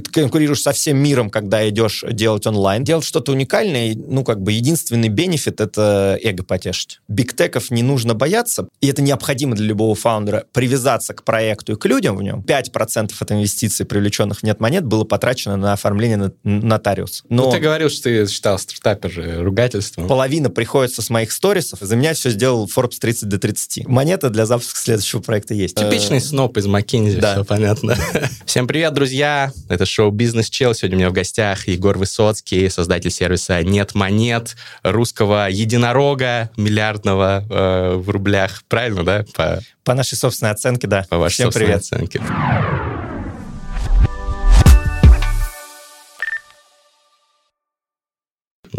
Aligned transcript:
ты 0.00 0.10
конкурируешь 0.10 0.62
со 0.62 0.72
всем 0.72 0.98
миром, 0.98 1.30
когда 1.30 1.68
идешь 1.68 2.04
делать 2.10 2.46
онлайн. 2.46 2.84
Делать 2.84 3.04
что-то 3.04 3.32
уникальное, 3.32 3.94
ну, 3.94 4.24
как 4.24 4.40
бы 4.40 4.52
единственный 4.52 5.08
бенефит— 5.08 5.60
это 5.62 6.18
эго 6.22 6.42
потешить. 6.44 7.00
Бигтеков 7.08 7.70
не 7.70 7.82
нужно 7.82 8.14
бояться, 8.14 8.68
и 8.80 8.88
это 8.88 9.02
необходимо 9.02 9.56
для 9.56 9.66
любого 9.66 9.94
фаундера, 9.94 10.44
привязаться 10.52 11.14
к 11.14 11.24
проекту 11.24 11.72
и 11.72 11.76
к 11.76 11.84
людям 11.86 12.16
в 12.16 12.22
нем. 12.22 12.44
5% 12.46 13.12
от 13.18 13.32
инвестиций, 13.32 13.86
привлеченных 13.86 14.40
в 14.40 14.42
нет 14.42 14.60
монет, 14.60 14.84
было 14.84 15.04
потрачено 15.04 15.56
на 15.56 15.72
оформление 15.72 16.32
нотариуса. 16.42 17.24
Но 17.28 17.46
ну, 17.46 17.52
ты 17.52 17.58
говорил, 17.58 17.90
что 17.90 18.04
ты 18.04 18.26
считал 18.26 18.58
стартапер 18.58 19.10
же 19.10 19.42
ругательством. 19.42 20.08
Половина 20.08 20.50
приходится 20.50 21.02
с 21.02 21.10
моих 21.10 21.32
сторисов. 21.32 21.80
За 21.80 21.96
меня 21.96 22.14
все 22.14 22.30
сделал 22.30 22.68
Forbes 22.74 22.98
30 23.00 23.28
до 23.28 23.38
30. 23.38 23.86
Монета 23.86 24.30
для 24.30 24.46
запуска 24.46 24.78
следующего 24.78 25.20
проекта 25.20 25.54
есть. 25.54 25.76
Типичный 25.76 26.20
сноп 26.20 26.56
из 26.56 26.66
McKinsey, 26.66 27.20
да. 27.20 27.34
все 27.34 27.44
понятно. 27.44 27.96
Всем 28.46 28.66
привет, 28.66 28.94
друзья! 28.94 29.52
Это 29.68 29.83
шоу 29.86 30.10
«Бизнес 30.10 30.50
Чел». 30.50 30.74
Сегодня 30.74 30.96
у 30.96 31.00
меня 31.00 31.10
в 31.10 31.12
гостях 31.12 31.68
Егор 31.68 31.96
Высоцкий, 31.98 32.68
создатель 32.68 33.10
сервиса 33.10 33.62
«Нет 33.62 33.94
монет», 33.94 34.56
русского 34.82 35.48
единорога 35.50 36.50
миллиардного 36.56 37.44
э, 37.48 37.94
в 37.96 38.10
рублях. 38.10 38.62
Правильно, 38.68 39.04
да? 39.04 39.24
По, 39.34 39.60
По 39.84 39.94
нашей 39.94 40.16
собственной 40.16 40.52
оценке, 40.52 40.86
да. 40.86 41.06
По 41.08 41.18
вашей 41.18 41.34
Всем 41.34 41.46
собственной 41.46 41.66
привет. 41.66 41.80
оценке. 41.80 42.93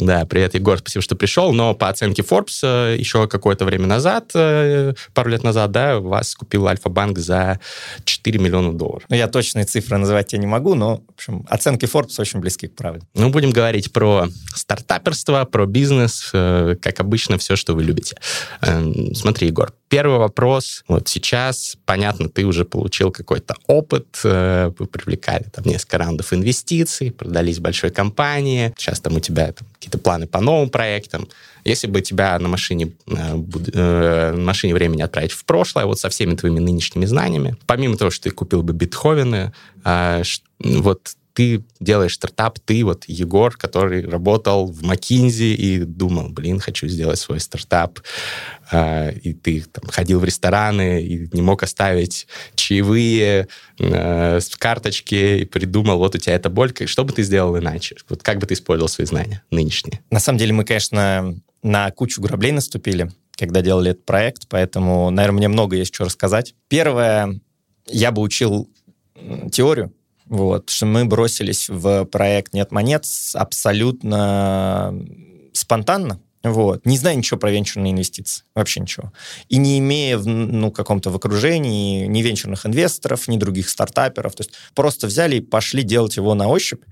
Да, 0.06 0.24
привет, 0.26 0.54
Егор, 0.54 0.78
спасибо, 0.78 1.02
что 1.02 1.16
пришел. 1.16 1.52
Но 1.52 1.74
по 1.74 1.90
оценке 1.90 2.22
Forbes 2.22 2.60
э, 2.62 2.96
еще 2.96 3.28
какое-то 3.28 3.66
время 3.66 3.88
назад, 3.88 4.32
э, 4.36 4.94
пару 5.16 5.30
лет 5.32 5.44
назад, 5.44 5.72
да, 5.72 6.00
вас 6.00 6.36
купил 6.36 6.68
Альфа-банк 6.68 7.18
за 7.18 7.60
4 8.04 8.38
миллиона 8.40 8.72
долларов. 8.72 9.04
Ну, 9.10 9.16
я 9.16 9.28
точные 9.28 9.66
цифры 9.66 9.98
называть 9.98 10.28
тебе 10.28 10.42
не 10.42 10.48
могу, 10.48 10.76
но, 10.76 10.98
в 10.98 11.14
общем, 11.16 11.44
оценки 11.50 11.86
Forbes 11.86 12.20
очень 12.20 12.40
близки 12.40 12.68
к 12.68 12.76
правде. 12.76 13.04
Ну, 13.16 13.32
будем 13.32 13.50
говорить 13.50 13.92
про 13.92 14.28
стартаперство, 14.54 15.44
про 15.46 15.66
бизнес, 15.66 16.30
э, 16.34 16.76
как 16.80 17.00
обычно, 17.00 17.40
все, 17.40 17.56
что 17.56 17.74
вы 17.74 17.84
любите. 17.84 18.16
Эм, 18.62 19.16
смотри, 19.16 19.48
Егор, 19.48 19.74
первый 19.90 20.20
вопрос. 20.20 20.84
Вот 20.88 21.08
сейчас, 21.08 21.78
понятно, 21.86 22.30
ты 22.30 22.46
уже 22.46 22.66
получил 22.66 23.12
какой-то 23.12 23.56
опыт, 23.68 24.20
вы 24.24 24.88
привлекали 24.88 25.44
там 25.44 25.66
несколько 25.66 25.98
раундов 25.98 26.34
инвестиций, 26.34 27.12
продались 27.12 27.60
большой 27.60 27.92
компании, 27.92 28.74
сейчас 28.78 29.00
там 29.00 29.16
у 29.16 29.20
тебя 29.20 29.52
там, 29.52 29.68
какие-то 29.74 29.98
планы 29.98 30.28
по 30.28 30.42
новым 30.42 30.70
проектам. 30.70 31.28
Если 31.64 31.88
бы 31.88 32.02
тебя 32.02 32.38
на 32.40 32.48
машине, 32.48 32.94
э, 33.08 33.14
э, 33.74 34.32
на 34.32 34.44
машине 34.44 34.74
времени 34.74 35.02
отправить 35.02 35.32
в 35.32 35.46
прошлое, 35.46 35.86
вот 35.86 36.00
со 36.00 36.10
всеми 36.10 36.36
твоими 36.36 36.60
нынешними 36.60 37.06
знаниями, 37.06 37.58
помимо 37.66 37.98
того, 37.98 38.12
что 38.12 38.26
ты 38.26 38.32
купил 38.32 38.62
бы 38.62 38.74
битховены, 38.74 39.52
э, 39.84 40.24
вот 40.60 41.16
ты 41.36 41.66
делаешь 41.82 42.14
стартап, 42.14 42.60
ты 42.60 42.86
вот 42.86 43.04
Егор, 43.08 43.56
который 43.58 44.08
работал 44.08 44.68
в 44.68 44.82
McKinsey 44.84 45.54
и 45.54 45.80
думал, 45.80 46.30
блин, 46.30 46.60
хочу 46.60 46.88
сделать 46.88 47.20
свой 47.20 47.42
стартап, 47.42 48.00
а, 48.72 49.10
и 49.10 49.34
ты 49.34 49.62
там, 49.62 49.84
ходил 49.90 50.22
в 50.22 50.24
рестораны 50.24 51.04
и 51.04 51.30
не 51.34 51.42
мог 51.42 51.62
оставить 51.62 52.26
чаевые 52.56 53.50
э, 53.78 54.40
с 54.40 54.56
карточки 54.56 55.42
и 55.42 55.46
придумал, 55.46 55.98
вот 55.98 56.16
у 56.16 56.18
тебя 56.18 56.36
эта 56.36 56.50
боль, 56.50 56.74
что 56.86 57.04
бы 57.04 57.12
ты 57.12 57.22
сделал 57.24 57.58
иначе? 57.58 57.98
Вот 58.08 58.24
как 58.24 58.40
бы 58.40 58.48
ты 58.48 58.54
использовал 58.54 58.88
свои 58.88 59.06
знания 59.06 59.44
нынешние? 59.52 60.00
На 60.10 60.22
самом 60.22 60.40
деле 60.40 60.54
мы, 60.54 60.64
конечно, 60.64 61.36
на 61.62 61.92
кучу 61.92 62.22
граблей 62.22 62.54
наступили, 62.54 63.12
когда 63.32 63.62
делали 63.62 63.92
этот 63.92 64.06
проект, 64.06 64.48
поэтому, 64.48 65.10
наверное, 65.10 65.38
мне 65.38 65.48
много 65.50 65.76
есть 65.76 65.94
что 65.94 66.06
рассказать. 66.06 66.56
Первое, 66.70 67.42
я 67.88 68.14
бы 68.14 68.22
учил 68.22 68.70
теорию, 69.52 69.92
вот, 70.28 70.70
что 70.70 70.86
мы 70.86 71.06
бросились 71.06 71.70
в 71.70 72.06
проект 72.06 72.54
«Нет 72.54 72.72
монет» 72.72 73.06
абсолютно 73.34 74.94
спонтанно, 75.54 76.20
вот. 76.46 76.86
Не 76.86 76.98
зная 76.98 77.16
ничего 77.16 77.40
про 77.40 77.50
венчурные 77.50 77.92
инвестиции. 77.92 78.44
Вообще 78.54 78.80
ничего. 78.80 79.12
И 79.50 79.58
не 79.58 79.80
имея 79.80 80.18
в 80.18 80.28
ну, 80.28 80.72
каком-то 80.72 81.10
в 81.10 81.16
окружении 81.16 82.06
ни 82.06 82.22
венчурных 82.22 82.68
инвесторов, 82.68 83.28
ни 83.28 83.38
других 83.38 83.68
стартаперов. 83.68 84.36
То 84.36 84.44
есть 84.44 84.54
просто 84.76 85.08
взяли 85.08 85.38
и 85.38 85.42
пошли 85.42 85.82
делать 85.82 86.18
его 86.18 86.36
на 86.36 86.48
ощупь. 86.48 86.84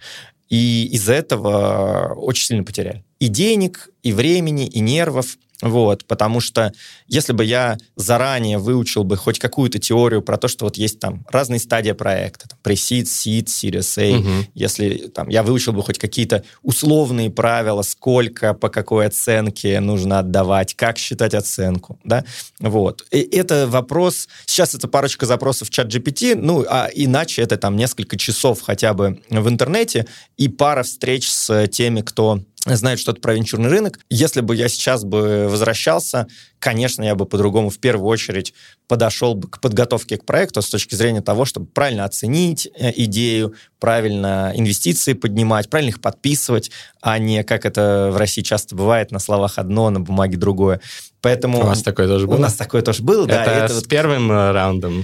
И 0.50 0.88
из-за 0.94 1.13
этого 1.13 2.13
очень 2.16 2.47
сильно 2.47 2.63
потеряли. 2.63 3.03
И 3.23 3.29
денег, 3.29 3.88
и 4.01 4.11
времени, 4.11 4.67
и 4.67 4.81
нервов. 4.81 5.38
Вот, 5.61 6.03
потому 6.03 6.41
что 6.41 6.73
если 7.07 7.31
бы 7.31 7.45
я 7.45 7.78
заранее 7.95 8.57
выучил 8.57 9.06
бы 9.06 9.16
хоть 9.16 9.39
какую-то 9.39 9.79
теорию 9.79 10.22
про 10.22 10.38
то, 10.38 10.50
что 10.50 10.66
вот 10.66 10.75
есть 10.75 11.00
там 11.00 11.25
разные 11.29 11.62
стадии 11.62 11.94
проекта, 11.94 12.50
там, 12.50 12.59
pre-seed, 12.62 13.03
seed, 13.03 13.45
series 13.45 13.97
A, 13.97 14.19
угу. 14.19 14.47
если 14.56 15.07
там 15.07 15.29
я 15.29 15.41
выучил 15.41 15.72
бы 15.72 15.81
хоть 15.81 16.00
какие-то 16.00 16.44
условные 16.63 17.29
правила, 17.29 17.81
сколько, 17.83 18.53
по 18.53 18.67
какой 18.67 19.06
оценке 19.06 19.79
нужно 19.79 20.19
отдавать, 20.19 20.73
как 20.73 20.97
считать 20.97 21.33
оценку, 21.33 21.97
да, 22.03 22.25
вот. 22.59 23.06
И 23.12 23.19
это 23.19 23.67
вопрос, 23.67 24.28
сейчас 24.45 24.75
это 24.75 24.89
парочка 24.89 25.25
запросов 25.25 25.69
в 25.69 25.72
чат 25.72 25.88
GPT, 25.88 26.35
ну, 26.35 26.66
а 26.67 26.89
иначе 26.94 27.41
это 27.41 27.56
там 27.56 27.78
несколько 27.78 28.17
часов 28.17 28.59
хотя 28.59 28.94
бы 28.94 29.22
в 29.29 29.47
интернете 29.47 30.07
и 30.35 30.50
пара 30.50 30.83
встреч 30.83 31.29
с 31.29 31.67
теми, 31.67 32.01
кто 32.01 32.41
знает 32.66 33.00
что-то 33.00 33.19
про 33.19 33.34
венчурный 33.34 33.69
рынок. 33.69 34.00
Если 34.09 34.41
бы 34.41 34.56
я 34.56 34.69
сейчас 34.69 35.03
бы 35.03 35.47
возвращался, 35.50 36.28
конечно, 36.59 37.03
я 37.03 37.16
бы 37.16 37.25
по-другому 37.25 37.69
в 37.69 37.79
первую 37.79 38.07
очередь 38.07 38.53
подошел 38.88 39.35
бы 39.35 39.50
к 39.50 39.59
подготовке 39.59 40.18
к 40.18 40.25
проекту 40.25 40.62
с 40.62 40.69
точки 40.69 40.96
зрения 40.96 41.22
того, 41.22 41.46
чтобы 41.46 41.66
правильно 41.66 42.06
оценить 42.06 42.68
э, 42.78 42.91
идею, 42.96 43.53
правильно 43.79 44.53
инвестиции 44.56 45.13
поднимать, 45.13 45.69
правильно 45.69 45.90
их 45.90 46.01
подписывать, 46.01 46.72
а 47.01 47.18
не, 47.19 47.44
как 47.44 47.66
это 47.66 48.09
в 48.13 48.18
России 48.18 48.41
часто 48.41 48.75
бывает, 48.75 49.12
на 49.12 49.19
словах 49.19 49.57
одно, 49.57 49.90
на 49.90 50.00
бумаге 50.00 50.38
другое. 50.38 50.80
Поэтому... 51.22 51.59
У 51.59 51.63
вас 51.63 51.84
такое 51.84 52.07
тоже 52.07 52.28
было? 52.28 52.35
У 52.35 52.40
нас 52.40 52.53
такое 52.56 52.81
тоже 52.81 53.03
было, 53.03 53.25
это 53.25 53.34
да. 53.34 53.66
Это 53.66 53.74
с 53.74 53.75
вот... 53.78 53.88
первым 53.88 54.31
э, 54.31 54.51
раундом? 54.51 55.03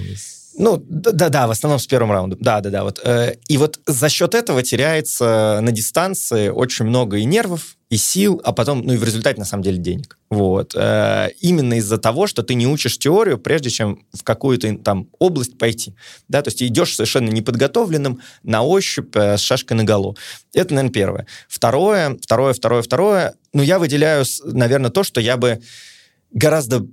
Ну, 0.60 0.76
да-да, 0.86 1.46
в 1.46 1.52
основном 1.52 1.78
с 1.78 1.86
первым 1.86 2.12
раундом. 2.12 2.38
Да-да-да. 2.38 2.84
Вот. 2.84 3.00
Э, 3.02 3.36
и 3.48 3.56
вот 3.56 3.80
за 3.86 4.10
счет 4.10 4.34
этого 4.34 4.62
теряется 4.62 5.60
на 5.62 5.72
дистанции 5.72 6.50
очень 6.50 6.84
много 6.84 7.16
и 7.16 7.24
нервов, 7.24 7.78
и 7.88 7.96
сил, 7.96 8.42
а 8.44 8.52
потом, 8.52 8.82
ну 8.82 8.92
и 8.92 8.98
в 8.98 9.04
результате, 9.04 9.38
на 9.38 9.46
самом 9.46 9.62
деле, 9.62 9.78
денег. 9.78 10.18
Вот. 10.28 10.74
Э, 10.74 11.30
именно 11.40 11.78
из-за 11.78 11.96
того, 11.96 12.26
что 12.26 12.42
ты 12.42 12.52
не 12.52 12.66
учишь 12.66 12.98
теорию, 12.98 13.38
прежде 13.38 13.70
чем 13.70 14.04
в 14.12 14.22
какую-то 14.22 14.76
там 14.76 15.08
область 15.18 15.56
пойти. 15.56 15.94
Да, 16.28 16.42
то 16.42 16.48
есть 16.48 16.62
идешь 16.62 16.94
совершенно 16.94 17.30
неподготовленным, 17.30 18.20
на 18.42 18.62
ощупь, 18.62 19.16
э, 19.16 19.38
с 19.38 19.40
шашкой 19.40 19.78
на 19.78 19.84
голову. 19.84 20.18
Это, 20.52 20.74
наверное, 20.74 20.92
первое. 20.92 21.26
Второе, 21.48 22.18
второе, 22.20 22.52
второе, 22.52 22.82
второе. 22.82 23.34
Ну, 23.54 23.62
я 23.62 23.78
выделяю, 23.78 24.26
наверное, 24.44 24.90
то, 24.90 25.04
что 25.04 25.22
я 25.22 25.38
бы 25.38 25.62
гораздо 26.32 26.86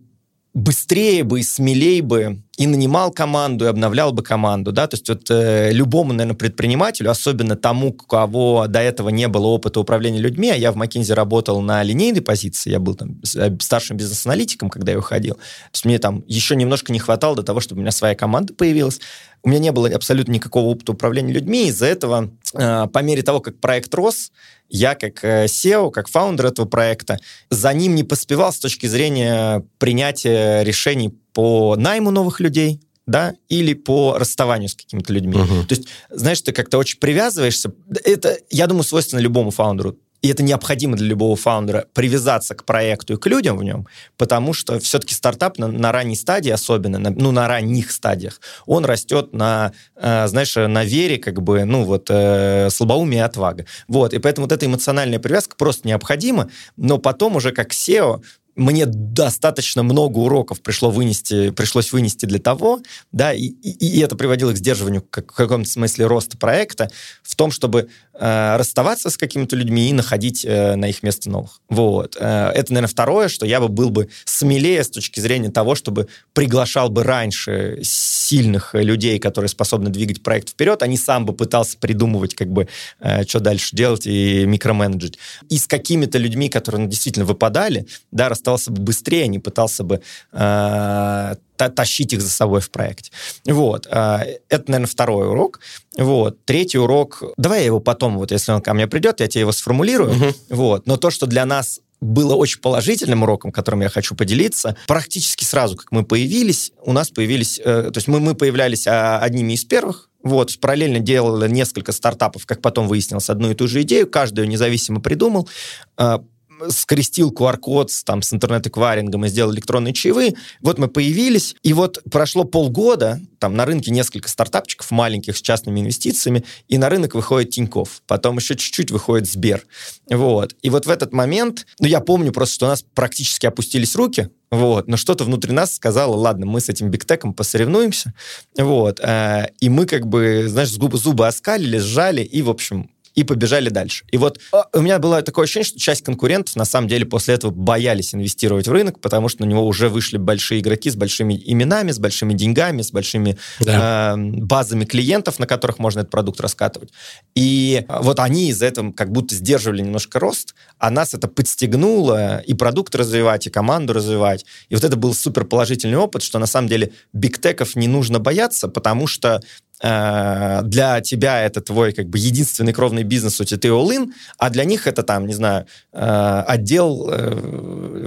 быстрее 0.57 1.23
бы 1.23 1.41
и 1.41 1.43
смелее 1.43 2.01
бы 2.01 2.41
и 2.57 2.65
нанимал 2.65 3.11
команду, 3.11 3.65
и 3.65 3.67
обновлял 3.67 4.11
бы 4.11 4.23
команду, 4.23 4.71
да, 4.71 4.87
то 4.87 4.95
есть 4.95 5.07
вот 5.07 5.29
э, 5.29 5.71
любому, 5.71 6.13
наверное, 6.13 6.35
предпринимателю, 6.35 7.11
особенно 7.11 7.55
тому, 7.55 7.89
у 7.89 7.93
кого 7.93 8.65
до 8.67 8.79
этого 8.79 9.09
не 9.09 9.27
было 9.27 9.45
опыта 9.45 9.79
управления 9.79 10.17
людьми, 10.17 10.49
а 10.49 10.55
я 10.55 10.71
в 10.71 10.77
McKinsey 10.77 11.13
работал 11.13 11.61
на 11.61 11.83
линейной 11.83 12.21
позиции, 12.21 12.71
я 12.71 12.79
был 12.79 12.95
там 12.95 13.21
э, 13.35 13.55
старшим 13.59 13.97
бизнес-аналитиком, 13.97 14.71
когда 14.71 14.93
я 14.93 14.97
уходил, 14.97 15.35
то 15.35 15.41
есть 15.73 15.85
мне 15.85 15.99
там 15.99 16.23
еще 16.25 16.55
немножко 16.55 16.91
не 16.91 16.97
хватало 16.97 17.35
до 17.35 17.43
того, 17.43 17.59
чтобы 17.59 17.77
у 17.79 17.81
меня 17.83 17.91
своя 17.91 18.15
команда 18.15 18.55
появилась, 18.55 18.99
у 19.43 19.49
меня 19.49 19.59
не 19.59 19.71
было 19.71 19.87
абсолютно 19.89 20.31
никакого 20.31 20.65
опыта 20.65 20.91
управления 20.91 21.33
людьми, 21.33 21.67
из-за 21.67 21.85
этого 21.85 22.31
э, 22.53 22.87
по 22.87 22.99
мере 22.99 23.21
того, 23.21 23.39
как 23.39 23.59
проект 23.59 23.93
рос, 23.95 24.31
я 24.69 24.95
как 24.95 25.23
э, 25.23 25.45
SEO, 25.45 25.91
как 25.91 26.09
фаундер 26.09 26.47
этого 26.47 26.65
проекта, 26.65 27.17
за 27.49 27.73
ним 27.73 27.95
не 27.95 28.03
поспевал 28.03 28.51
с 28.51 28.59
точки 28.59 28.87
зрения 28.87 29.63
принятия 29.77 30.63
решений 30.63 31.13
по 31.33 31.75
найму 31.75 32.11
новых 32.11 32.39
людей, 32.39 32.81
да, 33.05 33.35
или 33.47 33.73
по 33.73 34.17
расставанию 34.17 34.67
с 34.67 34.75
какими-то 34.75 35.13
людьми. 35.13 35.35
Uh-huh. 35.35 35.65
То 35.65 35.75
есть, 35.75 35.87
знаешь, 36.09 36.41
ты 36.41 36.51
как-то 36.51 36.77
очень 36.77 36.99
привязываешься. 36.99 37.71
Это, 38.03 38.37
я 38.49 38.67
думаю, 38.67 38.83
свойственно 38.83 39.21
любому 39.21 39.51
фаундеру 39.51 39.97
и 40.27 40.29
это 40.29 40.43
необходимо 40.43 40.97
для 40.97 41.07
любого 41.07 41.37
фаундера, 41.37 41.85
привязаться 41.93 42.53
к 42.53 42.65
проекту 42.65 43.13
и 43.13 43.17
к 43.17 43.25
людям 43.27 43.57
в 43.57 43.63
нем, 43.63 43.87
потому 44.17 44.51
что 44.51 44.77
все-таки 44.79 45.13
стартап 45.13 45.57
на, 45.57 45.67
на 45.67 45.93
ранней 45.93 46.17
стадии, 46.17 46.51
особенно, 46.51 46.99
на, 46.99 47.11
ну, 47.11 47.31
на 47.31 47.47
ранних 47.47 47.91
стадиях, 47.91 48.41
он 48.65 48.83
растет 48.83 49.31
на, 49.31 49.71
э, 49.95 50.27
знаешь, 50.27 50.53
на 50.55 50.83
вере, 50.83 51.17
как 51.17 51.41
бы, 51.41 51.63
ну, 51.63 51.85
вот, 51.85 52.07
э, 52.09 52.69
слабоумие 52.69 53.19
и 53.19 53.23
отвага. 53.23 53.65
Вот, 53.87 54.13
и 54.13 54.19
поэтому 54.19 54.47
вот 54.47 54.51
эта 54.51 54.65
эмоциональная 54.65 55.19
привязка 55.19 55.55
просто 55.55 55.87
необходима, 55.87 56.49
но 56.75 56.97
потом 56.97 57.37
уже 57.37 57.53
как 57.53 57.71
SEO 57.71 58.21
мне 58.57 58.87
достаточно 58.87 59.83
много 59.83 60.17
уроков 60.17 60.61
пришло 60.61 60.89
вынести, 60.89 61.51
пришлось 61.51 61.93
вынести 61.93 62.25
для 62.25 62.39
того, 62.39 62.81
да, 63.11 63.31
и, 63.31 63.45
и, 63.45 63.97
и 63.97 63.99
это 63.99 64.15
приводило 64.15 64.51
к 64.51 64.57
сдерживанию 64.57 65.03
как, 65.03 65.31
в 65.31 65.35
каком-то 65.35 65.69
смысле 65.69 66.07
роста 66.07 66.37
проекта, 66.37 66.89
в 67.21 67.35
том, 67.35 67.51
чтобы 67.51 67.87
э, 68.13 68.55
расставаться 68.57 69.11
с 69.11 69.17
какими-то 69.17 69.55
людьми 69.55 69.89
и 69.89 69.93
находить 69.93 70.43
э, 70.43 70.75
на 70.75 70.89
их 70.89 71.03
место 71.03 71.29
новых. 71.29 71.61
Вот. 71.69 72.17
Э, 72.19 72.49
это, 72.49 72.73
наверное, 72.73 72.91
второе, 72.91 73.27
что 73.27 73.45
я 73.45 73.61
бы 73.61 73.67
был 73.67 73.91
бы 73.91 74.09
смелее 74.25 74.83
с 74.83 74.89
точки 74.89 75.19
зрения 75.19 75.51
того, 75.51 75.75
чтобы 75.75 76.07
приглашал 76.33 76.89
бы 76.89 77.03
раньше 77.03 77.79
сильных 77.83 78.73
людей, 78.73 79.19
которые 79.19 79.49
способны 79.49 79.91
двигать 79.91 80.23
проект 80.23 80.49
вперед, 80.49 80.81
а 80.81 80.87
не 80.87 80.97
сам 80.97 81.25
бы 81.25 81.33
пытался 81.33 81.77
придумывать, 81.77 82.33
как 82.33 82.51
бы, 82.51 82.67
э, 82.99 83.23
что 83.25 83.39
дальше 83.39 83.75
делать 83.75 84.07
и 84.07 84.45
микроменеджить. 84.45 85.19
И 85.49 85.59
с 85.59 85.67
какими-то 85.67 86.17
людьми, 86.17 86.49
которые 86.49 86.85
ну, 86.85 86.89
действительно 86.89 87.25
выпадали, 87.25 87.85
да, 88.11 88.29
расставался 88.47 88.71
бы 88.71 88.81
быстрее, 88.81 89.27
не 89.27 89.39
пытался 89.39 89.83
бы 89.83 90.01
э, 90.31 91.35
тащить 91.57 92.13
их 92.13 92.21
за 92.21 92.29
собой 92.29 92.61
в 92.61 92.69
проекте. 92.69 93.11
Вот. 93.45 93.87
Э, 93.91 94.39
это, 94.49 94.71
наверное, 94.71 94.87
второй 94.87 95.27
урок. 95.27 95.59
Вот. 95.97 96.37
Третий 96.45 96.77
урок... 96.77 97.23
Давай 97.37 97.59
я 97.59 97.65
его 97.65 97.79
потом, 97.79 98.17
вот 98.17 98.31
если 98.31 98.51
он 98.53 98.61
ко 98.61 98.73
мне 98.73 98.87
придет, 98.87 99.19
я 99.19 99.27
тебе 99.27 99.41
его 99.41 99.51
сформулирую. 99.51 100.11
Угу. 100.11 100.33
Вот. 100.49 100.87
Но 100.87 100.97
то, 100.97 101.09
что 101.09 101.25
для 101.25 101.45
нас 101.45 101.81
было 101.99 102.35
очень 102.35 102.61
положительным 102.61 103.23
уроком, 103.23 103.51
которым 103.51 103.81
я 103.81 103.89
хочу 103.89 104.15
поделиться. 104.15 104.77
Практически 104.87 105.43
сразу, 105.43 105.75
как 105.75 105.91
мы 105.91 106.03
появились, 106.03 106.71
у 106.83 106.93
нас 106.93 107.09
появились... 107.09 107.59
Э, 107.59 107.89
то 107.91 107.97
есть 107.97 108.07
мы, 108.07 108.19
мы 108.19 108.35
появлялись 108.35 108.87
а, 108.87 109.19
одними 109.19 109.53
из 109.53 109.65
первых, 109.65 110.09
вот, 110.23 110.59
параллельно 110.59 110.99
делали 110.99 111.49
несколько 111.49 111.91
стартапов, 111.91 112.45
как 112.45 112.61
потом 112.61 112.87
выяснилось, 112.87 113.29
одну 113.29 113.51
и 113.51 113.55
ту 113.55 113.67
же 113.67 113.81
идею, 113.81 114.07
каждую 114.07 114.47
независимо 114.47 114.99
придумал. 114.99 115.49
Э, 115.97 116.19
скрестил 116.69 117.31
QR-код 117.31 117.91
с, 117.91 118.03
там, 118.03 118.21
с 118.21 118.33
интернет-эквайрингом 118.33 119.25
и 119.25 119.29
сделал 119.29 119.53
электронные 119.53 119.93
чаевые. 119.93 120.35
Вот 120.61 120.77
мы 120.77 120.87
появились, 120.87 121.55
и 121.63 121.73
вот 121.73 121.99
прошло 122.09 122.43
полгода, 122.43 123.19
там 123.39 123.55
на 123.55 123.65
рынке 123.65 123.91
несколько 123.91 124.29
стартапчиков 124.29 124.89
маленьких 124.91 125.37
с 125.37 125.41
частными 125.41 125.79
инвестициями, 125.79 126.43
и 126.67 126.77
на 126.77 126.89
рынок 126.89 127.15
выходит 127.15 127.51
Тиньков. 127.51 128.01
Потом 128.07 128.37
еще 128.37 128.55
чуть-чуть 128.55 128.91
выходит 128.91 129.29
Сбер. 129.29 129.65
Вот. 130.09 130.55
И 130.61 130.69
вот 130.69 130.85
в 130.85 130.89
этот 130.89 131.13
момент, 131.13 131.65
ну, 131.79 131.87
я 131.87 131.99
помню 131.99 132.31
просто, 132.31 132.55
что 132.55 132.65
у 132.65 132.69
нас 132.69 132.83
практически 132.93 133.45
опустились 133.45 133.95
руки, 133.95 134.29
вот, 134.49 134.87
но 134.87 134.95
что-то 134.95 135.25
внутри 135.25 135.51
нас 135.51 135.75
сказало, 135.75 136.15
ладно, 136.15 136.45
мы 136.45 136.61
с 136.61 136.69
этим 136.69 136.89
бигтеком 136.89 137.33
посоревнуемся, 137.33 138.13
вот, 138.57 138.99
э, 139.01 139.49
и 139.59 139.67
мы 139.67 139.85
как 139.85 140.07
бы, 140.07 140.45
знаешь, 140.47 140.69
зубы, 140.69 140.97
зубы 140.97 141.27
оскалили, 141.27 141.77
сжали, 141.79 142.21
и, 142.21 142.41
в 142.41 142.49
общем, 142.49 142.89
и 143.17 143.23
побежали 143.23 143.69
дальше. 143.69 144.05
И 144.11 144.17
вот 144.17 144.39
а, 144.53 144.67
у 144.73 144.81
меня 144.81 144.99
было 144.99 145.23
такое 145.23 145.45
ощущение, 145.45 145.65
что 145.65 145.79
часть 145.79 146.03
конкурентов 146.03 146.55
на 146.55 146.65
самом 146.65 146.87
деле 146.87 147.03
после 147.03 147.33
этого 147.33 147.49
боялись 147.51 148.13
инвестировать 148.13 148.67
в 148.67 148.71
рынок, 148.71 149.01
потому 149.01 149.27
что 149.27 149.43
на 149.43 149.49
него 149.49 149.65
уже 149.65 149.89
вышли 149.89 150.17
большие 150.17 150.61
игроки 150.61 150.91
с 150.91 150.95
большими 150.95 151.33
именами, 151.43 151.89
с 151.89 151.97
большими 151.97 152.35
деньгами, 152.35 152.83
с 152.83 152.91
большими 152.91 153.39
да. 153.59 154.13
э, 154.15 154.17
базами 154.17 154.85
клиентов, 154.85 155.39
на 155.39 155.47
которых 155.47 155.79
можно 155.79 156.01
этот 156.01 156.11
продукт 156.11 156.39
раскатывать. 156.39 156.91
И 157.33 157.85
вот 157.89 158.19
они 158.19 158.49
из 158.49 158.61
этого 158.61 158.91
как 158.91 159.11
будто 159.11 159.33
сдерживали 159.33 159.81
немножко 159.81 160.19
рост, 160.19 160.53
а 160.77 160.91
нас 160.91 161.15
это 161.15 161.27
подстегнуло 161.27 162.37
и 162.37 162.53
продукт 162.53 162.93
развивать, 162.93 163.47
и 163.47 163.49
команду 163.49 163.93
развивать. 163.93 164.45
И 164.69 164.75
вот 164.75 164.83
это 164.83 164.95
был 164.95 165.15
супер 165.15 165.43
положительный 165.43 165.97
опыт, 165.97 166.21
что 166.21 166.37
на 166.37 166.45
самом 166.45 166.67
деле 166.67 166.91
бигтеков 167.13 167.75
не 167.75 167.87
нужно 167.87 168.19
бояться, 168.19 168.67
потому 168.67 169.07
что 169.07 169.41
Э, 169.66 169.66
для 169.79 171.01
тебя 171.01 171.43
это 171.43 171.61
твой 171.61 171.93
как 171.93 172.07
бы 172.07 172.17
единственный 172.17 172.73
кровный 172.73 173.03
бизнес, 173.03 173.39
у 173.39 173.43
тебя 173.43 173.59
ты 173.59 173.67
all-in, 173.67 174.11
а 174.37 174.49
для 174.49 174.63
них 174.65 174.87
это 174.87 175.03
там, 175.03 175.27
не 175.27 175.33
знаю, 175.33 175.65
э, 175.93 176.43
отдел 176.47 177.09
э, 177.09 177.31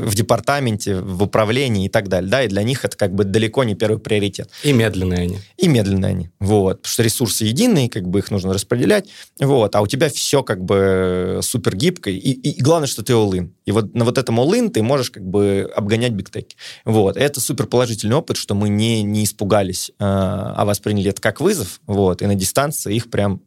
в 0.06 0.14
департаменте, 0.14 1.00
в 1.00 1.22
управлении 1.22 1.86
и 1.86 1.88
так 1.88 2.08
далее, 2.08 2.30
да, 2.30 2.42
и 2.42 2.48
для 2.48 2.62
них 2.62 2.84
это 2.84 2.96
как 2.96 3.14
бы 3.14 3.24
далеко 3.24 3.64
не 3.64 3.74
первый 3.74 3.98
приоритет. 3.98 4.50
И 4.64 4.72
медленные 4.72 5.20
они. 5.20 5.38
И 5.56 5.68
медленные 5.68 6.10
они, 6.10 6.30
вот, 6.40 6.82
потому 6.82 6.92
что 6.92 7.02
ресурсы 7.02 7.44
единые, 7.44 7.88
как 7.88 8.08
бы 8.08 8.18
их 8.18 8.30
нужно 8.30 8.52
распределять, 8.52 9.08
вот, 9.38 9.76
а 9.76 9.80
у 9.80 9.86
тебя 9.86 10.08
все 10.08 10.42
как 10.42 10.64
бы 10.64 11.40
супер 11.42 11.76
гибко, 11.76 12.10
и, 12.10 12.16
и, 12.16 12.50
и 12.50 12.60
главное, 12.60 12.88
что 12.88 13.02
ты 13.02 13.12
all-in. 13.12 13.50
И 13.66 13.72
вот 13.72 13.94
на 13.94 14.04
вот 14.04 14.18
этом 14.18 14.40
all-in 14.40 14.70
ты 14.70 14.82
можешь 14.82 15.10
как 15.10 15.24
бы 15.24 15.70
обгонять 15.76 16.12
бигтеки. 16.12 16.56
Вот, 16.84 17.16
это 17.16 17.40
супер 17.40 17.66
положительный 17.66 18.16
опыт, 18.16 18.36
что 18.36 18.54
мы 18.54 18.68
не, 18.68 19.02
не 19.02 19.22
испугались, 19.24 19.92
а 19.98 20.64
восприняли 20.64 21.10
это 21.10 21.20
как 21.20 21.40
вызов, 21.40 21.59
вызов, 21.60 21.80
вот, 21.86 22.22
и 22.22 22.26
на 22.26 22.34
дистанции 22.34 22.94
их 22.94 23.10
прям 23.10 23.40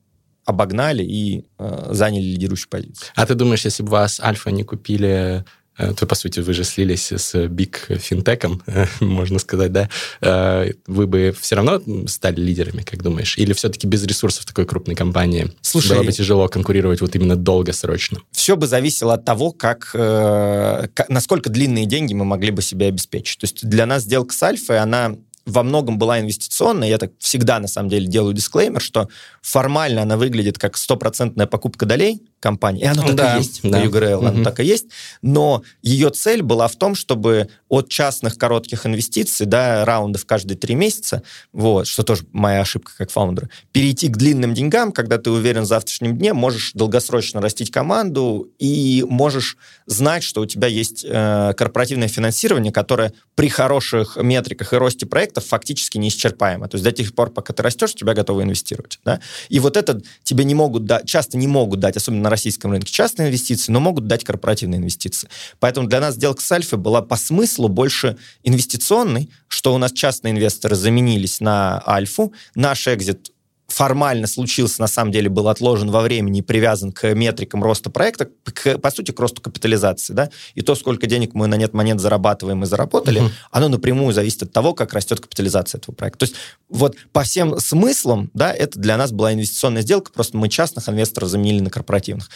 обогнали 0.46 1.04
и 1.04 1.46
э, 1.58 1.88
заняли 1.92 2.24
лидирующую 2.24 2.70
позицию. 2.70 3.08
А 3.16 3.26
ты 3.26 3.34
думаешь, 3.34 3.64
если 3.64 3.82
бы 3.84 3.90
вас 3.90 4.20
Альфа 4.20 4.52
не 4.52 4.64
купили, 4.64 5.46
э, 5.78 5.94
то, 5.94 6.06
по 6.06 6.16
сути, 6.16 6.42
вы 6.42 6.54
же 6.54 6.66
слились 6.66 7.14
с 7.14 7.48
Биг 7.48 7.86
Финтеком, 7.88 8.62
можно 9.00 9.40
сказать, 9.40 9.72
да, 9.72 9.90
э, 10.20 10.74
вы 10.86 11.08
бы 11.08 11.34
все 11.40 11.56
равно 11.56 11.82
стали 12.08 12.42
лидерами, 12.42 12.82
как 12.82 13.02
думаешь? 13.02 13.38
Или 13.38 13.54
все-таки 13.54 13.88
без 13.88 14.04
ресурсов 14.04 14.44
такой 14.46 14.66
крупной 14.66 14.96
компании 14.96 15.50
Слушай, 15.62 15.96
было 15.96 16.04
бы 16.04 16.12
тяжело 16.12 16.50
конкурировать 16.50 17.00
вот 17.00 17.16
именно 17.16 17.38
долгосрочно? 17.38 18.20
Все 18.34 18.58
бы 18.58 18.68
зависело 18.68 19.14
от 19.14 19.24
того, 19.24 19.52
как, 19.52 19.92
э, 19.94 20.88
как, 20.94 21.08
насколько 21.08 21.50
длинные 21.50 21.86
деньги 21.86 22.14
мы 22.14 22.26
могли 22.26 22.52
бы 22.52 22.62
себе 22.62 22.88
обеспечить. 22.88 23.40
То 23.40 23.46
есть 23.46 23.66
для 23.66 23.86
нас 23.86 24.04
сделка 24.04 24.34
с 24.34 24.44
Альфой, 24.44 24.80
она 24.80 25.16
во 25.46 25.64
многом 25.64 25.98
была 25.98 26.20
инвестиционная. 26.20 26.88
Я 26.88 26.98
так 26.98 27.12
всегда, 27.20 27.60
на 27.60 27.68
самом 27.68 27.90
деле, 27.90 28.08
делаю 28.08 28.34
дисклеймер, 28.34 28.82
что 28.82 29.10
формально 29.42 30.02
она 30.02 30.18
выглядит 30.18 30.58
как 30.58 30.78
стопроцентная 30.78 31.48
покупка 31.48 31.86
долей, 31.86 32.22
компании. 32.44 32.84
И 32.84 32.86
оно 32.86 33.04
так 33.04 33.16
да, 33.16 33.36
и 33.36 33.38
есть 33.38 33.62
да. 33.64 33.80
по 33.80 33.86
UGRL, 33.86 34.18
угу. 34.18 34.26
оно 34.26 34.44
так 34.44 34.60
и 34.60 34.66
есть. 34.66 34.88
Но 35.22 35.64
ее 35.82 36.10
цель 36.10 36.42
была 36.42 36.68
в 36.68 36.76
том, 36.76 36.94
чтобы 36.94 37.48
от 37.70 37.88
частных 37.88 38.38
коротких 38.38 38.86
инвестиций, 38.86 39.46
да, 39.46 39.86
раундов 39.86 40.26
каждые 40.26 40.58
три 40.58 40.76
месяца, 40.76 41.24
вот, 41.54 41.88
что 41.88 42.04
тоже 42.04 42.26
моя 42.34 42.60
ошибка 42.62 42.92
как 42.98 43.12
фаундера, 43.12 43.50
перейти 43.72 44.10
к 44.10 44.18
длинным 44.18 44.54
деньгам, 44.54 44.92
когда 44.92 45.18
ты 45.18 45.32
уверен 45.32 45.62
в 45.62 45.66
завтрашнем 45.66 46.18
дне, 46.18 46.34
можешь 46.34 46.74
долгосрочно 46.74 47.40
растить 47.40 47.72
команду 47.72 48.50
и 48.60 49.06
можешь 49.08 49.58
знать, 49.86 50.24
что 50.24 50.42
у 50.42 50.46
тебя 50.46 50.68
есть 50.68 51.06
э, 51.08 51.54
корпоративное 51.56 52.10
финансирование, 52.10 52.74
которое 52.74 53.14
при 53.36 53.48
хороших 53.48 54.18
метриках 54.18 54.74
и 54.74 54.76
росте 54.76 55.06
проектов 55.06 55.46
фактически 55.46 55.98
неисчерпаемо. 55.98 56.68
То 56.68 56.76
есть 56.76 56.84
до 56.84 56.92
тех 56.92 57.16
пор, 57.16 57.30
пока 57.32 57.54
ты 57.54 57.64
растешь, 57.64 57.94
тебя 57.94 58.14
готовы 58.14 58.44
инвестировать. 58.44 59.00
Да? 59.06 59.22
И 59.48 59.60
вот 59.60 59.78
это 59.78 60.02
тебе 60.24 60.44
не 60.44 60.56
могут 60.56 60.86
дать, 60.86 61.06
часто 61.06 61.38
не 61.38 61.48
могут 61.48 61.80
дать, 61.80 61.96
особенно 61.96 62.24
на 62.24 62.33
российском 62.34 62.72
рынке 62.72 62.92
частные 62.92 63.28
инвестиции, 63.28 63.72
но 63.72 63.80
могут 63.80 64.08
дать 64.08 64.24
корпоративные 64.24 64.80
инвестиции. 64.80 65.30
Поэтому 65.60 65.88
для 65.88 66.00
нас 66.00 66.16
сделка 66.16 66.42
с 66.42 66.52
Альфой 66.52 66.80
была 66.80 67.02
по 67.02 67.16
смыслу 67.16 67.68
больше 67.68 68.18
инвестиционной, 68.44 69.30
что 69.48 69.74
у 69.74 69.78
нас 69.78 69.92
частные 69.92 70.32
инвесторы 70.32 70.76
заменились 70.76 71.40
на 71.40 71.84
Альфу, 71.88 72.34
наш 72.56 72.88
экзит 72.88 73.33
формально 73.74 74.28
случился, 74.28 74.80
на 74.82 74.88
самом 74.88 75.12
деле 75.12 75.30
был 75.30 75.48
отложен 75.48 75.90
во 75.90 76.02
времени 76.02 76.40
и 76.40 76.42
привязан 76.44 76.92
к 76.92 77.12
метрикам 77.16 77.64
роста 77.64 77.90
проекта, 77.90 78.30
к, 78.44 78.78
по 78.78 78.92
сути, 78.92 79.12
к 79.12 79.20
росту 79.20 79.42
капитализации, 79.42 80.14
да, 80.14 80.30
и 80.54 80.62
то, 80.62 80.76
сколько 80.76 81.08
денег 81.08 81.34
мы 81.34 81.48
на 81.48 81.56
нет 81.56 81.74
монет 81.74 82.00
зарабатываем 82.00 82.64
и 82.64 82.66
заработали, 82.68 83.22
uh-huh. 83.22 83.32
оно 83.52 83.70
напрямую 83.70 84.14
зависит 84.14 84.44
от 84.44 84.52
того, 84.52 84.74
как 84.76 84.94
растет 84.94 85.20
капитализация 85.20 85.80
этого 85.80 85.96
проекта. 85.96 86.20
То 86.20 86.24
есть 86.26 86.36
вот 86.70 86.96
по 87.12 87.24
всем 87.24 87.60
смыслам, 87.60 88.30
да, 88.34 88.54
это 88.54 88.80
для 88.80 88.96
нас 88.96 89.12
была 89.12 89.34
инвестиционная 89.34 89.82
сделка, 89.82 90.12
просто 90.12 90.38
мы 90.38 90.50
частных 90.50 90.88
инвесторов 90.88 91.30
заменили 91.30 91.60
на 91.60 91.72
корпоративных. 91.72 92.30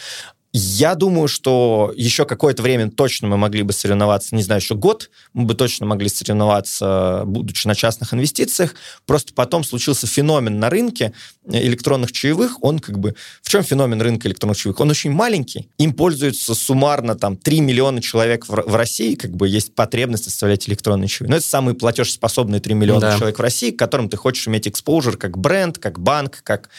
Я 0.52 0.94
думаю, 0.94 1.28
что 1.28 1.92
еще 1.94 2.24
какое-то 2.24 2.62
время 2.62 2.90
точно 2.90 3.28
мы 3.28 3.36
могли 3.36 3.62
бы 3.62 3.74
соревноваться, 3.74 4.34
не 4.34 4.42
знаю, 4.42 4.62
еще 4.62 4.74
год, 4.74 5.10
мы 5.34 5.44
бы 5.44 5.54
точно 5.54 5.84
могли 5.84 6.08
соревноваться, 6.08 7.24
будучи 7.26 7.66
на 7.66 7.74
частных 7.74 8.14
инвестициях. 8.14 8.74
Просто 9.04 9.34
потом 9.34 9.62
случился 9.62 10.06
феномен 10.06 10.58
на 10.58 10.70
рынке 10.70 11.12
электронных 11.46 12.12
чаевых. 12.12 12.62
Он 12.64 12.78
как 12.78 12.98
бы... 12.98 13.14
В 13.42 13.50
чем 13.50 13.62
феномен 13.62 14.00
рынка 14.00 14.26
электронных 14.28 14.56
чаевых? 14.56 14.80
Он 14.80 14.90
очень 14.90 15.10
маленький. 15.10 15.68
Им 15.76 15.92
пользуются 15.92 16.54
суммарно 16.54 17.14
там 17.14 17.36
3 17.36 17.60
миллиона 17.60 18.00
человек 18.00 18.48
в, 18.48 18.52
в 18.52 18.74
России, 18.74 19.16
как 19.16 19.36
бы 19.36 19.48
есть 19.48 19.74
потребность 19.74 20.28
оставлять 20.28 20.66
электронные 20.66 21.08
чаевые. 21.08 21.30
Но 21.30 21.36
это 21.36 21.46
самые 21.46 21.74
платежеспособные 21.74 22.60
3 22.60 22.74
миллиона 22.74 23.00
да. 23.00 23.18
человек 23.18 23.38
в 23.38 23.42
России, 23.42 23.70
к 23.70 23.78
которым 23.78 24.08
ты 24.08 24.16
хочешь 24.16 24.48
иметь 24.48 24.66
экспозер 24.66 25.18
как 25.18 25.36
бренд, 25.36 25.78
как 25.78 26.00
банк, 26.00 26.40
как 26.42 26.70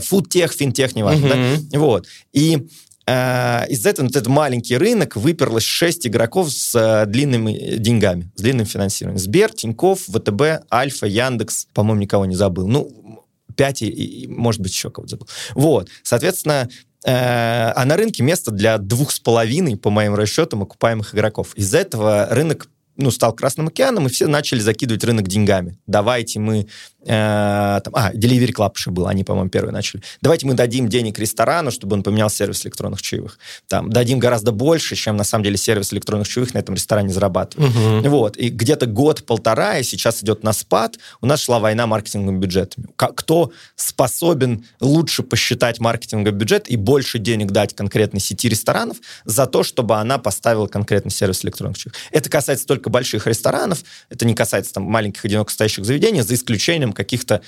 фудтех, 0.00 0.52
финтех, 0.52 0.94
неважно. 0.94 1.26
Uh-huh. 1.26 1.58
Да? 1.70 1.78
Вот. 1.78 2.06
И 2.32 2.66
э, 3.06 3.66
из-за 3.68 3.90
этого 3.90 4.06
вот 4.06 4.16
этот 4.16 4.28
маленький 4.28 4.76
рынок 4.76 5.16
выперлось 5.16 5.64
6 5.64 6.06
игроков 6.06 6.50
с 6.50 6.74
э, 6.74 7.06
длинными 7.06 7.76
деньгами, 7.76 8.30
с 8.36 8.42
длинным 8.42 8.66
финансированием. 8.66 9.18
Сбер, 9.18 9.52
Тиньков, 9.52 10.00
ВТБ, 10.02 10.66
Альфа, 10.72 11.06
Яндекс, 11.06 11.66
по-моему, 11.74 12.02
никого 12.02 12.26
не 12.26 12.36
забыл. 12.36 12.66
Ну, 12.66 13.24
5 13.56 13.82
и, 13.82 13.86
и 13.86 14.26
может 14.26 14.60
быть, 14.60 14.72
еще 14.72 14.90
кого-то 14.90 15.10
забыл. 15.10 15.28
Вот. 15.54 15.88
Соответственно, 16.02 16.68
э, 17.04 17.10
а 17.12 17.84
на 17.84 17.96
рынке 17.96 18.22
место 18.22 18.50
для 18.50 18.78
двух 18.78 19.12
с 19.12 19.20
половиной, 19.20 19.76
по 19.76 19.90
моим 19.90 20.14
расчетам, 20.14 20.62
окупаемых 20.62 21.14
игроков. 21.14 21.54
Из-за 21.54 21.78
этого 21.78 22.28
рынок 22.30 22.68
ну, 22.96 23.10
стал 23.10 23.32
Красным 23.32 23.68
океаном, 23.68 24.06
и 24.06 24.10
все 24.10 24.26
начали 24.26 24.60
закидывать 24.60 25.04
рынок 25.04 25.28
деньгами. 25.28 25.76
Давайте 25.86 26.38
мы... 26.40 26.66
Э, 27.06 27.80
там, 27.84 27.94
а, 27.94 28.12
Delivery 28.14 28.52
Club 28.52 28.72
еще 28.76 28.90
был, 28.90 29.06
они, 29.06 29.24
по-моему, 29.24 29.50
первые 29.50 29.72
начали. 29.72 30.02
Давайте 30.22 30.46
мы 30.46 30.54
дадим 30.54 30.88
денег 30.88 31.18
ресторану, 31.18 31.70
чтобы 31.70 31.94
он 31.94 32.02
поменял 32.02 32.30
сервис 32.30 32.64
электронных 32.64 33.02
чаевых. 33.02 33.38
Там, 33.68 33.90
дадим 33.90 34.18
гораздо 34.18 34.52
больше, 34.52 34.94
чем, 34.96 35.16
на 35.16 35.24
самом 35.24 35.44
деле, 35.44 35.56
сервис 35.56 35.92
электронных 35.92 36.28
чаевых 36.28 36.54
на 36.54 36.58
этом 36.58 36.74
ресторане 36.74 37.10
зарабатывает. 37.10 37.70
Угу. 37.70 38.08
Вот. 38.08 38.36
И 38.36 38.48
где-то 38.48 38.86
год-полтора, 38.86 39.78
и 39.78 39.82
сейчас 39.82 40.22
идет 40.22 40.42
на 40.44 40.52
спад, 40.52 40.96
у 41.20 41.26
нас 41.26 41.40
шла 41.40 41.58
война 41.58 41.86
маркетинговыми 41.86 42.38
бюджетами. 42.38 42.86
Кто 42.96 43.52
способен 43.76 44.64
лучше 44.80 45.22
посчитать 45.22 45.80
маркетинговый 45.80 46.32
бюджет 46.32 46.68
и 46.68 46.76
больше 46.76 47.18
денег 47.18 47.50
дать 47.50 47.74
конкретной 47.74 48.20
сети 48.20 48.48
ресторанов 48.48 48.96
за 49.24 49.46
то, 49.46 49.62
чтобы 49.62 49.96
она 49.96 50.18
поставила 50.18 50.66
конкретный 50.68 51.10
сервис 51.10 51.44
электронных 51.44 51.76
чаевых. 51.76 51.98
Это 52.10 52.30
касается 52.30 52.66
только 52.66 52.83
только 52.84 52.90
больших 52.90 53.26
ресторанов, 53.26 53.82
это 54.10 54.26
не 54.26 54.34
касается 54.34 54.74
там 54.74 54.84
маленьких 54.84 55.24
одиноко 55.24 55.50
стоящих 55.50 55.84
заведений, 55.84 56.22
за 56.22 56.34
исключением 56.34 56.92
каких-то 56.92 57.40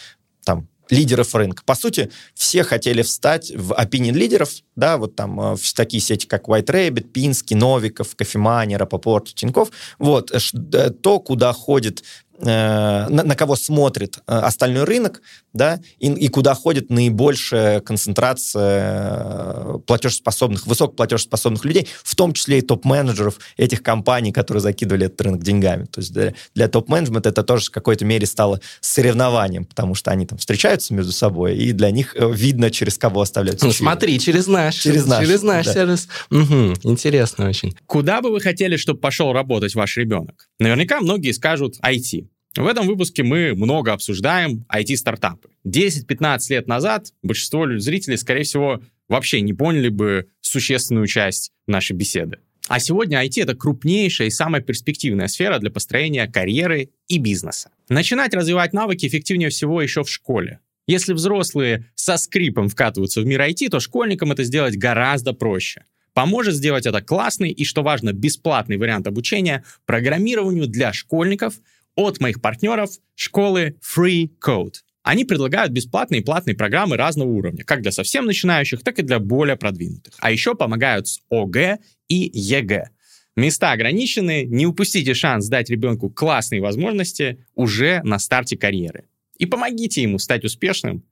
там 0.44 0.68
лидеров 0.88 1.34
рынка. 1.34 1.62
По 1.66 1.74
сути, 1.74 2.10
все 2.34 2.62
хотели 2.62 3.02
встать 3.02 3.50
в 3.50 3.72
opinion 3.72 4.12
лидеров, 4.12 4.50
да, 4.76 4.96
вот 4.96 5.16
там 5.16 5.40
э, 5.40 5.56
в 5.56 5.74
такие 5.74 6.00
сети, 6.00 6.26
как 6.26 6.48
White 6.48 6.66
Rabbit, 6.66 7.08
Пинский, 7.12 7.56
Новиков, 7.56 8.14
Кофемани, 8.14 8.76
Рапопорт, 8.76 9.34
Тиньков. 9.34 9.70
Вот, 9.98 10.30
э, 10.30 10.90
то, 10.90 11.18
куда 11.18 11.52
ходит 11.52 12.04
Э, 12.25 12.25
на, 12.44 13.08
на 13.08 13.34
кого 13.34 13.56
смотрит 13.56 14.18
э, 14.26 14.32
остальной 14.32 14.84
рынок, 14.84 15.22
да, 15.52 15.80
и, 15.98 16.12
и 16.12 16.28
куда 16.28 16.54
ходит 16.54 16.90
наибольшая 16.90 17.80
концентрация 17.80 19.14
э, 19.24 19.78
платежеспособных, 19.86 20.66
высокоплатежеспособных 20.66 21.64
людей, 21.64 21.88
в 22.04 22.14
том 22.14 22.32
числе 22.32 22.58
и 22.58 22.60
топ-менеджеров 22.60 23.38
этих 23.56 23.82
компаний, 23.82 24.32
которые 24.32 24.60
закидывали 24.60 25.06
этот 25.06 25.20
рынок 25.22 25.42
деньгами. 25.42 25.86
То 25.86 26.00
есть 26.00 26.12
для, 26.12 26.34
для 26.54 26.68
топ-менеджмента 26.68 27.30
это 27.30 27.42
тоже 27.42 27.66
в 27.66 27.70
какой-то 27.70 28.04
мере 28.04 28.26
стало 28.26 28.60
соревнованием, 28.80 29.64
потому 29.64 29.94
что 29.94 30.10
они 30.10 30.26
там 30.26 30.38
встречаются 30.38 30.94
между 30.94 31.12
собой, 31.12 31.56
и 31.56 31.72
для 31.72 31.90
них 31.90 32.14
видно, 32.18 32.70
через 32.70 32.98
кого 32.98 33.22
оставляют. 33.22 33.62
Ну, 33.62 33.72
смотри, 33.72 34.18
через 34.18 34.46
наш. 34.46 34.76
Через 34.76 35.06
наш. 35.06 35.24
Через 35.24 35.42
наш 35.42 35.66
да. 35.66 35.72
сервис. 35.72 36.08
Угу, 36.30 36.74
интересно 36.82 37.48
очень. 37.48 37.76
Куда 37.86 38.20
бы 38.20 38.30
вы 38.30 38.40
хотели, 38.40 38.76
чтобы 38.76 39.00
пошел 39.00 39.32
работать 39.32 39.74
ваш 39.74 39.96
ребенок? 39.96 40.48
Наверняка 40.58 41.00
многие 41.00 41.32
скажут 41.32 41.76
IT. 41.82 42.25
В 42.56 42.66
этом 42.66 42.86
выпуске 42.86 43.22
мы 43.22 43.54
много 43.54 43.92
обсуждаем 43.92 44.64
IT-стартапы. 44.74 45.50
10-15 45.66 46.38
лет 46.50 46.66
назад 46.66 47.12
большинство 47.22 47.66
зрителей, 47.78 48.16
скорее 48.16 48.44
всего, 48.44 48.80
вообще 49.08 49.42
не 49.42 49.52
поняли 49.52 49.90
бы 49.90 50.28
существенную 50.40 51.06
часть 51.06 51.52
нашей 51.66 51.94
беседы. 51.94 52.38
А 52.68 52.80
сегодня 52.80 53.24
IT— 53.24 53.32
это 53.42 53.54
крупнейшая 53.54 54.28
и 54.28 54.30
самая 54.30 54.62
перспективная 54.62 55.28
сфера 55.28 55.58
для 55.58 55.70
построения 55.70 56.26
карьеры 56.26 56.90
и 57.08 57.18
бизнеса. 57.18 57.70
Начинать 57.88 58.34
развивать 58.34 58.72
навыки 58.72 59.06
эффективнее 59.06 59.50
всего 59.50 59.82
еще 59.82 60.02
в 60.02 60.10
школе. 60.10 60.60
Если 60.88 61.12
взрослые 61.12 61.90
со 61.94 62.16
скрипом 62.16 62.68
вкатываются 62.68 63.20
в 63.20 63.26
мир 63.26 63.40
IT, 63.42 63.68
то 63.68 63.80
школьникам 63.80 64.32
это 64.32 64.44
сделать 64.44 64.76
гораздо 64.76 65.32
проще. 65.32 65.84
Поможет 66.12 66.54
сделать 66.54 66.86
это 66.86 67.02
классный 67.02 67.50
и, 67.50 67.64
что 67.64 67.82
важно, 67.82 68.12
бесплатный 68.12 68.78
вариант 68.78 69.06
обучения 69.06 69.64
программированию 69.84 70.66
для 70.66 70.92
школьников— 70.92 71.54
от 71.96 72.20
моих 72.20 72.40
партнеров 72.40 72.90
школы 73.14 73.76
Free 73.82 74.30
Code. 74.44 74.76
Они 75.02 75.24
предлагают 75.24 75.72
бесплатные 75.72 76.20
и 76.20 76.24
платные 76.24 76.56
программы 76.56 76.96
разного 76.96 77.28
уровня, 77.28 77.64
как 77.64 77.80
для 77.80 77.92
совсем 77.92 78.26
начинающих, 78.26 78.82
так 78.82 78.98
и 78.98 79.02
для 79.02 79.18
более 79.18 79.56
продвинутых. 79.56 80.14
А 80.18 80.30
еще 80.30 80.54
помогают 80.54 81.08
с 81.08 81.20
ОГЭ 81.30 81.78
и 82.08 82.30
ЕГЭ. 82.32 82.90
Места 83.36 83.72
ограничены, 83.72 84.44
не 84.44 84.66
упустите 84.66 85.14
шанс 85.14 85.48
дать 85.48 85.70
ребенку 85.70 86.10
классные 86.10 86.60
возможности 86.60 87.44
уже 87.54 88.00
на 88.02 88.18
старте 88.18 88.56
карьеры. 88.56 89.04
И 89.38 89.46
помогите 89.46 90.02
ему 90.02 90.18
стать 90.18 90.44
успешным 90.44 91.04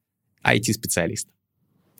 IT-специалистом. 0.42 1.32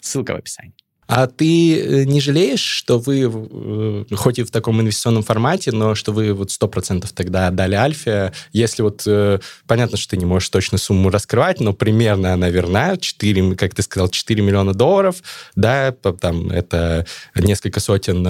Ссылка 0.00 0.32
в 0.32 0.36
описании. 0.36 0.74
А 1.06 1.26
ты 1.26 1.80
э, 1.80 2.04
не 2.04 2.20
жалеешь, 2.20 2.60
что 2.60 2.98
вы, 2.98 3.30
э, 3.30 4.14
хоть 4.14 4.38
и 4.38 4.42
в 4.42 4.50
таком 4.50 4.80
инвестиционном 4.80 5.22
формате, 5.22 5.70
но 5.72 5.94
что 5.94 6.12
вы 6.12 6.32
вот 6.32 6.50
100% 6.50 7.06
тогда 7.14 7.48
отдали 7.48 7.74
Альфе, 7.74 8.32
если 8.52 8.82
вот, 8.82 9.02
э, 9.06 9.38
понятно, 9.66 9.98
что 9.98 10.10
ты 10.10 10.16
не 10.16 10.24
можешь 10.24 10.48
точно 10.48 10.78
сумму 10.78 11.10
раскрывать, 11.10 11.60
но 11.60 11.72
примерно 11.72 12.32
она 12.32 12.48
верна, 12.48 12.96
4, 12.96 13.54
как 13.56 13.74
ты 13.74 13.82
сказал, 13.82 14.08
4 14.08 14.42
миллиона 14.42 14.72
долларов, 14.72 15.16
да, 15.56 15.92
там 15.92 16.50
это 16.50 17.06
несколько 17.34 17.80
сотен 17.80 18.22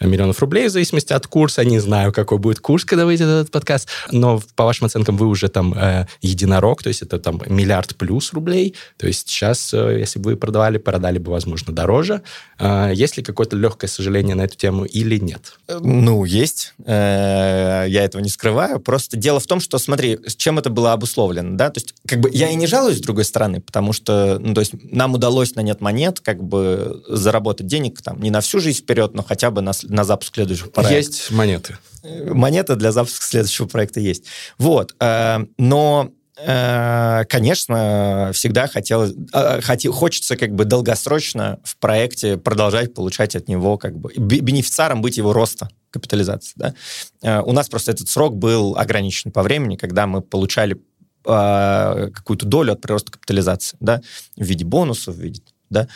миллионов 0.00 0.40
рублей 0.40 0.68
в 0.68 0.70
зависимости 0.70 1.12
от 1.12 1.26
курса, 1.26 1.64
не 1.64 1.78
знаю, 1.78 2.12
какой 2.12 2.38
будет 2.38 2.60
курс, 2.60 2.84
когда 2.84 3.06
выйдет 3.06 3.26
этот 3.26 3.50
подкаст, 3.50 3.88
но 4.10 4.42
по 4.56 4.64
вашим 4.64 4.86
оценкам 4.86 5.16
вы 5.16 5.26
уже 5.26 5.48
там 5.48 5.74
единорог, 6.20 6.82
то 6.82 6.88
есть 6.88 7.02
это 7.02 7.18
там 7.18 7.40
миллиард 7.46 7.96
плюс 7.96 8.32
рублей, 8.32 8.74
то 8.96 9.06
есть 9.06 9.28
сейчас, 9.28 9.72
если 9.72 10.18
бы 10.18 10.30
вы 10.30 10.36
продавали, 10.36 10.78
продали 10.78 11.18
бы, 11.18 11.32
возможно, 11.32 11.72
дороже, 11.72 12.09
тоже. 12.10 12.22
А, 12.58 12.90
есть 12.90 13.16
ли 13.16 13.22
какое-то 13.22 13.56
легкое 13.56 13.88
сожаление 13.88 14.34
на 14.34 14.42
эту 14.42 14.56
тему 14.56 14.84
или 14.84 15.18
нет? 15.18 15.58
Ну, 15.68 16.24
есть. 16.24 16.74
Э, 16.84 17.84
я 17.88 18.04
этого 18.04 18.20
не 18.20 18.28
скрываю. 18.28 18.80
Просто 18.80 19.16
дело 19.16 19.40
в 19.40 19.46
том, 19.46 19.60
что, 19.60 19.78
смотри, 19.78 20.18
с 20.26 20.36
чем 20.36 20.58
это 20.58 20.70
было 20.70 20.92
обусловлено, 20.92 21.56
да? 21.56 21.70
То 21.70 21.78
есть, 21.80 21.94
как 22.06 22.20
бы, 22.20 22.30
я 22.32 22.50
и 22.50 22.54
не 22.54 22.66
жалуюсь 22.66 22.98
с 22.98 23.00
другой 23.00 23.24
стороны, 23.24 23.60
потому 23.60 23.92
что, 23.92 24.38
ну, 24.38 24.54
то 24.54 24.60
есть, 24.60 24.72
нам 24.82 25.14
удалось 25.14 25.54
на 25.54 25.60
нет 25.60 25.80
монет, 25.80 26.20
как 26.20 26.42
бы, 26.42 27.02
заработать 27.08 27.66
денег, 27.66 28.02
там, 28.02 28.20
не 28.20 28.30
на 28.30 28.40
всю 28.40 28.60
жизнь 28.60 28.80
вперед, 28.80 29.14
но 29.14 29.22
хотя 29.22 29.50
бы 29.50 29.60
на, 29.60 29.72
на 29.84 30.04
запуск 30.04 30.34
следующего 30.34 30.68
проекта. 30.68 30.96
Есть 30.96 31.30
монеты. 31.30 31.78
Э, 32.02 32.32
монеты 32.32 32.76
для 32.76 32.92
запуска 32.92 33.24
следующего 33.24 33.66
проекта 33.66 34.00
есть. 34.00 34.24
Вот. 34.58 34.94
Э, 35.00 35.38
но 35.56 36.10
Э, 36.10 36.19
конечно, 36.44 38.30
всегда 38.32 38.66
хотелось, 38.66 39.12
э, 39.32 39.60
хочется 39.90 40.36
как 40.36 40.54
бы 40.54 40.64
долгосрочно 40.64 41.58
в 41.64 41.76
проекте 41.76 42.36
продолжать 42.36 42.94
получать 42.94 43.36
от 43.36 43.48
него 43.48 43.76
как 43.78 43.96
бы 43.96 44.12
бенефициаром 44.16 45.02
быть 45.02 45.16
его 45.16 45.32
роста 45.32 45.68
капитализации. 45.90 46.52
Да? 46.56 46.74
Э, 47.22 47.42
у 47.42 47.52
нас 47.52 47.68
просто 47.68 47.92
этот 47.92 48.08
срок 48.08 48.36
был 48.36 48.76
ограничен 48.76 49.32
по 49.32 49.42
времени, 49.42 49.76
когда 49.76 50.06
мы 50.06 50.22
получали 50.22 50.80
какую-то 51.22 52.46
долю 52.46 52.72
от 52.72 52.80
прироста 52.80 53.12
капитализации, 53.12 53.76
да, 53.78 54.00
в 54.36 54.42
виде 54.42 54.64
бонусов, 54.64 55.16
в 55.16 55.20
виде 55.20 55.42
да, 55.68 55.86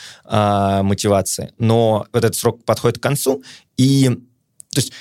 мотивации. 0.83 1.55
Но 1.57 2.07
вот 2.13 2.25
этот 2.25 2.37
срок 2.37 2.63
подходит 2.67 2.99
к 2.99 3.03
концу, 3.03 3.43
и 3.79 4.11
то 4.11 4.81
есть 4.81 4.93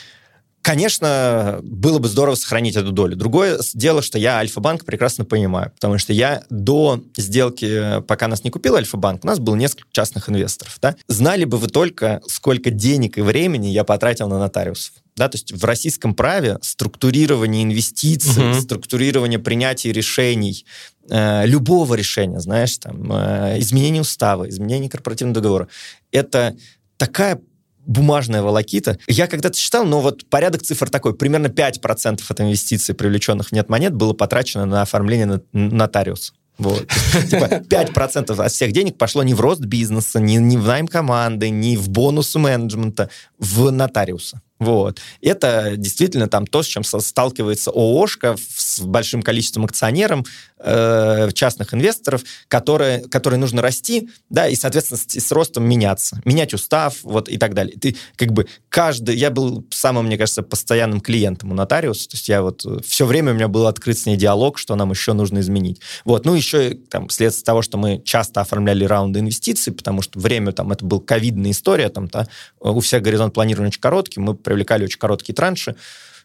Конечно, 0.64 1.60
было 1.62 2.00
бы 2.00 2.08
здорово 2.08 2.36
сохранить 2.36 2.78
эту 2.78 2.94
долю. 2.94 3.18
Другое 3.18 3.60
дело, 3.74 4.02
что 4.02 4.18
я 4.18 4.38
Альфа-банк 4.38 4.86
прекрасно 4.86 5.26
понимаю, 5.26 5.74
потому 5.76 5.98
что 5.98 6.14
я 6.14 6.44
до 6.50 7.04
сделки, 7.18 8.02
пока 8.08 8.30
нас 8.30 8.46
не 8.46 8.50
купил 8.50 8.76
Альфа-банк, 8.76 9.26
у 9.26 9.28
нас 9.28 9.40
было 9.40 9.56
несколько 9.56 9.90
частных 9.92 10.30
инвесторов. 10.30 10.78
Да? 10.82 10.96
Знали 11.10 11.44
бы 11.44 11.58
вы 11.58 11.68
только, 11.68 12.22
сколько 12.30 12.70
денег 12.70 13.18
и 13.18 13.22
времени 13.22 13.68
я 13.68 13.84
потратил 13.84 14.30
на 14.30 14.40
нотариусов. 14.40 14.94
Да, 15.18 15.28
то 15.28 15.36
есть 15.36 15.52
в 15.52 15.64
российском 15.66 16.16
праве 16.16 16.58
структурирование 16.62 17.64
инвестиций, 17.64 18.52
угу. 18.52 18.62
структурирование 18.62 19.40
принятия 19.40 19.92
решений, 19.92 20.66
э, 21.10 21.46
любого 21.46 21.94
решения, 21.94 22.40
знаешь, 22.40 22.78
там, 22.78 23.12
э, 23.12 23.60
изменение 23.60 24.02
устава, 24.02 24.50
изменение 24.50 24.90
корпоративного 24.90 25.36
договора, 25.36 25.68
это 26.12 26.56
такая 26.98 27.42
бумажная 27.86 28.42
волокита. 28.42 28.98
Я 29.08 29.28
когда-то 29.28 29.58
считал, 29.58 29.86
но 29.86 30.02
вот 30.02 30.26
порядок 30.26 30.64
цифр 30.64 30.90
такой. 30.90 31.16
Примерно 31.16 31.48
5% 31.48 32.22
от 32.28 32.42
инвестиций, 32.42 32.96
привлеченных 32.96 33.50
в 33.50 33.52
нет 33.52 33.70
монет, 33.70 33.94
было 33.94 34.14
потрачено 34.14 34.66
на 34.66 34.82
оформление 34.82 35.42
нотариуса. 35.52 36.34
Вот. 36.58 36.88
Типа 37.30 37.46
5% 37.46 38.44
от 38.44 38.52
всех 38.52 38.72
денег 38.72 38.98
пошло 38.98 39.24
не 39.24 39.34
в 39.34 39.42
рост 39.42 39.62
бизнеса, 39.62 40.20
не, 40.20 40.36
не 40.36 40.58
в 40.58 40.68
найм 40.68 40.88
команды, 40.88 41.50
не 41.50 41.78
в 41.78 41.90
бонусы 41.90 42.40
менеджмента, 42.40 43.10
в 43.40 43.72
нотариуса. 43.72 44.42
Вот. 44.60 45.00
Это 45.22 45.74
действительно 45.76 46.28
там 46.28 46.48
то, 46.48 46.64
с 46.64 46.68
чем 46.68 46.84
сталкивается 46.84 47.72
ООшка 47.72 48.36
с 48.38 48.80
большим 48.80 49.22
количеством 49.22 49.66
акционеров, 49.66 50.26
э, 50.60 51.30
частных 51.34 51.74
инвесторов, 51.74 52.24
которые, 52.48 53.02
которые 53.10 53.40
нужно 53.40 53.62
расти, 53.62 54.10
да, 54.30 54.48
и, 54.48 54.56
соответственно, 54.56 55.00
с, 55.00 55.20
с 55.20 55.32
ростом 55.32 55.66
меняться, 55.66 56.22
менять 56.24 56.54
устав, 56.54 56.98
вот, 57.04 57.30
и 57.30 57.38
так 57.38 57.54
далее. 57.54 57.78
Ты, 57.78 57.98
как 58.16 58.32
бы, 58.32 58.48
каждый... 58.70 59.18
Я 59.18 59.32
был 59.32 59.66
самым, 59.72 60.06
мне 60.06 60.18
кажется, 60.18 60.44
постоянным 60.44 61.02
клиентом 61.02 61.52
у 61.52 61.56
нотариуса, 61.56 62.10
то 62.10 62.16
есть 62.16 62.30
я 62.30 62.42
вот... 62.42 62.66
Все 62.86 63.06
время 63.06 63.32
у 63.32 63.36
меня 63.36 63.48
был 63.48 63.68
открыт 63.68 63.98
с 63.98 64.06
ней 64.06 64.16
диалог, 64.16 64.58
что 64.58 64.76
нам 64.76 64.92
еще 64.92 65.14
нужно 65.14 65.40
изменить. 65.40 65.82
Вот, 66.06 66.26
ну, 66.26 66.36
еще, 66.36 66.76
там, 66.90 67.10
вследствие 67.10 67.46
того, 67.46 67.62
что 67.62 67.78
мы 67.78 68.02
часто 68.06 68.42
оформляли 68.42 68.86
раунды 68.86 69.20
инвестиций, 69.20 69.74
потому 69.74 70.02
что 70.02 70.20
время, 70.20 70.54
там, 70.54 70.72
это 70.72 70.86
был 70.86 71.02
ковидная 71.02 71.52
история, 71.52 71.90
там, 71.90 72.08
да, 72.08 72.28
у 72.60 72.80
всех 72.80 73.02
горизонт 73.02 73.34
планирования 73.34 73.70
очень 73.70 73.82
короткий, 73.82 74.20
мы 74.20 74.36
привлекали 74.44 74.84
очень 74.84 75.00
короткие 75.00 75.36
транши, 75.36 75.76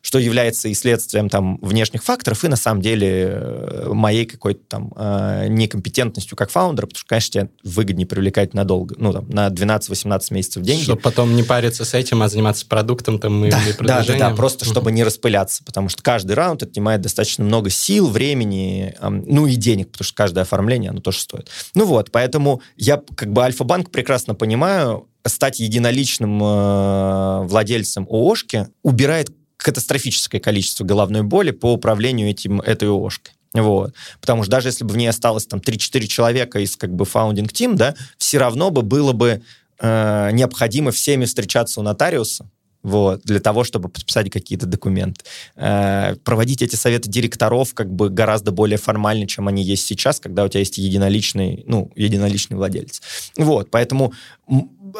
что 0.08 0.18
является 0.18 0.68
и 0.68 0.74
следствием 0.74 1.28
там 1.28 1.58
внешних 1.60 2.02
факторов, 2.02 2.42
и 2.42 2.48
на 2.48 2.56
самом 2.56 2.80
деле 2.80 3.28
э, 3.30 3.90
моей 3.92 4.24
какой-то 4.24 4.60
там 4.66 4.90
э, 4.96 5.48
некомпетентностью 5.50 6.34
как 6.34 6.50
фаундера, 6.50 6.86
потому 6.86 6.98
что, 6.98 7.06
конечно, 7.06 7.30
тебе 7.30 7.50
выгоднее 7.62 8.06
привлекать 8.06 8.54
надолго, 8.54 8.94
ну, 8.96 9.12
там, 9.12 9.28
на 9.28 9.48
12-18 9.48 10.20
месяцев 10.30 10.62
деньги. 10.62 10.84
Чтобы 10.84 11.02
потом 11.02 11.36
не 11.36 11.42
париться 11.42 11.84
с 11.84 11.92
этим, 11.92 12.22
а 12.22 12.30
заниматься 12.30 12.64
продуктом 12.66 13.18
там 13.18 13.44
и 13.44 13.50
да. 13.50 13.60
Да, 13.80 14.04
да, 14.06 14.18
да, 14.18 14.30
просто 14.30 14.64
чтобы 14.64 14.92
не 14.92 15.04
распыляться, 15.04 15.62
потому 15.62 15.90
что 15.90 16.02
каждый 16.02 16.32
раунд 16.32 16.62
отнимает 16.62 17.02
достаточно 17.02 17.44
много 17.44 17.68
сил, 17.68 18.08
времени, 18.08 18.94
ну 19.02 19.46
и 19.46 19.56
денег, 19.56 19.90
потому 19.92 20.06
что 20.06 20.14
каждое 20.14 20.40
оформление, 20.40 20.88
оно 20.88 21.02
тоже 21.02 21.18
стоит. 21.18 21.50
Ну 21.74 21.84
вот, 21.84 22.10
поэтому 22.12 22.62
я 22.78 23.02
как 23.14 23.30
бы 23.30 23.44
Альфа-банк 23.44 23.90
прекрасно 23.90 24.34
понимаю, 24.34 25.06
стать 25.26 25.60
единоличным 25.60 26.42
э, 26.42 27.46
владельцем 27.46 28.06
ООшки 28.08 28.68
убирает 28.82 29.30
катастрофическое 29.58 30.40
количество 30.40 30.84
головной 30.84 31.22
боли 31.22 31.50
по 31.50 31.72
управлению 31.72 32.30
этим, 32.30 32.60
этой 32.60 32.88
ООшкой. 32.88 33.34
Вот. 33.54 33.94
Потому 34.20 34.42
что 34.42 34.52
даже 34.52 34.68
если 34.68 34.84
бы 34.84 34.92
в 34.92 34.96
ней 34.96 35.08
осталось 35.08 35.46
там 35.46 35.60
3-4 35.60 36.06
человека 36.06 36.60
из 36.60 36.76
как 36.76 36.94
бы 36.94 37.04
founding 37.04 37.50
team, 37.50 37.74
да, 37.74 37.94
все 38.16 38.38
равно 38.38 38.70
бы 38.70 38.82
было 38.82 39.12
бы 39.12 39.42
э, 39.80 40.30
необходимо 40.32 40.90
всеми 40.90 41.24
встречаться 41.24 41.80
у 41.80 41.82
нотариуса, 41.82 42.48
вот, 42.82 43.22
для 43.24 43.40
того, 43.40 43.64
чтобы 43.64 43.88
подписать 43.88 44.30
какие-то 44.30 44.66
документы. 44.66 45.24
Э, 45.56 46.16
проводить 46.24 46.62
эти 46.62 46.76
советы 46.76 47.10
директоров 47.10 47.74
как 47.74 47.92
бы 47.92 48.08
гораздо 48.08 48.52
более 48.52 48.78
формально, 48.78 49.26
чем 49.26 49.48
они 49.48 49.62
есть 49.62 49.86
сейчас, 49.86 50.20
когда 50.20 50.44
у 50.44 50.48
тебя 50.48 50.60
есть 50.60 50.78
единоличный, 50.78 51.64
ну, 51.66 51.90
единоличный 51.96 52.56
владелец. 52.56 53.02
Вот, 53.36 53.70
поэтому 53.70 54.12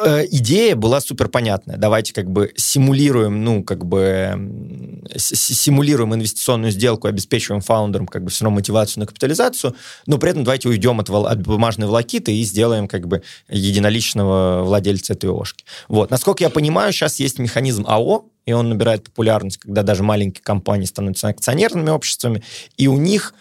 Э, 0.05 0.25
идея 0.29 0.75
была 0.75 1.01
супер 1.01 1.27
понятная. 1.29 1.77
Давайте 1.77 2.13
как 2.13 2.29
бы 2.29 2.51
симулируем, 2.55 3.43
ну, 3.43 3.63
как 3.63 3.85
бы 3.85 4.33
симулируем 5.15 6.13
инвестиционную 6.13 6.71
сделку, 6.71 7.07
обеспечиваем 7.07 7.61
фаундерам 7.61 8.07
как 8.07 8.23
бы 8.23 8.29
все 8.29 8.45
равно 8.45 8.55
мотивацию 8.57 9.01
на 9.01 9.07
капитализацию, 9.07 9.75
но 10.05 10.17
при 10.17 10.31
этом 10.31 10.43
давайте 10.43 10.69
уйдем 10.69 10.99
от, 10.99 11.09
от 11.09 11.41
бумажной 11.41 11.87
волокиты 11.87 12.35
и 12.35 12.43
сделаем 12.43 12.87
как 12.87 13.07
бы 13.07 13.23
единоличного 13.49 14.63
владельца 14.63 15.13
этой 15.13 15.29
ОшКи. 15.29 15.65
Вот. 15.87 16.11
Насколько 16.11 16.43
я 16.43 16.49
понимаю, 16.49 16.91
сейчас 16.91 17.19
есть 17.19 17.39
механизм 17.39 17.68
АО, 17.85 18.25
и 18.45 18.51
он 18.51 18.69
набирает 18.69 19.03
популярность, 19.03 19.57
когда 19.57 19.83
даже 19.83 20.03
маленькие 20.03 20.43
компании 20.43 20.85
становятся 20.85 21.27
акционерными 21.27 21.89
обществами, 21.89 22.43
и 22.77 22.87
у 22.87 22.97
них 22.97 23.33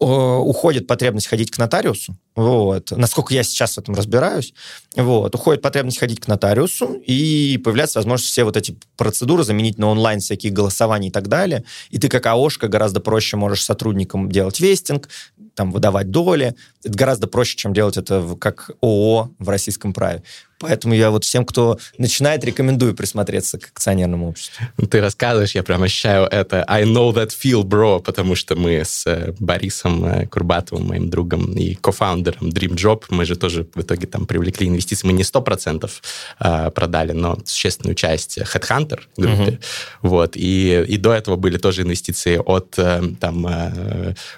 э, 0.00 0.04
уходит 0.04 0.86
потребность 0.86 1.26
ходить 1.26 1.50
к 1.50 1.58
нотариусу, 1.58 2.16
вот. 2.34 2.92
Насколько 2.92 3.34
я 3.34 3.42
сейчас 3.42 3.74
в 3.74 3.78
этом 3.78 3.94
разбираюсь, 3.94 4.54
вот. 4.96 5.34
уходит 5.34 5.62
потребность 5.62 5.98
ходить 5.98 6.20
к 6.20 6.28
нотариусу, 6.28 6.94
и 7.04 7.60
появляется 7.62 7.98
возможность 7.98 8.30
все 8.30 8.44
вот 8.44 8.56
эти 8.56 8.76
процедуры 8.96 9.44
заменить 9.44 9.78
на 9.78 9.88
онлайн, 9.88 10.20
всякие 10.20 10.52
голосования 10.52 11.08
и 11.08 11.12
так 11.12 11.28
далее. 11.28 11.64
И 11.90 11.98
ты 11.98 12.08
как 12.08 12.24
АОшка 12.26 12.68
гораздо 12.68 13.00
проще 13.00 13.36
можешь 13.36 13.64
сотрудникам 13.64 14.30
делать 14.30 14.60
вестинг, 14.60 15.08
там, 15.54 15.70
выдавать 15.70 16.10
доли. 16.10 16.54
Это 16.82 16.96
гораздо 16.96 17.26
проще, 17.26 17.56
чем 17.56 17.74
делать 17.74 17.96
это 17.96 18.36
как 18.40 18.70
ООО 18.80 19.30
в 19.38 19.48
российском 19.48 19.92
праве. 19.92 20.22
Поэтому 20.62 20.94
я 20.94 21.10
вот 21.10 21.24
всем, 21.24 21.44
кто 21.44 21.78
начинает, 21.98 22.44
рекомендую 22.44 22.94
присмотреться 22.94 23.58
к 23.58 23.66
акционерному 23.66 24.28
обществу. 24.28 24.64
Ты 24.88 25.00
рассказываешь, 25.00 25.56
я 25.56 25.64
прям 25.64 25.82
ощущаю 25.82 26.26
это 26.26 26.64
I 26.68 26.84
know 26.84 27.12
that 27.12 27.30
feel, 27.30 27.64
bro, 27.64 28.00
потому 28.00 28.36
что 28.36 28.54
мы 28.54 28.84
с 28.84 29.04
э, 29.06 29.34
Борисом 29.40 30.04
э, 30.04 30.26
Курбатовым, 30.26 30.86
моим 30.86 31.10
другом 31.10 31.52
и 31.54 31.74
кофаундером 31.74 32.50
Dream 32.50 32.76
Job, 32.76 33.04
мы 33.10 33.24
же 33.24 33.34
тоже 33.34 33.66
в 33.74 33.80
итоге 33.80 34.06
там 34.06 34.26
привлекли 34.26 34.68
инвестиции. 34.68 35.04
Мы 35.04 35.12
не 35.14 35.24
100% 35.24 35.90
а, 36.38 36.70
продали, 36.70 37.12
но 37.12 37.38
существенную 37.44 37.96
часть 37.96 38.38
Headhunter 38.38 39.00
группе. 39.16 39.42
Uh-huh. 39.42 39.64
Вот. 40.02 40.36
И, 40.36 40.84
и 40.88 40.96
до 40.96 41.12
этого 41.12 41.34
были 41.34 41.58
тоже 41.58 41.82
инвестиции 41.82 42.36
от 42.36 42.74
э, 42.78 43.02
там 43.18 43.46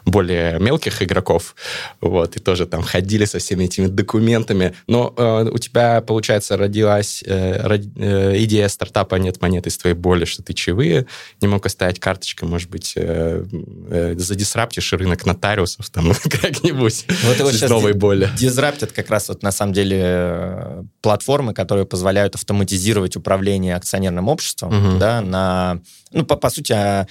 более 0.07 0.59
мелких 0.59 1.03
игроков. 1.03 1.55
Вот. 2.01 2.37
И 2.37 2.41
тоже 2.41 2.67
там 2.67 2.83
ходили 2.83 3.27
со 3.27 3.39
всеми 3.39 3.65
этими 3.65 3.89
документами. 3.89 4.75
Но 4.87 5.15
у 5.53 5.59
тебя 5.59 6.01
получается, 6.01 6.14
родилась 6.51 7.23
э, 7.27 7.67
род, 7.67 7.81
э, 7.97 8.35
идея 8.45 8.69
стартапа 8.69 9.17
«Нет 9.17 9.41
монет» 9.41 9.67
из 9.67 9.77
твоей 9.79 9.97
боли, 9.97 10.25
что 10.25 10.43
ты 10.43 10.53
чаевые 10.53 11.07
не 11.41 11.49
мог 11.49 11.65
оставить 11.67 12.01
карточкой, 12.01 12.49
может 12.49 12.71
быть, 12.71 12.95
э, 12.97 13.45
э, 13.91 14.15
задисраптишь 14.17 14.93
рынок 14.93 15.27
нотариусов 15.27 15.91
там 15.91 16.13
как-нибудь 16.23 17.07
вот 17.25 17.41
вот 17.41 17.53
из 17.55 17.63
новой 17.63 17.93
боли. 17.93 18.29
Дизраптят 18.37 18.93
как 18.93 19.11
раз 19.11 19.29
вот 19.29 19.43
на 19.43 19.53
самом 19.53 19.73
деле 19.73 20.01
э, 20.03 20.83
платформы, 21.01 21.55
которые 21.55 21.87
позволяют 21.87 22.35
автоматизировать 22.35 23.17
управление 23.17 23.77
акционерным 23.77 24.29
обществом, 24.29 24.91
угу. 24.93 24.99
да, 24.99 25.21
на, 25.21 25.81
ну, 26.13 26.25
по, 26.25 26.37
по 26.37 26.51
сути, 26.51 26.73
а, 26.73 27.07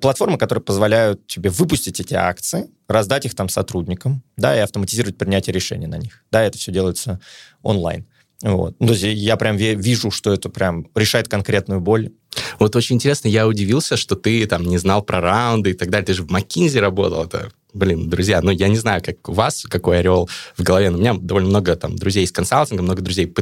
платформы, 0.00 0.38
которые 0.38 0.62
позволяют 0.62 1.26
тебе 1.26 1.50
выпустить 1.50 2.00
эти 2.00 2.14
акции, 2.14 2.70
раздать 2.88 3.26
их 3.26 3.34
там 3.34 3.48
сотрудникам, 3.48 4.22
да, 4.36 4.56
и 4.56 4.60
автоматизировать 4.60 5.18
принятие 5.18 5.52
решений 5.52 5.86
на 5.86 5.96
них. 5.96 6.24
Да, 6.30 6.42
это 6.42 6.58
все 6.58 6.72
делается 6.72 7.20
онлайн. 7.62 8.06
Вот. 8.44 8.76
Ну, 8.78 8.88
то 8.88 8.92
есть 8.92 9.04
я 9.04 9.36
прям 9.38 9.56
вижу, 9.56 10.10
что 10.10 10.30
это 10.30 10.50
прям 10.50 10.86
решает 10.94 11.28
конкретную 11.28 11.80
боль. 11.80 12.10
Вот 12.58 12.76
очень 12.76 12.96
интересно, 12.96 13.28
я 13.28 13.48
удивился, 13.48 13.96
что 13.96 14.16
ты 14.16 14.46
там 14.46 14.64
не 14.64 14.76
знал 14.76 15.02
про 15.02 15.22
раунды 15.22 15.70
и 15.70 15.72
так 15.72 15.88
далее. 15.88 16.04
Ты 16.04 16.12
же 16.12 16.24
в 16.24 16.26
McKinsey 16.26 16.78
работал, 16.78 17.24
это 17.24 17.50
блин, 17.74 18.08
друзья, 18.08 18.40
ну, 18.40 18.50
я 18.50 18.68
не 18.68 18.76
знаю, 18.76 19.02
как 19.04 19.28
у 19.28 19.32
вас, 19.32 19.66
какой 19.68 19.98
орел 19.98 20.28
в 20.56 20.62
голове, 20.62 20.90
но 20.90 20.96
у 20.96 21.00
меня 21.00 21.14
довольно 21.14 21.48
много 21.48 21.76
там 21.76 21.96
друзей 21.96 22.24
из 22.24 22.32
консалтинга, 22.32 22.82
много 22.82 23.02
друзей 23.02 23.32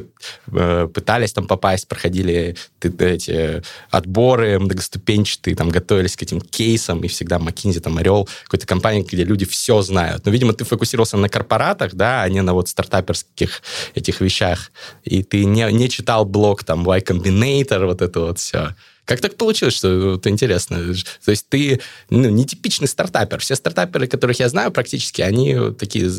э, 0.52 0.88
пытались 0.92 1.32
там 1.32 1.46
попасть, 1.46 1.86
проходили 1.86 2.56
эти 2.80 3.62
отборы 3.90 4.58
многоступенчатые, 4.58 5.54
там 5.54 5.68
готовились 5.68 6.16
к 6.16 6.22
этим 6.22 6.40
кейсам, 6.40 7.00
и 7.04 7.08
всегда 7.08 7.36
McKinsey, 7.36 7.80
там, 7.80 7.98
орел, 7.98 8.28
какой-то 8.44 8.66
компании, 8.66 9.06
где 9.08 9.24
люди 9.24 9.44
все 9.44 9.82
знают. 9.82 10.24
Но, 10.24 10.32
видимо, 10.32 10.54
ты 10.54 10.64
фокусировался 10.64 11.16
на 11.18 11.28
корпоратах, 11.28 11.94
да, 11.94 12.22
а 12.22 12.28
не 12.28 12.40
на 12.42 12.54
вот 12.54 12.68
стартаперских 12.68 13.62
этих 13.94 14.20
вещах, 14.20 14.72
и 15.04 15.22
ты 15.22 15.44
не, 15.44 15.70
не 15.72 15.88
читал 15.88 16.24
блог 16.24 16.64
там 16.64 16.84
Y 16.84 17.00
Combinator, 17.02 17.86
вот 17.86 18.00
это 18.00 18.20
вот 18.20 18.38
все. 18.38 18.74
Как 19.04 19.20
так 19.20 19.36
получилось, 19.36 19.74
что 19.74 20.14
это 20.14 20.28
интересно? 20.28 20.94
То 21.24 21.30
есть 21.32 21.48
ты 21.48 21.80
ну, 22.08 22.30
нетипичный 22.30 22.86
стартапер. 22.86 23.40
Все 23.40 23.56
стартаперы, 23.56 24.06
которых 24.06 24.38
я 24.38 24.48
знаю 24.48 24.70
практически, 24.70 25.22
они 25.22 25.56
такие... 25.76 26.10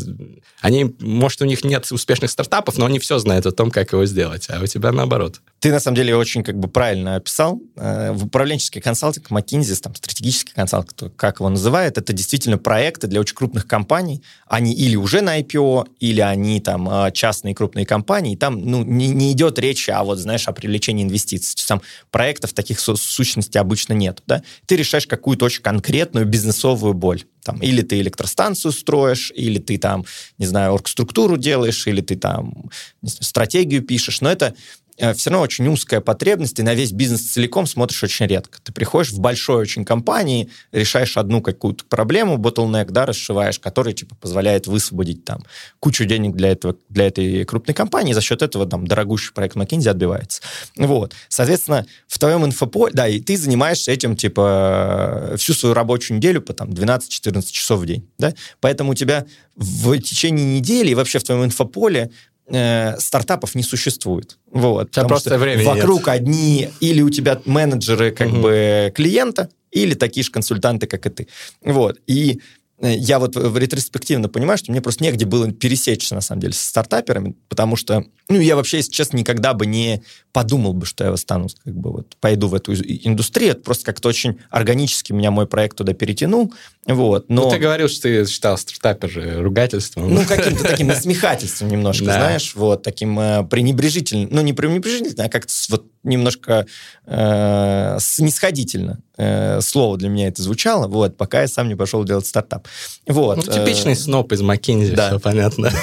Они, 0.60 0.94
может, 1.00 1.42
у 1.42 1.46
них 1.46 1.64
нет 1.64 1.90
успешных 1.92 2.30
стартапов, 2.30 2.78
но 2.78 2.86
они 2.86 3.00
все 3.00 3.20
знают 3.20 3.46
о 3.46 3.52
том, 3.52 3.72
как 3.72 3.94
его 3.94 4.06
сделать. 4.06 4.48
А 4.50 4.62
у 4.62 4.68
тебя 4.68 4.92
наоборот. 4.92 5.40
Ты, 5.64 5.72
на 5.72 5.80
самом 5.80 5.96
деле, 5.96 6.14
очень 6.14 6.44
как 6.44 6.60
бы 6.60 6.68
правильно 6.68 7.16
описал. 7.16 7.62
Э, 7.78 8.12
в 8.12 8.26
управленческий 8.26 8.82
консалтинг, 8.82 9.32
McKinsey, 9.32 9.80
там, 9.80 9.96
стратегический 9.96 10.52
консалтинг, 10.52 11.16
как 11.16 11.40
его 11.40 11.48
называют, 11.48 11.98
это 11.98 12.12
действительно 12.12 12.58
проекты 12.58 13.08
для 13.08 13.22
очень 13.22 13.34
крупных 13.34 13.66
компаний. 13.66 14.22
Они 14.46 14.74
или 14.74 14.98
уже 14.98 15.22
на 15.22 15.40
IPO, 15.40 15.88
или 16.02 16.20
они 16.20 16.60
там 16.60 16.90
э, 16.90 17.12
частные 17.14 17.56
крупные 17.56 17.86
компании. 17.86 18.36
там 18.36 18.60
ну, 18.60 18.84
не, 18.84 19.08
не 19.08 19.32
идет 19.32 19.58
речь 19.58 19.88
о, 19.88 20.04
вот, 20.04 20.18
знаешь, 20.18 20.50
о 20.50 20.52
привлечении 20.52 21.06
инвестиций. 21.06 21.56
Там 21.66 21.82
проектов 22.12 22.52
таких 22.52 22.82
сущностей 22.82 23.58
обычно 23.58 23.94
нет. 23.94 24.22
Да? 24.28 24.44
Ты 24.66 24.76
решаешь 24.76 25.08
какую-то 25.08 25.46
очень 25.46 25.62
конкретную 25.62 26.26
бизнесовую 26.26 26.94
боль. 26.94 27.24
Там, 27.44 27.62
или 27.62 27.82
ты 27.82 28.00
электростанцию 28.00 28.72
строишь, 28.72 29.32
или 29.36 29.60
ты 29.60 29.78
там, 29.78 30.06
не 30.38 30.46
знаю, 30.46 30.74
оргструктуру 30.74 31.38
делаешь, 31.38 31.88
или 31.88 32.02
ты 32.02 32.16
там 32.16 32.70
знаю, 33.02 33.24
стратегию 33.24 33.82
пишешь. 33.82 34.22
Но 34.22 34.32
это 34.32 34.56
все 34.98 35.30
равно 35.30 35.44
очень 35.44 35.68
узкая 35.68 36.02
потребность, 36.02 36.60
и 36.60 36.64
на 36.64 36.74
весь 36.74 36.92
бизнес 36.92 37.22
целиком 37.32 37.66
смотришь 37.66 38.04
очень 38.04 38.28
редко. 38.28 38.60
Ты 38.62 38.72
приходишь 38.72 39.12
в 39.12 39.20
большой 39.20 39.58
очень 39.58 39.86
компании, 39.86 40.50
решаешь 40.72 41.18
одну 41.18 41.42
какую-то 41.42 41.86
проблему, 41.86 42.38
bottleneck, 42.38 42.92
да, 42.92 43.06
расшиваешь, 43.06 43.60
который, 43.60 43.94
типа, 43.94 44.16
позволяет 44.16 44.68
высвободить 44.68 45.26
там 45.26 45.44
кучу 45.80 46.06
денег 46.06 46.36
для, 46.36 46.52
этого, 46.52 46.76
для 46.90 47.08
этой 47.08 47.44
крупной 47.46 47.74
компании, 47.74 48.12
и 48.12 48.14
за 48.14 48.22
счет 48.22 48.42
этого 48.42 48.66
там 48.66 48.86
дорогущий 48.86 49.34
проект 49.34 49.56
McKinsey 49.56 49.90
отбивается. 49.90 50.42
Вот. 50.78 51.14
Соответственно, 51.28 51.86
в 52.08 52.20
твоем 52.20 52.46
инфополе, 52.46 52.94
да, 52.94 53.08
и 53.08 53.20
ты 53.20 53.36
занимаешься 53.36 53.92
этим, 53.92 54.16
типа, 54.16 55.34
всю 55.38 55.54
свою 55.54 55.74
рабочую 55.74 56.18
неделю 56.18 56.42
по 56.42 56.54
там 56.54 56.70
12-14 56.70 57.52
часов 57.52 57.82
в 57.82 57.86
день, 57.86 58.08
да, 58.18 58.34
поэтому 58.60 58.92
у 58.92 58.96
тебя 58.96 59.26
в 59.56 59.98
течение 60.00 60.58
недели 60.60 60.92
и 60.92 60.96
вообще 60.96 61.20
в 61.20 61.24
твоем 61.24 61.46
инфополе 61.46 62.12
э, 62.48 62.98
стартапов 63.00 63.56
не 63.56 63.64
существует. 63.64 64.38
Вот, 64.52 64.90
потому 64.92 65.10
просто 65.10 65.38
времени 65.38 65.66
вокруг 65.66 66.08
нет. 66.08 66.16
одни 66.16 66.70
или 66.80 67.02
у 67.02 67.10
тебя 67.10 67.42
менеджеры 67.46 68.12
как 68.12 68.30
угу. 68.30 68.42
бы 68.42 68.92
клиента, 68.96 69.50
или 69.74 69.96
такие 69.96 70.24
же 70.24 70.32
консультанты, 70.32 70.88
как 70.88 71.06
и 71.06 71.10
ты. 71.10 71.28
Вот. 71.64 72.00
И 72.08 72.40
э, 72.80 72.96
я 72.96 73.20
вот 73.20 73.36
в 73.36 73.58
ретроспективно 73.58 74.30
понимаю, 74.30 74.58
что 74.58 74.72
мне 74.72 74.82
просто 74.82 75.04
негде 75.04 75.26
было 75.26 75.52
пересечься, 75.52 76.16
на 76.16 76.22
самом 76.22 76.42
деле, 76.42 76.54
со 76.54 76.66
стартаперами, 76.66 77.36
потому 77.50 77.76
что, 77.76 78.06
ну, 78.30 78.40
я 78.40 78.56
вообще, 78.56 78.78
если 78.78 78.92
честно, 78.92 79.18
никогда 79.18 79.54
бы 79.54 79.66
не 79.66 80.04
подумал 80.32 80.74
бы, 80.74 80.86
что 80.86 81.04
я 81.04 81.18
стану, 81.18 81.48
как 81.64 81.76
бы, 81.76 81.92
вот, 81.92 82.16
пойду 82.20 82.48
в 82.48 82.54
эту 82.54 82.74
индустрию. 82.74 83.52
Это 83.52 83.62
просто 83.62 83.86
как-то 83.86 84.10
очень 84.10 84.40
органически 84.50 85.12
меня 85.12 85.32
мой 85.32 85.48
проект 85.48 85.78
туда 85.78 85.94
перетянул, 85.94 86.54
Вот, 86.86 87.30
но... 87.30 87.44
Ну, 87.44 87.50
ты 87.50 87.60
говорил, 87.60 87.88
что 87.88 88.04
ты 88.04 88.26
считал 88.26 88.58
стартапер 88.58 89.10
же 89.10 89.42
ругательством. 89.42 90.14
Ну, 90.14 90.26
каким-то 90.28 90.64
таким 90.64 90.88
насмехательством 90.88 91.70
немножко, 91.70 92.06
Да. 92.06 92.18
знаешь, 92.18 92.56
вот, 92.56 92.84
таким 92.84 93.18
э, 93.20 93.44
пренебрежительным, 93.46 94.28
ну, 94.32 94.42
не 94.42 94.54
пренебрежительно, 94.54 95.26
а 95.26 95.30
как-то 95.30 95.54
вот 95.70 95.86
немножко 96.04 96.66
э, 97.06 97.98
снисходительно 98.00 99.00
э, 99.18 99.62
слово 99.62 99.98
для 99.98 100.10
меня 100.10 100.28
это 100.28 100.42
звучало, 100.44 100.88
вот, 100.88 101.16
пока 101.16 101.42
я 101.42 101.48
сам 101.48 101.70
не 101.70 101.76
пошел 101.76 102.04
делать 102.04 102.26
стартап. 102.26 102.68
Вот. 103.08 103.38
Ну, 103.38 103.44
типичный 103.44 103.94
э, 103.94 103.96
сноп 103.96 104.34
из 104.34 104.42
Маккензи, 104.42 104.94
да. 104.94 105.10
все 105.10 105.20
понятно. 105.20 105.72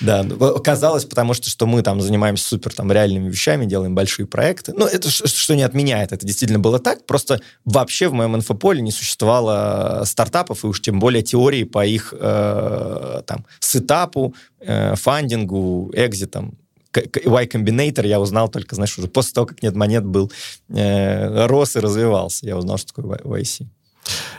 Да, 0.00 0.22
ну, 0.22 0.36
казалось, 0.60 1.04
потому 1.04 1.34
что, 1.34 1.48
что 1.48 1.66
мы 1.66 1.82
там 1.82 2.00
занимаемся 2.00 2.46
супер 2.46 2.72
там 2.72 2.92
реальными 2.92 3.28
вещами, 3.28 3.64
делаем 3.64 3.94
большие 3.94 4.26
проекты. 4.26 4.72
Ну, 4.76 4.86
это 4.86 5.10
что 5.10 5.56
не 5.56 5.62
отменяет, 5.62 6.12
это 6.12 6.24
действительно 6.24 6.60
было 6.60 6.78
так. 6.78 7.04
Просто 7.06 7.40
вообще 7.64 8.08
в 8.08 8.12
моем 8.12 8.36
инфополе 8.36 8.82
не 8.82 8.92
существовало 8.92 10.02
стартапов, 10.06 10.64
и 10.64 10.66
уж 10.66 10.80
тем 10.80 10.98
более 10.98 11.22
теории 11.22 11.64
по 11.64 11.84
их 11.84 12.14
э, 12.16 13.22
там 13.26 13.44
сетапу, 13.60 14.34
э, 14.60 14.94
фандингу, 14.96 15.90
экзитам. 15.94 16.56
Y 16.94 17.46
Combinator 17.46 18.06
я 18.06 18.20
узнал 18.20 18.48
только, 18.48 18.74
знаешь, 18.74 18.98
уже 18.98 19.08
после 19.08 19.34
того, 19.34 19.46
как 19.46 19.62
нет 19.62 19.74
монет 19.74 20.04
был, 20.04 20.32
э, 20.68 21.46
рос 21.46 21.76
и 21.76 21.80
развивался. 21.80 22.46
Я 22.46 22.56
узнал, 22.56 22.78
что 22.78 22.94
такое 22.94 23.18
YC. 23.18 23.66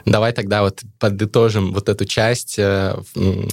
Давай 0.05 0.31
тогда 0.33 0.61
вот 0.61 0.81
подытожим 0.99 1.73
вот 1.73 1.89
эту 1.89 2.05
часть. 2.05 2.55
э, 2.57 2.95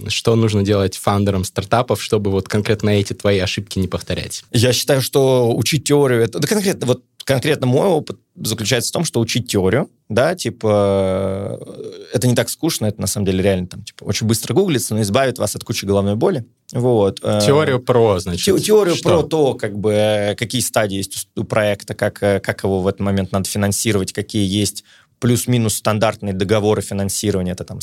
Что 0.08 0.36
нужно 0.36 0.62
делать 0.62 0.96
фаундерам 0.96 1.44
стартапов, 1.44 2.02
чтобы 2.02 2.30
вот 2.30 2.48
конкретно 2.48 2.90
эти 2.90 3.12
твои 3.12 3.38
ошибки 3.38 3.78
не 3.78 3.88
повторять? 3.88 4.44
Я 4.52 4.72
считаю, 4.72 5.00
что 5.02 5.52
учить 5.54 5.84
теорию, 5.84 6.22
это 6.22 6.38
да, 6.38 6.46
конкретно, 6.48 6.86
вот 6.86 7.02
конкретно 7.24 7.66
мой 7.66 7.86
опыт 7.88 8.18
заключается 8.36 8.90
в 8.90 8.92
том, 8.92 9.04
что 9.04 9.18
учить 9.20 9.48
теорию, 9.48 9.88
да, 10.08 10.34
типа, 10.34 11.58
э, 11.60 11.92
это 12.12 12.26
не 12.26 12.34
так 12.34 12.50
скучно, 12.50 12.86
это 12.86 13.00
на 13.00 13.06
самом 13.06 13.26
деле 13.26 13.42
реально 13.42 13.66
там, 13.66 13.82
типа, 13.82 14.04
очень 14.04 14.26
быстро 14.26 14.54
гуглится, 14.54 14.94
но 14.94 15.02
избавит 15.02 15.38
вас 15.38 15.56
от 15.56 15.64
кучи 15.64 15.84
головной 15.84 16.16
боли, 16.16 16.44
вот. 16.72 17.20
э, 17.22 17.40
Теорию 17.46 17.80
про, 17.80 18.18
значит. 18.18 18.44
Те- 18.44 18.58
Теорию 18.62 18.96
что? 18.96 19.08
про 19.08 19.22
то, 19.22 19.54
как 19.54 19.78
бы, 19.78 20.34
какие 20.38 20.60
стадии 20.60 20.96
есть 20.96 21.28
у 21.36 21.44
проекта, 21.44 21.94
как, 21.94 22.18
как 22.18 22.64
его 22.64 22.80
в 22.80 22.88
этот 22.88 23.00
момент 23.00 23.32
надо 23.32 23.48
финансировать, 23.48 24.12
какие 24.12 24.46
есть 24.46 24.84
плюс-минус 25.20 25.74
стандартные 25.74 26.32
договоры 26.34 26.82
финансирования. 26.82 27.52
Это 27.52 27.64
там 27.64 27.80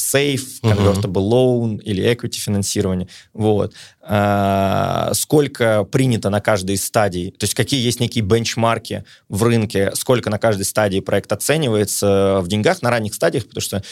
Мгм. 0.62 0.74
convertible 0.74 1.30
loan 1.30 1.82
или 1.82 2.04
equity 2.04 2.38
финансирование. 2.40 3.08
Вот. 3.34 3.74
А, 4.02 5.12
сколько 5.14 5.84
принято 5.84 6.30
на 6.30 6.42
каждой 6.42 6.76
из 6.76 6.86
стадий, 6.86 7.32
то 7.32 7.44
есть 7.44 7.54
какие 7.54 7.84
есть 7.84 8.00
некие 8.00 8.24
бенчмарки 8.24 9.04
в 9.30 9.44
рынке, 9.44 9.92
сколько 9.96 10.30
на 10.30 10.38
каждой 10.38 10.64
стадии 10.66 11.00
проект 11.00 11.32
оценивается 11.32 12.40
в 12.42 12.48
деньгах 12.48 12.82
на 12.82 12.90
ранних 12.90 13.14
стадиях, 13.14 13.48
потому 13.48 13.62
что 13.62 13.84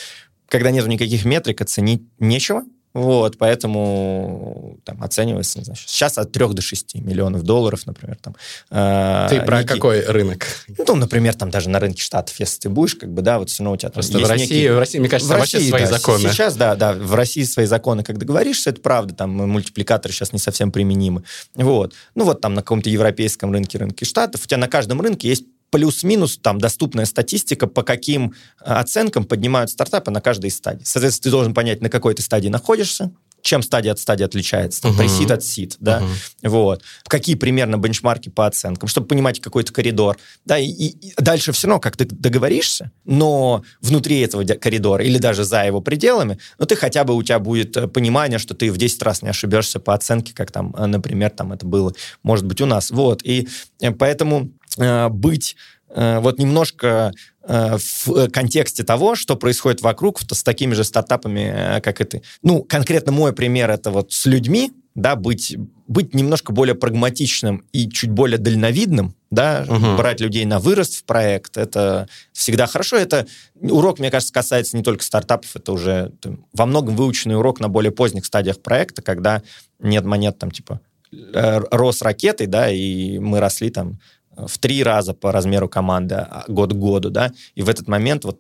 когда 0.47 0.71
нет 0.71 0.87
никаких 0.87 1.25
метрик, 1.25 1.61
оценить 1.61 2.01
нечего. 2.19 2.63
Вот, 2.93 3.37
поэтому 3.37 4.79
там 4.83 5.03
оценивается, 5.03 5.59
не 5.59 5.65
знаю, 5.65 5.77
сейчас 5.77 6.17
от 6.17 6.31
3 6.31 6.53
до 6.53 6.61
6 6.61 6.95
миллионов 6.95 7.43
долларов, 7.43 7.85
например. 7.85 8.17
Там, 8.21 8.35
э, 8.71 9.27
Ты 9.29 9.41
про 9.41 9.57
некий- 9.61 9.67
какой 9.75 10.05
рынок? 10.05 10.47
Ну, 10.87 10.95
например, 10.95 11.35
там 11.35 11.51
даже 11.51 11.69
на 11.69 11.79
рынке 11.79 12.01
Штатов, 12.01 12.39
если 12.39 12.61
ты 12.61 12.69
будешь, 12.69 12.95
как 12.95 13.11
бы, 13.13 13.21
да, 13.21 13.37
вот 13.39 13.49
все 13.51 13.63
равно 13.63 13.73
у 13.75 13.77
тебя 13.77 13.89
там 13.89 13.93
Просто 13.95 14.17
в 14.17 14.21
есть 14.21 14.31
России, 14.31 14.43
некий- 14.43 14.69
в 14.69 14.79
России, 14.79 14.99
мне 14.99 15.09
кажется, 15.09 15.33
в 15.33 15.37
вообще 15.37 15.57
России, 15.57 15.69
свои 15.69 15.81
да, 15.83 15.87
законы. 15.87 16.29
Сейчас, 16.29 16.55
да, 16.55 16.75
да, 16.75 16.93
в 16.93 17.13
России 17.13 17.43
свои 17.43 17.65
законы, 17.67 18.03
как 18.03 18.17
договоришься, 18.17 18.71
это 18.71 18.81
правда, 18.81 19.13
там 19.13 19.31
мультипликаторы 19.31 20.13
сейчас 20.13 20.33
не 20.33 20.39
совсем 20.39 20.71
применимы. 20.71 21.23
Вот. 21.55 21.93
Ну 22.15 22.25
вот 22.25 22.41
там 22.41 22.55
на 22.55 22.61
каком-то 22.61 22.89
европейском 22.89 23.51
рынке, 23.51 23.77
рынке 23.77 24.05
Штатов, 24.05 24.41
у 24.43 24.47
тебя 24.47 24.57
на 24.57 24.67
каждом 24.67 24.99
рынке 25.01 25.27
есть 25.29 25.43
плюс-минус 25.69 26.37
там 26.37 26.59
доступная 26.59 27.05
статистика, 27.05 27.67
по 27.67 27.83
каким 27.83 28.33
э, 28.61 28.65
оценкам 28.65 29.25
поднимают 29.25 29.69
стартапы 29.69 30.11
на 30.11 30.21
каждой 30.21 30.47
из 30.47 30.57
стадий. 30.57 30.85
Соответственно, 30.85 31.23
ты 31.23 31.31
должен 31.31 31.53
понять, 31.53 31.81
на 31.81 31.89
какой 31.89 32.13
ты 32.13 32.21
стадии 32.21 32.49
находишься, 32.49 33.11
чем 33.41 33.61
стадия 33.63 33.91
от 33.91 33.99
стадии 33.99 34.23
отличается, 34.23 34.81
там, 34.81 34.95
пресид 34.97 35.31
от 35.31 35.43
сид, 35.43 35.75
да, 35.79 35.99
Мгм. 36.01 36.09
вот. 36.51 36.81
Какие 37.07 37.35
примерно 37.35 37.77
бенчмарки 37.77 38.29
по 38.29 38.45
оценкам, 38.45 38.87
чтобы 38.89 39.07
понимать 39.07 39.39
какой-то 39.39 39.71
коридор. 39.73 40.17
Да, 40.45 40.57
и, 40.57 40.67
и- 40.67 41.13
дальше 41.17 41.51
все 41.51 41.67
равно, 41.67 41.79
как 41.79 41.95
ты 41.97 42.05
договоришься, 42.05 42.91
но 43.05 43.63
внутри 43.81 44.19
этого 44.19 44.43
коридора 44.43 45.03
или 45.03 45.17
даже 45.17 45.43
за 45.43 45.63
его 45.65 45.81
пределами, 45.81 46.37
ну, 46.57 46.65
ты 46.65 46.75
хотя 46.75 47.03
бы, 47.03 47.15
у 47.15 47.23
тебя 47.23 47.39
будет 47.39 47.75
э, 47.77 47.87
понимание, 47.87 48.39
что 48.39 48.53
ты 48.53 48.71
в 48.71 48.77
10 48.77 49.01
раз 49.03 49.21
не 49.21 49.29
ошибешься 49.29 49.79
по 49.79 49.93
оценке, 49.93 50.33
как 50.33 50.51
там, 50.51 50.75
э, 50.77 50.85
например, 50.85 51.29
там 51.31 51.53
это 51.53 51.65
было, 51.65 51.93
может 52.23 52.45
быть, 52.45 52.61
у 52.61 52.65
нас. 52.65 52.91
Вот, 52.91 53.21
и 53.23 53.47
э, 53.81 53.91
поэтому 53.91 54.51
э, 54.77 55.09
быть 55.09 55.55
э, 55.89 56.19
вот 56.19 56.39
немножко 56.39 57.11
в 57.49 58.15
э, 58.15 58.29
контексте 58.29 58.83
того, 58.83 59.15
что 59.15 59.35
происходит 59.35 59.81
вокруг 59.81 60.19
с 60.21 60.43
такими 60.43 60.75
же 60.75 60.83
стартапами, 60.83 61.51
э, 61.53 61.81
как 61.81 61.99
и 61.99 62.03
ты. 62.03 62.21
Ну, 62.43 62.63
конкретно 62.63 63.11
мой 63.11 63.33
пример 63.33 63.71
это 63.71 63.89
вот 63.89 64.11
с 64.11 64.27
людьми, 64.27 64.71
да, 64.93 65.15
быть, 65.15 65.55
быть 65.87 66.13
немножко 66.13 66.51
более 66.51 66.75
прагматичным 66.75 67.63
и 67.71 67.89
чуть 67.89 68.11
более 68.11 68.37
дальновидным, 68.37 69.15
да, 69.31 69.65
Мгм. 69.67 69.97
брать 69.97 70.19
людей 70.19 70.45
на 70.45 70.59
вырост 70.59 70.95
в 70.95 71.03
проект, 71.05 71.57
это 71.57 72.07
всегда 72.33 72.67
хорошо. 72.67 72.97
Это 72.97 73.25
урок, 73.61 73.97
мне 73.99 74.11
кажется, 74.11 74.33
касается 74.33 74.77
не 74.77 74.83
только 74.83 75.03
стартапов, 75.03 75.55
это 75.55 75.71
уже 75.71 76.11
там, 76.21 76.45
во 76.53 76.65
многом 76.67 76.95
выученный 76.95 77.35
урок 77.37 77.59
на 77.59 77.69
более 77.69 77.91
поздних 77.91 78.25
стадиях 78.25 78.61
проекта, 78.61 79.01
когда 79.01 79.41
нет 79.79 80.05
монет 80.05 80.37
там 80.37 80.51
типа 80.51 80.81
э, 81.11 81.61
рос 81.71 82.01
ракетой, 82.03 82.47
да, 82.47 82.69
и 82.69 83.17
мы 83.17 83.39
росли 83.39 83.69
там 83.71 83.99
в 84.47 84.57
три 84.57 84.83
раза 84.83 85.13
по 85.13 85.31
размеру 85.31 85.69
команды 85.69 86.15
а, 86.15 86.43
год 86.47 86.73
к 86.73 86.75
году, 86.75 87.09
да, 87.09 87.31
и 87.55 87.61
в 87.61 87.69
этот 87.69 87.87
момент 87.87 88.25
вот 88.25 88.39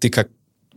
ты 0.00 0.10
как... 0.10 0.28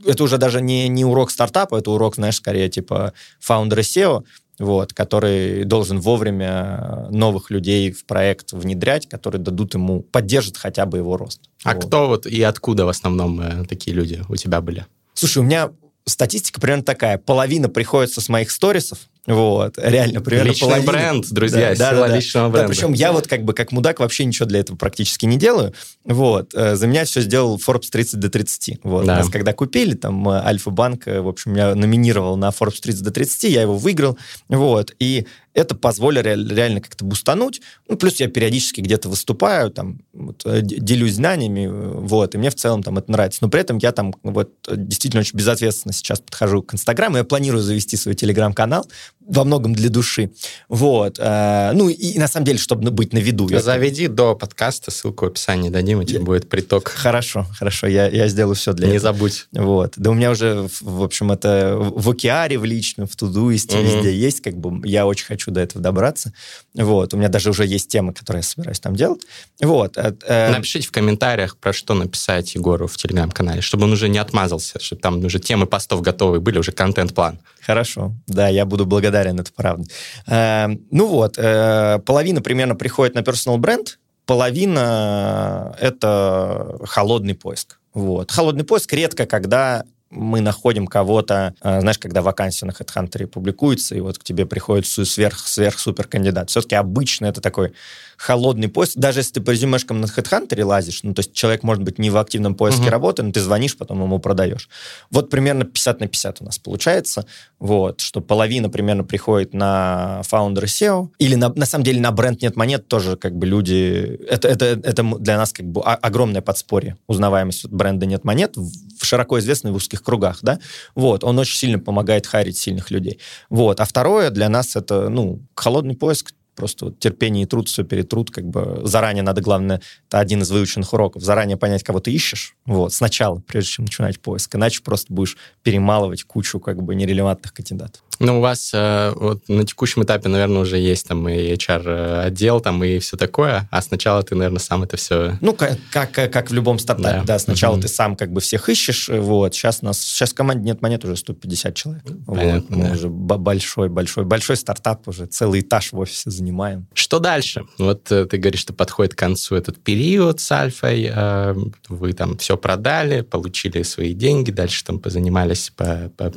Это 0.05 0.23
уже 0.23 0.37
даже 0.37 0.61
не, 0.61 0.87
не 0.87 1.03
урок 1.03 1.29
стартапа, 1.29 1.75
это 1.75 1.91
урок, 1.91 2.15
знаешь, 2.15 2.37
скорее 2.37 2.69
типа 2.69 3.13
фаундера 3.39 3.81
SEO, 3.81 4.23
вот, 4.59 4.93
который 4.93 5.63
должен 5.63 5.99
вовремя 5.99 7.07
новых 7.09 7.49
людей 7.49 7.91
в 7.91 8.05
проект 8.05 8.53
внедрять, 8.53 9.07
которые 9.07 9.41
дадут 9.41 9.73
ему, 9.73 10.01
поддержат 10.01 10.57
хотя 10.57 10.85
бы 10.85 10.97
его 10.97 11.17
рост. 11.17 11.49
А 11.63 11.73
Вот. 11.73 11.85
кто 11.85 12.07
вот 12.07 12.25
и 12.25 12.41
откуда 12.43 12.85
в 12.85 12.89
основном 12.89 13.39
э, 13.41 13.65
такие 13.65 13.95
люди 13.95 14.23
у 14.27 14.35
тебя 14.35 14.61
были? 14.61 14.85
Слушай, 15.13 15.39
у 15.39 15.43
меня 15.43 15.71
статистика 16.05 16.59
примерно 16.59 16.83
такая. 16.83 17.17
Половина 17.17 17.69
приходится 17.69 18.21
с 18.21 18.29
моих 18.29 18.51
сторисов, 18.51 19.08
вот, 19.29 19.77
реально, 19.77 20.21
примерно 20.21 20.49
Личный 20.49 20.67
половина. 20.67 20.91
бренд, 20.91 21.29
друзья, 21.29 21.75
сила 21.75 22.07
личного 22.13 22.47
Да, 22.47 22.51
бренда. 22.53 22.69
причем 22.73 22.93
я 22.93 23.11
вот 23.11 23.27
как 23.27 23.43
бы 23.43 23.53
как 23.53 23.71
мудак 23.71 23.99
вообще 23.99 24.25
ничего 24.25 24.47
для 24.47 24.59
этого 24.59 24.75
практически 24.75 25.25
не 25.27 25.37
делаю. 25.37 25.71
Вот. 26.03 26.53
э, 26.55 26.75
За 26.75 26.87
меня 26.87 27.05
все 27.05 27.21
сделал 27.21 27.57
Forbes 27.57 27.89
30 27.91 28.19
до 28.19 28.29
30. 28.31 28.79
Вот. 28.83 29.05
Да. 29.05 29.17
Нас 29.17 29.29
когда 29.29 29.53
купили, 29.53 29.93
там 29.93 30.27
э, 30.27 30.41
Альфа-банк, 30.43 31.07
э, 31.07 31.21
в 31.21 31.27
общем, 31.27 31.53
меня 31.53 31.75
номинировал 31.75 32.37
на 32.37 32.49
Forbes 32.49 32.79
30 32.81 33.03
до 33.03 33.11
30, 33.11 33.43
я 33.43 33.61
его 33.61 33.77
выиграл. 33.77 34.17
Вот. 34.47 34.93
И 34.99 35.27
это 35.53 35.75
позволило 35.75 36.21
ре- 36.23 36.35
реально 36.35 36.81
как-то 36.81 37.03
бустануть. 37.05 37.61
Ну, 37.87 37.95
плюс 37.97 38.19
я 38.19 38.27
периодически 38.27 38.81
где-то 38.81 39.09
выступаю, 39.09 39.71
там, 39.71 39.99
вот, 40.13 40.41
э, 40.45 40.61
делюсь 40.61 41.13
знаниями, 41.13 41.67
э, 41.67 41.69
вот, 41.71 42.35
и 42.35 42.37
мне 42.37 42.49
в 42.49 42.55
целом 42.55 42.83
там 42.83 42.97
это 42.97 43.11
нравится. 43.11 43.39
Но 43.41 43.49
при 43.49 43.61
этом 43.61 43.77
я 43.77 43.91
там 43.91 44.13
вот 44.23 44.51
действительно 44.71 45.21
очень 45.21 45.37
безответственно 45.37 45.93
сейчас 45.93 46.19
подхожу 46.21 46.61
к 46.61 46.73
Инстаграму, 46.73 47.17
я 47.17 47.23
планирую 47.23 47.61
завести 47.63 47.97
свой 47.97 48.15
Телеграм-канал, 48.15 48.85
во 49.21 49.43
многом 49.43 49.75
для 49.75 49.89
души. 49.89 50.31
Вот. 50.69 51.17
э, 51.19 51.71
Ну, 51.73 51.87
и, 51.89 52.17
на 52.17 52.27
самом 52.27 52.45
деле, 52.45 52.57
чтобы 52.57 52.89
быть 52.89 53.13
на 53.13 53.19
виду. 53.19 53.47
Я- 53.49 53.61
Заведи 53.61 54.07
до 54.07 54.35
подкаста, 54.35 54.89
ссылку 54.91 55.25
в 55.25 55.27
описании 55.29 55.69
дадим, 55.69 56.01
и 56.01 56.05
тебе 56.05 56.19
будет 56.19 56.49
приток. 56.49 56.87
Хорошо, 56.87 57.45
хорошо, 57.57 57.85
я, 57.87 58.07
я 58.07 58.27
сделаю 58.27 58.55
все 58.55 58.73
для 58.73 58.87
Не 58.87 58.95
этого. 58.97 59.13
забудь. 59.13 59.47
Вот. 59.51 59.93
Да 59.97 60.09
у 60.09 60.13
меня 60.15 60.31
уже, 60.31 60.67
в 60.81 61.03
общем, 61.03 61.31
это 61.31 61.77
в 61.79 62.09
океаре 62.09 62.57
в 62.57 62.65
личном, 62.65 63.07
в 63.07 63.15
Тудуисте, 63.15 63.77
Мгм. 63.77 63.85
везде 63.85 64.15
есть, 64.17 64.41
как 64.41 64.57
бы, 64.57 64.87
я 64.87 65.05
очень 65.05 65.25
хочу 65.25 65.38
до 65.47 65.59
этого 65.61 65.81
добраться. 65.81 66.33
Вот. 66.75 67.13
У 67.13 67.17
меня 67.17 67.29
даже 67.29 67.49
уже 67.49 67.65
есть 67.65 67.89
темы, 67.89 68.13
которые 68.13 68.39
я 68.39 68.43
собираюсь 68.43 68.79
там 68.79 68.95
делать. 68.95 69.21
Вот. 69.61 69.97
э, 69.97 70.15
э, 70.25 70.51
Напишите 70.51 70.87
в 70.87 70.91
комментариях, 70.91 71.57
про 71.57 71.73
что 71.73 71.93
написать 71.93 72.55
Егору 72.55 72.87
в 72.87 72.97
телеграм-канале, 72.97 73.61
чтобы 73.61 73.85
он 73.85 73.93
уже 73.93 74.09
не 74.09 74.17
отмазался, 74.17 74.79
чтобы 74.79 75.01
там 75.01 75.23
уже 75.23 75.39
темы 75.39 75.65
постов 75.65 76.01
готовы 76.01 76.39
были, 76.39 76.57
уже 76.57 76.71
контент-план. 76.71 77.39
Хорошо, 77.61 78.13
да, 78.27 78.47
я 78.47 78.65
буду 78.65 78.85
благодарен, 78.85 79.39
это 79.39 79.51
правда. 79.55 79.87
Э, 80.27 80.67
ну 80.91 81.07
вот, 81.07 81.35
половина 81.35 82.41
примерно 82.41 82.75
приходит 82.75 83.15
на 83.15 83.19
personal 83.19 83.57
бренд, 83.57 83.99
половина— 84.25 85.75
это 85.79 86.77
холодный 86.83 87.33
поиск. 87.33 87.79
Вот. 87.93 88.31
Холодный 88.31 88.63
поиск 88.63 88.93
редко, 88.93 89.25
когда 89.25 89.83
мы 90.09 90.41
находим 90.41 90.87
кого-то, 90.87 91.53
э, 91.61 91.81
знаешь, 91.81 91.99
когда 91.99 92.21
вакансия 92.21 92.65
на 92.65 92.71
HeadHunter 92.71 93.27
публикуется, 93.27 93.95
и 93.95 93.99
вот 93.99 94.17
к 94.17 94.23
тебе 94.23 94.45
приходит 94.45 94.87
сверх-сверх-супер 94.87 96.07
кандидат. 96.07 96.49
Все-таки 96.49 96.75
обычно 96.75 97.27
это 97.27 97.41
такой 97.41 97.73
холодный 98.19 98.67
поиск. 98.67 98.97
Даже 98.97 99.21
если 99.21 99.35
ты 99.35 99.41
по 99.41 99.51
резюмешкам 99.51 100.01
на 100.01 100.05
HeadHunter 100.05 100.61
лазишь, 100.65 101.03
ну, 101.03 101.13
то 101.13 101.21
есть 101.21 101.31
человек 101.31 101.63
может 101.63 101.83
быть 101.83 101.99
не 101.99 102.09
в 102.09 102.17
активном 102.17 102.53
поиске 102.53 102.83
uh-huh. 102.83 102.89
работы, 102.89 103.23
но 103.23 103.31
ты 103.31 103.39
звонишь, 103.39 103.77
потом 103.77 104.03
ему 104.03 104.19
продаешь. 104.19 104.67
Вот 105.09 105.29
примерно 105.29 105.63
50 105.63 106.01
на 106.01 106.07
50 106.07 106.41
у 106.41 106.43
нас 106.43 106.59
получается, 106.59 107.25
вот, 107.59 108.01
что 108.01 108.19
половина 108.19 108.69
примерно 108.69 109.05
приходит 109.05 109.53
на 109.53 110.21
Founder 110.29 110.65
SEO, 110.65 111.11
или 111.17 111.35
на, 111.35 111.47
на 111.47 111.65
самом 111.65 111.85
деле 111.85 112.01
на 112.01 112.11
бренд 112.11 112.41
нет 112.41 112.57
монет 112.57 112.89
тоже 112.89 113.15
как 113.15 113.37
бы 113.37 113.47
люди... 113.47 114.19
Это, 114.29 114.49
это, 114.49 114.65
это 114.65 115.03
для 115.19 115.37
нас 115.37 115.53
как 115.53 115.65
бы 115.65 115.81
огромное 115.81 116.41
подспорье, 116.41 116.97
узнаваемость 117.07 117.67
бренда 117.67 118.05
нет 118.05 118.25
монет, 118.25 118.55
широко 119.01 119.39
известный 119.39 119.71
в 119.71 119.75
узких 119.75 120.03
кругах, 120.03 120.39
да, 120.41 120.59
вот, 120.93 121.23
он 121.23 121.39
очень 121.39 121.57
сильно 121.57 121.79
помогает 121.79 122.27
харить 122.27 122.57
сильных 122.57 122.91
людей. 122.91 123.19
Вот, 123.49 123.79
а 123.79 123.85
второе 123.85 124.29
для 124.29 124.49
нас 124.49 124.75
это, 124.75 125.07
ну, 125.07 125.39
холодный 125.55 125.95
поиск, 125.95 126.33
Просто 126.59 126.85
вот 126.85 126.99
терпение 126.99 127.43
и 127.43 127.45
труд, 127.45 127.69
все 127.69 127.85
перетрут, 127.85 128.31
как 128.31 128.43
бы 128.43 128.81
заранее 128.83 129.23
надо, 129.23 129.41
главное, 129.41 129.81
это 130.07 130.19
один 130.19 130.41
из 130.41 130.51
выученных 130.51 130.91
уроков, 130.93 131.23
заранее 131.23 131.55
понять, 131.55 131.83
кого 131.83 132.01
ты 132.01 132.11
ищешь, 132.11 132.55
вот, 132.65 132.93
сначала, 132.93 133.39
прежде 133.39 133.71
чем 133.71 133.85
начинать 133.85 134.19
поиск, 134.19 134.53
иначе 134.55 134.83
просто 134.83 135.13
будешь 135.13 135.37
перемалывать 135.63 136.23
кучу 136.23 136.59
как 136.59 136.83
бы 136.83 136.95
нерелевантных 136.95 137.53
кандидатов. 137.53 138.03
Ну, 138.19 138.39
у 138.39 138.41
вас 138.41 138.71
э, 138.73 139.13
вот 139.15 139.47
на 139.47 139.65
текущем 139.65 140.03
этапе, 140.03 140.27
наверное, 140.27 140.61
уже 140.61 140.77
есть 140.77 141.07
там 141.07 141.27
и 141.29 141.53
HR-отдел, 141.53 142.59
там 142.59 142.83
и 142.83 142.99
все 142.99 143.15
такое, 143.15 143.67
а 143.71 143.81
сначала 143.81 144.21
ты, 144.23 144.35
наверное, 144.35 144.59
сам 144.59 144.83
это 144.83 144.97
все... 144.97 145.37
Ну, 145.39 145.53
как, 145.53 145.77
как, 145.89 146.11
как 146.11 146.49
в 146.49 146.53
любом 146.53 146.79
стартапе, 146.79 147.19
да. 147.19 147.23
да 147.23 147.39
сначала 147.39 147.77
mm-hmm. 147.77 147.81
ты 147.81 147.87
сам 147.87 148.15
как 148.17 148.33
бы 148.33 148.41
всех 148.41 148.67
ищешь, 148.67 149.09
вот, 149.09 149.55
сейчас 149.55 149.79
у 149.81 149.85
нас, 149.85 150.01
сейчас 150.01 150.31
в 150.31 150.35
команде 150.35 150.65
нет 150.65 150.81
монет 150.81 151.05
уже 151.05 151.15
150 151.15 151.75
человек. 151.75 152.03
Понятно, 152.27 152.75
вот, 152.75 152.77
мы 152.77 152.87
да. 152.89 152.93
уже 152.93 153.07
большой, 153.09 153.87
большой, 153.87 154.25
большой 154.25 154.57
стартап 154.57 155.07
уже, 155.07 155.25
целый 155.25 155.61
этаж 155.61 155.93
в 155.93 155.99
офисе 155.99 156.29
занимаем. 156.29 156.87
Что 156.93 157.19
дальше? 157.19 157.63
Вот 157.77 158.11
э, 158.11 158.25
ты 158.25 158.37
говоришь, 158.37 158.59
что 158.59 158.73
подходит 158.73 159.15
к 159.15 159.17
концу 159.17 159.55
этот 159.55 159.81
период 159.81 160.41
с 160.41 160.51
Альфой, 160.51 161.09
э, 161.09 161.55
вы 161.87 162.11
там 162.11 162.37
все 162.37 162.57
продали, 162.57 163.21
получили 163.21 163.83
свои 163.83 164.13
деньги, 164.13 164.51
дальше 164.51 164.83
там 164.83 164.99
позанимались, 164.99 165.71
по, 165.75 166.11
по, 166.17 166.29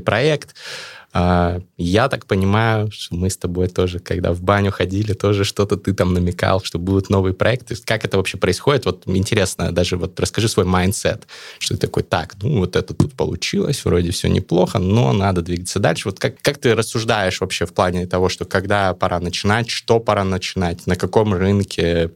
проект, 0.00 0.54
я 1.14 2.08
так 2.08 2.26
понимаю, 2.26 2.90
что 2.90 3.14
мы 3.16 3.30
с 3.30 3.36
тобой 3.36 3.68
тоже, 3.68 3.98
когда 3.98 4.32
в 4.32 4.42
баню 4.42 4.70
ходили, 4.70 5.14
тоже 5.14 5.44
что-то 5.44 5.76
ты 5.76 5.94
там 5.94 6.12
намекал, 6.12 6.60
что 6.62 6.78
будут 6.78 7.08
новые 7.08 7.32
проекты. 7.32 7.76
Как 7.84 8.04
это 8.04 8.18
вообще 8.18 8.36
происходит? 8.36 8.84
Вот 8.84 9.04
интересно, 9.06 9.72
даже 9.72 9.96
вот 9.96 10.20
расскажи 10.20 10.48
свой 10.48 10.66
mindset, 10.66 11.26
что 11.58 11.74
ты 11.74 11.80
такой, 11.80 12.02
так, 12.02 12.36
ну 12.42 12.58
вот 12.58 12.76
это 12.76 12.92
тут 12.92 13.14
получилось, 13.14 13.84
вроде 13.84 14.10
все 14.10 14.28
неплохо, 14.28 14.78
но 14.78 15.12
надо 15.12 15.40
двигаться 15.40 15.78
дальше. 15.78 16.08
Вот 16.08 16.20
как, 16.20 16.40
как 16.42 16.58
ты 16.58 16.74
рассуждаешь 16.74 17.40
вообще 17.40 17.64
в 17.64 17.72
плане 17.72 18.06
того, 18.06 18.28
что 18.28 18.44
когда 18.44 18.92
пора 18.92 19.18
начинать, 19.18 19.70
что 19.70 20.00
пора 20.00 20.24
начинать, 20.24 20.86
на 20.86 20.96
каком 20.96 21.32
рынке? 21.32 22.10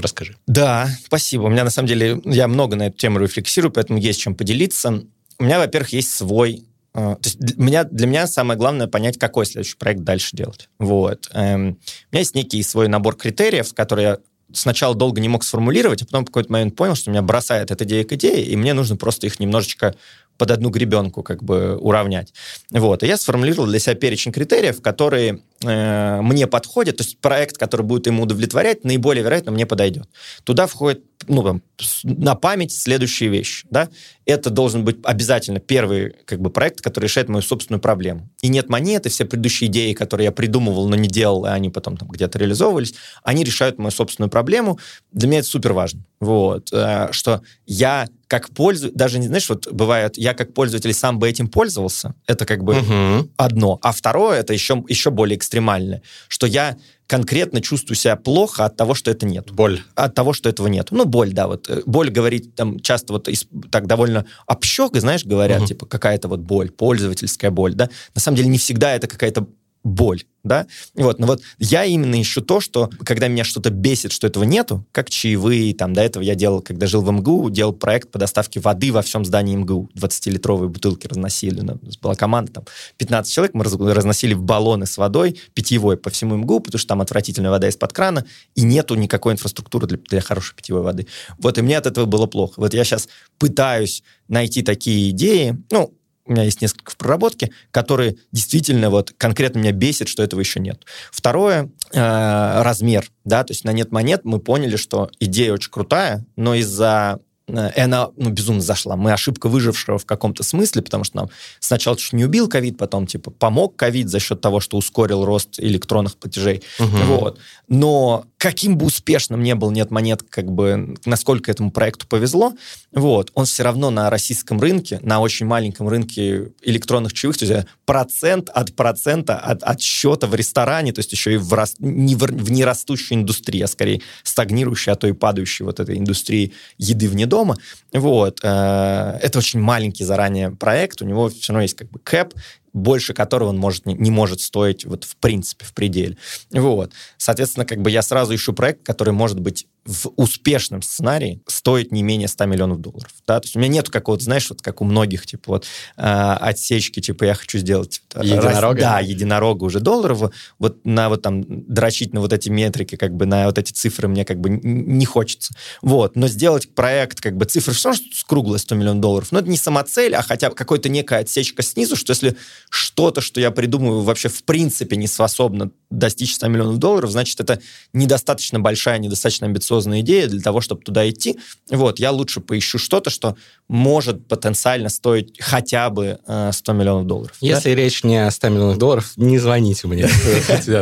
Расскажи. 0.00 0.36
Да, 0.46 0.88
спасибо. 1.04 1.42
У 1.42 1.48
меня 1.48 1.64
на 1.64 1.70
самом 1.70 1.88
деле, 1.88 2.20
я 2.24 2.48
много 2.48 2.74
на 2.74 2.88
эту 2.88 2.98
тему 2.98 3.20
рефлексирую, 3.20 3.70
поэтому 3.70 3.98
есть 4.00 4.20
чем 4.20 4.34
поделиться. 4.34 5.04
У 5.38 5.44
меня, 5.44 5.58
во-первых, 5.58 5.92
есть 5.92 6.10
свой 6.10 6.64
а, 6.64 6.73
то 6.94 7.18
есть 7.24 7.38
для 7.38 7.56
меня, 7.64 7.84
для 7.84 8.06
меня 8.06 8.26
самое 8.26 8.58
главное 8.58 8.86
понять, 8.86 9.18
какой 9.18 9.46
следующий 9.46 9.76
проект 9.76 10.02
дальше 10.02 10.36
делать. 10.36 10.68
Вот. 10.78 11.28
Эм, 11.32 11.70
у 11.70 12.12
меня 12.12 12.20
есть 12.20 12.36
некий 12.36 12.62
свой 12.62 12.86
набор 12.86 13.16
критериев, 13.16 13.74
которые 13.74 14.06
я 14.06 14.18
сначала 14.52 14.94
долго 14.94 15.20
не 15.20 15.28
мог 15.28 15.42
сформулировать, 15.42 16.02
а 16.02 16.06
потом 16.06 16.22
в 16.22 16.26
какой-то 16.26 16.52
момент 16.52 16.76
понял, 16.76 16.94
что 16.94 17.10
меня 17.10 17.22
бросает 17.22 17.70
эта 17.70 17.84
идея 17.84 18.04
к 18.04 18.12
идее, 18.12 18.44
и 18.44 18.56
мне 18.56 18.74
нужно 18.74 18.96
просто 18.96 19.26
их 19.26 19.40
немножечко 19.40 19.94
под 20.36 20.50
одну 20.50 20.70
гребенку 20.70 21.22
как 21.22 21.42
бы 21.42 21.76
уравнять. 21.76 22.32
Вот. 22.70 23.02
И 23.02 23.06
я 23.06 23.16
сформулировал 23.16 23.66
для 23.66 23.78
себя 23.78 23.94
перечень 23.94 24.32
критериев, 24.32 24.82
которые 24.82 25.40
э, 25.64 26.20
мне 26.22 26.46
подходят, 26.46 26.96
то 26.96 27.04
есть 27.04 27.18
проект, 27.18 27.56
который 27.56 27.82
будет 27.82 28.06
ему 28.06 28.24
удовлетворять, 28.24 28.84
наиболее 28.84 29.22
вероятно 29.22 29.52
мне 29.52 29.66
подойдет. 29.66 30.08
Туда 30.44 30.66
входит 30.66 31.02
ну, 31.28 31.42
там, 31.42 31.62
на 32.02 32.34
память 32.34 32.72
следующие 32.72 33.28
вещи. 33.28 33.66
Да? 33.70 33.88
Это 34.26 34.50
должен 34.50 34.84
быть 34.84 34.98
обязательно 35.04 35.60
первый 35.60 36.14
как 36.24 36.40
бы, 36.40 36.50
проект, 36.50 36.80
который 36.80 37.04
решает 37.04 37.28
мою 37.28 37.42
собственную 37.42 37.80
проблему. 37.80 38.28
И 38.42 38.48
нет 38.48 38.68
монеты, 38.68 39.10
все 39.10 39.24
предыдущие 39.24 39.70
идеи, 39.70 39.92
которые 39.92 40.26
я 40.26 40.32
придумывал, 40.32 40.88
но 40.88 40.96
не 40.96 41.08
делал, 41.08 41.46
и 41.46 41.48
они 41.48 41.70
потом 41.70 41.96
там 41.96 42.08
где-то 42.08 42.38
реализовывались, 42.38 42.94
они 43.22 43.44
решают 43.44 43.78
мою 43.78 43.90
собственную 43.90 44.30
проблему. 44.30 44.78
Для 45.12 45.28
меня 45.28 45.38
это 45.40 45.48
супер 45.48 45.72
важно. 45.72 46.04
Вот. 46.20 46.72
Э, 46.72 47.08
что 47.12 47.42
я 47.66 48.06
как 48.34 48.50
пользователь, 48.50 48.98
даже 48.98 49.20
не 49.20 49.28
знаешь, 49.28 49.48
вот 49.48 49.70
бывает, 49.70 50.18
я 50.18 50.34
как 50.34 50.54
пользователь 50.54 50.92
сам 50.92 51.20
бы 51.20 51.28
этим 51.28 51.46
пользовался, 51.46 52.14
это 52.26 52.44
как 52.44 52.64
бы 52.64 52.78
угу. 52.78 53.30
одно. 53.36 53.78
А 53.80 53.92
второе, 53.92 54.40
это 54.40 54.52
еще, 54.52 54.82
еще 54.88 55.12
более 55.12 55.36
экстремальное, 55.36 56.02
что 56.26 56.48
я 56.48 56.76
конкретно 57.06 57.60
чувствую 57.60 57.94
себя 57.94 58.16
плохо 58.16 58.64
от 58.64 58.76
того, 58.76 58.94
что 58.94 59.12
это 59.12 59.24
нет. 59.24 59.52
Боль. 59.52 59.82
От 59.94 60.16
того, 60.16 60.32
что 60.32 60.48
этого 60.48 60.66
нет. 60.66 60.88
Ну, 60.90 61.04
боль, 61.04 61.32
да, 61.32 61.46
вот. 61.46 61.70
Э, 61.70 61.82
боль 61.86 62.10
говорить 62.10 62.56
там 62.56 62.80
часто 62.80 63.12
вот 63.12 63.28
так 63.70 63.86
довольно 63.86 64.26
общего, 64.46 64.90
знаешь, 64.98 65.24
говорят, 65.24 65.60
угу. 65.60 65.68
типа 65.68 65.86
какая-то 65.86 66.26
вот 66.26 66.40
боль, 66.40 66.72
пользовательская 66.72 67.52
боль, 67.52 67.74
да. 67.74 67.88
На 68.16 68.20
самом 68.20 68.36
деле 68.36 68.48
не 68.48 68.58
всегда 68.58 68.96
это 68.96 69.06
какая-то 69.06 69.46
боль, 69.84 70.24
да, 70.44 70.66
вот, 70.94 71.18
но 71.18 71.26
вот 71.26 71.42
я 71.58 71.84
именно 71.84 72.20
ищу 72.20 72.40
то, 72.40 72.60
что, 72.60 72.90
когда 73.04 73.28
меня 73.28 73.44
что-то 73.44 73.70
бесит, 73.70 74.12
что 74.12 74.26
этого 74.26 74.44
нету, 74.44 74.84
как 74.92 75.10
чаевые, 75.10 75.74
там, 75.74 75.92
до 75.92 76.00
этого 76.00 76.22
я 76.22 76.34
делал, 76.34 76.62
когда 76.62 76.86
жил 76.86 77.02
в 77.02 77.10
МГУ, 77.10 77.50
делал 77.50 77.74
проект 77.74 78.10
по 78.10 78.18
доставке 78.18 78.60
воды 78.60 78.92
во 78.92 79.02
всем 79.02 79.24
здании 79.26 79.54
МГУ, 79.56 79.90
20-литровые 79.94 80.68
бутылки 80.68 81.06
разносили, 81.06 81.60
у 81.60 81.64
нас 81.64 81.98
была 81.98 82.14
команда, 82.14 82.52
там, 82.52 82.64
15 82.96 83.32
человек, 83.32 83.54
мы 83.54 83.64
разносили 83.94 84.32
в 84.32 84.42
баллоны 84.42 84.86
с 84.86 84.96
водой, 84.96 85.38
питьевой 85.52 85.98
по 85.98 86.08
всему 86.08 86.36
МГУ, 86.36 86.60
потому 86.60 86.78
что 86.78 86.88
там 86.88 87.02
отвратительная 87.02 87.50
вода 87.50 87.68
из-под 87.68 87.92
крана, 87.92 88.24
и 88.54 88.62
нету 88.62 88.94
никакой 88.94 89.34
инфраструктуры 89.34 89.86
для, 89.86 89.98
для 89.98 90.20
хорошей 90.22 90.56
питьевой 90.56 90.82
воды. 90.82 91.06
Вот, 91.38 91.58
и 91.58 91.62
мне 91.62 91.76
от 91.76 91.86
этого 91.86 92.06
было 92.06 92.26
плохо. 92.26 92.54
Вот 92.56 92.72
я 92.72 92.84
сейчас 92.84 93.08
пытаюсь 93.38 94.02
найти 94.28 94.62
такие 94.62 95.10
идеи, 95.10 95.58
ну, 95.70 95.94
у 96.26 96.32
меня 96.32 96.44
есть 96.44 96.62
несколько 96.62 96.90
в 96.90 96.96
проработке, 96.96 97.50
которые 97.70 98.16
действительно 98.32 98.90
вот 98.90 99.12
конкретно 99.16 99.58
меня 99.58 99.72
бесит, 99.72 100.08
что 100.08 100.22
этого 100.22 100.40
еще 100.40 100.60
нет. 100.60 100.84
Второе 101.10 101.70
э, 101.92 102.62
размер, 102.62 103.10
да, 103.24 103.44
то 103.44 103.52
есть 103.52 103.64
на 103.64 103.72
нет 103.72 103.92
монет 103.92 104.22
мы 104.24 104.38
поняли, 104.38 104.76
что 104.76 105.10
идея 105.20 105.52
очень 105.52 105.70
крутая, 105.70 106.24
но 106.36 106.54
из-за 106.54 107.20
Э, 107.46 107.70
и 107.76 107.80
она 107.80 108.10
ну, 108.16 108.30
безумно 108.30 108.62
зашла. 108.62 108.96
Мы 108.96 109.12
ошибка 109.12 109.48
выжившего 109.48 109.98
в 109.98 110.06
каком-то 110.06 110.42
смысле, 110.42 110.82
потому 110.82 111.04
что 111.04 111.16
нам 111.16 111.30
сначала 111.60 111.96
чуть 111.96 112.12
не 112.12 112.24
убил 112.24 112.48
ковид, 112.48 112.78
потом 112.78 113.06
типа 113.06 113.30
помог 113.30 113.76
ковид 113.76 114.08
за 114.08 114.20
счет 114.20 114.40
того, 114.40 114.60
что 114.60 114.76
ускорил 114.76 115.24
рост 115.24 115.58
электронных 115.58 116.16
платежей. 116.16 116.62
Угу. 116.78 116.96
Вот. 117.06 117.38
Но 117.68 118.26
каким 118.44 118.76
бы 118.76 118.84
успешным 118.84 119.42
не 119.42 119.54
был 119.54 119.70
нет 119.70 119.90
монет, 119.90 120.22
как 120.28 120.52
бы 120.52 120.96
насколько 121.06 121.50
этому 121.50 121.70
проекту 121.70 122.06
повезло, 122.06 122.52
вот, 122.92 123.30
он 123.32 123.46
все 123.46 123.62
равно 123.62 123.88
на 123.88 124.10
российском 124.10 124.60
рынке, 124.60 125.00
на 125.00 125.20
очень 125.20 125.46
маленьком 125.46 125.88
рынке 125.88 126.52
электронных 126.60 127.14
чаевых, 127.14 127.38
то 127.38 127.46
есть 127.46 127.66
процент 127.86 128.50
от 128.50 128.76
процента 128.76 129.38
от, 129.38 129.62
от 129.62 129.80
счета 129.80 130.26
в 130.26 130.34
ресторане, 130.34 130.92
то 130.92 130.98
есть 130.98 131.10
еще 131.10 131.32
и 131.32 131.36
в, 131.38 131.54
рас, 131.54 131.76
не 131.78 132.16
в, 132.16 132.24
в 132.24 132.50
нерастущей 132.50 133.14
индустрии, 133.14 133.62
а 133.62 133.66
скорее 133.66 134.02
стагнирующей, 134.24 134.92
а 134.92 134.96
то 134.96 135.06
и 135.06 135.12
падающей 135.12 135.64
вот 135.64 135.80
этой 135.80 135.96
индустрии 135.96 136.52
еды 136.76 137.08
вне 137.08 137.24
дома. 137.24 137.56
Вот. 137.94 138.40
Э, 138.42 139.18
это 139.22 139.38
очень 139.38 139.60
маленький 139.60 140.04
заранее 140.04 140.50
проект, 140.50 141.00
у 141.00 141.06
него 141.06 141.30
все 141.30 141.54
равно 141.54 141.62
есть 141.62 141.78
как 141.78 141.90
бы 141.90 141.98
кэп, 141.98 142.34
больше 142.74 143.14
которого 143.14 143.48
он 143.48 143.56
может, 143.56 143.86
не, 143.86 143.94
не 143.94 144.10
может 144.10 144.40
стоить 144.40 144.84
вот 144.84 145.04
в 145.04 145.16
принципе, 145.16 145.64
в 145.64 145.72
пределе. 145.72 146.18
Вот. 146.50 146.92
Соответственно, 147.16 147.64
как 147.64 147.80
бы 147.80 147.90
я 147.90 148.02
сразу 148.02 148.34
ищу 148.34 148.52
проект, 148.52 148.84
который 148.84 149.14
может 149.14 149.40
быть 149.40 149.66
в 149.84 150.08
успешном 150.16 150.80
сценарии 150.80 151.42
стоит 151.46 151.92
не 151.92 152.02
менее 152.02 152.26
100 152.26 152.46
миллионов 152.46 152.80
долларов. 152.80 153.12
Да? 153.26 153.38
То 153.38 153.46
есть 153.46 153.56
у 153.56 153.58
меня 153.58 153.68
нет 153.68 153.90
какого-то, 153.90 154.24
знаешь, 154.24 154.48
вот 154.48 154.62
как 154.62 154.80
у 154.80 154.84
многих, 154.84 155.26
типа 155.26 155.52
вот 155.52 155.66
э, 155.96 156.02
отсечки, 156.02 157.00
типа 157.00 157.24
я 157.24 157.34
хочу 157.34 157.58
сделать... 157.58 158.02
Типа, 158.08 158.22
единорога? 158.22 158.80
да, 158.80 159.00
единорога 159.00 159.64
уже 159.64 159.80
долларового. 159.80 160.32
Вот 160.58 160.84
на 160.84 161.10
вот 161.10 161.20
там 161.20 161.44
дрочить 161.46 162.14
на 162.14 162.20
вот 162.20 162.32
эти 162.32 162.48
метрики, 162.48 162.96
как 162.96 163.14
бы 163.14 163.26
на 163.26 163.46
вот 163.46 163.58
эти 163.58 163.72
цифры 163.72 164.08
мне 164.08 164.24
как 164.24 164.40
бы 164.40 164.48
не 164.48 165.04
хочется. 165.04 165.54
Вот. 165.82 166.16
Но 166.16 166.28
сделать 166.28 166.74
проект, 166.74 167.20
как 167.20 167.36
бы 167.36 167.44
цифры 167.44 167.74
все 167.74 167.90
равно 167.90 168.02
с 168.10 168.24
круглой 168.24 168.58
100 168.58 168.74
миллионов 168.76 169.00
долларов. 169.00 169.32
Но 169.32 169.40
это 169.40 169.50
не 169.50 169.58
самоцель, 169.58 170.14
а 170.14 170.22
хотя 170.22 170.48
бы 170.48 170.56
какая-то 170.56 170.88
некая 170.88 171.20
отсечка 171.20 171.62
снизу, 171.62 171.94
что 171.94 172.12
если 172.12 172.36
что-то, 172.70 173.20
что 173.20 173.38
я 173.38 173.50
придумываю, 173.50 174.00
вообще 174.02 174.30
в 174.30 174.44
принципе 174.44 174.96
не 174.96 175.08
способно 175.08 175.70
достичь 175.90 176.34
100 176.34 176.48
миллионов 176.48 176.78
долларов, 176.78 177.10
значит, 177.10 177.38
это 177.40 177.60
недостаточно 177.92 178.58
большая, 178.60 178.98
недостаточно 178.98 179.46
амбициозная 179.46 179.73
амбициозная 179.74 180.00
идея 180.00 180.28
для 180.28 180.40
того, 180.40 180.60
чтобы 180.60 180.82
туда 180.82 181.08
идти. 181.08 181.38
Вот, 181.70 181.98
я 181.98 182.10
лучше 182.12 182.40
поищу 182.40 182.78
что-то, 182.78 183.10
что 183.10 183.36
может 183.68 184.26
потенциально 184.26 184.88
стоить 184.88 185.36
хотя 185.40 185.90
бы 185.90 186.18
э, 186.26 186.50
100 186.52 186.72
миллионов 186.72 187.06
долларов. 187.06 187.36
Если 187.40 187.70
да? 187.70 187.80
речь 187.80 188.04
не 188.04 188.26
о 188.26 188.30
100 188.30 188.48
миллионах 188.48 188.78
долларов, 188.78 189.12
не 189.16 189.38
звоните 189.38 189.86
мне, 189.86 190.08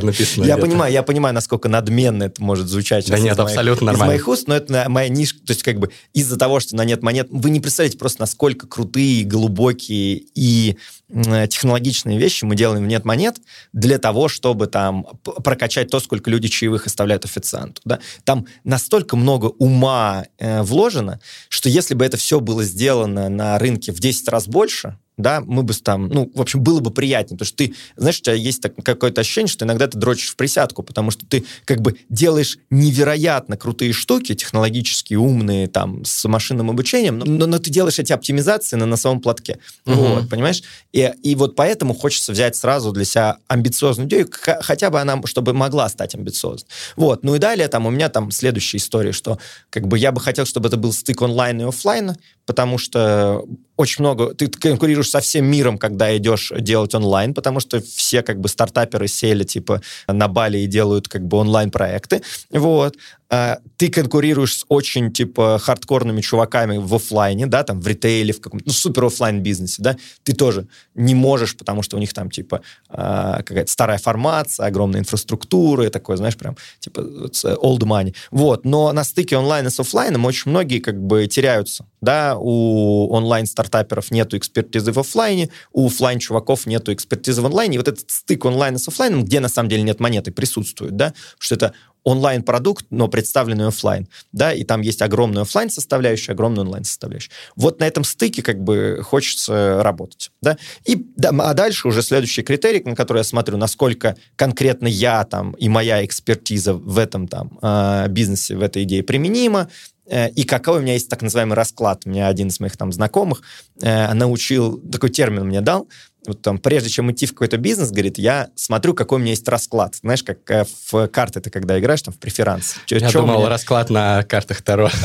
написано. 0.03 0.45
Я 0.53 0.57
понимаю, 0.57 0.93
я 0.93 1.03
понимаю, 1.03 1.35
насколько 1.35 1.69
надменно 1.69 2.25
это 2.25 2.43
может 2.43 2.69
звучать. 2.69 3.09
Да 3.09 3.19
нет, 3.19 3.39
абсолютно 3.39 3.87
нормально. 3.87 4.13
Из 4.13 4.17
моих 4.17 4.29
уст, 4.29 4.49
но 4.49 4.57
это 4.57 4.89
моя 4.89 5.09
ниша, 5.09 5.35
то 5.37 5.53
есть 5.53 5.63
как 5.63 5.79
бы 5.79 5.91
из-за 6.13 6.37
того, 6.37 6.61
что 6.61 6.77
на 6.77 6.85
нет 6.85 7.03
монет, 7.03 7.29
вы 7.31 7.51
не 7.51 7.61
представляете 7.61 7.99
просто, 7.99 8.21
насколько 8.21 8.67
крутые, 8.67 9.25
глубокие 9.25 10.23
и 10.35 10.77
Э, 11.02 11.02
технологичные 11.13 12.19
вещи 12.19 12.45
мы 12.45 12.57
делаем 12.57 12.85
в 12.85 12.87
нет 12.87 13.05
монет 13.05 13.37
для 13.73 13.99
того, 13.99 14.29
чтобы 14.29 14.67
там 14.67 15.07
прокачать 15.23 15.91
то, 15.91 16.01
сколько 16.01 16.31
люди 16.31 16.49
чаевых 16.49 16.87
оставляют 16.87 17.25
официанту. 17.25 17.81
Да? 17.85 17.99
Там 18.25 18.47
настолько 18.65 19.17
много 19.17 19.47
ума 19.47 20.25
э, 20.39 20.63
вложено, 20.63 21.21
что 21.49 21.69
если 21.69 21.95
бы 21.95 22.05
это 22.05 22.17
все 22.17 22.41
было 22.41 22.65
сделано 22.65 23.29
на 23.29 23.59
рынке 23.59 23.93
в 23.93 24.01
10 24.01 24.29
раз 24.29 24.47
больше, 24.47 24.97
да, 25.19 25.41
мы 25.41 25.63
бы 25.63 25.75
там, 25.75 26.09
ну, 26.09 26.31
в 26.35 26.41
общем, 26.41 26.63
было 26.63 26.81
бы 26.81 26.91
приятнее, 26.91 27.37
потому 27.37 27.47
что 27.47 27.57
ты, 27.59 27.75
знаешь, 27.97 28.19
у 28.19 28.23
тебя 28.23 28.35
есть 28.35 28.63
так, 28.63 28.75
какое-то 28.83 29.21
ощущение, 29.21 29.49
что 29.49 29.65
иногда 29.65 29.87
ты 29.87 29.99
дрочишь 29.99 30.31
в 30.31 30.37
присядку, 30.37 30.83
потому 30.83 31.11
что 31.11 31.27
ты 31.27 31.45
как 31.65 31.81
бы 31.81 31.97
делаешь 32.09 32.59
невероятно 32.71 33.57
крутые 33.57 33.93
штуки, 33.93 34.35
технологически 34.35 35.15
умные, 35.15 35.69
там, 35.69 36.05
с 36.05 36.25
машинным 36.27 36.71
обучением, 36.71 37.19
но, 37.19 37.47
но 37.47 37.59
ты 37.59 37.71
делаешь 37.71 37.99
эти 37.99 38.13
оптимизации 38.13 38.77
на 38.77 38.87
носовом 38.87 39.21
платке, 39.21 39.59
угу. 39.85 39.97
вот, 39.97 40.29
понимаешь? 40.31 40.63
И, 40.93 41.13
и 41.23 41.35
вот 41.35 41.57
поэтому 41.57 41.95
хочется 41.95 42.33
взять 42.33 42.57
сразу 42.57 42.93
для 42.93 43.05
себя 43.05 43.37
амбициозную 43.49 44.09
идею, 44.09 44.31
хотя 44.31 44.91
бы 44.91 45.01
она, 45.01 45.21
чтобы 45.27 45.53
могла 45.53 45.89
стать 45.89 46.15
амбициозной. 46.15 46.69
Вот, 46.97 47.23
ну 47.23 47.35
и 47.35 47.39
далее 47.39 47.69
там 47.69 47.87
у 47.87 47.91
меня 47.91 48.09
там 48.09 48.31
следующая 48.31 48.79
история, 48.79 49.13
что 49.13 49.39
как 49.69 49.87
бы 49.89 49.99
я 49.99 50.11
бы 50.11 50.21
хотел, 50.21 50.47
чтобы 50.47 50.69
это 50.69 50.79
был 50.79 50.93
стык 50.93 51.21
онлайн 51.21 51.61
и 51.61 51.65
офлайна, 51.65 52.17
потому 52.47 52.79
что 52.79 53.45
очень 53.77 54.03
много, 54.03 54.35
ты 54.35 54.49
конкурируешь 54.49 55.11
со 55.11 55.21
всем 55.21 55.47
миром, 55.47 55.79
когда 55.79 56.17
идешь 56.17 56.53
делать 56.59 56.95
онлайн, 56.95 57.35
потому 57.35 57.61
что 57.61 57.81
все 57.81 58.23
как 58.23 58.39
бы 58.41 58.49
стартаперы 58.49 59.09
сели 59.09 59.45
типа 59.45 59.81
на 60.07 60.29
Бали 60.29 60.59
и 60.59 60.67
делают 60.67 61.09
как 61.09 61.27
бы 61.27 61.39
онлайн-проекты, 61.39 62.23
вот. 62.51 62.97
А, 63.35 63.61
ты 63.79 63.89
конкурируешь 63.89 64.59
с 64.59 64.67
очень, 64.69 65.11
типа, 65.11 65.59
хардкорными 65.59 66.21
чуваками 66.21 66.77
в 66.77 66.95
офлайне, 66.95 67.47
да, 67.47 67.65
там, 67.65 67.81
в 67.81 67.87
ритейле, 67.87 68.35
в 68.35 68.43
каком-то, 68.43 68.67
ну, 68.67 68.73
супер 68.75 69.07
офлайн 69.07 69.43
бизнесе, 69.43 69.77
да, 69.83 69.97
ты 70.23 70.35
тоже 70.35 70.67
не 70.95 71.15
можешь, 71.15 71.57
потому 71.57 71.81
что 71.81 71.97
у 71.97 71.99
них 71.99 72.13
там, 72.13 72.31
типа, 72.31 72.61
а, 72.91 73.43
какая-то 73.43 73.73
старая 73.73 73.97
формация, 73.97 74.67
огромная 74.67 75.01
инфраструктура, 75.01 75.87
и 75.87 75.89
такое, 75.89 76.19
знаешь, 76.19 76.37
прям, 76.37 76.59
типа, 76.79 77.01
old 77.01 77.81
money. 77.85 78.15
Вот, 78.31 78.67
но 78.67 78.93
на 78.93 79.03
стыке 79.03 79.37
онлайна 79.37 79.71
с 79.71 79.81
офлайном 79.81 80.27
очень 80.27 80.51
многие, 80.51 80.81
как 80.81 81.03
бы, 81.03 81.27
теряются, 81.27 81.87
да, 82.03 82.32
у 82.39 83.09
онлайн-стартаперов 83.11 84.11
нету 84.11 84.37
экспертизы 84.37 84.93
в 84.93 84.99
офлайне, 84.99 85.51
у 85.73 85.87
офлайн 85.87 86.19
чуваков 86.19 86.67
нету 86.67 86.93
экспертизы 86.93 87.43
в 87.43 87.47
онлайне, 87.47 87.77
и 87.77 87.79
вот 87.79 87.89
этот 87.89 88.11
стык 88.11 88.45
онлайна 88.45 88.79
с 88.79 88.89
офлайном, 88.89 89.25
где 89.25 89.41
на 89.41 89.49
самом 89.49 89.69
деле 89.69 89.83
нет 89.83 90.01
монеты, 90.01 90.33
присутствует, 90.33 90.97
да, 90.97 91.15
что 91.39 91.55
это 91.55 91.75
онлайн-продукт, 92.05 92.87
но 92.91 93.09
представленный 93.09 93.69
офлайн, 93.69 94.09
да, 94.33 94.53
и 94.53 94.65
там 94.65 94.81
есть 94.81 95.03
огромная 95.03 95.43
офлайн 95.43 95.71
составляющая, 95.71 96.33
огромная 96.33 96.65
онлайн 96.65 96.85
составляющая. 96.85 97.31
Вот 97.57 97.81
на 97.81 97.85
этом 97.85 98.05
стыке 98.05 98.43
как 98.43 98.63
бы 98.63 99.01
хочется 99.03 99.83
работать, 99.83 100.31
да. 100.41 100.57
И 100.85 100.97
да, 101.17 101.31
а 101.31 101.55
дальше 101.55 101.89
уже 101.89 102.03
следующий 102.03 102.43
критерий, 102.43 102.83
на 102.85 102.97
который 102.97 103.19
я 103.19 103.25
смотрю, 103.25 103.57
насколько 103.57 104.17
конкретно 104.37 104.87
я 104.87 105.25
там 105.25 105.53
и 105.53 105.69
моя 105.69 106.05
экспертиза 106.05 106.75
в 106.75 106.99
этом 106.99 107.29
там 107.29 107.59
а, 107.63 108.09
бизнесе, 108.09 108.57
в 108.57 108.63
этой 108.63 108.83
идее 108.83 109.03
применима, 109.03 109.69
э, 110.07 110.31
и 110.31 110.45
какой 110.45 110.79
у 110.79 110.83
меня 110.83 110.95
есть 110.95 111.09
так 111.09 111.23
называемый 111.23 111.57
расклад. 111.57 112.03
У 112.05 112.11
меня 112.11 112.29
один 112.29 112.49
из 112.49 112.59
моих 112.61 112.77
там 112.77 112.93
знакомых 112.93 113.43
э, 113.81 114.13
научил, 114.15 114.79
такой 114.91 115.11
термин 115.11 115.47
мне 115.47 115.61
дал, 115.61 115.89
вот 116.27 116.41
там, 116.41 116.59
прежде 116.59 116.89
чем 116.89 117.11
идти 117.11 117.27
в 117.27 117.33
какой-то 117.33 117.57
бизнес, 117.57 117.91
говорит, 117.91 118.17
я 118.17 118.51
смотрю, 118.55 118.95
какой 118.95 119.19
у 119.19 119.21
меня 119.21 119.31
есть 119.31 119.49
расклад. 119.49 119.97
Знаешь, 119.97 120.23
как 120.23 120.49
э, 120.51 120.65
в 120.91 121.09
карты 121.09 121.41
ты 121.41 121.51
когда 121.51 121.79
играешь, 121.79 122.03
там, 122.03 122.15
в 122.15 122.19
преферанс. 122.19 122.77
Я 122.89 123.11
думал, 123.11 123.41
меня... 123.41 123.49
расклад 123.49 123.91
на 123.91 124.23
картах 124.23 124.63
Таро. 124.63 124.91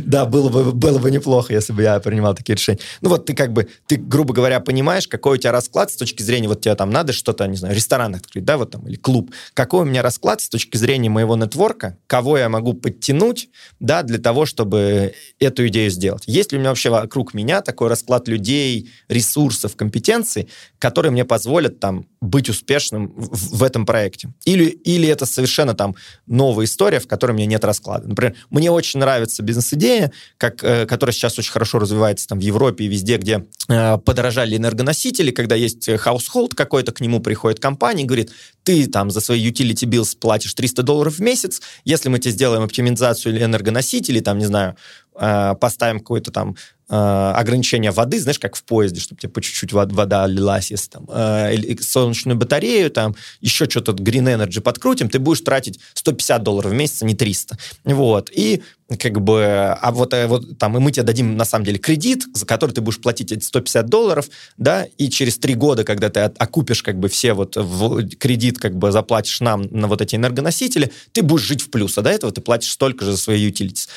Да, 0.00 0.26
было 0.26 0.48
бы, 0.48 0.72
было 0.72 0.98
бы 0.98 1.10
неплохо, 1.10 1.52
если 1.52 1.72
бы 1.72 1.82
я 1.82 1.98
принимал 2.00 2.34
такие 2.34 2.56
решения. 2.56 2.78
Ну 3.00 3.10
вот 3.10 3.26
ты 3.26 3.34
как 3.34 3.52
бы, 3.52 3.68
ты, 3.86 3.96
грубо 3.96 4.34
говоря, 4.34 4.60
понимаешь, 4.60 5.06
какой 5.06 5.38
у 5.38 5.40
тебя 5.40 5.52
расклад 5.52 5.90
с 5.90 5.96
точки 5.96 6.22
зрения, 6.22 6.48
вот 6.48 6.60
тебе 6.60 6.74
там 6.74 6.90
надо 6.90 7.12
что-то, 7.12 7.46
не 7.46 7.56
знаю, 7.56 7.74
ресторан 7.74 8.14
открыть, 8.14 8.44
да, 8.44 8.56
вот 8.56 8.72
там, 8.72 8.86
или 8.86 8.96
клуб. 8.96 9.32
Какой 9.54 9.82
у 9.82 9.84
меня 9.84 10.02
расклад 10.02 10.40
с 10.40 10.48
точки 10.48 10.76
зрения 10.76 11.08
моего 11.08 11.36
нетворка, 11.36 11.96
кого 12.06 12.36
я 12.38 12.48
могу 12.48 12.74
подтянуть, 12.74 13.48
да, 13.80 14.02
для 14.02 14.18
того, 14.18 14.46
чтобы 14.46 15.14
эту 15.38 15.66
идею 15.68 15.90
сделать. 15.90 16.24
Есть 16.26 16.52
ли 16.52 16.58
у 16.58 16.60
меня 16.60 16.70
вообще 16.70 16.90
вокруг 16.90 17.34
меня 17.34 17.60
такой 17.60 17.88
расклад 17.88 18.28
людей, 18.28 18.90
ресурсов, 19.08 19.76
компетенций, 19.84 20.48
которые 20.78 21.12
мне 21.12 21.24
позволят 21.24 21.80
там 21.80 22.06
быть 22.20 22.48
успешным 22.48 23.12
в, 23.16 23.58
в 23.58 23.62
этом 23.62 23.84
проекте. 23.86 24.32
Или, 24.44 24.64
или 24.64 25.08
это 25.08 25.26
совершенно 25.26 25.74
там 25.74 25.94
новая 26.26 26.64
история, 26.64 27.00
в 27.00 27.06
которой 27.06 27.32
у 27.32 27.34
меня 27.34 27.46
нет 27.46 27.64
расклада. 27.64 28.08
Например, 28.08 28.34
мне 28.50 28.70
очень 28.70 29.00
нравится 29.00 29.42
бизнес-идея, 29.42 30.10
как, 30.38 30.64
э, 30.64 30.86
которая 30.86 31.12
сейчас 31.12 31.38
очень 31.38 31.52
хорошо 31.52 31.78
развивается 31.78 32.26
там 32.26 32.38
в 32.38 32.42
Европе 32.42 32.84
и 32.84 32.88
везде, 32.88 33.18
где 33.18 33.44
э, 33.68 33.98
подорожали 33.98 34.56
энергоносители, 34.56 35.30
когда 35.30 35.54
есть 35.54 35.88
household 35.88 36.54
какой-то, 36.54 36.92
к 36.92 37.00
нему 37.00 37.20
приходит 37.20 37.60
компания 37.60 38.02
и 38.04 38.06
говорит, 38.06 38.30
ты 38.62 38.86
там 38.86 39.10
за 39.10 39.20
свои 39.20 39.46
utility 39.46 39.86
bills 39.88 40.16
платишь 40.18 40.54
300 40.54 40.82
долларов 40.82 41.14
в 41.18 41.20
месяц, 41.20 41.60
если 41.84 42.08
мы 42.08 42.18
тебе 42.18 42.32
сделаем 42.32 42.62
оптимизацию 42.62 43.42
энергоносителей, 43.42 44.20
там, 44.22 44.38
не 44.38 44.46
знаю, 44.46 44.76
э, 45.14 45.54
поставим 45.60 46.00
какой-то 46.00 46.30
там 46.30 46.50
э, 46.52 46.54
ограничение 46.88 47.90
воды, 47.90 48.20
знаешь, 48.20 48.38
как 48.38 48.56
в 48.56 48.62
поезде, 48.62 49.00
чтобы 49.00 49.20
тебе 49.20 49.30
по 49.30 49.40
чуть-чуть 49.40 49.72
вода 49.72 50.26
лилась, 50.26 50.70
если 50.70 50.90
там 50.90 51.06
э, 51.08 51.76
солнечную 51.80 52.36
батарею, 52.36 52.90
там 52.90 53.14
еще 53.40 53.68
что-то 53.68 53.92
Green 53.92 54.24
Energy 54.24 54.60
подкрутим, 54.60 55.08
ты 55.08 55.18
будешь 55.18 55.40
тратить 55.40 55.80
150 55.94 56.42
долларов 56.42 56.72
в 56.72 56.74
месяц, 56.74 57.02
а 57.02 57.06
не 57.06 57.14
300. 57.14 57.58
Вот. 57.84 58.30
И 58.34 58.62
как 58.98 59.20
бы, 59.20 59.44
а 59.80 59.92
вот, 59.92 60.12
э, 60.12 60.26
вот 60.26 60.58
там, 60.58 60.76
и 60.76 60.80
мы 60.80 60.92
тебе 60.92 61.04
дадим, 61.04 61.36
на 61.36 61.44
самом 61.44 61.64
деле, 61.64 61.78
кредит, 61.78 62.24
за 62.34 62.44
который 62.44 62.72
ты 62.72 62.80
будешь 62.80 63.00
платить 63.00 63.32
эти 63.32 63.42
150 63.42 63.86
долларов, 63.86 64.28
да, 64.58 64.86
и 64.98 65.08
через 65.08 65.38
три 65.38 65.54
года, 65.54 65.84
когда 65.84 66.10
ты 66.10 66.20
окупишь, 66.20 66.82
как 66.82 66.98
бы, 66.98 67.08
все 67.08 67.32
вот 67.32 67.56
в 67.56 68.06
кредит, 68.16 68.58
как 68.58 68.76
бы, 68.76 68.92
заплатишь 68.92 69.40
нам 69.40 69.62
на 69.70 69.88
вот 69.88 70.02
эти 70.02 70.16
энергоносители, 70.16 70.92
ты 71.12 71.22
будешь 71.22 71.42
жить 71.42 71.62
в 71.62 71.70
плюс, 71.70 71.96
а 71.96 72.02
до 72.02 72.10
этого 72.10 72.32
ты 72.32 72.40
платишь 72.40 72.70
столько 72.70 73.04
же 73.04 73.12
за 73.12 73.18
свои 73.18 73.50
utilities. 73.50 73.88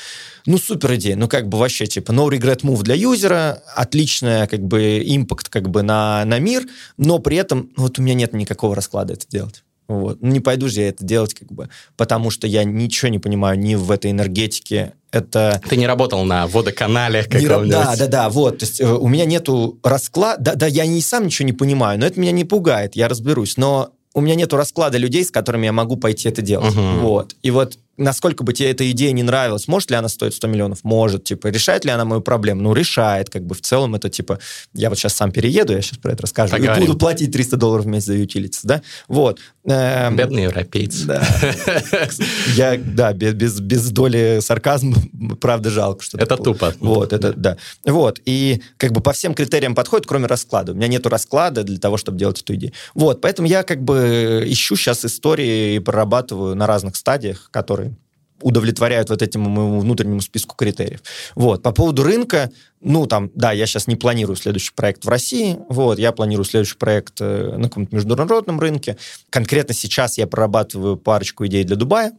Ну, 0.48 0.56
супер 0.56 0.94
идея, 0.94 1.14
ну, 1.14 1.28
как 1.28 1.46
бы, 1.46 1.58
вообще, 1.58 1.86
типа, 1.86 2.10
no 2.10 2.26
regret 2.30 2.62
move 2.62 2.82
для 2.82 2.94
юзера, 2.94 3.62
отличная, 3.76 4.46
как 4.46 4.60
бы, 4.60 5.02
импакт, 5.04 5.50
как 5.50 5.68
бы, 5.68 5.82
на, 5.82 6.24
на 6.24 6.38
мир, 6.38 6.66
но 6.96 7.18
при 7.18 7.36
этом, 7.36 7.68
вот 7.76 7.98
у 7.98 8.02
меня 8.02 8.14
нет 8.14 8.32
никакого 8.32 8.74
расклада 8.74 9.12
это 9.12 9.26
делать. 9.28 9.62
Вот. 9.88 10.22
Ну, 10.22 10.30
не 10.30 10.40
пойду 10.40 10.68
же 10.68 10.80
я 10.80 10.88
это 10.88 11.04
делать, 11.04 11.34
как 11.34 11.52
бы, 11.52 11.68
потому 11.98 12.30
что 12.30 12.46
я 12.46 12.64
ничего 12.64 13.10
не 13.10 13.18
понимаю 13.18 13.58
ни 13.58 13.74
в 13.74 13.90
этой 13.90 14.10
энергетике. 14.10 14.94
Это... 15.12 15.60
Ты 15.68 15.76
не 15.76 15.86
работал 15.86 16.24
на 16.24 16.46
водоканале 16.46 17.24
каком-нибудь? 17.24 17.68
Да, 17.68 17.94
да, 17.96 18.06
да, 18.06 18.28
вот. 18.30 18.60
То 18.60 18.64
есть 18.64 18.80
э, 18.80 18.90
у 18.90 19.06
меня 19.06 19.26
нету 19.26 19.78
расклада... 19.82 20.42
Да, 20.42 20.54
да, 20.54 20.66
я 20.66 20.86
не 20.86 21.02
сам 21.02 21.26
ничего 21.26 21.44
не 21.44 21.52
понимаю, 21.52 22.00
но 22.00 22.06
это 22.06 22.18
меня 22.18 22.32
не 22.32 22.44
пугает, 22.44 22.96
я 22.96 23.08
разберусь. 23.08 23.58
Но 23.58 23.90
у 24.14 24.22
меня 24.22 24.34
нету 24.34 24.56
расклада 24.56 24.96
людей, 24.96 25.24
с 25.24 25.30
которыми 25.30 25.66
я 25.66 25.72
могу 25.72 25.96
пойти 25.96 26.26
это 26.28 26.40
делать. 26.40 26.74
Угу. 26.74 27.00
Вот. 27.00 27.36
И 27.42 27.50
вот 27.50 27.78
насколько 27.98 28.44
бы 28.44 28.52
тебе 28.52 28.70
эта 28.70 28.90
идея 28.90 29.12
не 29.12 29.22
нравилась, 29.22 29.68
может 29.68 29.90
ли 29.90 29.96
она 29.96 30.08
стоить 30.08 30.34
100 30.34 30.46
миллионов? 30.46 30.78
Может. 30.84 31.24
Типа, 31.24 31.48
решает 31.48 31.84
ли 31.84 31.90
она 31.90 32.04
мою 32.04 32.20
проблему? 32.20 32.62
Ну, 32.62 32.72
решает. 32.72 33.28
Как 33.28 33.44
бы 33.44 33.54
в 33.54 33.60
целом 33.60 33.94
это 33.94 34.08
типа, 34.08 34.38
я 34.72 34.88
вот 34.88 34.98
сейчас 34.98 35.14
сам 35.14 35.32
перееду, 35.32 35.72
я 35.72 35.82
сейчас 35.82 35.98
про 35.98 36.12
это 36.12 36.22
расскажу, 36.22 36.56
Поговорим. 36.56 36.84
и 36.84 36.86
буду 36.86 36.98
платить 36.98 37.32
300 37.32 37.56
долларов 37.56 37.84
в 37.84 37.88
месяц 37.88 38.06
за 38.06 38.16
utilities, 38.16 38.60
да? 38.62 38.82
Вот. 39.08 39.40
Эм, 39.64 40.16
Бедные 40.16 40.44
европейцы. 40.44 41.04
Да. 41.06 41.22
Я, 42.54 42.78
да, 42.78 43.12
без, 43.12 43.60
без 43.60 43.90
доли 43.90 44.38
сарказма, 44.40 44.96
правда, 45.40 45.70
жалко, 45.70 46.02
что 46.02 46.18
Это 46.18 46.36
тупо. 46.36 46.72
Вот, 46.80 47.12
это, 47.12 47.32
да. 47.32 47.56
Вот, 47.84 48.20
и 48.24 48.62
как 48.76 48.92
бы 48.92 49.00
по 49.00 49.12
всем 49.12 49.34
критериям 49.34 49.74
подходит, 49.74 50.06
кроме 50.06 50.26
расклада. 50.26 50.72
У 50.72 50.74
меня 50.74 50.88
нету 50.88 51.08
расклада 51.08 51.64
для 51.64 51.78
того, 51.78 51.96
чтобы 51.96 52.18
делать 52.18 52.40
эту 52.40 52.54
идею. 52.54 52.72
Вот, 52.94 53.20
поэтому 53.20 53.48
я 53.48 53.62
как 53.62 53.82
бы 53.82 54.44
ищу 54.46 54.76
сейчас 54.76 55.04
истории 55.04 55.76
и 55.76 55.78
прорабатываю 55.78 56.54
на 56.54 56.66
разных 56.66 56.96
стадиях, 56.96 57.48
которые 57.50 57.87
удовлетворяют 58.40 59.10
вот 59.10 59.22
этому 59.22 59.48
моему 59.48 59.80
внутреннему 59.80 60.20
списку 60.20 60.54
критериев. 60.56 61.02
Вот. 61.34 61.62
По 61.62 61.72
поводу 61.72 62.02
рынка, 62.02 62.50
ну, 62.80 63.06
там, 63.06 63.30
да, 63.34 63.52
я 63.52 63.66
сейчас 63.66 63.86
не 63.86 63.96
планирую 63.96 64.36
следующий 64.36 64.72
проект 64.74 65.04
в 65.04 65.08
России, 65.08 65.58
вот, 65.68 65.98
я 65.98 66.12
планирую 66.12 66.44
следующий 66.44 66.76
проект 66.76 67.20
э, 67.20 67.56
на 67.56 67.68
каком-то 67.68 67.94
международном 67.94 68.60
рынке. 68.60 68.96
Конкретно 69.30 69.74
сейчас 69.74 70.18
я 70.18 70.26
прорабатываю 70.26 70.96
парочку 70.96 71.46
идей 71.46 71.64
для 71.64 71.76
Дубая, 71.76 72.12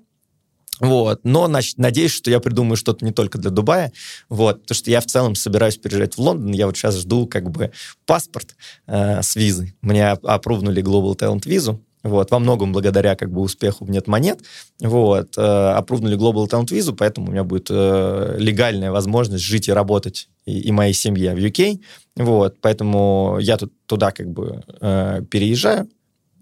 вот. 0.79 1.21
Но 1.23 1.47
надеюсь, 1.77 2.11
что 2.11 2.31
я 2.31 2.39
придумаю 2.39 2.77
что-то 2.77 3.03
не 3.03 3.11
только 3.11 3.37
для 3.37 3.51
Дубая. 3.51 3.91
Вот. 4.29 4.61
Потому 4.61 4.75
что 4.75 4.91
я 4.91 5.01
в 5.01 5.05
целом 5.05 5.35
собираюсь 5.35 5.77
переезжать 5.77 6.15
в 6.15 6.19
Лондон. 6.19 6.51
Я 6.51 6.67
вот 6.67 6.77
сейчас 6.77 6.97
жду 6.97 7.27
как 7.27 7.49
бы 7.51 7.71
паспорт 8.05 8.55
э, 8.87 9.21
с 9.21 9.35
визой. 9.35 9.75
Мне 9.81 10.09
опровнули 10.09 10.81
Global 10.81 11.17
Talent 11.17 11.47
визу. 11.47 11.83
Вот, 12.03 12.31
во 12.31 12.39
многом 12.39 12.71
благодаря 12.71 13.15
как 13.15 13.31
бы 13.31 13.41
успеху 13.41 13.85
«Нет 13.85 14.07
монет», 14.07 14.39
вот, 14.79 15.37
э, 15.37 15.41
опрувнули 15.41 16.17
Global 16.17 16.47
Talent 16.47 16.67
Visa, 16.67 16.95
поэтому 16.95 17.27
у 17.27 17.31
меня 17.31 17.43
будет 17.43 17.67
э, 17.69 18.35
легальная 18.37 18.91
возможность 18.91 19.43
жить 19.43 19.67
и 19.67 19.73
работать 19.73 20.29
и, 20.45 20.59
и 20.59 20.71
моей 20.71 20.93
семье 20.93 21.35
в 21.35 21.37
UK, 21.37 21.79
вот, 22.15 22.57
поэтому 22.61 23.37
я 23.41 23.57
тут 23.57 23.73
туда 23.85 24.11
как 24.11 24.29
бы 24.29 24.63
э, 24.81 25.21
переезжаю, 25.29 25.89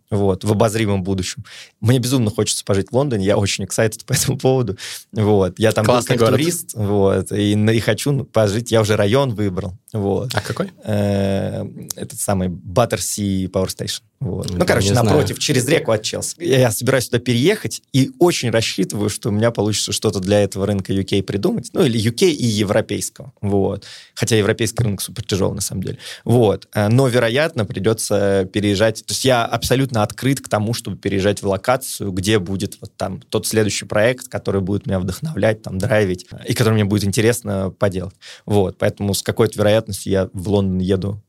вот, 0.09 0.43
в 0.43 0.51
обозримом 0.51 1.03
будущем. 1.03 1.43
Мне 1.81 1.99
безумно 1.99 2.29
хочется 2.29 2.63
пожить 2.63 2.91
в 2.91 2.95
Лондоне, 2.95 3.25
я 3.25 3.37
очень 3.37 3.65
excited 3.65 4.03
по 4.05 4.13
этому 4.13 4.37
поводу, 4.37 4.77
вот, 5.11 5.57
я 5.59 5.71
там 5.71 5.85
Классный 5.85 6.15
был 6.15 6.19
как 6.19 6.29
город. 6.29 6.39
турист, 6.39 6.71
вот, 6.75 7.31
и, 7.31 7.53
и 7.53 7.79
хочу 7.79 8.23
пожить, 8.25 8.71
я 8.71 8.81
уже 8.81 8.95
район 8.95 9.33
выбрал, 9.33 9.73
вот. 9.91 10.29
А 10.33 10.41
какой? 10.41 10.71
Э, 10.83 11.65
этот 11.95 12.19
самый 12.19 12.49
Battersea 12.49 13.49
Power 13.49 13.67
Station. 13.67 14.01
Вот. 14.19 14.49
Ну, 14.51 14.65
короче, 14.65 14.87
не 14.87 14.93
знаю. 14.93 15.09
напротив, 15.09 15.37
через 15.37 15.67
реку 15.67 15.91
от 15.91 16.01
Челси. 16.01 16.35
Я 16.39 16.71
собираюсь 16.71 17.05
сюда 17.05 17.19
переехать 17.19 17.83
и 17.93 18.11
очень 18.17 18.49
рассчитываю, 18.49 19.09
что 19.09 19.29
у 19.29 19.31
меня 19.31 19.51
получится 19.51 19.91
что-то 19.91 20.19
для 20.19 20.41
этого 20.41 20.65
рынка 20.65 20.91
UK 20.91 21.21
придумать. 21.21 21.69
Ну, 21.73 21.83
или 21.85 21.99
UK 21.99 22.27
и 22.27 22.45
европейского. 22.45 23.31
Вот. 23.41 23.85
Хотя 24.15 24.35
европейский 24.35 24.83
рынок 24.83 25.01
супер 25.01 25.23
тяжелый, 25.23 25.55
на 25.55 25.61
самом 25.61 25.83
деле. 25.83 25.97
Вот. 26.23 26.67
Э, 26.73 26.87
Но, 26.87 27.07
вероятно, 27.07 27.65
придется 27.65 28.49
переезжать. 28.51 29.05
То 29.05 29.11
есть 29.11 29.23
я 29.23 29.45
абсолютно 29.45 30.01
открыт 30.01 30.41
к 30.41 30.49
тому, 30.49 30.73
чтобы 30.73 30.97
переезжать 30.97 31.43
в 31.43 31.47
локацию, 31.47 32.11
где 32.11 32.39
будет 32.39 32.77
вот 32.81 32.95
там 32.97 33.21
тот 33.21 33.45
следующий 33.45 33.85
проект, 33.85 34.29
который 34.29 34.61
будет 34.61 34.87
меня 34.87 34.99
вдохновлять, 34.99 35.61
там, 35.61 35.77
драйвить, 35.77 36.25
и 36.47 36.53
который 36.55 36.73
мне 36.73 36.85
будет 36.85 37.03
интересно 37.03 37.69
поделать. 37.69 38.15
Вот. 38.47 38.79
Поэтому 38.79 39.13
с 39.13 39.21
какой-то 39.21 39.59
вероятностью 39.59 40.11
я 40.11 40.29
в 40.33 40.49
Лондон 40.49 40.79
еду 40.79 41.21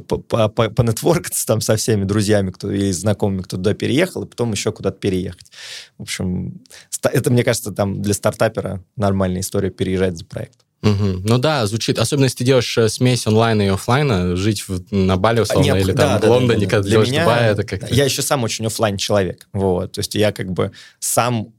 понетворкаться 0.00 1.46
там 1.46 1.60
со 1.60 1.76
всеми 1.76 2.04
друзьями 2.04 2.50
кто, 2.50 2.70
или 2.70 2.90
знакомыми, 2.90 3.42
кто 3.42 3.56
туда 3.56 3.74
переехал, 3.74 4.22
и 4.24 4.26
потом 4.26 4.52
еще 4.52 4.72
куда-то 4.72 4.98
переехать. 4.98 5.50
В 5.98 6.02
общем, 6.02 6.60
это, 7.02 7.30
мне 7.30 7.44
кажется, 7.44 7.72
там 7.72 8.02
для 8.02 8.14
стартапера 8.14 8.84
нормальная 8.96 9.40
история 9.40 9.70
переезжать 9.70 10.16
за 10.18 10.24
проект. 10.24 10.60
Мгм. 10.82 11.22
Ну 11.24 11.38
да, 11.38 11.64
звучит. 11.66 11.98
Особенно 11.98 12.24
если 12.24 12.38
ты 12.38 12.44
делаешь 12.44 12.76
э, 12.76 12.88
смесь 12.88 13.24
онлайна 13.28 13.62
и 13.62 13.68
офлайна, 13.68 14.34
жить 14.34 14.64
в- 14.66 14.92
на 14.92 15.16
Бали, 15.16 15.38
условно, 15.40 15.64
Необх- 15.68 15.80
или 15.80 15.92
да, 15.92 16.18
там 16.18 16.20
да, 16.20 16.26
в 16.26 16.30
Лондоне, 16.30 16.58
да, 16.58 16.64
да. 16.66 16.70
когда 16.70 16.88
Для 16.88 16.98
меня- 16.98 17.20
Дубай, 17.24 17.52
это 17.52 17.62
как-то... 17.62 17.94
Я 17.94 18.04
еще 18.04 18.20
сам 18.22 18.42
очень 18.42 18.66
оффлайн 18.66 18.96
человек. 18.96 19.48
Вот. 19.52 19.92
То 19.92 20.00
есть 20.00 20.16
я 20.16 20.32
как 20.32 20.50
бы 20.50 20.72
сам 20.98 21.52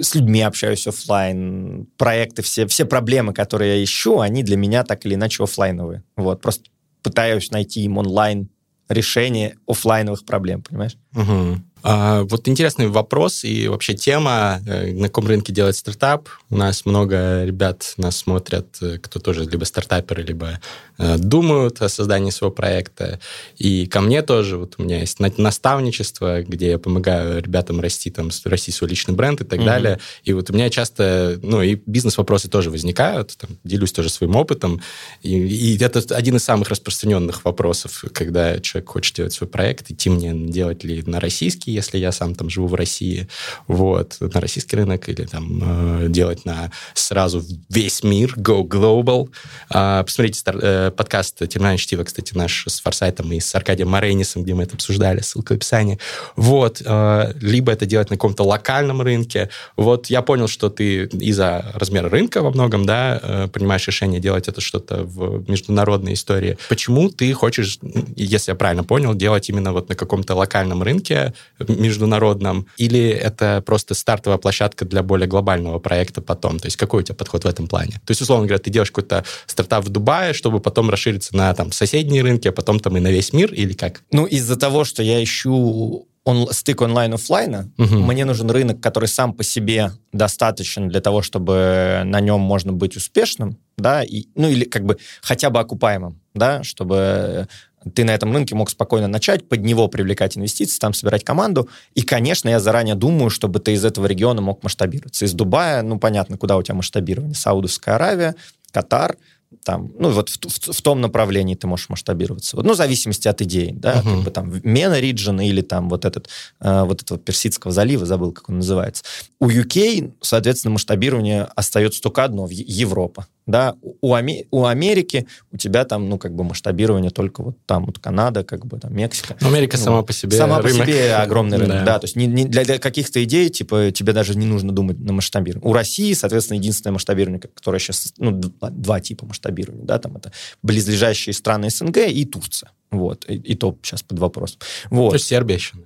с 0.00 0.14
людьми 0.14 0.40
общаюсь 0.40 0.86
оффлайн, 0.86 1.88
проекты, 1.98 2.40
все, 2.42 2.66
все 2.66 2.86
проблемы, 2.86 3.34
которые 3.34 3.76
я 3.78 3.84
ищу, 3.84 4.20
они 4.20 4.42
для 4.42 4.56
меня 4.56 4.82
так 4.82 5.04
или 5.04 5.14
иначе 5.14 5.42
оффлайновые. 5.42 6.02
Вот. 6.16 6.40
Просто 6.40 6.64
пытаюсь 7.02 7.50
найти 7.50 7.82
им 7.82 7.98
онлайн 7.98 8.48
решение 8.88 9.56
оффлайновых 9.66 10.24
проблем, 10.24 10.62
понимаешь? 10.62 10.96
Мгм. 11.12 11.67
А, 11.82 12.24
вот 12.24 12.48
интересный 12.48 12.88
вопрос 12.88 13.44
и 13.44 13.68
вообще 13.68 13.94
тема, 13.94 14.60
э, 14.66 14.92
на 14.92 15.08
каком 15.08 15.26
рынке 15.26 15.52
делать 15.52 15.76
стартап. 15.76 16.28
У 16.50 16.56
нас 16.56 16.84
много 16.84 17.44
ребят 17.44 17.94
нас 17.96 18.16
смотрят, 18.16 18.66
э, 18.80 18.98
кто 18.98 19.20
тоже 19.20 19.44
либо 19.44 19.64
стартаперы, 19.64 20.22
либо 20.22 20.60
э, 20.98 21.16
думают 21.16 21.80
о 21.80 21.88
создании 21.88 22.30
своего 22.30 22.52
проекта. 22.52 23.20
И 23.56 23.86
ко 23.86 24.00
мне 24.00 24.22
тоже, 24.22 24.56
вот 24.56 24.74
у 24.78 24.82
меня 24.82 24.98
есть 25.00 25.20
на- 25.20 25.32
наставничество, 25.36 26.42
где 26.42 26.70
я 26.70 26.78
помогаю 26.78 27.40
ребятам 27.40 27.80
расти, 27.80 28.10
там, 28.10 28.30
расти 28.44 28.72
свой 28.72 28.90
личный 28.90 29.14
бренд 29.14 29.40
и 29.40 29.44
так 29.44 29.60
Мгм. 29.60 29.66
далее. 29.66 30.00
И 30.24 30.32
вот 30.32 30.50
у 30.50 30.52
меня 30.52 30.70
часто, 30.70 31.38
ну, 31.42 31.62
и 31.62 31.76
бизнес-вопросы 31.86 32.48
тоже 32.48 32.70
возникают, 32.70 33.36
там, 33.36 33.50
делюсь 33.62 33.92
тоже 33.92 34.08
своим 34.08 34.34
опытом. 34.34 34.80
И, 35.22 35.38
и 35.38 35.78
это 35.78 36.02
один 36.16 36.36
из 36.36 36.44
самых 36.44 36.68
распространенных 36.68 37.44
вопросов, 37.44 38.04
когда 38.12 38.58
человек 38.58 38.88
хочет 38.90 39.14
делать 39.14 39.32
свой 39.32 39.48
проект, 39.48 39.90
идти 39.92 40.10
мне 40.10 40.32
делать 40.50 40.82
ли 40.82 41.02
на 41.06 41.20
российский, 41.20 41.67
если 41.72 41.98
я 41.98 42.12
сам 42.12 42.34
там 42.34 42.50
живу 42.50 42.66
в 42.66 42.74
России, 42.74 43.28
вот, 43.66 44.16
на 44.20 44.40
российский 44.40 44.76
рынок, 44.76 45.08
или 45.08 45.24
там 45.24 46.04
э, 46.04 46.08
делать 46.08 46.44
на 46.44 46.70
сразу 46.94 47.42
весь 47.68 48.02
мир, 48.02 48.34
go 48.36 48.62
global. 48.66 49.28
А, 49.70 50.02
посмотрите 50.02 50.38
стар- 50.40 50.58
э, 50.60 50.90
подкаст 50.90 51.38
«Терминальное 51.48 51.78
чтиво», 51.78 52.04
кстати, 52.04 52.34
наш 52.34 52.66
с 52.66 52.80
Форсайтом 52.80 53.32
и 53.32 53.40
с 53.40 53.54
Аркадием 53.54 53.88
Маренисом, 53.88 54.42
где 54.42 54.54
мы 54.54 54.64
это 54.64 54.74
обсуждали, 54.74 55.20
ссылка 55.20 55.52
в 55.52 55.56
описании. 55.56 55.98
Вот, 56.36 56.82
э, 56.84 57.32
либо 57.40 57.72
это 57.72 57.86
делать 57.86 58.10
на 58.10 58.16
каком-то 58.16 58.44
локальном 58.44 59.02
рынке. 59.02 59.50
Вот 59.76 60.06
я 60.06 60.22
понял, 60.22 60.48
что 60.48 60.70
ты 60.70 61.04
из-за 61.04 61.72
размера 61.74 62.08
рынка 62.08 62.42
во 62.42 62.50
многом, 62.50 62.84
да, 62.86 63.20
э, 63.22 63.48
принимаешь 63.52 63.86
решение 63.86 64.20
делать 64.20 64.48
это 64.48 64.60
что-то 64.60 65.04
в 65.04 65.48
международной 65.48 66.14
истории. 66.14 66.58
Почему 66.68 67.10
ты 67.10 67.32
хочешь, 67.32 67.78
если 68.16 68.52
я 68.52 68.54
правильно 68.54 68.84
понял, 68.84 69.14
делать 69.14 69.48
именно 69.48 69.72
вот 69.72 69.88
на 69.88 69.94
каком-то 69.94 70.34
локальном 70.34 70.82
рынке 70.82 71.34
международном? 71.66 72.66
Или 72.76 73.08
это 73.08 73.62
просто 73.64 73.94
стартовая 73.94 74.38
площадка 74.38 74.84
для 74.84 75.02
более 75.02 75.26
глобального 75.26 75.78
проекта 75.78 76.20
потом? 76.22 76.58
То 76.58 76.66
есть 76.66 76.76
какой 76.76 77.00
у 77.00 77.04
тебя 77.04 77.14
подход 77.14 77.44
в 77.44 77.46
этом 77.48 77.66
плане? 77.66 77.92
То 78.04 78.10
есть, 78.10 78.20
условно 78.20 78.46
говоря, 78.46 78.62
ты 78.62 78.70
делаешь 78.70 78.90
какой-то 78.90 79.24
стартап 79.46 79.84
в 79.84 79.88
Дубае, 79.88 80.32
чтобы 80.32 80.60
потом 80.60 80.90
расшириться 80.90 81.36
на 81.36 81.52
там 81.54 81.72
соседние 81.72 82.22
рынки, 82.22 82.48
а 82.48 82.52
потом 82.52 82.80
там 82.80 82.96
и 82.96 83.00
на 83.00 83.08
весь 83.08 83.32
мир, 83.32 83.52
или 83.52 83.72
как? 83.72 84.02
Ну, 84.12 84.26
из-за 84.26 84.56
того, 84.56 84.84
что 84.84 85.02
я 85.02 85.22
ищу 85.22 86.06
он, 86.24 86.46
стык 86.52 86.82
онлайн-оффлайна, 86.82 87.70
Мгм. 87.78 88.02
мне 88.02 88.26
нужен 88.26 88.50
рынок, 88.50 88.80
который 88.82 89.08
сам 89.08 89.32
по 89.32 89.42
себе 89.42 89.92
достаточен 90.12 90.88
для 90.90 91.00
того, 91.00 91.22
чтобы 91.22 92.02
на 92.04 92.20
нем 92.20 92.40
можно 92.40 92.70
быть 92.72 92.96
успешным, 92.96 93.56
да, 93.78 94.02
и, 94.02 94.26
ну 94.34 94.48
или 94.50 94.64
как 94.64 94.84
бы 94.84 94.98
хотя 95.22 95.48
бы 95.48 95.58
окупаемым, 95.58 96.20
да, 96.34 96.62
чтобы 96.64 97.48
ты 97.94 98.04
на 98.04 98.12
этом 98.14 98.32
рынке 98.32 98.54
мог 98.54 98.70
спокойно 98.70 99.08
начать, 99.08 99.48
под 99.48 99.60
него 99.64 99.88
привлекать 99.88 100.36
инвестиции, 100.36 100.78
там 100.78 100.94
собирать 100.94 101.24
команду. 101.24 101.68
И, 101.94 102.02
конечно, 102.02 102.48
я 102.48 102.60
заранее 102.60 102.94
думаю, 102.94 103.30
чтобы 103.30 103.58
ты 103.60 103.72
из 103.72 103.84
этого 103.84 104.06
региона 104.06 104.40
мог 104.40 104.62
масштабироваться. 104.62 105.24
Из 105.24 105.32
Дубая, 105.32 105.82
ну, 105.82 105.98
понятно, 105.98 106.36
куда 106.36 106.56
у 106.56 106.62
тебя 106.62 106.74
масштабирование. 106.74 107.34
Саудовская 107.34 107.94
Аравия, 107.96 108.34
Катар, 108.72 109.16
там, 109.64 109.90
ну, 109.98 110.10
вот 110.10 110.28
в, 110.28 110.36
в- 110.46 110.72
в 110.74 110.82
том 110.82 111.00
направлении 111.00 111.54
ты 111.54 111.66
можешь 111.66 111.88
масштабироваться. 111.88 112.54
Вот, 112.56 112.66
ну, 112.66 112.74
в 112.74 112.76
зависимости 112.76 113.28
от 113.28 113.40
идеи, 113.40 113.72
да, 113.74 114.02
Мгм. 114.02 114.16
как 114.16 114.24
бы 114.24 114.30
там 114.30 114.60
Мена 114.62 115.00
Риджин 115.00 115.40
или 115.40 115.62
там 115.62 115.88
вот 115.88 116.04
этот, 116.04 116.28
э, 116.60 116.82
вот 116.82 117.00
этого 117.00 117.18
Персидского 117.18 117.72
залива, 117.72 118.04
забыл, 118.04 118.32
как 118.32 118.50
он 118.50 118.56
называется. 118.56 119.04
У 119.40 119.48
UK, 119.48 120.14
соответственно, 120.20 120.72
масштабирование 120.72 121.44
остается 121.54 122.00
только 122.02 122.24
одно, 122.24 122.46
в 122.46 122.50
Европа, 122.50 123.28
да, 123.46 123.76
у, 124.00 124.14
Аме- 124.14 124.46
у 124.50 124.64
Америки 124.64 125.28
у 125.52 125.56
тебя 125.56 125.84
там, 125.84 126.08
ну, 126.08 126.18
как 126.18 126.34
бы 126.34 126.42
масштабирование 126.42 127.12
только 127.12 127.44
вот 127.44 127.56
там, 127.64 127.86
вот 127.86 128.00
Канада, 128.00 128.42
как 128.42 128.66
бы 128.66 128.80
там 128.80 128.96
Мексика. 128.96 129.36
Ну, 129.40 129.46
Америка 129.48 129.76
Ну, 129.78 129.84
сама 129.84 130.02
по 130.02 130.12
себе 130.12 130.36
Сама 130.36 130.60
рынок. 130.60 130.78
по 130.80 130.86
себе 130.86 131.14
огромный 131.14 131.56
рынок, 131.58 131.76
Да. 131.78 131.84
да. 131.84 131.98
То 132.00 132.06
есть 132.06 132.16
не, 132.16 132.26
не 132.26 132.46
для, 132.46 132.64
для 132.64 132.78
каких-то 132.78 133.22
идей, 133.22 133.48
типа, 133.48 133.92
тебе 133.92 134.12
даже 134.12 134.36
не 134.36 134.44
нужно 134.44 134.72
думать 134.72 134.98
на 134.98 135.12
масштабирование. 135.12 135.70
У 135.70 135.72
России, 135.72 136.12
соответственно, 136.14 136.58
единственное 136.58 136.94
масштабирование, 136.94 137.40
ко- 137.40 137.48
которое 137.48 137.78
сейчас, 137.78 138.12
ну, 138.18 138.32
два, 138.32 138.70
два 138.70 139.00
типа 139.00 139.24
масштабирования, 139.24 139.84
да, 139.84 139.98
там 140.00 140.16
это 140.16 140.32
близлежащие 140.64 141.32
страны 141.32 141.70
СНГ 141.70 141.98
и 142.08 142.24
Турция. 142.24 142.72
Вот, 142.90 143.24
и, 143.28 143.34
и 143.34 143.54
то 143.54 143.78
сейчас 143.82 144.02
под 144.02 144.18
вопрос. 144.18 144.58
Вот. 144.90 145.10
То 145.10 145.14
есть 145.16 145.26
Сербия 145.26 145.54
еще. 145.54 145.76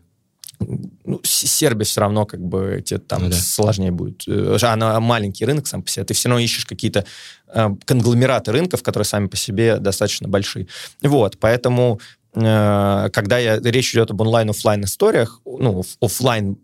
Ну, 1.04 1.20
Сербия 1.24 1.84
все 1.84 2.00
равно 2.00 2.26
как 2.26 2.40
бы 2.40 2.82
тебе 2.84 2.98
там 3.00 3.24
Ну 3.24 3.30
да. 3.30 3.36
сложнее 3.36 3.90
будет. 3.90 4.22
Э, 4.26 4.56
Она 4.62 4.98
маленький 5.00 5.44
рынок 5.44 5.66
сам 5.66 5.82
по 5.82 5.90
себе. 5.90 6.04
Ты 6.04 6.14
все 6.14 6.28
равно 6.28 6.40
ищешь 6.42 6.64
какие-то 6.66 7.04
э, 7.48 7.68
конгломераты 7.84 8.52
рынков, 8.52 8.82
которые 8.82 9.04
сами 9.06 9.26
по 9.26 9.36
себе 9.36 9.78
достаточно 9.78 10.28
большие. 10.28 10.66
Вот, 11.02 11.38
поэтому 11.38 12.00
э, 12.34 13.08
когда 13.12 13.38
я, 13.38 13.58
речь 13.60 13.92
идет 13.94 14.10
об 14.10 14.20
онлайн-оффлайн 14.20 14.84
историях, 14.84 15.40
ну, 15.44 15.80
оф- 15.80 15.96
оффлайн 16.00 16.56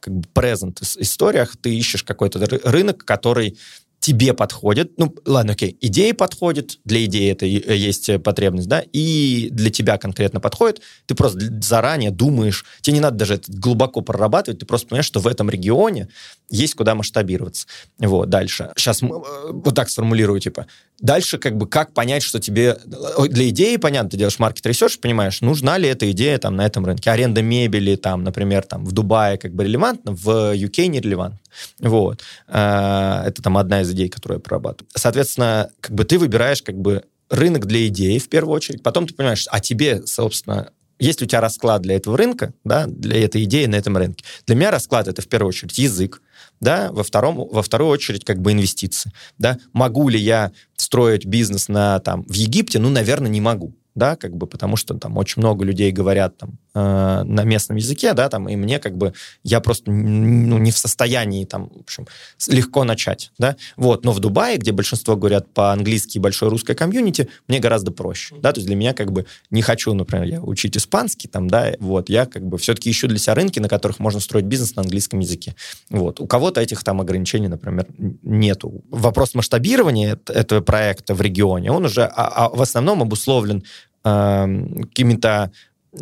как 0.00 0.14
бы 0.14 0.28
present 0.34 0.80
ис- 0.80 0.96
историях, 1.00 1.56
ты 1.56 1.74
ищешь 1.76 2.02
какой-то 2.04 2.38
ры- 2.38 2.60
рынок, 2.64 3.04
который 3.04 3.58
тебе 4.06 4.34
подходит. 4.34 4.92
Ну, 4.98 5.12
ладно, 5.24 5.54
окей, 5.54 5.76
идеи 5.80 6.12
подходит, 6.12 6.78
для 6.84 7.04
идеи 7.06 7.32
это 7.32 7.44
э, 7.44 7.76
есть 7.76 8.08
э, 8.08 8.20
потребность, 8.20 8.68
да, 8.68 8.84
и 8.92 9.48
для 9.50 9.68
тебя 9.70 9.98
конкретно 9.98 10.38
подходит. 10.38 10.80
Ты 11.06 11.16
просто 11.16 11.40
заранее 11.60 12.12
думаешь, 12.12 12.64
тебе 12.82 12.94
не 12.94 13.00
надо 13.00 13.16
даже 13.16 13.34
это 13.34 13.50
глубоко 13.50 14.02
прорабатывать, 14.02 14.60
ты 14.60 14.66
просто 14.66 14.86
понимаешь, 14.86 15.06
что 15.06 15.18
в 15.18 15.26
этом 15.26 15.50
регионе 15.50 16.06
есть 16.48 16.76
куда 16.76 16.94
масштабироваться. 16.94 17.66
Вот, 17.98 18.30
дальше. 18.30 18.70
Сейчас 18.76 19.02
вот 19.02 19.74
так 19.74 19.90
сформулирую, 19.90 20.38
типа, 20.38 20.68
дальше 21.00 21.38
как 21.38 21.56
бы 21.56 21.66
как 21.66 21.92
понять, 21.92 22.22
что 22.22 22.38
тебе... 22.38 22.78
э, 23.18 23.28
Для 23.28 23.48
идеи, 23.48 23.74
понятно, 23.76 24.10
ты 24.10 24.18
делаешь 24.18 24.38
market 24.38 24.64
research, 24.66 25.00
понимаешь, 25.00 25.40
нужна 25.40 25.78
ли 25.78 25.88
эта 25.88 26.08
идея 26.12 26.38
там 26.38 26.54
на 26.54 26.64
этом 26.64 26.86
рынке. 26.86 27.10
Аренда 27.10 27.42
мебели 27.42 27.96
там, 27.96 28.22
например, 28.22 28.62
там 28.62 28.84
в 28.84 28.92
Дубае 28.92 29.36
как 29.36 29.52
бы 29.52 29.64
релевантно, 29.64 30.12
в 30.12 30.54
UK 30.54 30.86
не 30.86 31.00
релевантно. 31.00 31.40
Вот. 31.80 32.22
Э, 32.48 33.22
Это 33.26 33.42
там 33.42 33.58
одна 33.58 33.82
из 33.82 33.90
идей, 33.92 34.08
которую 34.08 34.38
я 34.38 34.42
прорабатываю. 34.42 34.88
Соответственно, 34.94 35.70
как 35.80 35.94
бы 35.94 36.04
ты 36.04 36.18
выбираешь 36.18 36.62
как 36.62 36.76
бы 36.76 37.04
рынок 37.30 37.66
для 37.66 37.86
идеи 37.88 38.18
в 38.18 38.28
первую 38.28 38.54
очередь, 38.54 38.82
потом 38.82 39.06
ты 39.06 39.14
понимаешь, 39.14 39.46
а 39.50 39.60
тебе, 39.60 40.06
собственно, 40.06 40.70
есть 40.98 41.20
ли 41.20 41.26
у 41.26 41.28
тебя 41.28 41.40
расклад 41.40 41.82
для 41.82 41.96
этого 41.96 42.16
рынка, 42.16 42.54
да, 42.64 42.86
для 42.86 43.22
этой 43.22 43.44
идеи 43.44 43.66
на 43.66 43.76
этом 43.76 43.96
рынке? 43.96 44.24
Для 44.46 44.56
меня 44.56 44.70
расклад 44.70 45.08
это 45.08 45.20
в 45.22 45.28
первую 45.28 45.50
очередь 45.50 45.76
язык, 45.78 46.22
да, 46.60 46.90
во, 46.92 47.02
втором, 47.02 47.48
во 47.50 47.62
вторую 47.62 47.90
очередь 47.90 48.24
как 48.24 48.40
бы 48.40 48.52
инвестиции, 48.52 49.12
да. 49.38 49.58
Могу 49.72 50.08
ли 50.08 50.18
я 50.18 50.52
строить 50.76 51.26
бизнес 51.26 51.68
на, 51.68 51.98
там, 52.00 52.24
в 52.24 52.32
Египте? 52.32 52.78
Ну, 52.78 52.88
наверное, 52.88 53.30
не 53.30 53.40
могу, 53.40 53.76
да, 53.94 54.16
как 54.16 54.36
бы, 54.36 54.46
потому 54.46 54.76
что 54.76 54.94
там 54.94 55.18
очень 55.18 55.40
много 55.42 55.64
людей 55.64 55.92
говорят 55.92 56.38
там 56.38 56.58
э, 56.76 57.22
на 57.24 57.44
местном 57.44 57.76
языке, 57.78 58.12
да, 58.12 58.28
там, 58.28 58.48
и 58.48 58.56
мне 58.56 58.78
как 58.78 58.96
бы, 58.96 59.14
я 59.42 59.60
просто 59.60 59.90
ну, 59.90 60.58
не 60.58 60.70
в 60.70 60.78
состоянии 60.78 61.44
там, 61.44 61.70
в 61.74 61.80
общем, 61.80 62.06
легко 62.48 62.84
начать, 62.84 63.32
да, 63.38 63.56
вот, 63.76 64.04
но 64.04 64.12
в 64.12 64.20
Дубае, 64.20 64.58
где 64.58 64.72
большинство 64.72 65.16
говорят 65.16 65.52
по-английски 65.52 66.18
и 66.18 66.20
большое 66.20 66.50
русское 66.50 66.74
комьюнити, 66.74 67.28
мне 67.48 67.58
гораздо 67.58 67.90
проще, 67.92 68.36
да, 68.42 68.52
то 68.52 68.58
есть 68.58 68.66
для 68.66 68.76
меня 68.76 68.92
как 68.92 69.12
бы 69.12 69.26
не 69.50 69.62
хочу, 69.62 69.94
например, 69.94 70.26
я 70.26 70.40
учить 70.42 70.76
испанский, 70.76 71.28
там, 71.28 71.48
да, 71.48 71.72
вот, 71.80 72.10
я 72.10 72.26
как 72.26 72.46
бы 72.46 72.58
все-таки 72.58 72.90
ищу 72.90 73.08
для 73.08 73.18
себя 73.18 73.34
рынки, 73.34 73.58
на 73.58 73.68
которых 73.68 73.98
можно 73.98 74.20
строить 74.20 74.44
бизнес 74.44 74.76
на 74.76 74.82
английском 74.82 75.20
языке, 75.20 75.54
вот, 75.88 76.20
у 76.20 76.26
кого-то 76.26 76.60
этих 76.60 76.84
там 76.84 77.00
ограничений, 77.00 77.48
например, 77.48 77.86
нету. 78.22 78.84
Вопрос 78.90 79.34
масштабирования 79.34 80.18
этого 80.26 80.60
проекта 80.60 81.14
в 81.14 81.20
регионе, 81.22 81.72
он 81.72 81.86
уже 81.86 82.04
а, 82.04 82.46
а 82.46 82.48
в 82.50 82.60
основном 82.60 83.02
обусловлен 83.02 83.64
э, 84.04 84.46
какими-то 84.82 85.50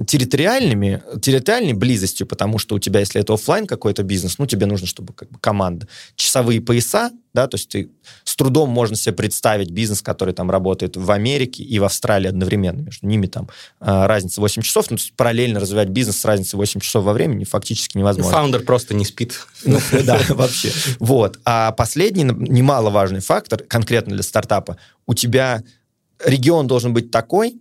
территориальными, 0.07 1.03
территориальной 1.21 1.73
близостью, 1.73 2.27
потому 2.27 2.59
что 2.59 2.75
у 2.75 2.79
тебя, 2.79 3.01
если 3.01 3.21
это 3.21 3.35
офлайн 3.35 3.67
какой-то 3.67 4.03
бизнес, 4.03 4.39
ну, 4.39 4.47
тебе 4.47 4.67
нужно, 4.67 4.87
чтобы 4.87 5.13
как 5.13 5.31
бы 5.31 5.39
команда. 5.39 5.87
Часовые 6.17 6.61
пояса, 6.61 7.11
да, 7.33 7.47
то 7.47 7.57
есть 7.57 7.69
ты 7.69 7.91
с 8.25 8.37
трудом 8.37 8.71
можно 8.71 8.97
себе 8.97 9.15
представить 9.15 9.71
бизнес, 9.71 10.03
который 10.03 10.35
там 10.35 10.51
работает 10.51 10.97
в 10.97 11.11
Америке 11.11 11.63
и 11.63 11.79
в 11.79 11.85
Австралии 11.85 12.29
одновременно. 12.29 12.81
Между 12.81 13.07
ними 13.07 13.27
там 13.27 13.49
э, 13.81 14.07
разница 14.07 14.41
8 14.41 14.63
часов, 14.63 14.91
ну, 14.91 14.97
то 14.97 15.03
есть 15.03 15.15
параллельно 15.15 15.61
развивать 15.61 15.89
бизнес 15.89 16.19
с 16.19 16.25
разницей 16.25 16.57
8 16.57 16.81
часов 16.81 17.05
во 17.05 17.13
времени 17.13 17.45
фактически 17.45 17.99
невозможно. 17.99 18.33
Фаундер 18.33 18.63
просто 18.63 18.95
не 18.95 19.05
спит. 19.05 19.47
Ну, 19.65 19.79
да, 20.05 20.21
вообще. 20.31 20.73
Вот. 20.99 21.39
А 21.45 21.73
последний 21.73 22.25
немаловажный 22.25 23.21
фактор, 23.21 23.63
конкретно 23.63 24.15
для 24.15 24.23
стартапа, 24.23 24.77
у 25.07 25.15
тебя 25.15 25.63
регион 26.25 26.67
должен 26.67 26.95
быть 26.95 27.11
такой, 27.11 27.61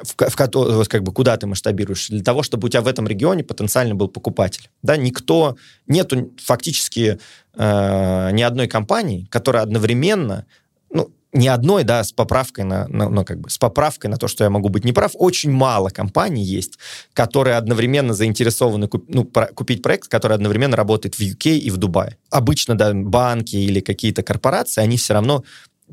в, 0.00 0.14
в, 0.16 0.54
вот 0.54 0.88
как 0.88 1.02
бы 1.02 1.12
куда 1.12 1.36
ты 1.36 1.46
масштабируешь, 1.46 2.08
для 2.08 2.22
того, 2.22 2.42
чтобы 2.42 2.66
у 2.66 2.68
тебя 2.68 2.82
в 2.82 2.86
этом 2.86 3.06
регионе 3.06 3.44
потенциально 3.44 3.94
был 3.94 4.08
покупатель. 4.08 4.70
Да, 4.82 4.96
никто, 4.96 5.56
нету 5.86 6.32
фактически 6.42 7.18
э, 7.54 8.30
ни 8.32 8.42
одной 8.42 8.68
компании, 8.68 9.26
которая 9.30 9.62
одновременно, 9.62 10.46
ну, 10.90 11.10
ни 11.32 11.48
одной, 11.48 11.84
да, 11.84 12.04
с 12.04 12.12
поправкой 12.12 12.64
на, 12.64 12.86
на, 12.88 13.08
ну, 13.08 13.24
как 13.24 13.40
бы, 13.40 13.48
с 13.48 13.58
поправкой 13.58 14.10
на 14.10 14.16
то, 14.16 14.28
что 14.28 14.44
я 14.44 14.50
могу 14.50 14.68
быть 14.68 14.84
неправ, 14.84 15.12
очень 15.14 15.50
мало 15.50 15.88
компаний 15.88 16.44
есть, 16.44 16.78
которые 17.14 17.56
одновременно 17.56 18.12
заинтересованы 18.12 18.88
куп, 18.88 19.04
ну, 19.08 19.24
про, 19.24 19.46
купить 19.46 19.82
проект, 19.82 20.08
который 20.08 20.34
одновременно 20.34 20.76
работает 20.76 21.14
в 21.14 21.20
UK 21.20 21.56
и 21.56 21.70
в 21.70 21.78
Дубае. 21.78 22.18
Обычно, 22.30 22.76
да, 22.76 22.92
банки 22.92 23.56
или 23.56 23.80
какие-то 23.80 24.22
корпорации, 24.22 24.82
они 24.82 24.96
все 24.96 25.14
равно 25.14 25.44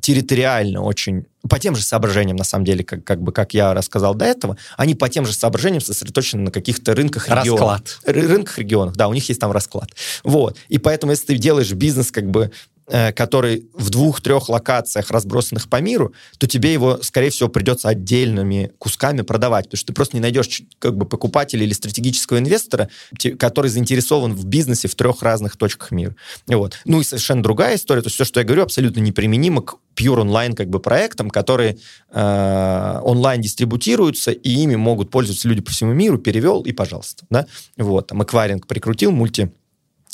территориально 0.01 0.81
очень, 0.81 1.25
по 1.47 1.59
тем 1.59 1.75
же 1.75 1.83
соображениям, 1.83 2.37
на 2.37 2.43
самом 2.43 2.65
деле, 2.65 2.83
как, 2.83 3.03
как 3.03 3.21
бы, 3.21 3.31
как 3.31 3.53
я 3.53 3.73
рассказал 3.73 4.15
до 4.15 4.25
этого, 4.25 4.57
они 4.77 4.95
по 4.95 5.09
тем 5.09 5.25
же 5.25 5.33
соображениям 5.33 5.81
сосредоточены 5.81 6.43
на 6.43 6.51
каких-то 6.51 6.95
рынках 6.95 7.27
регионов. 7.27 7.47
Расклад. 7.47 7.99
Рынках 8.05 8.57
регионах, 8.57 8.95
да, 8.95 9.07
у 9.07 9.13
них 9.13 9.27
есть 9.29 9.39
там 9.39 9.51
расклад. 9.51 9.89
Вот. 10.23 10.57
И 10.67 10.77
поэтому, 10.77 11.11
если 11.11 11.27
ты 11.27 11.37
делаешь 11.37 11.71
бизнес 11.73 12.11
как 12.11 12.29
бы 12.29 12.51
который 12.89 13.67
в 13.73 13.89
двух-трех 13.89 14.49
локациях, 14.49 15.11
разбросанных 15.11 15.69
по 15.69 15.81
миру, 15.81 16.13
то 16.37 16.47
тебе 16.47 16.73
его, 16.73 16.99
скорее 17.01 17.29
всего, 17.29 17.49
придется 17.49 17.89
отдельными 17.89 18.71
кусками 18.77 19.21
продавать, 19.21 19.65
потому 19.65 19.77
что 19.77 19.87
ты 19.87 19.93
просто 19.93 20.17
не 20.17 20.21
найдешь 20.21 20.61
как 20.79 20.97
бы 20.97 21.05
покупателя 21.05 21.63
или 21.63 21.73
стратегического 21.73 22.39
инвестора, 22.39 22.89
который 23.37 23.69
заинтересован 23.69 24.33
в 24.33 24.45
бизнесе 24.45 24.87
в 24.87 24.95
трех 24.95 25.21
разных 25.21 25.57
точках 25.57 25.91
мира. 25.91 26.15
Вот. 26.47 26.79
Ну 26.85 27.01
и 27.01 27.03
совершенно 27.03 27.43
другая 27.43 27.75
история, 27.75 28.01
то 28.01 28.07
есть 28.07 28.15
все, 28.15 28.25
что 28.25 28.39
я 28.39 28.45
говорю, 28.45 28.63
абсолютно 28.63 28.99
неприменимо 29.01 29.61
к 29.61 29.75
pure 29.95 30.21
онлайн 30.21 30.53
как 30.55 30.69
бы 30.69 30.79
проектам, 30.79 31.29
которые 31.29 31.77
э, 32.11 32.99
онлайн 33.03 33.41
дистрибутируются, 33.41 34.31
и 34.31 34.49
ими 34.49 34.75
могут 34.75 35.11
пользоваться 35.11 35.47
люди 35.47 35.61
по 35.61 35.71
всему 35.71 35.93
миру, 35.93 36.17
перевел 36.17 36.61
и 36.61 36.71
пожалуйста. 36.71 37.25
Да? 37.29 37.45
Вот, 37.77 38.07
там 38.07 38.23
эквайринг 38.23 38.67
прикрутил, 38.67 39.11
мульти 39.11 39.51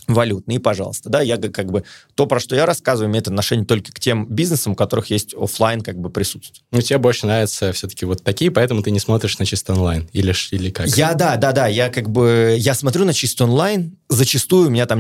валютные, 0.08 0.60
пожалуйста, 0.60 1.10
да, 1.10 1.22
я 1.22 1.38
как 1.38 1.72
бы, 1.72 1.84
то, 2.16 2.26
про 2.26 2.40
что 2.40 2.56
я 2.56 2.66
рассказываю, 2.66 3.12
имеет 3.12 3.28
отношение 3.28 3.66
только 3.66 3.92
к 3.92 4.00
тем 4.00 4.28
бизнесам, 4.28 4.74
у 4.74 4.76
которых 4.76 5.10
есть 5.10 5.34
офлайн 5.34 5.82
как 5.82 5.98
бы 5.98 6.10
присутствие. 6.10 6.64
Ну, 6.72 6.82
тебе 6.82 6.98
больше 6.98 7.26
нравятся 7.26 7.72
все-таки 7.74 8.06
вот 8.06 8.24
такие, 8.24 8.52
поэтому 8.52 8.82
ты 8.82 8.92
не 8.92 9.00
смотришь 9.00 9.38
на 9.40 9.46
чисто 9.46 9.74
онлайн, 9.74 10.08
или, 10.14 10.34
или 10.52 10.70
как? 10.70 10.88
Я, 10.88 11.14
да, 11.14 11.36
да, 11.38 11.52
да, 11.52 11.68
я 11.68 11.90
как 11.90 12.10
бы, 12.10 12.56
я 12.58 12.74
смотрю 12.74 13.06
на 13.06 13.14
чисто 13.14 13.46
онлайн, 13.46 13.98
зачастую 14.10 14.68
у 14.68 14.72
меня 14.72 14.86
там 14.86 15.00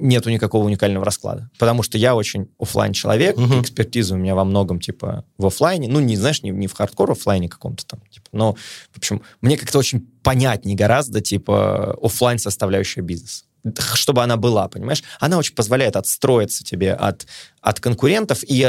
нету 0.00 0.30
никакого 0.30 0.64
уникального 0.64 1.04
расклада, 1.04 1.50
потому 1.58 1.82
что 1.82 1.98
я 1.98 2.14
очень 2.14 2.48
офлайн 2.58 2.92
человек, 2.92 3.36
угу. 3.36 3.60
экспертиза 3.60 4.14
у 4.14 4.18
меня 4.18 4.34
во 4.34 4.44
многом, 4.44 4.80
типа, 4.80 5.24
в 5.38 5.46
офлайне, 5.46 5.88
ну, 5.88 6.00
не, 6.00 6.16
знаешь, 6.16 6.42
не, 6.42 6.50
не 6.50 6.66
в 6.66 6.72
хардкор 6.72 7.10
офлайне 7.10 7.48
каком-то 7.48 7.86
там, 7.86 8.00
типа, 8.10 8.26
но, 8.32 8.56
в 8.92 8.98
общем, 8.98 9.22
мне 9.40 9.56
как-то 9.56 9.78
очень 9.78 10.06
понятнее 10.22 10.76
гораздо, 10.76 11.20
типа, 11.20 11.98
офлайн 12.02 12.38
составляющая 12.38 13.02
бизнеса 13.02 13.44
чтобы 13.94 14.22
она 14.22 14.36
была, 14.36 14.68
понимаешь? 14.68 15.02
Она 15.18 15.38
очень 15.38 15.54
позволяет 15.54 15.96
отстроиться 15.96 16.64
тебе 16.64 16.92
от, 16.92 17.26
от 17.60 17.80
конкурентов 17.80 18.42
и, 18.42 18.66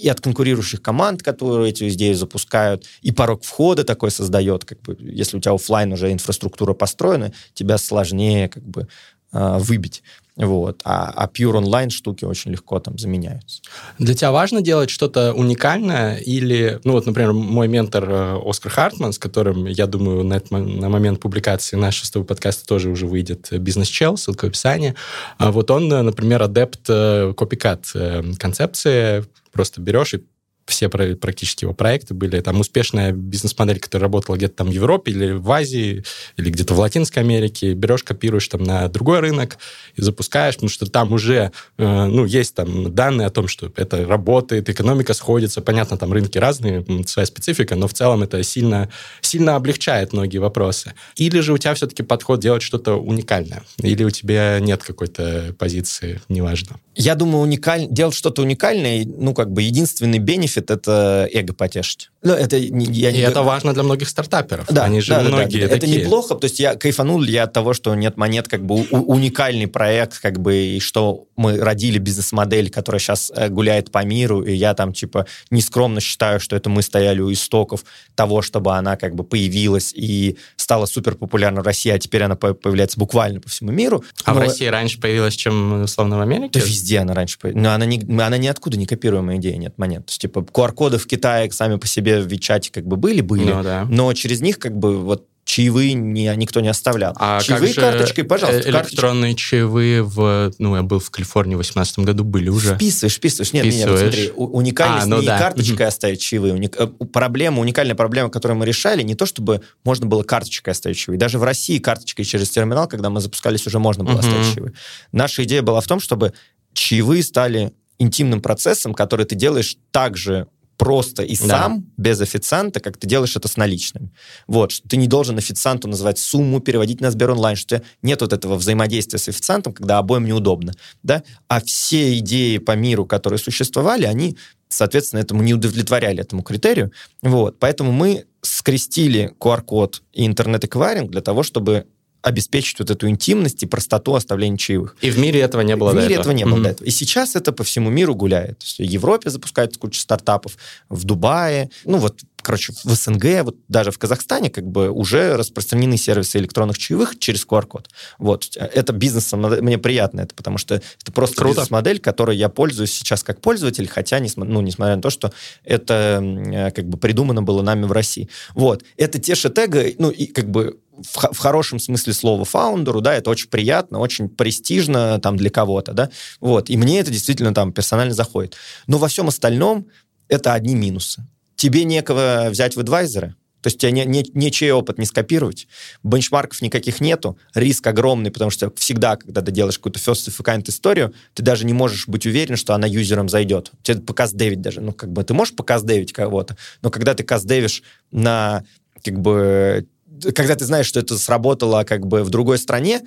и 0.00 0.08
от 0.08 0.20
конкурирующих 0.20 0.80
команд, 0.80 1.22
которые 1.22 1.70
эти 1.70 1.88
идеи 1.88 2.12
запускают, 2.12 2.86
и 3.02 3.10
порог 3.10 3.42
входа 3.42 3.84
такой 3.84 4.10
создает, 4.10 4.64
как 4.64 4.80
бы, 4.82 4.96
если 5.00 5.36
у 5.36 5.40
тебя 5.40 5.54
офлайн 5.54 5.92
уже 5.92 6.12
инфраструктура 6.12 6.74
построена, 6.74 7.32
тебя 7.54 7.78
сложнее 7.78 8.48
как 8.48 8.64
бы 8.64 8.88
а, 9.32 9.58
выбить. 9.58 10.02
Вот. 10.38 10.82
А, 10.84 11.12
а 11.16 11.26
pure 11.26 11.56
онлайн 11.56 11.90
штуки 11.90 12.24
очень 12.24 12.52
легко 12.52 12.78
там 12.78 12.96
заменяются. 12.96 13.60
Для 13.98 14.14
тебя 14.14 14.30
важно 14.30 14.62
делать 14.62 14.88
что-то 14.88 15.32
уникальное 15.32 16.16
или, 16.18 16.80
ну 16.84 16.92
вот, 16.92 17.06
например, 17.06 17.32
мой 17.32 17.66
ментор 17.66 18.08
э, 18.08 18.40
Оскар 18.44 18.70
Хартман, 18.70 19.12
с 19.12 19.18
которым, 19.18 19.66
я 19.66 19.88
думаю, 19.88 20.22
на, 20.24 20.34
этот, 20.34 20.52
на 20.52 20.88
момент 20.88 21.18
публикации 21.18 21.76
нашего 21.76 22.06
с 22.06 22.10
тобой 22.12 22.26
подкаста 22.26 22.64
тоже 22.66 22.88
уже 22.88 23.06
выйдет 23.06 23.48
бизнес-чел, 23.50 24.16
ссылка 24.16 24.44
в 24.44 24.48
описании. 24.48 24.94
А 25.38 25.50
вот 25.50 25.72
он, 25.72 25.92
э, 25.92 26.02
например, 26.02 26.40
адепт 26.40 26.86
копикат 26.86 27.86
э, 27.94 28.22
концепции, 28.38 29.24
просто 29.50 29.80
берешь 29.80 30.14
и 30.14 30.22
все 30.68 30.88
практически 30.88 31.64
его 31.64 31.74
проекты 31.74 32.14
были. 32.14 32.40
Там 32.40 32.60
успешная 32.60 33.12
бизнес-модель, 33.12 33.80
которая 33.80 34.04
работала 34.04 34.36
где-то 34.36 34.54
там 34.54 34.68
в 34.68 34.72
Европе 34.72 35.12
или 35.12 35.32
в 35.32 35.50
Азии, 35.50 36.04
или 36.36 36.50
где-то 36.50 36.74
в 36.74 36.78
Латинской 36.78 37.22
Америке. 37.22 37.72
Берешь, 37.74 38.02
копируешь 38.02 38.46
там 38.48 38.62
на 38.62 38.88
другой 38.88 39.20
рынок 39.20 39.58
и 39.96 40.02
запускаешь, 40.02 40.54
потому 40.54 40.70
что 40.70 40.86
там 40.86 41.12
уже, 41.12 41.52
э, 41.78 42.04
ну, 42.06 42.24
есть 42.24 42.54
там 42.54 42.94
данные 42.94 43.26
о 43.26 43.30
том, 43.30 43.48
что 43.48 43.72
это 43.76 44.06
работает, 44.06 44.68
экономика 44.68 45.14
сходится. 45.14 45.60
Понятно, 45.60 45.96
там 45.96 46.12
рынки 46.12 46.38
разные, 46.38 46.84
своя 47.06 47.26
специфика, 47.26 47.74
но 47.74 47.88
в 47.88 47.94
целом 47.94 48.22
это 48.22 48.42
сильно, 48.42 48.90
сильно 49.20 49.56
облегчает 49.56 50.12
многие 50.12 50.38
вопросы. 50.38 50.94
Или 51.16 51.40
же 51.40 51.52
у 51.52 51.58
тебя 51.58 51.74
все-таки 51.74 52.02
подход 52.02 52.40
делать 52.40 52.62
что-то 52.62 52.94
уникальное? 52.94 53.62
Или 53.78 54.04
у 54.04 54.10
тебя 54.10 54.58
нет 54.60 54.82
какой-то 54.82 55.54
позиции, 55.58 56.20
неважно? 56.28 56.80
Я 56.94 57.14
думаю, 57.14 57.42
уникаль... 57.42 57.86
делать 57.88 58.14
что-то 58.14 58.42
уникальное, 58.42 59.04
ну, 59.06 59.32
как 59.32 59.52
бы 59.52 59.62
единственный 59.62 60.18
бенефит— 60.18 60.57
это 60.58 61.28
эго 61.32 61.54
потешить. 61.54 62.10
Ну, 62.22 62.32
это, 62.32 62.56
я 62.56 62.70
не... 63.12 63.18
И 63.18 63.20
это 63.20 63.42
важно 63.42 63.72
для 63.72 63.84
многих 63.84 64.08
стартаперов. 64.08 64.66
Да, 64.68 64.84
Они 64.84 65.00
же 65.00 65.12
да, 65.12 65.20
многие 65.20 65.62
да, 65.62 65.68
да. 65.68 65.74
такие. 65.74 65.96
Это 65.96 66.04
неплохо, 66.04 66.34
то 66.34 66.46
есть 66.46 66.58
я 66.58 66.74
кайфанул 66.74 67.22
я 67.22 67.44
от 67.44 67.52
того, 67.52 67.74
что 67.74 67.94
нет 67.94 68.16
монет, 68.16 68.48
как 68.48 68.64
бы 68.64 68.86
у- 68.90 69.12
уникальный 69.12 69.68
проект, 69.68 70.18
как 70.18 70.40
бы, 70.40 70.56
и 70.56 70.80
что 70.80 71.26
мы 71.36 71.58
родили 71.58 71.98
бизнес-модель, 71.98 72.70
которая 72.70 72.98
сейчас 72.98 73.30
э, 73.34 73.48
гуляет 73.48 73.92
по 73.92 74.04
миру, 74.04 74.42
и 74.42 74.52
я 74.52 74.74
там, 74.74 74.92
типа, 74.92 75.26
нескромно 75.50 76.00
считаю, 76.00 76.40
что 76.40 76.56
это 76.56 76.68
мы 76.68 76.82
стояли 76.82 77.20
у 77.20 77.32
истоков 77.32 77.84
того, 78.16 78.42
чтобы 78.42 78.74
она, 78.74 78.96
как 78.96 79.14
бы, 79.14 79.22
появилась 79.22 79.92
и 79.94 80.36
стала 80.56 80.86
супер 80.86 81.14
популярна 81.14 81.60
в 81.60 81.64
России, 81.64 81.90
а 81.90 81.98
теперь 82.00 82.24
она 82.24 82.34
появляется 82.34 82.98
буквально 82.98 83.40
по 83.40 83.48
всему 83.48 83.70
миру. 83.70 84.02
А 84.24 84.34
Но... 84.34 84.40
в 84.40 84.42
России 84.42 84.66
раньше 84.66 85.00
появилась, 85.00 85.34
чем, 85.34 85.82
условно, 85.82 86.18
в 86.18 86.20
Америке? 86.20 86.58
Да 86.58 86.66
везде 86.66 86.98
она 86.98 87.14
раньше 87.14 87.38
появилась. 87.38 87.62
Но 87.62 87.72
она, 87.72 87.84
не, 87.84 88.00
она 88.20 88.38
ниоткуда 88.38 88.76
не 88.76 88.86
копируемая 88.86 89.36
идея, 89.36 89.56
нет 89.56 89.78
монет. 89.78 90.06
То 90.06 90.10
есть, 90.10 90.20
типа, 90.20 90.40
QR-коды 90.40 90.98
в 90.98 91.06
Китае 91.06 91.50
сами 91.52 91.76
по 91.76 91.86
себе 91.86 92.07
в 92.16 92.26
Вичате 92.26 92.70
как 92.72 92.86
бы 92.86 92.96
были, 92.96 93.20
были, 93.20 93.52
ну, 93.52 93.62
да. 93.62 93.86
но 93.88 94.12
через 94.12 94.40
них, 94.40 94.58
как 94.58 94.76
бы, 94.76 94.98
вот 94.98 95.26
чаевые 95.48 95.94
не, 95.94 96.30
никто 96.36 96.60
не 96.60 96.68
оставлял. 96.68 97.14
А 97.16 97.40
чаевые 97.40 97.72
как 97.72 97.84
карточкой, 97.84 98.24
пожалуйста. 98.24 98.68
Электронные 98.68 99.30
карточкой. 99.30 99.34
чаевые 99.34 100.02
в... 100.02 100.52
Ну, 100.58 100.76
я 100.76 100.82
был 100.82 100.98
в 100.98 101.10
Калифорнии 101.10 101.54
в 101.54 101.58
2018 101.58 102.00
году, 102.00 102.22
были 102.22 102.50
уже. 102.50 102.74
Вписываешь, 102.74 103.14
вписываешь. 103.14 103.54
Нет, 103.54 103.64
нет, 103.64 103.74
нет, 103.74 103.98
смотри, 103.98 104.30
уникальность 104.36 105.06
а, 105.06 105.08
ну, 105.08 105.20
не 105.20 105.26
да. 105.26 105.38
карточкой 105.38 105.86
mm-hmm. 105.86 105.88
оставить 105.88 106.20
чаевые. 106.20 106.52
Уник... 106.52 106.76
Э, 106.78 106.86
проблема, 106.86 107.60
уникальная 107.60 107.94
проблема, 107.94 108.28
которую 108.28 108.58
мы 108.58 108.66
решали, 108.66 109.02
не 109.02 109.14
то 109.14 109.24
чтобы 109.24 109.62
можно 109.84 110.04
было 110.04 110.22
карточкой 110.22 110.72
оставить 110.72 110.98
чаевые. 110.98 111.18
Даже 111.18 111.38
в 111.38 111.42
России 111.42 111.78
карточкой 111.78 112.26
через 112.26 112.50
терминал, 112.50 112.86
когда 112.86 113.08
мы 113.08 113.22
запускались, 113.22 113.66
уже 113.66 113.78
можно 113.78 114.04
было 114.04 114.16
mm-hmm. 114.16 114.18
оставить 114.18 114.54
чаевые. 114.54 114.74
Наша 115.12 115.44
идея 115.44 115.62
была 115.62 115.80
в 115.80 115.86
том, 115.86 115.98
чтобы 115.98 116.34
чаевые 116.74 117.22
стали 117.22 117.72
интимным 117.98 118.42
процессом, 118.42 118.92
который 118.92 119.24
ты 119.24 119.34
делаешь 119.34 119.78
также 119.92 120.46
просто 120.78 121.24
и 121.24 121.34
сам, 121.34 121.80
да. 121.80 121.86
без 121.96 122.20
официанта, 122.20 122.80
как 122.80 122.96
ты 122.96 123.06
делаешь 123.06 123.36
это 123.36 123.48
с 123.48 123.56
наличными. 123.56 124.10
Вот, 124.46 124.70
что 124.70 124.88
ты 124.88 124.96
не 124.96 125.08
должен 125.08 125.36
официанту 125.36 125.88
называть 125.88 126.18
сумму, 126.18 126.60
переводить 126.60 127.00
на 127.00 127.10
Сбер 127.10 127.32
онлайн, 127.32 127.56
что 127.56 127.82
нет 128.00 128.22
вот 128.22 128.32
этого 128.32 128.54
взаимодействия 128.54 129.18
с 129.18 129.28
официантом, 129.28 129.74
когда 129.74 129.98
обоим 129.98 130.24
неудобно, 130.24 130.72
да, 131.02 131.24
а 131.48 131.60
все 131.60 132.16
идеи 132.18 132.58
по 132.58 132.76
миру, 132.76 133.04
которые 133.04 133.38
существовали, 133.38 134.04
они 134.04 134.38
соответственно, 134.70 135.20
этому 135.20 135.42
не 135.42 135.54
удовлетворяли 135.54 136.20
этому 136.20 136.42
критерию. 136.42 136.92
Вот. 137.22 137.58
Поэтому 137.58 137.90
мы 137.90 138.26
скрестили 138.42 139.32
QR-код 139.40 140.02
и 140.12 140.26
интернет-эквайринг 140.26 141.10
для 141.10 141.22
того, 141.22 141.42
чтобы 141.42 141.86
обеспечить 142.22 142.78
вот 142.80 142.90
эту 142.90 143.08
интимность 143.08 143.62
и 143.62 143.66
простоту 143.66 144.14
оставления 144.14 144.56
чаевых. 144.58 144.96
И 145.00 145.10
в 145.10 145.18
мире 145.18 145.40
этого 145.40 145.60
не 145.62 145.76
было 145.76 145.90
в 145.90 145.94
до 145.94 146.00
мире 146.02 146.14
этого. 146.14 146.22
этого 146.22 146.32
не 146.34 146.44
было 146.44 146.54
Мгм. 146.54 146.62
до 146.64 146.68
этого. 146.70 146.86
И 146.86 146.90
сейчас 146.90 147.36
это 147.36 147.52
по 147.52 147.64
всему 147.64 147.90
миру 147.90 148.14
гуляет. 148.14 148.58
То 148.58 148.64
есть 148.64 148.78
в 148.78 148.82
Европе 148.82 149.30
запускают 149.30 149.76
кучу 149.76 150.00
стартапов, 150.00 150.56
в 150.88 151.04
Дубае, 151.04 151.70
ну 151.84 151.98
вот, 151.98 152.20
короче, 152.48 152.72
в 152.72 152.94
СНГ, 152.94 153.42
вот 153.42 153.56
даже 153.68 153.90
в 153.90 153.98
Казахстане 153.98 154.48
как 154.48 154.66
бы 154.66 154.88
уже 154.88 155.36
распространены 155.36 155.98
сервисы 155.98 156.38
электронных 156.38 156.78
чаевых 156.78 157.18
через 157.18 157.44
QR-код. 157.44 157.90
Вот. 158.18 158.56
Это 158.56 158.94
бизнес, 158.94 159.30
мне 159.34 159.76
приятно 159.76 160.22
это, 160.22 160.34
потому 160.34 160.56
что 160.56 160.76
это 160.76 161.12
просто 161.12 161.36
Круто. 161.36 161.50
бизнес-модель, 161.50 162.00
которой 162.00 162.38
я 162.38 162.48
пользуюсь 162.48 162.92
сейчас 162.94 163.22
как 163.22 163.42
пользователь, 163.42 163.86
хотя, 163.86 164.18
ну, 164.36 164.62
несмотря 164.62 164.96
на 164.96 165.02
то, 165.02 165.10
что 165.10 165.30
это 165.62 166.22
э, 166.22 166.70
как 166.70 166.88
бы 166.88 166.96
придумано 166.96 167.42
было 167.42 167.60
нами 167.60 167.84
в 167.84 167.92
России. 167.92 168.30
Вот. 168.54 168.82
Это 168.96 169.18
те 169.18 169.34
шетэги, 169.34 169.96
ну, 169.98 170.08
и 170.08 170.24
как 170.24 170.48
бы 170.48 170.78
в, 170.96 171.34
в 171.34 171.38
хорошем 171.38 171.78
смысле 171.78 172.14
слова 172.14 172.46
фаундеру, 172.46 173.02
да, 173.02 173.12
это 173.12 173.28
очень 173.28 173.50
приятно, 173.50 173.98
очень 173.98 174.30
престижно 174.30 175.20
там 175.20 175.36
для 175.36 175.50
кого-то, 175.50 175.92
да, 175.92 176.08
вот, 176.40 176.70
и 176.70 176.78
мне 176.78 177.00
это 177.00 177.10
действительно 177.10 177.52
там 177.52 177.72
персонально 177.72 178.14
заходит. 178.14 178.56
Но 178.86 178.96
во 178.96 179.08
всем 179.08 179.28
остальном 179.28 179.86
это 180.28 180.54
одни 180.54 180.74
минусы. 180.74 181.26
Тебе 181.58 181.82
некого 181.82 182.46
взять 182.50 182.76
в 182.76 182.80
адвайзеры, 182.80 183.34
то 183.60 183.66
есть 183.66 183.78
у 183.78 183.80
тебя 183.80 183.90
не, 183.90 184.04
не- 184.04 184.30
нечей 184.32 184.70
опыт 184.70 184.96
не 184.96 185.04
скопировать, 185.04 185.66
бенчмарков 186.04 186.62
никаких 186.62 187.00
нету, 187.00 187.36
риск 187.52 187.84
огромный, 187.88 188.30
потому 188.30 188.52
что 188.52 188.72
всегда, 188.76 189.16
когда 189.16 189.42
ты 189.42 189.50
делаешь 189.50 189.76
какую-то 189.76 189.98
first 189.98 190.28
of 190.28 190.40
kind 190.44 190.62
историю, 190.68 191.12
ты 191.34 191.42
даже 191.42 191.66
не 191.66 191.72
можешь 191.72 192.06
быть 192.06 192.26
уверен, 192.26 192.54
что 192.54 192.74
она 192.74 192.86
юзерам 192.86 193.28
зайдет. 193.28 193.72
Тебе 193.82 194.00
показдевить 194.00 194.60
даже, 194.60 194.80
ну, 194.80 194.92
как 194.92 195.12
бы 195.12 195.24
ты 195.24 195.34
можешь 195.34 195.56
показдевить 195.56 196.12
кого-то, 196.12 196.56
но 196.80 196.90
когда 196.90 197.14
ты 197.14 197.24
каздевишь 197.24 197.82
на, 198.12 198.62
как 199.02 199.20
бы, 199.20 199.88
когда 200.36 200.54
ты 200.54 200.64
знаешь, 200.64 200.86
что 200.86 201.00
это 201.00 201.18
сработало 201.18 201.82
как 201.82 202.06
бы 202.06 202.22
в 202.22 202.30
другой 202.30 202.58
стране, 202.58 203.02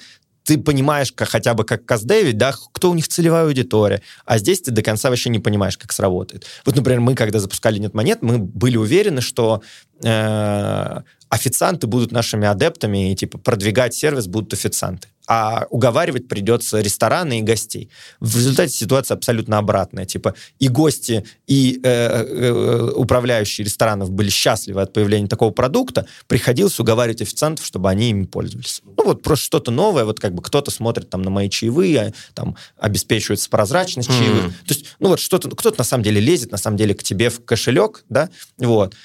ты 0.52 0.58
понимаешь 0.58 1.14
как, 1.14 1.30
хотя 1.30 1.54
бы 1.54 1.64
как 1.64 1.86
каздевить, 1.86 2.38
да, 2.38 2.54
кто 2.74 2.92
у 2.92 2.94
них 2.94 3.08
целевая 3.08 3.46
аудитория, 3.46 4.02
а 4.26 4.38
здесь 4.38 4.60
ты 4.60 4.72
до 4.72 4.82
конца 4.82 5.10
вообще 5.10 5.30
не 5.30 5.40
понимаешь, 5.40 5.78
как 5.78 5.94
сработает. 5.94 6.46
Вот, 6.66 6.76
например, 6.76 7.00
мы, 7.00 7.16
когда 7.16 7.40
запускали 7.40 7.80
«Нет 7.80 7.94
монет», 7.94 8.22
мы 8.22 8.38
были 8.38 8.76
уверены, 8.76 9.22
что 9.22 9.62
э, 10.04 11.02
официанты 11.32 11.88
будут 11.88 12.12
нашими 12.12 12.46
адептами, 12.46 13.12
и, 13.12 13.16
типа, 13.16 13.38
продвигать 13.38 13.96
сервис 13.96 14.28
будут 14.28 14.54
официанты. 14.54 15.08
А 15.28 15.66
уговаривать 15.70 16.28
придется 16.28 16.82
рестораны 16.82 17.40
и 17.40 17.42
гостей. 17.42 17.90
В 18.20 18.36
результате 18.36 18.74
ситуация 18.74 19.16
абсолютно 19.16 19.60
обратная. 19.60 20.04
Типа 20.06 20.34
и 20.60 20.68
гости, 20.68 21.24
и 21.48 21.80
э, 21.82 21.88
э, 21.88 22.92
управляющие 22.96 23.64
ресторанов 23.64 24.12
были 24.12 24.30
счастливы 24.30 24.82
от 24.82 24.92
появления 24.92 25.28
такого 25.28 25.52
продукта. 25.52 26.06
Приходилось 26.28 26.78
уговаривать 26.82 27.22
официантов, 27.22 27.66
чтобы 27.66 27.90
они 27.90 28.10
ими 28.10 28.26
пользовались. 28.26 28.82
Ну 28.98 29.06
вот 29.06 29.22
просто 29.22 29.46
что-то 29.46 29.72
новое, 29.72 30.04
вот 30.04 30.20
как 30.20 30.34
бы 30.34 30.42
кто-то 30.42 30.70
смотрит 30.70 31.10
там 31.10 31.22
на 31.22 31.30
мои 31.30 31.50
чаевые, 31.50 32.14
там 32.34 32.58
обеспечивается 32.78 33.50
прозрачность 33.50 34.10
Мгм. 34.10 34.18
чаевых. 34.18 34.46
То 34.68 34.74
есть, 34.74 34.86
ну 35.00 35.10
вот 35.10 35.20
что-то, 35.22 35.50
кто-то 35.52 35.78
на 35.78 35.86
самом 35.86 36.04
деле 36.04 36.20
лезет, 36.20 36.52
на 36.52 36.58
самом 36.58 36.76
деле 36.76 36.94
к 36.94 37.04
тебе 37.04 37.30
в 37.30 37.46
кошелек, 37.46 38.04
да, 38.10 38.30
вот. 38.58 38.96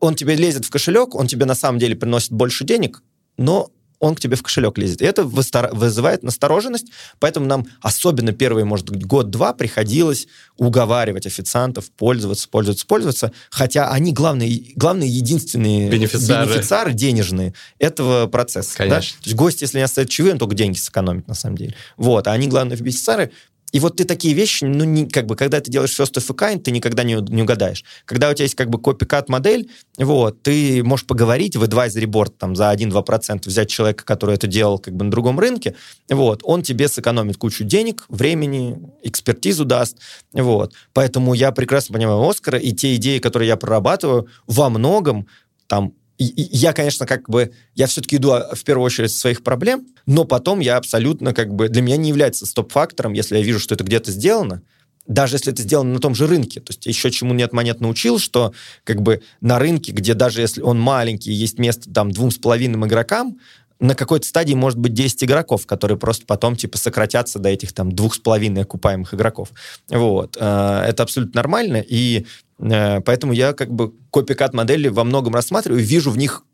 Он 0.00 0.14
тебе 0.14 0.34
лезет 0.34 0.64
в 0.64 0.70
кошелек, 0.70 1.14
он 1.14 1.26
тебе 1.26 1.44
на 1.44 1.54
самом 1.54 1.78
деле 1.78 1.94
приносит 1.94 2.32
больше 2.32 2.64
денег, 2.64 3.02
но 3.36 3.70
он 4.00 4.14
к 4.14 4.20
тебе 4.20 4.36
в 4.36 4.42
кошелек 4.42 4.78
лезет. 4.78 5.02
И 5.02 5.04
это 5.04 5.24
вызывает 5.24 6.22
настороженность, 6.22 6.86
поэтому 7.18 7.46
нам 7.46 7.66
особенно 7.80 8.32
первые, 8.32 8.64
может 8.64 8.90
быть, 8.90 9.04
год-два 9.04 9.52
приходилось 9.52 10.28
уговаривать 10.56 11.26
официантов 11.26 11.90
пользоваться, 11.90 12.48
пользоваться, 12.48 12.86
пользоваться, 12.86 13.32
хотя 13.50 13.90
они 13.90 14.12
главные, 14.12 14.72
главные 14.76 15.08
единственные 15.08 15.90
Бенефициары. 15.90 16.48
бенефициары 16.48 16.92
денежные 16.92 17.54
этого 17.78 18.26
процесса. 18.26 18.74
да? 18.78 18.84
Конечно. 18.84 19.18
То 19.22 19.24
есть 19.24 19.36
гость, 19.36 19.62
если 19.62 19.78
не 19.78 19.84
оставит 19.84 20.10
чаевые, 20.10 20.34
он 20.34 20.38
только 20.38 20.54
деньги 20.54 20.78
сэкономит, 20.78 21.26
на 21.26 21.34
самом 21.34 21.56
деле. 21.56 21.74
Вот, 21.96 22.26
а 22.28 22.32
они 22.32 22.46
главные 22.46 22.78
бенефициары, 22.78 23.32
и 23.72 23.80
вот 23.80 23.96
ты 23.96 24.04
такие 24.04 24.34
вещи, 24.34 24.64
ну, 24.64 24.84
не, 24.84 25.06
как 25.06 25.26
бы, 25.26 25.36
когда 25.36 25.60
ты 25.60 25.70
делаешь 25.70 25.98
first 25.98 26.14
of 26.14 26.24
a 26.28 26.34
kind, 26.34 26.60
ты 26.60 26.70
никогда 26.70 27.02
не, 27.02 27.14
не 27.14 27.42
угадаешь. 27.42 27.84
Когда 28.06 28.30
у 28.30 28.34
тебя 28.34 28.44
есть 28.44 28.54
как 28.54 28.70
бы 28.70 28.80
копикат 28.80 29.28
модель, 29.28 29.70
вот, 29.98 30.42
ты 30.42 30.82
можешь 30.82 31.06
поговорить 31.06 31.56
в 31.56 31.62
advisory 31.62 32.06
board 32.06 32.32
там 32.38 32.56
за 32.56 32.72
1-2%, 32.72 33.42
взять 33.46 33.68
человека, 33.68 34.04
который 34.04 34.36
это 34.36 34.46
делал 34.46 34.78
как 34.78 34.94
бы 34.94 35.04
на 35.04 35.10
другом 35.10 35.38
рынке, 35.38 35.74
вот, 36.08 36.40
он 36.44 36.62
тебе 36.62 36.88
сэкономит 36.88 37.36
кучу 37.36 37.64
денег, 37.64 38.06
времени, 38.08 38.78
экспертизу 39.02 39.64
даст, 39.66 39.98
вот. 40.32 40.72
Поэтому 40.94 41.34
я 41.34 41.52
прекрасно 41.52 41.92
понимаю 41.94 42.26
Оскара, 42.26 42.58
и 42.58 42.72
те 42.72 42.94
идеи, 42.96 43.18
которые 43.18 43.48
я 43.48 43.56
прорабатываю, 43.56 44.28
во 44.46 44.70
многом 44.70 45.26
там 45.66 45.92
я, 46.18 46.72
конечно, 46.72 47.06
как 47.06 47.28
бы, 47.28 47.52
я 47.74 47.86
все-таки 47.86 48.16
иду 48.16 48.32
а, 48.32 48.54
в 48.54 48.64
первую 48.64 48.84
очередь 48.84 49.12
своих 49.12 49.42
проблем, 49.42 49.86
но 50.06 50.24
потом 50.24 50.60
я 50.60 50.76
абсолютно 50.76 51.32
как 51.32 51.54
бы, 51.54 51.68
для 51.68 51.82
меня 51.82 51.96
не 51.96 52.08
является 52.08 52.46
стоп-фактором, 52.46 53.12
если 53.12 53.38
я 53.38 53.42
вижу, 53.42 53.60
что 53.60 53.74
это 53.74 53.84
где-то 53.84 54.10
сделано, 54.10 54.62
даже 55.06 55.36
если 55.36 55.52
это 55.52 55.62
сделано 55.62 55.94
на 55.94 56.00
том 56.00 56.14
же 56.14 56.26
рынке. 56.26 56.60
То 56.60 56.72
есть 56.72 56.86
еще 56.86 57.10
чему 57.10 57.34
нет 57.34 57.52
монет 57.52 57.80
научил, 57.80 58.18
что 58.18 58.52
как 58.84 59.00
бы 59.00 59.22
на 59.40 59.58
рынке, 59.58 59.92
где 59.92 60.14
даже 60.14 60.40
если 60.40 60.60
он 60.60 60.78
маленький, 60.80 61.32
есть 61.32 61.58
место 61.58 61.92
там 61.92 62.10
двум 62.10 62.30
с 62.30 62.38
половиной 62.38 62.86
игрокам, 62.86 63.38
на 63.80 63.94
какой-то 63.94 64.26
стадии 64.26 64.54
может 64.54 64.78
быть 64.78 64.92
10 64.92 65.24
игроков, 65.24 65.66
которые 65.66 65.98
просто 65.98 66.26
потом 66.26 66.56
типа 66.56 66.78
сократятся 66.78 67.38
до 67.38 67.48
этих 67.48 67.72
там 67.72 67.92
двух 67.92 68.14
с 68.14 68.18
половиной 68.18 68.62
окупаемых 68.62 69.14
игроков. 69.14 69.50
Вот. 69.88 70.36
Э, 70.38 70.84
Это 70.88 71.04
абсолютно 71.04 71.38
нормально, 71.38 71.76
и 71.76 72.26
поэтому 72.58 73.32
я 73.32 73.52
как 73.52 73.72
бы 73.72 73.92
копикат 74.10 74.54
модели 74.54 74.88
во 74.88 75.04
многом 75.04 75.34
рассматриваю 75.34 75.82
вижу 75.82 76.10
в 76.10 76.18
них 76.18 76.44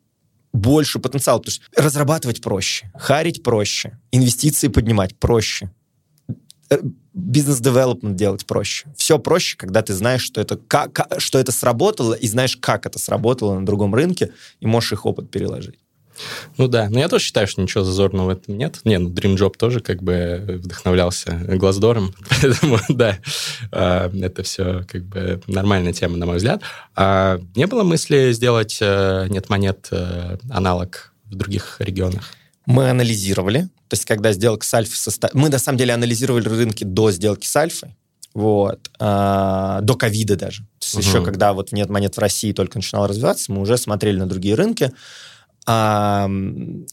больше 0.52 0.98
потенциала, 1.00 1.38
потому 1.38 1.52
что 1.52 1.64
разрабатывать 1.82 2.40
проще, 2.40 2.90
харить 2.94 3.42
проще, 3.42 3.98
инвестиции 4.12 4.68
поднимать 4.68 5.16
проще, 5.16 5.70
э, 6.70 6.78
бизнес-девелопмент 7.12 8.16
делать 8.16 8.46
проще. 8.46 8.86
Все 8.96 9.18
проще, 9.18 9.56
когда 9.56 9.82
ты 9.82 9.94
знаешь, 9.94 10.22
что 10.22 10.40
это, 10.40 10.56
как, 10.56 10.92
ка- 10.92 11.18
что 11.18 11.38
это 11.38 11.50
сработало, 11.52 12.14
и 12.14 12.28
знаешь, 12.28 12.56
как 12.56 12.86
это 12.86 12.98
сработало 12.98 13.58
на 13.58 13.66
другом 13.66 13.94
рынке, 13.94 14.32
и 14.60 14.66
можешь 14.66 14.92
их 14.92 15.06
опыт 15.06 15.30
переложить. 15.30 15.78
Ну 16.56 16.68
да, 16.68 16.88
но 16.90 16.98
я 16.98 17.08
тоже 17.08 17.24
считаю, 17.24 17.46
что 17.46 17.62
ничего 17.62 17.84
зазорного 17.84 18.26
в 18.26 18.30
этом 18.30 18.56
нет. 18.56 18.80
Не, 18.84 18.98
ну 18.98 19.10
Dream 19.10 19.36
Job 19.36 19.56
тоже 19.56 19.80
как 19.80 20.02
бы 20.02 20.60
вдохновлялся 20.62 21.32
Глаздором, 21.32 22.14
поэтому 22.28 22.78
да, 22.88 23.18
а, 23.72 24.10
это 24.14 24.42
все 24.42 24.84
как 24.88 25.04
бы 25.04 25.40
нормальная 25.46 25.92
тема, 25.92 26.16
на 26.16 26.26
мой 26.26 26.36
взгляд. 26.36 26.62
А 26.94 27.40
не 27.54 27.66
было 27.66 27.82
мысли 27.82 28.32
сделать 28.32 28.78
э, 28.80 29.26
нет 29.30 29.48
монет 29.48 29.88
э, 29.90 30.38
аналог 30.50 31.12
в 31.24 31.34
других 31.34 31.76
регионах? 31.78 32.30
Мы 32.66 32.88
анализировали, 32.88 33.62
то 33.88 33.94
есть 33.94 34.04
когда 34.06 34.32
сделка 34.32 34.64
с 34.64 34.72
Альфой 34.72 34.96
состоялась... 34.96 35.34
Мы, 35.34 35.48
на 35.50 35.58
самом 35.58 35.78
деле, 35.78 35.92
анализировали 35.92 36.48
рынки 36.48 36.84
до 36.84 37.10
сделки 37.10 37.46
с 37.46 37.54
Альфой, 37.56 37.94
вот, 38.32 38.90
а, 38.98 39.80
до 39.82 39.94
ковида 39.94 40.36
даже. 40.36 40.62
То 40.78 40.86
есть 40.86 40.94
Мгм. 40.94 41.02
еще 41.06 41.24
когда 41.24 41.52
вот 41.52 41.72
нет 41.72 41.88
монет 41.88 42.16
в 42.16 42.20
России 42.20 42.52
только 42.52 42.78
начинал 42.78 43.06
развиваться, 43.06 43.52
мы 43.52 43.60
уже 43.60 43.76
смотрели 43.76 44.18
на 44.18 44.26
другие 44.26 44.54
рынки, 44.54 44.92
А, 45.66 46.28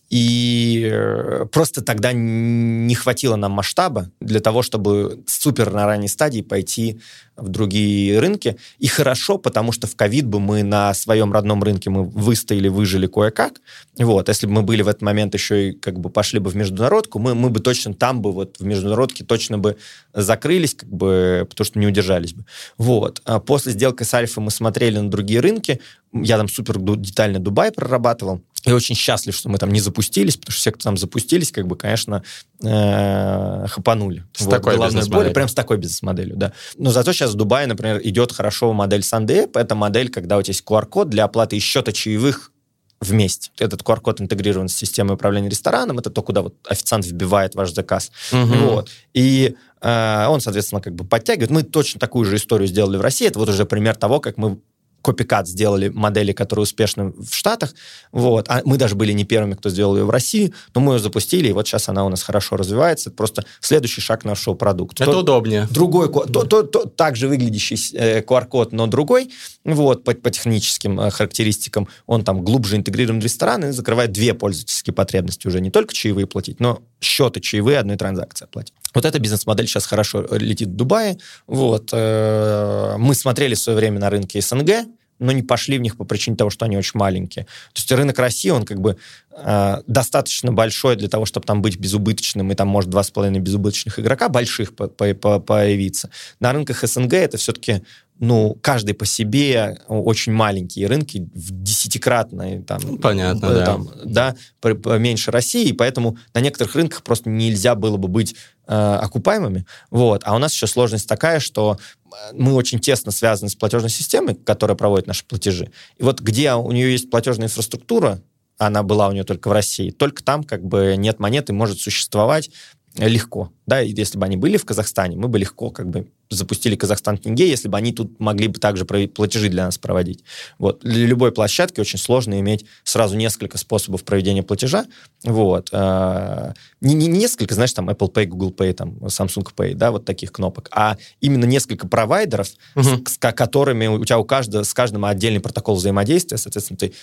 и 0.10 0.90
э, 0.90 1.46
просто 1.52 1.82
тогда 1.82 2.14
не 2.14 2.96
хватило 2.96 3.36
нам 3.36 3.52
масштаба 3.52 4.10
для 4.22 4.40
того, 4.40 4.62
чтобы 4.62 5.24
супер 5.28 5.74
на 5.74 5.86
ранней 5.86 6.08
стадии 6.08 6.42
пойти 6.42 7.02
в 7.36 7.50
другие 7.50 8.20
рынки. 8.20 8.58
И 8.80 8.88
хорошо, 8.88 9.38
потому 9.38 9.72
что 9.72 9.88
в 9.88 9.96
ковид 9.96 10.26
бы 10.26 10.40
мы 10.40 10.64
на 10.64 10.94
своем 10.94 11.34
родном 11.34 11.64
рынке 11.64 11.90
мы 11.90 12.04
выстояли, 12.04 12.68
выжили 12.68 13.08
кое-как. 13.08 13.62
Вот. 13.98 14.30
Если 14.30 14.48
бы 14.48 14.54
мы 14.54 14.62
были 14.62 14.84
в 14.84 14.88
этот 14.88 15.02
момент 15.02 15.34
еще 15.34 15.70
и 15.70 15.72
как 15.74 16.00
бы 16.00 16.10
пошли 16.10 16.40
бы 16.40 16.50
в 16.50 16.56
международку, 16.56 17.20
мы, 17.20 17.36
мы 17.36 17.50
бы 17.50 17.60
точно 17.60 17.94
там 17.94 18.22
бы 18.22 18.32
вот 18.32 18.58
в 18.60 18.66
международке 18.66 19.26
точно 19.26 19.58
бы 19.58 19.78
закрылись, 20.14 20.76
как 20.76 20.90
бы, 20.90 21.46
потому 21.50 21.66
что 21.66 21.80
не 21.80 21.88
удержались 21.88 22.34
бы. 22.34 22.46
Вот. 22.78 23.22
А 23.26 23.40
после 23.40 23.74
сделки 23.74 24.04
с 24.04 24.14
Альфой 24.14 24.44
мы 24.44 24.52
смотрели 24.52 25.00
на 25.00 25.10
другие 25.10 25.40
рынки. 25.40 25.82
Я 26.14 26.38
там 26.38 26.50
супер 26.50 26.78
детально 26.98 27.40
Дубай 27.40 27.72
прорабатывал. 27.72 28.42
И 28.66 28.72
очень 28.72 28.96
счастлив, 28.96 29.36
что 29.36 29.50
мы 29.50 29.58
там 29.58 29.72
не 29.72 29.80
запустились, 29.80 30.38
потому 30.38 30.52
что 30.52 30.62
все, 30.62 30.72
кто 30.72 30.84
там 30.84 30.98
запустились, 30.98 31.52
как 31.52 31.66
бы, 31.68 31.76
конечно, 31.76 32.24
э, 32.62 33.66
хапанули. 33.68 34.24
С 34.34 34.46
такой 34.46 34.76
головной 34.76 35.00
бизнес-моделью. 35.00 35.34
прям 35.34 35.48
с 35.48 35.54
такой 35.54 35.78
бизнес-моделью, 35.78 36.36
да. 36.36 36.54
Но 36.78 36.92
зато 36.92 37.14
сейчас 37.14 37.32
в 37.32 37.36
Дубае, 37.36 37.66
например, 37.66 38.00
идет 38.04 38.32
хорошо 38.32 38.74
модель 38.74 39.02
SunDapp. 39.02 39.58
Это 39.58 39.74
модель, 39.74 40.10
когда 40.10 40.38
у 40.38 40.42
тебя 40.42 40.52
есть 40.52 40.64
QR-код 40.66 41.10
для 41.10 41.24
оплаты 41.24 41.58
и 41.58 41.60
счета 41.60 41.92
чаевых 41.92 42.52
вместе. 43.00 43.50
Этот 43.58 43.82
QR-код 43.82 44.22
интегрирован 44.22 44.70
с 44.70 44.76
системой 44.76 45.16
управления 45.16 45.50
рестораном. 45.50 45.98
Это 45.98 46.12
то, 46.12 46.22
куда 46.22 46.44
вот 46.44 46.56
официант 46.70 47.06
вбивает 47.06 47.56
ваш 47.56 47.74
заказ. 47.74 48.12
Мгм. 48.32 48.68
Вот. 48.68 48.90
И 49.14 49.56
э, 49.82 50.26
он, 50.28 50.40
соответственно, 50.40 50.82
как 50.82 50.94
бы 50.94 51.04
подтягивает. 51.04 51.50
Мы 51.50 51.64
точно 51.64 52.00
такую 52.00 52.26
же 52.26 52.36
историю 52.36 52.68
сделали 52.68 52.98
в 52.98 53.02
России. 53.02 53.28
Это 53.28 53.40
вот 53.40 53.50
уже 53.50 53.66
пример 53.66 53.96
того, 53.96 54.20
как 54.20 54.38
мы 54.38 54.60
копикат 55.02 55.48
сделали 55.48 55.90
модели, 55.90 56.32
которые 56.32 56.64
успешны 56.64 57.14
в 57.18 57.34
Штатах, 57.34 57.74
вот, 58.12 58.48
а 58.50 58.62
мы 58.66 58.78
даже 58.78 58.96
были 58.96 59.12
не 59.12 59.24
первыми, 59.24 59.54
кто 59.54 59.70
сделал 59.70 59.98
ее 59.98 60.06
в 60.06 60.10
России, 60.10 60.54
но 60.74 60.82
мы 60.82 60.96
ее 60.96 61.00
запустили, 61.00 61.50
и 61.50 61.54
вот 61.54 61.68
сейчас 61.68 61.90
она 61.90 62.06
у 62.06 62.10
нас 62.10 62.24
хорошо 62.24 62.58
развивается, 62.58 63.10
это 63.10 63.18
просто 63.18 63.46
следующий 63.60 64.02
шаг 64.02 64.26
нашего 64.26 64.54
продукта. 64.54 65.04
Это 65.04 65.14
то, 65.14 65.20
удобнее. 65.20 65.68
Другой, 65.72 66.12
то, 66.12 66.44
то, 66.44 66.64
то, 66.64 66.86
также 66.86 67.28
выглядящий 67.28 67.78
э, 67.96 68.22
QR-код, 68.22 68.72
но 68.72 68.88
другой, 68.88 69.32
вот, 69.64 70.04
по, 70.04 70.14
по 70.14 70.30
техническим 70.30 71.00
э, 71.00 71.10
характеристикам, 71.12 71.88
он 72.06 72.24
там 72.24 72.44
глубже 72.44 72.78
интегрирован 72.78 73.20
в 73.20 73.24
ресторан 73.24 73.66
и 73.66 73.72
закрывает 73.72 74.12
две 74.12 74.34
пользовательские 74.34 74.94
потребности 74.94 75.48
уже, 75.48 75.62
не 75.62 75.72
только 75.72 75.94
чаевые 75.94 76.28
платить, 76.28 76.60
но 76.60 76.82
счеты 77.00 77.40
чаевые 77.40 77.80
одной 77.80 77.98
транзакции 77.98 78.46
оплатить. 78.46 78.74
Вот 78.94 79.06
эта 79.06 79.20
бизнес-модель 79.20 79.68
сейчас 79.68 79.86
хорошо 79.86 80.26
летит 80.32 80.70
в 80.70 80.76
Дубае, 80.76 81.18
вот, 81.48 81.90
э, 81.94 82.96
мы 82.98 83.16
смотрели 83.16 83.56
в 83.56 83.60
свое 83.60 83.78
время 83.78 84.00
на 84.00 84.10
рынке 84.10 84.42
СНГ, 84.42 84.88
но 85.22 85.32
не 85.32 85.44
пошли 85.44 85.78
в 85.78 85.82
них 85.82 85.98
по 85.98 86.04
причине 86.04 86.36
того, 86.36 86.50
что 86.50 86.66
они 86.66 86.78
очень 86.78 87.00
маленькие. 87.00 87.46
То 87.46 87.78
есть 87.78 87.92
рынок 87.92 88.18
России, 88.18 88.50
он 88.50 88.66
как 88.66 88.82
бы 88.82 88.98
э, 89.32 89.78
достаточно 89.86 90.52
большой 90.52 90.96
для 90.96 91.08
того, 91.08 91.26
чтобы 91.26 91.46
там 91.46 91.62
быть 91.62 91.78
безубыточным, 91.78 92.52
и 92.52 92.56
там 92.56 92.68
может 92.68 92.90
два 92.90 93.04
с 93.04 93.12
половиной 93.12 93.40
безубыточных 93.40 94.00
игрока 94.00 94.30
больших 94.30 94.76
по 94.76 94.88
по 94.88 95.14
по 95.14 95.40
появиться. 95.40 96.10
На 96.40 96.52
рынках 96.52 96.84
СНГ 96.84 97.14
это 97.14 97.38
все-таки 97.38 97.84
ну, 98.22 98.56
каждый 98.62 98.94
по 98.94 99.04
себе 99.04 99.80
очень 99.88 100.32
маленькие 100.32 100.86
рынки, 100.86 101.28
в 101.34 101.64
десятикратные 101.64 102.62
там, 102.62 102.80
ну, 102.84 102.98
Понятно, 103.00 103.48
э, 103.48 103.66
там, 103.66 103.90
да. 104.06 104.36
да, 104.62 105.00
меньше 105.00 105.32
России, 105.32 105.70
и 105.70 105.74
поэтому 105.74 106.18
на 106.36 106.40
некоторых 106.40 106.76
рынках 106.76 107.02
просто 107.02 107.32
нельзя 107.32 107.74
было 107.74 107.98
бы 107.98 108.08
быть 108.08 108.34
э, 108.34 108.38
окупаемыми. 108.74 109.66
Вот. 109.90 110.22
А 110.26 110.36
у 110.36 110.38
нас 110.38 110.54
еще 110.54 110.68
сложность 110.68 111.08
такая, 111.08 111.40
что 111.40 111.78
э, 112.06 112.16
мы 112.34 112.54
очень 112.54 112.80
тесно 112.80 113.12
связаны 113.12 113.50
с 113.50 113.56
платежной 113.56 113.90
системой, 113.90 114.36
которая 114.36 114.78
проводит 114.78 115.08
наши 115.08 115.26
платежи. 115.26 115.72
И 115.98 116.04
вот 116.04 116.22
где 116.22 116.54
у 116.54 116.72
нее 116.72 116.92
есть 116.92 117.10
платежная 117.10 117.48
инфраструктура, 117.48 118.22
она 118.58 118.84
была 118.84 119.08
у 119.08 119.12
нее 119.12 119.24
только 119.24 119.50
в 119.50 119.52
России, 119.52 119.90
только 119.90 120.24
там 120.24 120.44
как 120.44 120.64
бы 120.64 120.96
нет 120.98 121.20
монеты, 121.20 121.52
может 121.52 121.80
существовать 121.80 122.52
легко. 122.98 123.52
Да, 123.66 123.80
если 123.80 124.18
бы 124.18 124.26
они 124.26 124.38
были 124.38 124.58
в 124.58 124.66
Казахстане, 124.66 125.18
мы 125.18 125.28
бы 125.28 125.40
легко 125.40 125.72
как 125.72 125.90
бы 125.90 126.08
запустили 126.36 126.76
Казахстан 126.76 127.18
тенге, 127.18 127.50
если 127.50 127.68
бы 127.68 127.78
они 127.78 127.92
тут 127.92 128.20
могли 128.20 128.48
бы 128.48 128.60
также 128.60 128.86
платежи 128.86 129.50
для 129.50 129.66
нас 129.66 129.78
проводить. 129.78 130.24
Вот. 130.58 130.82
Для 130.82 131.06
любой 131.06 131.32
площадки 131.32 131.80
очень 131.80 132.00
сложно 132.00 132.40
иметь 132.40 132.66
сразу 132.84 133.16
несколько 133.18 133.58
способов 133.58 134.04
проведения 134.04 134.44
платежа. 134.44 134.86
Вот. 135.24 135.70
А, 135.72 136.54
не, 136.80 136.96
не 136.96 137.08
несколько, 137.08 137.54
знаешь, 137.54 137.74
там 137.74 137.90
Apple 137.90 138.12
Pay, 138.12 138.26
Google 138.26 138.52
Pay, 138.52 138.74
там 138.74 138.92
Samsung 139.06 139.48
Pay, 139.56 139.76
да, 139.76 139.92
вот 139.92 140.06
таких 140.06 140.32
кнопок, 140.32 140.70
а 140.72 140.98
именно 141.20 141.46
несколько 141.46 141.88
провайдеров, 141.88 142.48
uh-huh. 142.76 143.08
с, 143.08 143.14
с 143.14 143.18
которыми 143.18 143.88
у 143.88 144.04
тебя 144.04 144.20
у 144.20 144.24
каждого, 144.24 144.64
с 144.64 144.74
каждым 144.74 145.06
отдельный 145.06 145.40
протокол 145.40 145.76
взаимодействия, 145.76 146.38
соответственно, 146.38 146.78
ты 146.78 146.94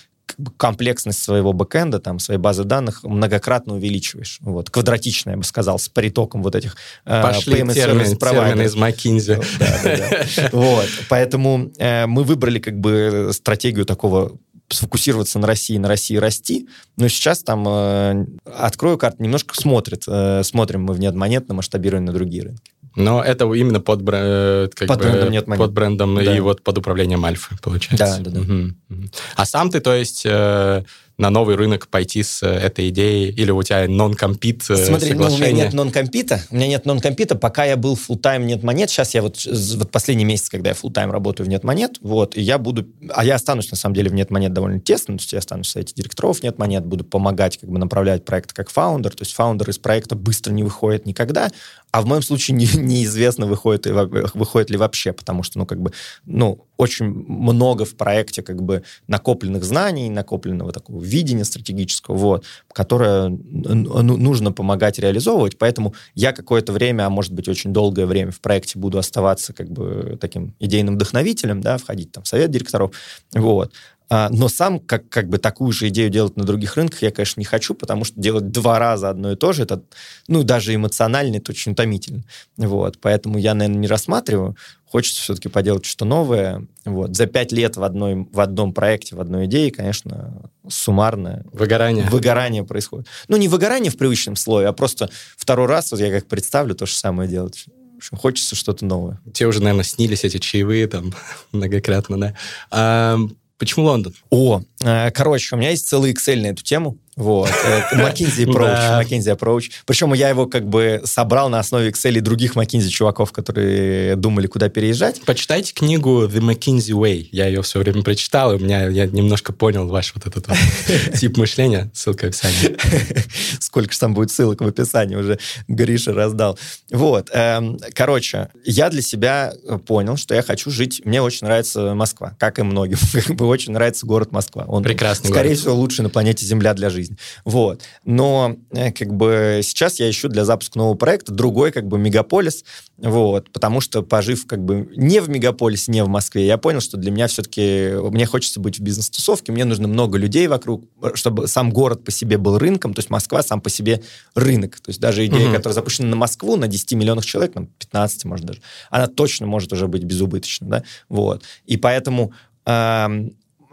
комплексность 0.56 1.22
своего 1.22 1.52
бэкэнда, 1.52 2.00
там, 2.00 2.18
своей 2.18 2.40
базы 2.40 2.64
данных 2.64 3.02
многократно 3.02 3.74
увеличиваешь. 3.74 4.38
Вот, 4.40 4.70
квадратично, 4.70 5.30
я 5.30 5.36
бы 5.36 5.44
сказал, 5.44 5.78
с 5.78 5.88
притоком 5.88 6.42
вот 6.42 6.54
этих 6.54 6.76
э, 7.04 7.22
Пошли 7.22 7.62
uh, 7.62 7.72
термин, 7.74 8.16
термины 8.16 8.62
из 8.62 8.76
McKinsey. 8.76 9.44
Да, 9.58 9.80
да, 9.82 9.96
да. 9.96 10.48
Вот, 10.52 10.88
поэтому 11.08 11.70
э, 11.78 12.06
мы 12.06 12.24
выбрали 12.24 12.58
как 12.58 12.78
бы 12.78 13.30
стратегию 13.32 13.84
такого 13.84 14.32
сфокусироваться 14.70 15.38
на 15.38 15.46
России, 15.46 15.78
на 15.78 15.88
России 15.88 16.16
расти. 16.16 16.68
Но 16.96 17.08
сейчас 17.08 17.42
там, 17.42 17.66
э, 17.66 18.26
открою 18.44 18.98
карту, 18.98 19.22
немножко 19.22 19.54
смотрит, 19.54 20.04
э, 20.06 20.42
смотрим 20.44 20.84
мы 20.84 20.94
в 20.94 21.00
нетмонетно, 21.00 21.54
масштабируем 21.54 22.04
на 22.04 22.12
другие 22.12 22.44
рынки. 22.44 22.72
Но 22.98 23.22
это 23.22 23.52
именно 23.52 23.80
под, 23.80 24.02
бренд, 24.02 24.74
как 24.74 24.88
под 24.88 24.98
бы, 24.98 25.04
брендом 25.04 25.30
нет 25.30 25.46
Под 25.46 25.72
брендом 25.72 26.14
да. 26.16 26.36
и 26.36 26.40
вот 26.40 26.62
под 26.62 26.78
управлением 26.78 27.24
Альфы, 27.24 27.56
получается. 27.62 28.20
Да, 28.20 28.30
да, 28.30 28.30
да. 28.30 28.40
Угу. 28.40 29.08
А 29.36 29.46
сам 29.46 29.70
ты, 29.70 29.80
то 29.80 29.94
есть, 29.94 30.22
э, 30.26 30.82
на 31.18 31.30
новый 31.30 31.56
рынок 31.56 31.88
пойти 31.88 32.22
с 32.22 32.44
э, 32.44 32.46
этой 32.46 32.90
идеей, 32.90 33.30
или 33.30 33.50
у 33.50 33.60
тебя 33.62 33.88
нон-компит 33.88 34.62
э, 34.70 34.76
Смотри, 34.76 35.14
ну, 35.14 35.26
у 35.26 35.36
меня 35.36 35.50
нет 35.50 35.72
non-compete'а, 35.72 36.40
у 36.50 36.54
меня 36.54 36.68
нет 36.68 36.86
non-compete'а, 36.86 37.34
пока 37.34 37.64
я 37.64 37.76
был 37.76 37.94
full-time 37.94 38.46
нет 38.46 38.62
монет, 38.62 38.88
сейчас 38.88 39.14
я 39.14 39.22
вот, 39.22 39.44
вот 39.44 39.90
последний 39.90 40.24
месяц, 40.24 40.48
когда 40.48 40.70
я 40.70 40.76
full-time 40.76 41.10
работаю 41.10 41.46
в 41.46 41.50
нет 41.50 41.64
монет, 41.64 41.98
вот, 42.00 42.36
и 42.36 42.40
я 42.40 42.58
буду, 42.58 42.86
а 43.10 43.24
я 43.24 43.34
останусь, 43.34 43.68
на 43.72 43.76
самом 43.76 43.96
деле, 43.96 44.10
в 44.10 44.14
нет 44.14 44.30
монет 44.30 44.52
довольно 44.52 44.80
тесно, 44.80 45.16
то 45.16 45.22
есть 45.22 45.32
я 45.32 45.40
останусь 45.40 45.68
совете 45.68 45.92
директоров 45.96 46.42
нет 46.44 46.56
монет, 46.58 46.86
буду 46.86 47.04
помогать, 47.04 47.58
как 47.58 47.68
бы 47.68 47.80
направлять 47.80 48.24
проект 48.24 48.52
как 48.52 48.70
фаундер, 48.70 49.12
то 49.12 49.22
есть 49.22 49.34
фаундер 49.34 49.68
из 49.70 49.78
проекта 49.78 50.14
быстро 50.14 50.52
не 50.52 50.62
выходит 50.62 51.04
никогда, 51.04 51.50
а 51.90 52.02
в 52.02 52.06
моем 52.06 52.22
случае 52.22 52.56
не, 52.56 52.66
неизвестно, 52.76 53.46
выходит, 53.46 53.86
выходит 53.86 54.70
ли 54.70 54.76
вообще, 54.76 55.12
потому 55.12 55.42
что, 55.42 55.58
ну, 55.58 55.66
как 55.66 55.80
бы, 55.80 55.92
ну, 56.26 56.67
очень 56.78 57.06
много 57.06 57.84
в 57.84 57.96
проекте, 57.96 58.42
как 58.42 58.62
бы, 58.62 58.84
накопленных 59.08 59.64
знаний, 59.64 60.08
накопленного 60.08 60.72
такого 60.72 61.02
видения 61.02 61.44
стратегического, 61.44 62.16
вот, 62.16 62.44
которое 62.72 63.28
ну, 63.28 64.02
нужно 64.16 64.52
помогать 64.52 64.98
реализовывать, 64.98 65.58
поэтому 65.58 65.94
я 66.14 66.32
какое-то 66.32 66.72
время, 66.72 67.06
а 67.06 67.10
может 67.10 67.32
быть, 67.32 67.48
очень 67.48 67.72
долгое 67.72 68.06
время 68.06 68.30
в 68.30 68.40
проекте 68.40 68.78
буду 68.78 68.96
оставаться, 68.98 69.52
как 69.52 69.70
бы, 69.70 70.16
таким 70.20 70.54
идейным 70.60 70.94
вдохновителем, 70.94 71.60
да, 71.60 71.76
входить 71.78 72.12
там 72.12 72.22
в 72.22 72.28
совет 72.28 72.50
директоров, 72.50 72.92
вот, 73.34 73.72
но 74.10 74.48
сам 74.48 74.80
как, 74.80 75.08
как 75.08 75.28
бы 75.28 75.38
такую 75.38 75.72
же 75.72 75.88
идею 75.88 76.08
делать 76.08 76.36
на 76.36 76.44
других 76.44 76.76
рынках 76.76 77.02
я, 77.02 77.10
конечно, 77.10 77.40
не 77.40 77.44
хочу, 77.44 77.74
потому 77.74 78.04
что 78.04 78.18
делать 78.20 78.50
два 78.50 78.78
раза 78.78 79.10
одно 79.10 79.32
и 79.32 79.36
то 79.36 79.52
же, 79.52 79.64
это, 79.64 79.82
ну, 80.28 80.42
даже 80.42 80.74
эмоционально 80.74 81.36
это 81.36 81.52
очень 81.52 81.72
утомительно. 81.72 82.22
Вот, 82.56 82.98
поэтому 83.00 83.38
я, 83.38 83.54
наверное, 83.54 83.80
не 83.80 83.86
рассматриваю. 83.86 84.56
Хочется 84.86 85.20
все-таки 85.20 85.50
поделать 85.50 85.84
что-то 85.84 86.06
новое. 86.06 86.66
Вот. 86.86 87.14
За 87.14 87.26
пять 87.26 87.52
лет 87.52 87.76
в, 87.76 87.82
одной, 87.82 88.26
в 88.32 88.40
одном 88.40 88.72
проекте, 88.72 89.16
в 89.16 89.20
одной 89.20 89.44
идее, 89.44 89.70
конечно, 89.70 90.50
суммарно... 90.66 91.44
Выгорание. 91.52 92.06
Выгорание 92.08 92.64
происходит. 92.64 93.06
Ну, 93.28 93.36
не 93.36 93.48
выгорание 93.48 93.90
в 93.90 93.98
привычном 93.98 94.36
слое, 94.36 94.66
а 94.66 94.72
просто 94.72 95.10
второй 95.36 95.66
раз, 95.66 95.90
вот 95.90 96.00
я 96.00 96.10
как 96.10 96.26
представлю, 96.26 96.74
то 96.74 96.86
же 96.86 96.94
самое 96.94 97.28
делать. 97.28 97.66
В 97.94 97.96
общем, 97.98 98.16
хочется 98.16 98.54
что-то 98.54 98.86
новое. 98.86 99.20
Тебе 99.34 99.48
уже, 99.48 99.60
наверное, 99.60 99.84
снились 99.84 100.24
эти 100.24 100.38
чаевые 100.38 100.86
там 100.86 101.12
многократно, 101.52 102.18
да? 102.18 102.34
А, 102.70 103.18
Почему 103.58 103.86
Лондон? 103.86 104.14
О, 104.30 104.62
э, 104.82 105.10
короче, 105.10 105.54
у 105.54 105.58
меня 105.58 105.70
есть 105.70 105.88
целый 105.88 106.12
Excel 106.12 106.40
на 106.40 106.46
эту 106.48 106.62
тему. 106.62 106.96
Вот. 107.18 107.48
McKinsey 107.92 108.46
Approach. 108.46 109.02
McKinsey 109.02 109.36
Approach. 109.36 109.70
Причем 109.84 110.14
я 110.14 110.28
его 110.28 110.46
как 110.46 110.68
бы 110.68 111.02
собрал 111.04 111.48
на 111.48 111.58
основе 111.58 111.90
Excel 111.90 112.16
и 112.16 112.20
других 112.20 112.54
McKinsey 112.54 112.88
чуваков, 112.88 113.32
которые 113.32 114.14
думали, 114.14 114.46
куда 114.46 114.68
переезжать. 114.68 115.20
Почитайте 115.26 115.74
книгу 115.74 116.26
The 116.26 116.38
McKinsey 116.38 116.92
Way. 116.92 117.28
Я 117.32 117.46
ее 117.46 117.62
все 117.62 117.80
время 117.80 118.02
прочитал, 118.02 118.52
и 118.52 118.56
у 118.56 118.60
меня 118.60 118.86
я 118.88 119.06
немножко 119.06 119.52
понял 119.52 119.88
ваш 119.88 120.14
вот 120.14 120.26
этот 120.28 120.46
тип 121.18 121.36
мышления. 121.36 121.90
Ссылка 121.92 122.26
в 122.26 122.28
описании. 122.28 122.76
Сколько 123.60 123.92
же 123.92 123.98
там 123.98 124.14
будет 124.14 124.30
ссылок 124.30 124.60
в 124.60 124.66
описании 124.66 125.16
уже 125.16 125.40
Гриша 125.66 126.12
раздал. 126.12 126.56
Вот. 126.92 127.30
Эм, 127.32 127.78
короче, 127.94 128.48
я 128.64 128.90
для 128.90 129.02
себя 129.02 129.52
понял, 129.86 130.16
что 130.16 130.36
я 130.36 130.42
хочу 130.42 130.70
жить... 130.70 131.02
Мне 131.04 131.20
очень 131.20 131.48
нравится 131.48 131.94
Москва, 131.94 132.36
как 132.38 132.60
и 132.60 132.62
многим. 132.62 132.98
Как 133.12 133.34
бы 133.34 133.46
очень 133.46 133.72
нравится 133.72 134.06
город 134.06 134.30
Москва. 134.30 134.64
Он, 134.68 134.84
Прекрасный 134.84 135.30
Скорее 135.30 135.56
всего, 135.56 135.74
лучший 135.74 136.02
на 136.02 136.10
планете 136.10 136.46
Земля 136.46 136.74
для 136.74 136.90
жизни 136.90 137.07
жизнь. 137.08 137.18
Вот. 137.44 137.82
Но 138.04 138.56
э, 138.70 138.92
как 138.92 139.14
бы 139.14 139.60
сейчас 139.62 139.98
я 139.98 140.08
ищу 140.08 140.28
для 140.28 140.44
запуска 140.44 140.78
нового 140.78 140.94
проекта 140.94 141.32
другой 141.32 141.72
как 141.72 141.86
бы 141.86 141.98
мегаполис, 141.98 142.64
вот, 142.96 143.50
потому 143.52 143.80
что 143.80 144.02
пожив 144.02 144.46
как 144.46 144.64
бы 144.64 144.90
не 144.96 145.20
в 145.20 145.28
мегаполисе, 145.28 145.92
не 145.92 146.02
в 146.02 146.08
Москве, 146.08 146.46
я 146.46 146.58
понял, 146.58 146.80
что 146.80 146.96
для 146.96 147.10
меня 147.10 147.28
все-таки, 147.28 147.92
мне 148.10 148.26
хочется 148.26 148.60
быть 148.60 148.78
в 148.78 148.82
бизнес-тусовке, 148.82 149.52
мне 149.52 149.64
нужно 149.64 149.88
много 149.88 150.18
людей 150.18 150.46
вокруг, 150.48 150.84
чтобы 151.14 151.46
сам 151.48 151.70
город 151.70 152.04
по 152.04 152.10
себе 152.10 152.38
был 152.38 152.58
рынком, 152.58 152.94
то 152.94 153.00
есть 153.00 153.10
Москва 153.10 153.42
сам 153.42 153.60
по 153.60 153.70
себе 153.70 154.02
рынок. 154.34 154.80
То 154.80 154.90
есть 154.90 155.00
даже 155.00 155.24
идея, 155.26 155.46
угу. 155.46 155.56
которая 155.56 155.74
запущена 155.74 156.08
на 156.08 156.16
Москву, 156.16 156.56
на 156.56 156.68
10 156.68 156.92
миллионах 156.92 157.24
человек, 157.24 157.54
на 157.54 157.66
15, 157.66 158.24
может 158.24 158.46
даже, 158.46 158.60
она 158.90 159.06
точно 159.06 159.46
может 159.46 159.72
уже 159.72 159.86
быть 159.86 160.04
безубыточна, 160.04 160.68
да, 160.68 160.84
вот. 161.08 161.42
И 161.66 161.76
поэтому 161.76 162.32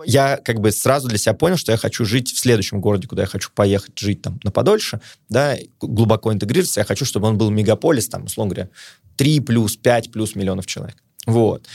я 0.04 0.38
как 0.38 0.60
бы 0.60 0.72
сразу 0.72 1.08
для 1.08 1.18
себя 1.18 1.34
понял, 1.34 1.58
что 1.58 1.72
я 1.72 1.78
хочу 1.78 2.06
жить 2.06 2.32
в 2.32 2.40
следующем 2.40 2.82
городе, 2.82 3.08
куда 3.08 3.24
я 3.24 3.28
хочу 3.28 3.50
поехать 3.54 3.98
жить 3.98 4.22
там 4.22 4.40
на 4.44 4.52
подольше, 4.52 5.00
да, 5.30 5.56
глубоко 5.80 6.34
интегрироваться. 6.34 6.82
Я 6.82 6.86
хочу, 6.86 7.06
чтобы 7.06 7.28
он 7.28 7.38
был 7.38 7.50
мегаполис, 7.50 8.10
там, 8.10 8.26
условно 8.26 8.54
говоря, 8.54 8.70
3 9.18 9.40
плюс, 9.42 9.78
5 9.78 10.12
плюс 10.12 10.36
миллионов 10.36 10.66
человек. 10.66 10.98
Вот. 11.26 11.66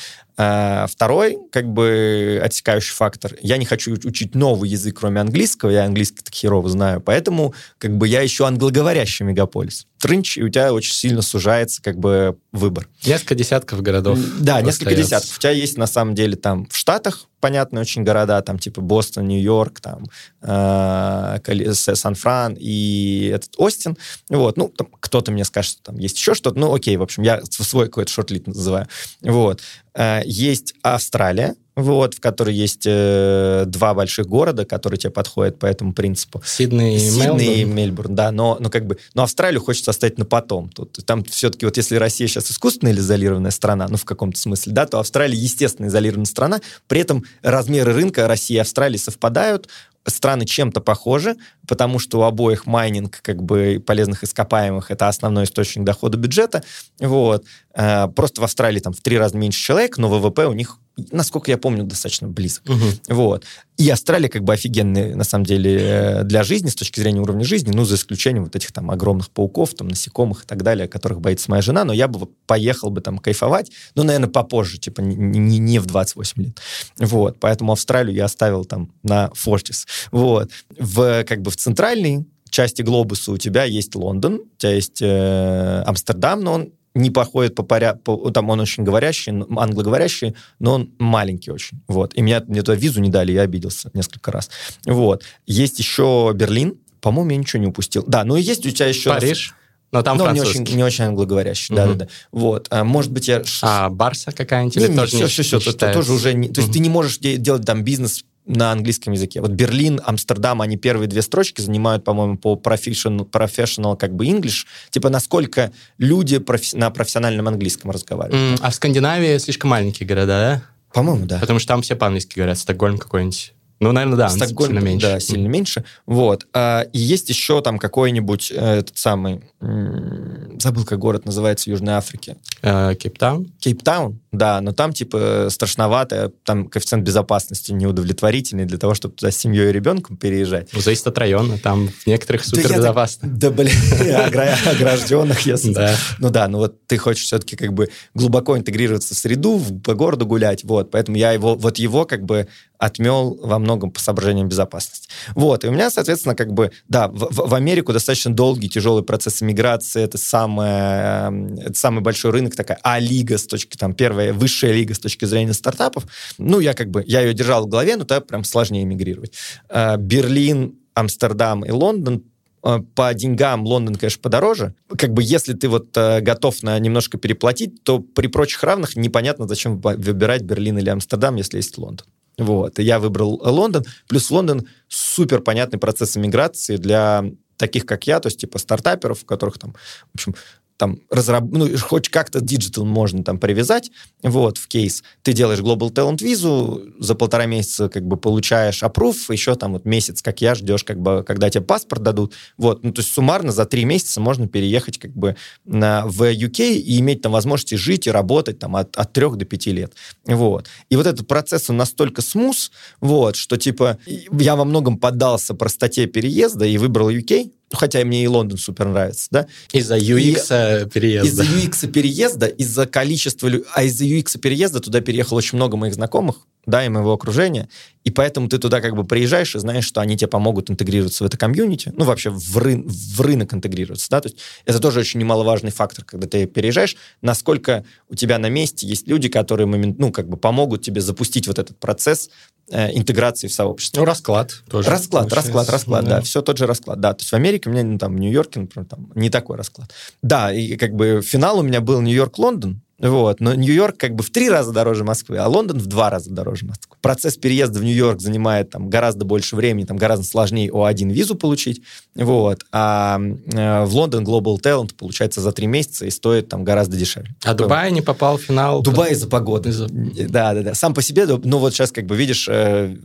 А, 0.42 0.86
второй, 0.86 1.36
как 1.52 1.70
бы, 1.70 2.40
отсекающий 2.42 2.94
фактор. 2.94 3.34
Я 3.42 3.58
не 3.58 3.66
хочу 3.66 3.92
учить 3.92 4.34
новый 4.34 4.70
язык, 4.70 4.96
кроме 4.98 5.20
английского. 5.20 5.68
Я 5.68 5.84
английский 5.84 6.22
так 6.22 6.32
херово 6.34 6.70
знаю. 6.70 7.02
Поэтому, 7.02 7.52
как 7.76 7.98
бы, 7.98 8.08
я 8.08 8.24
ищу 8.24 8.46
англоговорящий 8.46 9.26
мегаполис. 9.26 9.86
Трынч, 9.98 10.38
и 10.38 10.42
у 10.42 10.48
тебя 10.48 10.72
очень 10.72 10.94
сильно 10.94 11.20
сужается, 11.20 11.82
как 11.82 11.98
бы, 11.98 12.38
выбор. 12.52 12.88
Несколько 13.04 13.34
десятков 13.34 13.82
городов. 13.82 14.18
Да, 14.38 14.62
несколько 14.62 14.94
десятков. 14.94 15.36
У 15.36 15.40
тебя 15.40 15.50
есть, 15.50 15.76
на 15.76 15.86
самом 15.86 16.14
деле, 16.14 16.36
там, 16.36 16.66
в 16.70 16.74
Штатах, 16.74 17.26
понятные 17.40 17.82
очень 17.82 18.02
города, 18.02 18.40
там, 18.40 18.58
типа, 18.58 18.80
Бостон, 18.80 19.28
Нью-Йорк, 19.28 19.80
там, 19.80 20.04
э, 20.40 21.74
Сан-Фран 21.74 22.56
и 22.58 23.30
этот 23.34 23.52
Остин. 23.58 23.98
Вот, 24.30 24.56
ну, 24.56 24.68
там, 24.68 24.88
кто-то 25.00 25.32
мне 25.32 25.44
скажет, 25.44 25.72
что 25.72 25.82
там 25.82 25.98
есть 25.98 26.16
еще 26.16 26.32
что-то. 26.34 26.58
Ну, 26.58 26.72
окей, 26.74 26.96
в 26.96 27.02
общем, 27.02 27.22
я 27.22 27.42
свой 27.44 27.86
какой-то 27.86 28.10
шортлит 28.10 28.46
называю. 28.46 28.88
Вот. 29.20 29.60
Э, 29.94 30.20
есть 30.24 30.74
Австралия, 30.82 31.54
вот, 31.76 32.14
в 32.14 32.20
которой 32.20 32.54
есть 32.54 32.82
э, 32.84 33.64
два 33.66 33.94
больших 33.94 34.26
города, 34.26 34.64
которые 34.64 34.98
тебе 34.98 35.10
подходят 35.10 35.58
по 35.58 35.66
этому 35.66 35.92
принципу. 35.92 36.42
Сидней 36.44 36.96
и 36.96 36.98
Сидней 36.98 37.26
Мельбурн. 37.26 37.40
и 37.40 37.64
Мельбурн, 37.64 38.14
да, 38.14 38.32
но, 38.32 38.56
но 38.60 38.70
как 38.70 38.86
бы, 38.86 38.98
но 39.14 39.22
Австралию 39.22 39.60
хочется 39.60 39.90
оставить 39.90 40.18
на 40.18 40.24
потом. 40.24 40.68
Тут, 40.68 40.98
там 41.06 41.24
все-таки 41.24 41.64
вот 41.64 41.76
если 41.76 41.96
Россия 41.96 42.28
сейчас 42.28 42.50
искусственно 42.50 42.90
изолированная 42.90 43.50
страна, 43.50 43.86
ну 43.88 43.96
в 43.96 44.04
каком-то 44.04 44.38
смысле, 44.38 44.72
да, 44.72 44.86
то 44.86 44.98
Австралия 44.98 45.36
естественно 45.36 45.86
изолированная 45.86 46.26
страна, 46.26 46.60
при 46.86 47.00
этом 47.00 47.24
размеры 47.42 47.92
рынка 47.92 48.26
России 48.26 48.54
и 48.54 48.58
Австралии 48.58 48.98
совпадают, 48.98 49.68
страны 50.10 50.44
чем-то 50.44 50.80
похожи, 50.80 51.36
потому 51.66 51.98
что 51.98 52.20
у 52.20 52.22
обоих 52.22 52.66
майнинг 52.66 53.20
как 53.22 53.42
бы 53.42 53.82
полезных 53.84 54.24
ископаемых 54.24 54.90
это 54.90 55.08
основной 55.08 55.44
источник 55.44 55.84
дохода 55.84 56.18
бюджета. 56.18 56.62
Вот. 56.98 57.44
Э, 57.74 58.08
Просто 58.08 58.40
в 58.40 58.44
Австралии 58.44 58.80
там 58.80 58.92
в 58.92 59.00
три 59.00 59.18
раза 59.18 59.36
меньше 59.36 59.62
человек, 59.62 59.98
но 59.98 60.08
ВВП 60.08 60.46
у 60.46 60.52
них, 60.52 60.78
насколько 61.10 61.50
я 61.50 61.58
помню, 61.58 61.84
достаточно 61.84 62.28
близок. 62.28 62.68
Мгм. 62.68 62.90
Вот. 63.08 63.44
И 63.76 63.88
Австралия 63.88 64.28
как 64.28 64.44
бы 64.44 64.52
офигенная, 64.52 65.16
на 65.16 65.24
самом 65.24 65.44
деле, 65.46 65.78
э, 65.80 66.22
для 66.24 66.42
жизни, 66.42 66.68
с 66.68 66.74
точки 66.74 67.00
зрения 67.00 67.20
уровня 67.20 67.44
жизни, 67.44 67.72
ну, 67.72 67.84
за 67.84 67.94
исключением 67.94 68.44
вот 68.44 68.56
этих 68.56 68.72
там 68.72 68.90
огромных 68.90 69.30
пауков, 69.30 69.74
там, 69.74 69.88
насекомых 69.88 70.44
и 70.44 70.46
так 70.46 70.62
далее, 70.62 70.86
которых 70.86 71.20
боится 71.20 71.50
моя 71.50 71.62
жена, 71.62 71.84
но 71.84 71.92
я 71.92 72.08
бы 72.08 72.28
поехал 72.46 72.90
бы 72.90 73.00
там 73.00 73.18
кайфовать, 73.18 73.70
ну, 73.94 74.02
наверное, 74.02 74.28
попозже, 74.28 74.78
типа, 74.78 75.00
не, 75.00 75.16
не- 75.16 75.58
не 75.58 75.78
в 75.78 75.86
28 75.86 76.42
лет. 76.42 76.58
Вот. 76.98 77.38
Поэтому 77.40 77.72
Австралию 77.72 78.14
я 78.14 78.26
оставил 78.26 78.64
там 78.64 78.92
на 79.02 79.30
Фортис. 79.34 79.86
Вот. 80.10 80.50
В, 80.78 81.24
как 81.24 81.42
бы 81.42 81.50
в 81.50 81.56
центральной 81.56 82.26
части 82.50 82.82
глобуса 82.82 83.32
у 83.32 83.38
тебя 83.38 83.64
есть 83.64 83.94
Лондон, 83.94 84.34
у 84.34 84.58
тебя 84.58 84.72
есть 84.72 85.00
э, 85.00 85.82
Амстердам, 85.86 86.42
но 86.42 86.52
он 86.52 86.72
не 86.94 87.10
походит 87.10 87.54
по 87.54 87.62
порядку, 87.62 88.30
там 88.32 88.50
он 88.50 88.60
очень 88.60 88.82
говорящий, 88.84 89.32
англоговорящий, 89.32 90.34
но 90.58 90.74
он 90.74 90.90
маленький 90.98 91.50
очень, 91.50 91.80
вот. 91.88 92.14
И 92.14 92.22
меня, 92.22 92.42
мне 92.46 92.62
туда 92.62 92.74
визу 92.74 93.00
не 93.00 93.10
дали, 93.10 93.32
я 93.32 93.42
обиделся 93.42 93.90
несколько 93.94 94.32
раз. 94.32 94.50
Вот. 94.86 95.22
Есть 95.46 95.78
еще 95.78 96.32
Берлин, 96.34 96.74
по-моему, 97.00 97.30
я 97.30 97.36
ничего 97.36 97.62
не 97.62 97.68
упустил. 97.68 98.04
Да, 98.06 98.24
ну 98.24 98.36
и 98.36 98.42
есть 98.42 98.66
у 98.66 98.70
тебя 98.70 98.86
еще... 98.86 99.10
Париж. 99.10 99.54
Но 99.92 100.02
там 100.02 100.18
но 100.18 100.30
не 100.30 100.40
очень, 100.40 100.62
не 100.62 100.84
очень 100.84 101.04
англоговорящий, 101.04 101.74
Мгм. 101.74 101.84
да-да-да. 101.84 102.08
Вот. 102.30 102.68
А, 102.70 102.84
может 102.84 103.10
быть, 103.10 103.26
я... 103.26 103.42
А 103.62 103.88
Барса 103.90 104.30
какая-нибудь? 104.30 104.76
Или 104.76 104.86
не, 104.88 104.96
тоже 104.96 105.08
все, 105.08 105.18
не, 105.18 105.26
все, 105.26 105.42
все, 105.42 105.56
не 105.58 105.74
это 105.74 105.92
тоже 105.92 106.12
уже 106.12 106.32
не... 106.32 106.48
То 106.48 106.60
есть 106.60 106.68
Мгм. 106.68 106.72
ты 106.74 106.78
не 106.78 106.88
можешь 106.88 107.18
де- 107.18 107.36
делать 107.38 107.66
там 107.66 107.82
бизнес 107.82 108.24
на 108.50 108.72
английском 108.72 109.12
языке. 109.12 109.40
Вот 109.40 109.52
Берлин, 109.52 110.00
Амстердам, 110.04 110.60
они 110.60 110.76
первые 110.76 111.08
две 111.08 111.22
строчки 111.22 111.60
занимают, 111.60 112.04
по-моему, 112.04 112.36
по 112.36 112.54
professional, 112.54 113.28
professional 113.30 113.96
как 113.96 114.14
бы 114.14 114.26
English. 114.26 114.66
Типа, 114.90 115.08
насколько 115.08 115.70
люди 115.98 116.38
профи- 116.38 116.76
на 116.76 116.90
профессиональном 116.90 117.48
английском 117.48 117.90
разговаривают. 117.90 118.60
М, 118.60 118.66
А 118.66 118.70
в 118.70 118.74
Скандинавии 118.74 119.38
слишком 119.38 119.70
маленькие 119.70 120.06
города, 120.08 120.26
да? 120.26 120.62
По-моему, 120.92 121.26
да. 121.26 121.38
Потому 121.38 121.58
что 121.60 121.68
там 121.68 121.82
все 121.82 121.94
по-английски 121.94 122.34
говорят. 122.36 122.58
Стокгольм 122.58 122.98
какой-нибудь. 122.98 123.54
Ну, 123.78 123.92
наверное, 123.92 124.18
да, 124.18 124.28
Стокгольм, 124.28 124.72
сильно 124.72 124.84
меньше. 124.84 125.06
Да, 125.06 125.20
сильно 125.20 125.46
меньше. 125.46 125.84
Вот. 126.04 126.46
А, 126.52 126.82
и 126.92 126.98
есть 126.98 127.28
еще 127.30 127.62
там 127.62 127.78
какой-нибудь 127.78 128.52
э, 128.54 128.78
этот 128.80 128.98
самый... 128.98 129.40
забыл, 129.60 130.84
как 130.84 130.98
город 130.98 131.26
называется 131.26 131.64
в 131.64 131.66
Южной 131.68 131.94
Африке. 131.94 132.36
Э, 132.62 132.94
Кейптаун? 132.94 133.52
Кейптаун, 133.58 134.18
да, 134.32 134.60
но 134.62 134.72
там, 134.72 134.94
типа, 134.94 135.48
страшновато, 135.50 136.32
там 136.44 136.66
коэффициент 136.66 137.04
безопасности 137.04 137.72
неудовлетворительный 137.72 138.64
для 138.64 138.78
того, 138.78 138.94
чтобы 138.94 139.16
туда 139.16 139.30
с 139.30 139.36
семьей 139.36 139.68
и 139.68 139.72
ребенком 139.72 140.16
переезжать. 140.16 140.70
Ну, 140.72 140.80
Зависит 140.80 141.06
от 141.06 141.18
района. 141.18 141.58
Там 141.58 141.88
в 141.88 142.06
некоторых 142.06 142.44
супер 142.44 142.74
безопасно. 142.74 143.28
Да, 143.28 143.50
блин, 143.50 143.72
огра- 144.00 144.56
огражденных, 144.66 145.40
если... 145.40 145.90
Ну 146.18 146.30
да, 146.30 146.48
ну 146.48 146.58
вот 146.58 146.86
ты 146.86 146.96
хочешь 146.96 147.24
все-таки 147.24 147.56
как 147.56 147.74
бы 147.74 147.90
глубоко 148.14 148.56
интегрироваться 148.56 149.14
в 149.14 149.18
среду, 149.18 149.60
по 149.84 149.94
городу 149.94 150.26
гулять, 150.26 150.64
вот, 150.64 150.90
поэтому 150.90 151.18
я 151.18 151.32
его, 151.32 151.54
вот 151.54 151.78
его 151.78 152.06
как 152.06 152.24
бы 152.24 152.48
отмел 152.78 153.38
во 153.42 153.58
многом 153.58 153.90
по 153.90 154.00
соображениям 154.00 154.48
безопасности. 154.48 155.08
Вот, 155.34 155.64
и 155.64 155.68
у 155.68 155.70
меня, 155.70 155.90
соответственно, 155.90 156.34
как 156.34 156.52
бы, 156.54 156.72
да, 156.88 157.08
в 157.12 157.54
Америку 157.54 157.92
достаточно 157.92 158.34
долгий, 158.34 158.70
тяжелый 158.70 159.04
процесс 159.04 159.42
иммиграции, 159.50 160.02
это, 160.02 160.18
самое, 160.18 161.26
эм, 161.28 161.54
это 161.58 161.74
самый 161.74 162.00
большой 162.00 162.30
рынок, 162.30 162.54
такая 162.54 162.78
А-лига 162.82 163.38
с 163.38 163.46
точки, 163.46 163.76
там, 163.76 163.94
первая, 163.94 164.32
высшая 164.32 164.72
лига 164.72 164.94
с 164.94 164.98
точки 164.98 165.24
зрения 165.24 165.52
стартапов. 165.52 166.04
Ну, 166.38 166.60
я 166.60 166.74
как 166.74 166.90
бы, 166.90 167.04
я 167.06 167.20
ее 167.20 167.34
держал 167.34 167.66
в 167.66 167.68
голове, 167.68 167.96
но 167.96 168.04
тогда 168.04 168.20
прям 168.20 168.44
сложнее 168.44 168.84
эмигрировать. 168.84 169.32
Э, 169.68 169.96
Берлин, 169.96 170.74
Амстердам 170.94 171.64
и 171.64 171.70
Лондон 171.70 172.24
э, 172.62 172.78
по 172.94 173.12
деньгам 173.14 173.64
Лондон, 173.66 173.96
конечно, 173.96 174.20
подороже. 174.22 174.74
Как 174.96 175.12
бы 175.12 175.22
если 175.22 175.54
ты 175.54 175.68
вот 175.68 175.96
э, 175.96 176.20
готов 176.20 176.62
на 176.62 176.78
немножко 176.78 177.18
переплатить, 177.18 177.82
то 177.82 178.00
при 178.00 178.26
прочих 178.28 178.62
равных 178.62 178.96
непонятно, 178.96 179.48
зачем 179.48 179.80
вы- 179.80 179.96
выбирать 179.96 180.42
Берлин 180.42 180.78
или 180.78 180.90
Амстердам, 180.90 181.36
если 181.36 181.56
есть 181.58 181.76
Лондон. 181.78 182.06
Вот. 182.38 182.78
И 182.78 182.82
я 182.82 182.98
выбрал 182.98 183.40
э, 183.44 183.48
Лондон. 183.48 183.84
Плюс 184.08 184.30
Лондон 184.30 184.66
супер 184.88 185.40
понятный 185.40 185.78
процесс 185.78 186.16
иммиграции 186.16 186.76
для 186.76 187.24
таких, 187.60 187.86
как 187.86 188.06
я, 188.06 188.18
то 188.20 188.26
есть 188.26 188.40
типа 188.40 188.58
стартаперов, 188.58 189.22
у 189.22 189.26
которых 189.26 189.58
там, 189.58 189.72
в 189.72 190.14
общем, 190.14 190.34
там 190.80 190.98
разраб... 191.10 191.44
ну, 191.52 191.68
хоть 191.76 192.08
как-то 192.08 192.40
digital 192.40 192.86
можно 192.86 193.22
там 193.22 193.38
привязать, 193.38 193.90
вот, 194.22 194.56
в 194.56 194.66
кейс. 194.66 195.02
Ты 195.22 195.34
делаешь 195.34 195.60
Global 195.60 195.92
Talent 195.92 196.24
визу, 196.24 196.82
за 196.98 197.14
полтора 197.14 197.44
месяца 197.44 197.90
как 197.90 198.06
бы 198.06 198.16
получаешь 198.16 198.82
approve, 198.82 199.30
еще 199.30 199.56
там 199.56 199.74
вот 199.74 199.84
месяц, 199.84 200.22
как 200.22 200.40
я, 200.40 200.54
ждешь, 200.54 200.82
как 200.82 200.98
бы, 200.98 201.22
когда 201.22 201.50
тебе 201.50 201.62
паспорт 201.62 202.02
дадут. 202.02 202.32
Вот, 202.56 202.82
ну, 202.82 202.92
то 202.92 203.00
есть 203.00 203.12
суммарно 203.12 203.52
за 203.52 203.66
три 203.66 203.84
месяца 203.84 204.22
можно 204.22 204.48
переехать 204.48 204.98
как 204.98 205.10
бы 205.12 205.36
на, 205.66 206.06
в 206.06 206.22
UK 206.22 206.72
и 206.72 206.98
иметь 207.00 207.20
там 207.20 207.32
возможности 207.32 207.74
жить 207.74 208.06
и 208.06 208.10
работать 208.10 208.58
там 208.58 208.74
от, 208.74 208.96
от 208.96 209.12
трех 209.12 209.36
до 209.36 209.44
пяти 209.44 209.72
лет. 209.72 209.92
Вот. 210.24 210.66
И 210.88 210.96
вот 210.96 211.06
этот 211.06 211.28
процесс, 211.28 211.68
он 211.68 211.76
настолько 211.76 212.22
смус, 212.22 212.72
вот, 213.02 213.36
что 213.36 213.58
типа 213.58 213.98
я 214.06 214.56
во 214.56 214.64
многом 214.64 214.96
поддался 214.96 215.52
простоте 215.52 216.06
переезда 216.06 216.64
и 216.64 216.78
выбрал 216.78 217.10
UK, 217.10 217.50
хотя 217.72 218.04
мне 218.04 218.24
и 218.24 218.26
Лондон 218.26 218.58
супер 218.58 218.86
нравится, 218.86 219.28
да, 219.30 219.46
Из-за 219.72 219.96
UX 219.96 220.90
переезда. 220.90 221.42
из-за 221.42 221.42
UX 221.44 221.88
переезда, 221.88 222.46
из-за 222.46 222.86
количества... 222.86 223.50
А 223.74 223.84
из-за 223.84 224.04
UX 224.04 224.38
переезда 224.38 224.80
туда 224.80 225.00
переехало 225.00 225.38
очень 225.38 225.56
много 225.56 225.76
моих 225.76 225.94
знакомых, 225.94 226.36
да, 226.66 226.84
и 226.84 226.88
моего 226.88 227.12
окружения, 227.12 227.68
и 228.04 228.10
поэтому 228.10 228.48
ты 228.48 228.58
туда 228.58 228.80
как 228.80 228.94
бы 228.94 229.04
приезжаешь 229.04 229.54
и 229.54 229.58
знаешь, 229.58 229.84
что 229.84 230.00
они 230.00 230.16
тебе 230.16 230.28
помогут 230.28 230.70
интегрироваться 230.70 231.24
в 231.24 231.26
это 231.26 231.36
комьюнити, 231.36 231.92
ну, 231.96 232.04
вообще 232.04 232.30
в, 232.30 232.58
рын- 232.58 232.86
в 232.86 233.20
рынок 233.20 233.54
интегрироваться, 233.54 234.08
да, 234.10 234.20
то 234.20 234.28
есть 234.28 234.38
это 234.64 234.78
тоже 234.78 235.00
очень 235.00 235.20
немаловажный 235.20 235.70
фактор, 235.70 236.04
когда 236.04 236.26
ты 236.26 236.46
переезжаешь, 236.46 236.96
насколько 237.22 237.84
у 238.08 238.14
тебя 238.14 238.38
на 238.38 238.48
месте 238.48 238.86
есть 238.86 239.08
люди, 239.08 239.28
которые, 239.28 239.66
момент, 239.66 239.98
ну, 239.98 240.12
как 240.12 240.28
бы 240.28 240.36
помогут 240.36 240.82
тебе 240.82 241.00
запустить 241.00 241.46
вот 241.46 241.58
этот 241.58 241.78
процесс 241.78 242.30
э, 242.70 242.96
интеграции 242.96 243.48
в 243.48 243.52
сообщество. 243.52 244.00
Ну, 244.00 244.06
расклад 244.06 244.62
тоже. 244.68 244.90
Расклад, 244.90 245.28
получается. 245.28 245.52
расклад, 245.52 245.70
расклад, 245.70 246.04
да. 246.04 246.20
все 246.20 246.42
тот 246.42 246.58
же 246.58 246.66
расклад, 246.66 247.00
да. 247.00 247.14
То 247.14 247.22
есть 247.22 247.30
в 247.30 247.34
Америке 247.34 247.68
у 247.68 247.72
меня, 247.72 247.84
ну, 247.84 247.98
там, 247.98 248.16
в 248.16 248.20
Нью-Йорке, 248.20 248.60
например, 248.60 248.86
там 248.88 249.10
не 249.14 249.30
такой 249.30 249.56
расклад. 249.56 249.90
Да, 250.22 250.52
и 250.52 250.76
как 250.76 250.94
бы 250.94 251.20
финал 251.22 251.58
у 251.58 251.62
меня 251.62 251.80
был 251.80 252.00
Нью-Йорк-Лондон, 252.00 252.82
вот, 253.00 253.40
но 253.40 253.54
Нью-Йорк 253.54 253.96
как 253.96 254.14
бы 254.14 254.22
в 254.22 254.30
три 254.30 254.50
раза 254.50 254.72
дороже 254.72 255.04
Москвы, 255.04 255.38
а 255.38 255.48
Лондон 255.48 255.78
в 255.78 255.86
два 255.86 256.10
раза 256.10 256.30
дороже 256.30 256.66
Москвы. 256.66 256.96
Процесс 257.00 257.36
переезда 257.36 257.78
в 257.78 257.84
Нью-Йорк 257.84 258.20
занимает 258.20 258.70
там 258.70 258.90
гораздо 258.90 259.24
больше 259.24 259.56
времени, 259.56 259.86
там 259.86 259.96
гораздо 259.96 260.26
сложнее 260.26 260.70
О1 260.70 261.10
визу 261.10 261.34
получить, 261.34 261.82
вот, 262.14 262.64
а 262.72 263.18
э, 263.18 263.84
в 263.84 263.94
Лондон 263.94 264.24
Global 264.24 264.60
Talent 264.60 264.94
получается 264.94 265.40
за 265.40 265.52
три 265.52 265.66
месяца 265.66 266.04
и 266.04 266.10
стоит 266.10 266.48
там 266.48 266.62
гораздо 266.64 266.96
дешевле. 266.96 267.34
А 267.44 267.54
Дубай 267.54 267.90
не 267.90 268.02
попал 268.02 268.36
в 268.36 268.42
финал? 268.42 268.82
Дубай 268.82 269.12
из-за 269.12 269.28
погоды. 269.28 269.70
Из-за- 269.70 269.88
Да, 269.88 270.52
да, 270.54 270.62
да. 270.62 270.74
Сам 270.74 270.92
по 270.92 271.02
себе, 271.02 271.26
ну 271.26 271.58
вот 271.58 271.72
сейчас, 271.72 271.92
как 271.92 272.06
бы 272.06 272.16
видишь, 272.16 272.48
э, 272.50 272.96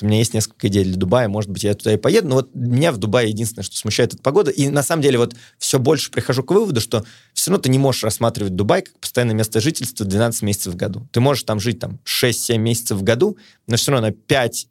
у 0.00 0.06
меня 0.06 0.18
есть 0.18 0.34
несколько 0.34 0.66
идей 0.68 0.84
для 0.84 0.96
Дубая, 0.96 1.28
может 1.28 1.50
быть, 1.50 1.62
я 1.62 1.74
туда 1.74 1.92
и 1.92 1.96
поеду, 1.96 2.28
но 2.28 2.34
вот 2.36 2.50
меня 2.54 2.90
в 2.92 2.98
Дубае 2.98 3.28
единственное, 3.28 3.64
что 3.64 3.76
смущает, 3.76 4.14
это 4.14 4.22
погода. 4.22 4.50
И 4.50 4.68
на 4.68 4.82
самом 4.82 5.02
деле 5.02 5.18
вот 5.18 5.34
все 5.58 5.78
больше 5.78 6.10
прихожу 6.10 6.42
к 6.42 6.50
выводу, 6.50 6.80
что 6.80 7.04
все 7.34 7.50
равно 7.50 7.62
ты 7.62 7.68
не 7.68 7.78
можешь 7.78 8.02
рассматривать 8.02 8.56
Дубай 8.56 8.82
как 8.82 8.94
постоянное 9.12 9.34
место 9.34 9.60
жительства 9.60 10.06
12 10.06 10.40
месяцев 10.40 10.72
в 10.72 10.76
году. 10.76 11.06
Ты 11.12 11.20
можешь 11.20 11.44
там 11.44 11.60
жить 11.60 11.78
там 11.78 12.00
6-7 12.06 12.56
месяцев 12.56 12.96
в 12.96 13.02
году, 13.02 13.36
но 13.66 13.76
все 13.76 13.92
равно 13.92 14.06
на 14.08 14.12
5 14.14 14.68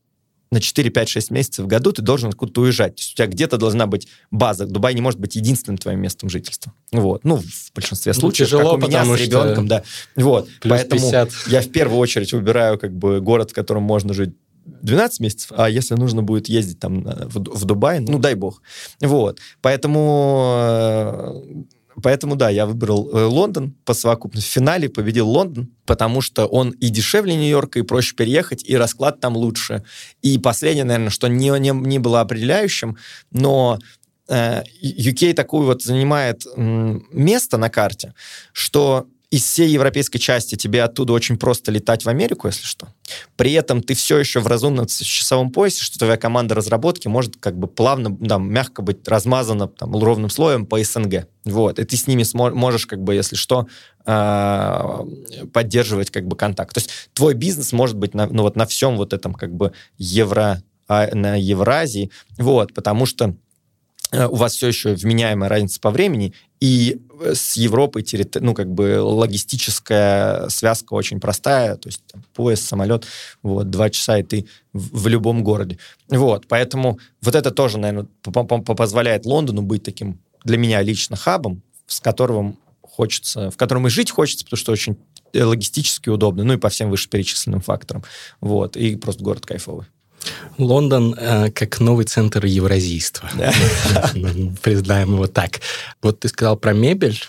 на 0.51 0.57
4-5-6 0.57 1.31
месяцев 1.31 1.65
в 1.65 1.67
году 1.67 1.91
ты 1.91 2.01
должен 2.01 2.29
откуда-то 2.29 2.61
уезжать. 2.61 2.95
То 2.95 3.01
есть 3.01 3.13
у 3.13 3.15
тебя 3.17 3.27
где-то 3.27 3.57
должна 3.57 3.85
быть 3.85 4.07
база. 4.31 4.65
Дубай 4.65 4.95
не 4.95 5.01
может 5.01 5.19
быть 5.19 5.35
единственным 5.35 5.77
твоим 5.77 6.01
местом 6.01 6.27
жительства. 6.27 6.73
Вот. 6.91 7.23
Ну, 7.23 7.37
в 7.37 7.71
большинстве 7.73 8.13
Ну, 8.15 8.19
случаев, 8.19 8.47
тяжело, 8.49 8.75
как 8.75 8.83
у 8.83 8.87
меня 8.87 9.05
с 9.05 9.19
ребенком, 9.19 9.67
да. 9.67 9.83
Вот. 10.15 10.49
плюс 10.59 10.71
Поэтому 10.71 11.01
50. 11.01 11.31
я 11.47 11.61
в 11.61 11.69
первую 11.69 11.99
очередь 11.99 12.33
выбираю 12.33 12.79
как 12.79 12.93
бы 12.93 13.21
город, 13.21 13.51
в 13.51 13.53
котором 13.53 13.83
можно 13.83 14.13
жить 14.15 14.35
12 14.65 15.19
месяцев, 15.19 15.51
а 15.55 15.69
если 15.69 15.93
нужно 15.95 16.23
будет 16.23 16.49
ездить 16.49 16.79
там 16.79 17.07
э, 17.07 17.27
в, 17.27 17.37
в 17.37 17.65
Дубай, 17.65 17.99
ну, 17.99 18.17
дай 18.19 18.33
бог. 18.35 18.61
Вот. 19.01 19.39
Поэтому... 19.61 21.45
Поэтому, 22.01 22.35
да, 22.35 22.49
я 22.49 22.65
выбрал 22.65 23.09
э, 23.11 23.25
Лондон 23.25 23.75
по 23.85 23.93
совокупности. 23.93 24.49
В 24.49 24.53
финале 24.53 24.89
победил 24.89 25.27
Лондон, 25.27 25.69
потому 25.85 26.21
что 26.21 26.45
он 26.45 26.71
и 26.71 26.89
дешевле 26.89 27.35
Нью-Йорка, 27.35 27.79
и 27.79 27.83
проще 27.83 28.15
переехать, 28.15 28.63
и 28.63 28.75
расклад 28.77 29.19
там 29.19 29.35
лучше. 29.35 29.83
И 30.21 30.37
последнее, 30.37 30.85
наверное, 30.85 31.09
что 31.09 31.27
не, 31.27 31.49
не, 31.59 31.71
не 31.71 31.99
было 31.99 32.21
определяющим, 32.21 32.97
но 33.31 33.79
э, 34.29 34.63
UK 34.83 35.33
такую 35.33 35.65
вот 35.65 35.83
занимает 35.83 36.45
место 36.55 37.57
на 37.57 37.69
карте, 37.69 38.13
что 38.53 39.07
из 39.31 39.43
всей 39.43 39.69
европейской 39.69 40.19
части 40.19 40.55
тебе 40.55 40.83
оттуда 40.83 41.13
очень 41.13 41.37
просто 41.37 41.71
летать 41.71 42.03
в 42.03 42.09
Америку, 42.09 42.47
если 42.47 42.65
что. 42.65 42.89
При 43.37 43.53
этом 43.53 43.81
ты 43.81 43.93
все 43.95 44.17
еще 44.17 44.41
в 44.41 44.47
разумном 44.47 44.87
часовом 44.87 45.51
поясе, 45.51 45.83
что 45.83 45.97
твоя 45.97 46.17
команда 46.17 46.53
разработки 46.53 47.07
может 47.07 47.37
как 47.37 47.57
бы 47.57 47.67
плавно, 47.67 48.15
там, 48.27 48.51
мягко 48.51 48.81
быть 48.81 49.07
размазана 49.07 49.69
там, 49.69 49.95
ровным 49.95 50.29
слоем 50.29 50.65
по 50.65 50.83
СНГ. 50.83 51.27
Вот. 51.45 51.79
И 51.79 51.85
ты 51.85 51.95
с 51.95 52.07
ними 52.07 52.25
можешь, 52.33 52.85
как 52.85 53.01
бы, 53.01 53.15
если 53.15 53.37
что, 53.37 53.67
э- 54.05 54.99
поддерживать 55.53 56.11
как 56.11 56.27
бы 56.27 56.35
контакт. 56.35 56.73
То 56.73 56.79
есть 56.79 56.89
твой 57.13 57.33
бизнес 57.33 57.71
может 57.71 57.95
быть 57.95 58.13
на, 58.13 58.27
ну, 58.27 58.43
вот 58.43 58.57
на 58.57 58.65
всем 58.65 58.97
вот 58.97 59.13
этом 59.13 59.33
как 59.33 59.55
бы 59.55 59.71
евро, 59.97 60.61
а, 60.89 61.07
на 61.15 61.37
Евразии, 61.37 62.11
вот, 62.37 62.73
потому 62.73 63.05
что 63.05 63.33
у 64.11 64.35
вас 64.35 64.53
все 64.53 64.67
еще 64.67 64.93
вменяемая 64.93 65.49
разница 65.49 65.79
по 65.79 65.89
времени, 65.89 66.33
и 66.59 67.01
э, 67.21 67.33
с 67.33 67.55
Европой 67.55 68.05
ну, 68.41 68.53
как 68.53 68.71
бы 68.71 69.01
логистическая 69.01 70.49
связка 70.49 70.93
очень 70.93 71.19
простая, 71.19 71.75
то 71.75 71.87
есть 71.87 72.03
там, 72.11 72.23
поезд, 72.33 72.63
самолет, 72.63 73.05
вот, 73.41 73.69
два 73.69 73.89
часа, 73.89 74.17
и 74.17 74.23
ты 74.23 74.47
в, 74.73 75.03
в 75.03 75.07
любом 75.07 75.43
городе. 75.43 75.79
Вот, 76.09 76.47
поэтому 76.47 76.99
вот 77.21 77.35
это 77.35 77.51
тоже, 77.51 77.77
наверное, 77.77 78.07
позволяет 78.23 79.25
Лондону 79.25 79.61
быть 79.61 79.83
таким, 79.83 80.19
для 80.43 80.57
меня 80.57 80.81
лично, 80.81 81.15
хабом, 81.15 81.61
с 81.87 81.99
которым 81.99 82.57
хочется, 82.81 83.49
в 83.49 83.57
котором 83.57 83.87
и 83.87 83.89
жить 83.89 84.11
хочется, 84.11 84.43
потому 84.43 84.57
что 84.57 84.71
очень 84.71 84.97
э, 85.33 85.43
логистически 85.43 86.09
удобно, 86.09 86.43
ну 86.43 86.53
и 86.53 86.57
по 86.57 86.69
всем 86.69 86.89
вышеперечисленным 86.89 87.61
факторам. 87.61 88.03
Вот, 88.41 88.75
и 88.75 88.97
просто 88.97 89.23
город 89.23 89.45
кайфовый. 89.45 89.87
Лондон 90.57 91.15
э, 91.17 91.51
как 91.51 91.79
новый 91.79 92.05
центр 92.05 92.45
евразийства. 92.45 93.29
Признаем 94.61 95.13
его 95.13 95.27
так. 95.27 95.61
Вот 96.01 96.19
ты 96.19 96.27
сказал 96.27 96.57
про 96.57 96.73
мебель. 96.73 97.19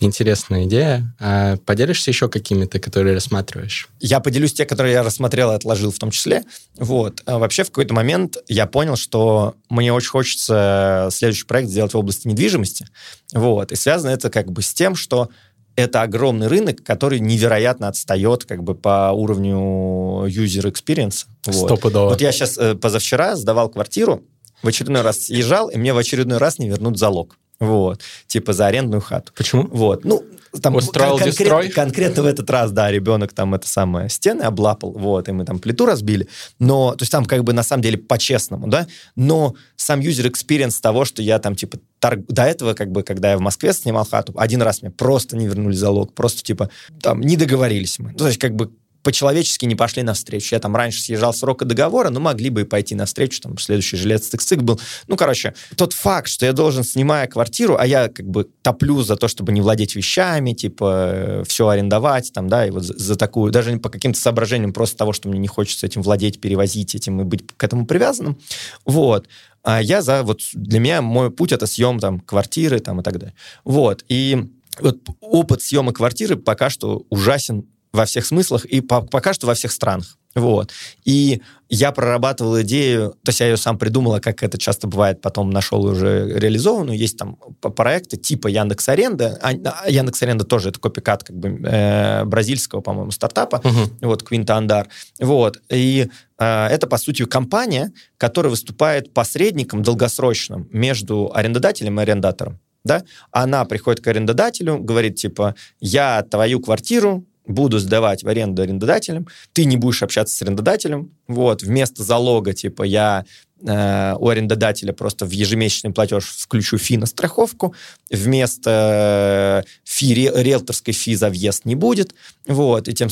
Интересная 0.00 0.64
идея. 0.64 1.12
А 1.18 1.56
поделишься 1.56 2.10
еще 2.10 2.28
какими-то, 2.28 2.78
которые 2.78 3.14
рассматриваешь? 3.14 3.88
Я 3.98 4.20
поделюсь 4.20 4.52
те, 4.52 4.64
которые 4.64 4.92
я 4.92 5.02
рассмотрел 5.02 5.50
и 5.50 5.56
отложил 5.56 5.90
в 5.90 5.98
том 5.98 6.12
числе. 6.12 6.44
Вот. 6.76 7.22
А 7.26 7.38
вообще 7.38 7.64
в 7.64 7.68
какой-то 7.68 7.94
момент 7.94 8.36
я 8.46 8.66
понял, 8.66 8.94
что 8.94 9.56
мне 9.68 9.92
очень 9.92 10.10
хочется 10.10 11.08
следующий 11.10 11.46
проект 11.46 11.68
сделать 11.68 11.94
в 11.94 11.98
области 11.98 12.28
недвижимости. 12.28 12.86
Вот. 13.32 13.72
И 13.72 13.76
связано 13.76 14.10
это 14.10 14.30
как 14.30 14.52
бы 14.52 14.62
с 14.62 14.72
тем, 14.72 14.94
что 14.94 15.30
это 15.78 16.02
огромный 16.02 16.48
рынок, 16.48 16.82
который 16.82 17.20
невероятно 17.20 17.86
отстает 17.86 18.44
как 18.44 18.64
бы 18.64 18.74
по 18.74 19.12
уровню 19.12 20.26
user 20.26 20.72
experience. 20.72 21.26
Вот. 21.46 21.82
вот 22.10 22.20
я 22.20 22.32
сейчас 22.32 22.58
э, 22.58 22.74
позавчера 22.74 23.36
сдавал 23.36 23.68
квартиру, 23.68 24.24
в 24.60 24.66
очередной 24.66 25.02
раз 25.02 25.26
съезжал, 25.26 25.68
и 25.68 25.78
мне 25.78 25.94
в 25.94 25.98
очередной 25.98 26.38
раз 26.38 26.58
не 26.58 26.68
вернут 26.68 26.98
залог. 26.98 27.38
Вот. 27.60 28.00
Типа 28.26 28.52
за 28.52 28.66
арендную 28.66 29.00
хату. 29.00 29.32
Почему? 29.36 29.68
Вот. 29.70 30.04
Ну, 30.04 30.24
там 30.62 30.76
Устроил 30.76 31.18
кон- 31.18 31.32
конкрет, 31.32 31.74
конкретно 31.74 32.22
в 32.22 32.26
этот 32.26 32.48
раз, 32.50 32.72
да, 32.72 32.90
ребенок 32.90 33.32
там 33.32 33.54
это 33.54 33.68
самое 33.68 34.08
стены 34.08 34.42
облапал, 34.42 34.92
вот, 34.92 35.28
и 35.28 35.32
мы 35.32 35.44
там 35.44 35.58
плиту 35.58 35.86
разбили, 35.86 36.28
но, 36.58 36.94
то 36.94 37.02
есть 37.02 37.12
там 37.12 37.24
как 37.24 37.44
бы 37.44 37.52
на 37.52 37.62
самом 37.62 37.82
деле 37.82 37.98
по-честному, 37.98 38.68
да, 38.68 38.86
но 39.16 39.54
сам 39.76 40.00
user 40.00 40.30
experience 40.30 40.80
того, 40.80 41.04
что 41.04 41.22
я 41.22 41.38
там 41.38 41.54
типа 41.54 41.78
торг... 41.98 42.24
до 42.26 42.44
этого 42.44 42.74
как 42.74 42.90
бы, 42.90 43.02
когда 43.02 43.32
я 43.32 43.38
в 43.38 43.40
Москве 43.40 43.72
снимал 43.72 44.06
хату, 44.06 44.32
один 44.36 44.62
раз 44.62 44.82
мне 44.82 44.90
просто 44.90 45.36
не 45.36 45.46
вернули 45.46 45.74
залог, 45.74 46.14
просто 46.14 46.42
типа 46.42 46.70
там 47.02 47.20
не 47.20 47.36
договорились 47.36 47.98
мы, 47.98 48.12
ну, 48.12 48.18
то 48.18 48.26
есть 48.26 48.38
как 48.38 48.54
бы 48.54 48.70
по-человечески 49.02 49.64
не 49.64 49.74
пошли 49.74 50.02
навстречу. 50.02 50.54
Я 50.54 50.60
там 50.60 50.74
раньше 50.74 51.00
съезжал 51.00 51.32
срока 51.32 51.64
договора, 51.64 52.10
но 52.10 52.20
могли 52.20 52.50
бы 52.50 52.62
и 52.62 52.64
пойти 52.64 52.94
навстречу, 52.94 53.40
там 53.40 53.58
следующий 53.58 53.96
жилец 53.96 54.26
цик 54.28 54.62
был. 54.62 54.80
Ну, 55.06 55.16
короче, 55.16 55.54
тот 55.76 55.92
факт, 55.92 56.28
что 56.28 56.46
я 56.46 56.52
должен, 56.52 56.84
снимая 56.84 57.26
квартиру, 57.26 57.76
а 57.78 57.86
я 57.86 58.08
как 58.08 58.26
бы 58.26 58.44
топлю 58.62 59.02
за 59.02 59.16
то, 59.16 59.28
чтобы 59.28 59.52
не 59.52 59.60
владеть 59.60 59.94
вещами, 59.94 60.52
типа, 60.52 61.44
все 61.46 61.68
арендовать, 61.68 62.32
там, 62.32 62.48
да, 62.48 62.66
и 62.66 62.70
вот 62.70 62.84
за, 62.84 62.96
за 62.98 63.16
такую, 63.16 63.52
даже 63.52 63.76
по 63.78 63.88
каким-то 63.90 64.20
соображениям 64.20 64.72
просто 64.72 64.96
того, 64.96 65.12
что 65.12 65.28
мне 65.28 65.38
не 65.38 65.48
хочется 65.48 65.86
этим 65.86 66.02
владеть, 66.02 66.40
перевозить 66.40 66.94
этим 66.94 67.20
и 67.20 67.24
быть 67.24 67.46
к 67.56 67.62
этому 67.62 67.86
привязанным, 67.86 68.38
вот, 68.84 69.28
а 69.62 69.82
я 69.82 70.02
за, 70.02 70.22
вот, 70.22 70.40
для 70.54 70.80
меня 70.80 71.02
мой 71.02 71.30
путь 71.30 71.52
это 71.52 71.66
съем, 71.66 71.98
там, 71.98 72.20
квартиры, 72.20 72.80
там, 72.80 73.00
и 73.00 73.02
так 73.02 73.18
далее. 73.18 73.34
Вот, 73.64 74.04
и 74.08 74.48
вот 74.80 74.98
опыт 75.20 75.62
съема 75.62 75.92
квартиры 75.92 76.36
пока 76.36 76.70
что 76.70 77.04
ужасен 77.10 77.66
во 77.92 78.04
всех 78.04 78.26
смыслах 78.26 78.64
и 78.64 78.80
по, 78.80 79.02
пока 79.02 79.32
что 79.32 79.46
во 79.46 79.54
всех 79.54 79.72
странах. 79.72 80.18
Вот. 80.34 80.72
И 81.04 81.42
я 81.68 81.90
прорабатывал 81.90 82.60
идею, 82.62 83.10
то 83.24 83.30
есть 83.30 83.40
я 83.40 83.48
ее 83.48 83.56
сам 83.56 83.76
придумала, 83.78 84.20
как 84.20 84.42
это 84.42 84.56
часто 84.58 84.86
бывает, 84.86 85.20
потом 85.20 85.50
нашел 85.50 85.84
уже 85.84 86.38
реализованную. 86.38 86.96
Есть 86.96 87.18
там 87.18 87.36
проекты 87.60 88.16
типа 88.16 88.48
Яндекс 88.48 88.88
Аренда. 88.88 89.38
А, 89.42 89.50
а 89.50 89.90
Яндекс 89.90 90.22
Аренда 90.22 90.44
тоже 90.44 90.70
это 90.70 90.78
копикат 90.78 91.24
как 91.24 91.36
бы 91.36 91.60
э, 91.64 92.24
бразильского, 92.24 92.80
по-моему, 92.80 93.10
стартапа. 93.10 93.56
Uh-huh. 93.56 93.90
Вот, 94.02 94.22
Квинта 94.22 94.56
Андар. 94.56 94.88
Вот. 95.18 95.60
И 95.70 96.08
э, 96.38 96.66
это, 96.66 96.86
по 96.86 96.98
сути, 96.98 97.24
компания, 97.24 97.92
которая 98.16 98.50
выступает 98.50 99.12
посредником 99.12 99.82
долгосрочным 99.82 100.68
между 100.72 101.30
арендодателем 101.34 101.98
и 101.98 102.02
арендатором. 102.02 102.60
Да? 102.84 103.02
Она 103.32 103.64
приходит 103.64 104.02
к 104.02 104.06
арендодателю, 104.06 104.78
говорит, 104.78 105.16
типа, 105.16 105.54
я 105.80 106.22
твою 106.22 106.60
квартиру 106.60 107.24
буду 107.48 107.78
сдавать 107.78 108.22
в 108.22 108.28
аренду 108.28 108.62
арендодателям, 108.62 109.26
ты 109.52 109.64
не 109.64 109.76
будешь 109.76 110.02
общаться 110.02 110.36
с 110.36 110.42
арендодателем, 110.42 111.10
вот, 111.26 111.62
вместо 111.62 112.02
залога, 112.02 112.52
типа, 112.52 112.84
я 112.84 113.24
э, 113.62 114.14
у 114.18 114.28
арендодателя 114.28 114.92
просто 114.92 115.26
в 115.26 115.30
ежемесячный 115.30 115.92
платеж 115.92 116.24
включу 116.24 116.78
фи 116.78 116.96
на 116.96 117.06
страховку, 117.06 117.74
вместо 118.10 119.64
э, 119.64 119.68
фи, 119.84 120.14
риэлторской 120.14 120.94
фи 120.94 121.14
за 121.14 121.30
въезд 121.30 121.64
не 121.64 121.74
будет, 121.74 122.14
вот, 122.46 122.88
и 122.88 122.94
тем 122.94 123.08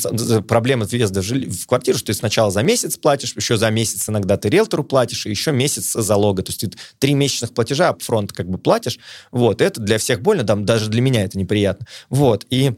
проблема 0.47 0.85
въезда 0.85 1.21
в, 1.23 1.25
жили, 1.25 1.49
в 1.49 1.67
квартиру, 1.67 1.99
что 1.99 2.09
ты 2.09 2.15
сначала 2.15 2.51
за 2.51 2.63
месяц 2.63 2.97
платишь, 2.97 3.35
еще 3.35 3.57
за 3.57 3.71
месяц 3.71 4.09
иногда 4.09 4.37
ты 4.37 4.49
риэлтору 4.49 4.85
платишь, 4.85 5.27
и 5.27 5.31
еще 5.31 5.53
месяц 5.53 5.93
залога, 5.93 6.43
то 6.43 6.51
есть 6.51 6.61
ты 6.61 6.71
три 6.99 7.15
месячных 7.15 7.53
платежа 7.53 7.89
апфронт 7.89 8.33
как 8.33 8.49
бы 8.49 8.59
платишь, 8.59 8.99
вот, 9.33 9.61
это 9.63 9.81
для 9.81 9.99
всех 9.99 10.21
больно, 10.21 10.45
там, 10.45 10.65
даже 10.65 10.89
для 10.91 11.01
меня 11.01 11.25
это 11.25 11.39
неприятно, 11.39 11.87
вот, 12.11 12.47
и 12.51 12.75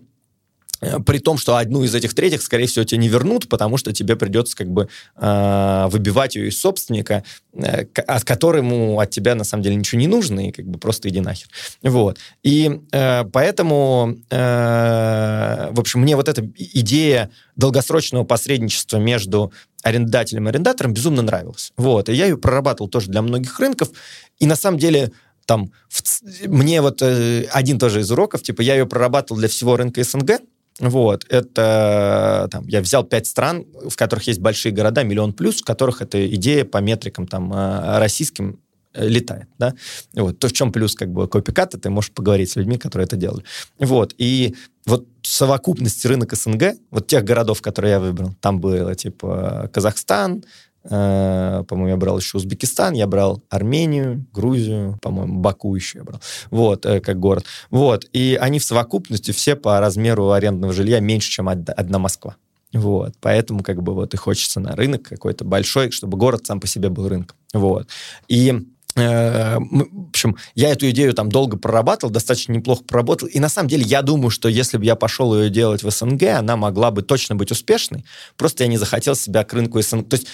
при 0.80 1.18
том, 1.18 1.38
что 1.38 1.56
одну 1.56 1.82
из 1.82 1.94
этих 1.94 2.14
третьих, 2.14 2.42
скорее 2.42 2.66
всего, 2.66 2.84
тебе 2.84 2.98
не 2.98 3.08
вернут, 3.08 3.48
потому 3.48 3.76
что 3.76 3.92
тебе 3.92 4.16
придется 4.16 4.56
как 4.56 4.68
бы 4.68 4.88
э, 5.16 5.86
выбивать 5.90 6.36
ее 6.36 6.48
из 6.48 6.60
собственника, 6.60 7.24
э, 7.52 7.86
от 8.06 8.24
которому 8.24 9.00
от 9.00 9.10
тебя 9.10 9.34
на 9.34 9.44
самом 9.44 9.64
деле 9.64 9.76
ничего 9.76 10.00
не 10.00 10.06
нужно, 10.06 10.48
и 10.48 10.52
как 10.52 10.66
бы 10.66 10.78
просто 10.78 11.08
иди 11.08 11.20
нахер. 11.20 11.48
Вот. 11.82 12.18
И 12.42 12.80
э, 12.92 13.24
поэтому, 13.24 14.16
э, 14.30 15.68
в 15.70 15.80
общем, 15.80 16.00
мне 16.00 16.14
вот 16.16 16.28
эта 16.28 16.48
идея 16.56 17.30
долгосрочного 17.56 18.24
посредничества 18.24 18.98
между 18.98 19.52
арендодателем 19.82 20.46
и 20.46 20.50
арендатором 20.50 20.92
безумно 20.92 21.22
нравилась. 21.22 21.72
Вот. 21.76 22.08
И 22.08 22.14
я 22.14 22.26
ее 22.26 22.36
прорабатывал 22.36 22.88
тоже 22.88 23.10
для 23.10 23.22
многих 23.22 23.58
рынков, 23.58 23.90
и 24.38 24.46
на 24.46 24.54
самом 24.54 24.78
деле 24.78 25.12
там 25.46 25.72
в, 25.88 26.02
мне 26.46 26.82
вот 26.82 27.00
э, 27.00 27.48
один 27.50 27.78
тоже 27.78 28.00
из 28.00 28.10
уроков, 28.12 28.42
типа 28.42 28.60
я 28.60 28.74
ее 28.74 28.86
прорабатывал 28.86 29.40
для 29.40 29.48
всего 29.48 29.76
рынка 29.76 30.04
СНГ, 30.04 30.42
вот, 30.80 31.26
это 31.28 32.48
там, 32.50 32.66
я 32.68 32.80
взял 32.80 33.04
пять 33.04 33.26
стран, 33.26 33.66
в 33.88 33.96
которых 33.96 34.26
есть 34.28 34.40
большие 34.40 34.72
города, 34.72 35.02
миллион 35.02 35.32
плюс, 35.32 35.60
в 35.60 35.64
которых 35.64 36.02
эта 36.02 36.32
идея 36.34 36.64
по 36.64 36.78
метрикам 36.78 37.26
там 37.26 37.52
э, 37.52 37.98
российским 37.98 38.60
э, 38.94 39.08
летает, 39.08 39.48
да, 39.58 39.74
вот, 40.14 40.38
то 40.38 40.46
в 40.46 40.52
чем 40.52 40.70
плюс, 40.70 40.94
как 40.94 41.10
бы, 41.10 41.26
копиката, 41.26 41.78
ты 41.78 41.90
можешь 41.90 42.12
поговорить 42.12 42.50
с 42.50 42.56
людьми, 42.56 42.78
которые 42.78 43.06
это 43.06 43.16
делали, 43.16 43.44
вот, 43.78 44.14
и 44.18 44.54
вот 44.86 45.06
совокупность 45.22 46.06
рынок 46.06 46.34
СНГ, 46.34 46.74
вот 46.90 47.08
тех 47.08 47.24
городов, 47.24 47.60
которые 47.60 47.92
я 47.92 48.00
выбрал, 48.00 48.34
там 48.40 48.60
было, 48.60 48.94
типа, 48.94 49.68
Казахстан, 49.72 50.44
по-моему, 50.88 51.88
я 51.88 51.96
брал 51.96 52.18
еще 52.18 52.38
Узбекистан, 52.38 52.94
я 52.94 53.06
брал 53.06 53.42
Армению, 53.50 54.26
Грузию, 54.32 54.98
по-моему, 55.02 55.40
Баку 55.40 55.74
еще 55.74 55.98
я 55.98 56.04
брал, 56.04 56.20
вот, 56.50 56.86
э, 56.86 57.00
как 57.00 57.18
город. 57.18 57.44
Вот, 57.70 58.06
и 58.12 58.38
они 58.40 58.58
в 58.58 58.64
совокупности 58.64 59.32
все 59.32 59.54
по 59.54 59.78
размеру 59.80 60.32
арендного 60.32 60.72
жилья 60.72 61.00
меньше, 61.00 61.30
чем 61.30 61.48
одна 61.48 61.98
Москва. 61.98 62.36
Вот, 62.72 63.14
поэтому 63.20 63.62
как 63.62 63.82
бы 63.82 63.94
вот 63.94 64.14
и 64.14 64.16
хочется 64.16 64.60
на 64.60 64.76
рынок 64.76 65.02
какой-то 65.02 65.44
большой, 65.44 65.90
чтобы 65.90 66.18
город 66.18 66.46
сам 66.46 66.60
по 66.60 66.66
себе 66.66 66.90
был 66.90 67.08
рынком. 67.08 67.36
Вот. 67.54 67.88
И 68.28 68.54
э, 68.94 69.58
в 69.58 70.08
общем, 70.10 70.36
я 70.54 70.70
эту 70.70 70.88
идею 70.90 71.14
там 71.14 71.30
долго 71.30 71.56
прорабатывал, 71.56 72.12
достаточно 72.12 72.52
неплохо 72.52 72.84
проработал. 72.84 73.26
И 73.28 73.40
на 73.40 73.48
самом 73.48 73.68
деле 73.68 73.84
я 73.84 74.02
думаю, 74.02 74.28
что 74.30 74.48
если 74.48 74.76
бы 74.76 74.84
я 74.84 74.96
пошел 74.96 75.34
ее 75.38 75.48
делать 75.48 75.82
в 75.82 75.90
СНГ, 75.90 76.22
она 76.38 76.56
могла 76.56 76.90
бы 76.90 77.00
точно 77.00 77.36
быть 77.36 77.50
успешной. 77.50 78.04
Просто 78.36 78.64
я 78.64 78.68
не 78.68 78.76
захотел 78.76 79.14
себя 79.14 79.44
к 79.44 79.52
рынку 79.54 79.80
СНГ. 79.80 80.08
То 80.08 80.16
есть 80.16 80.28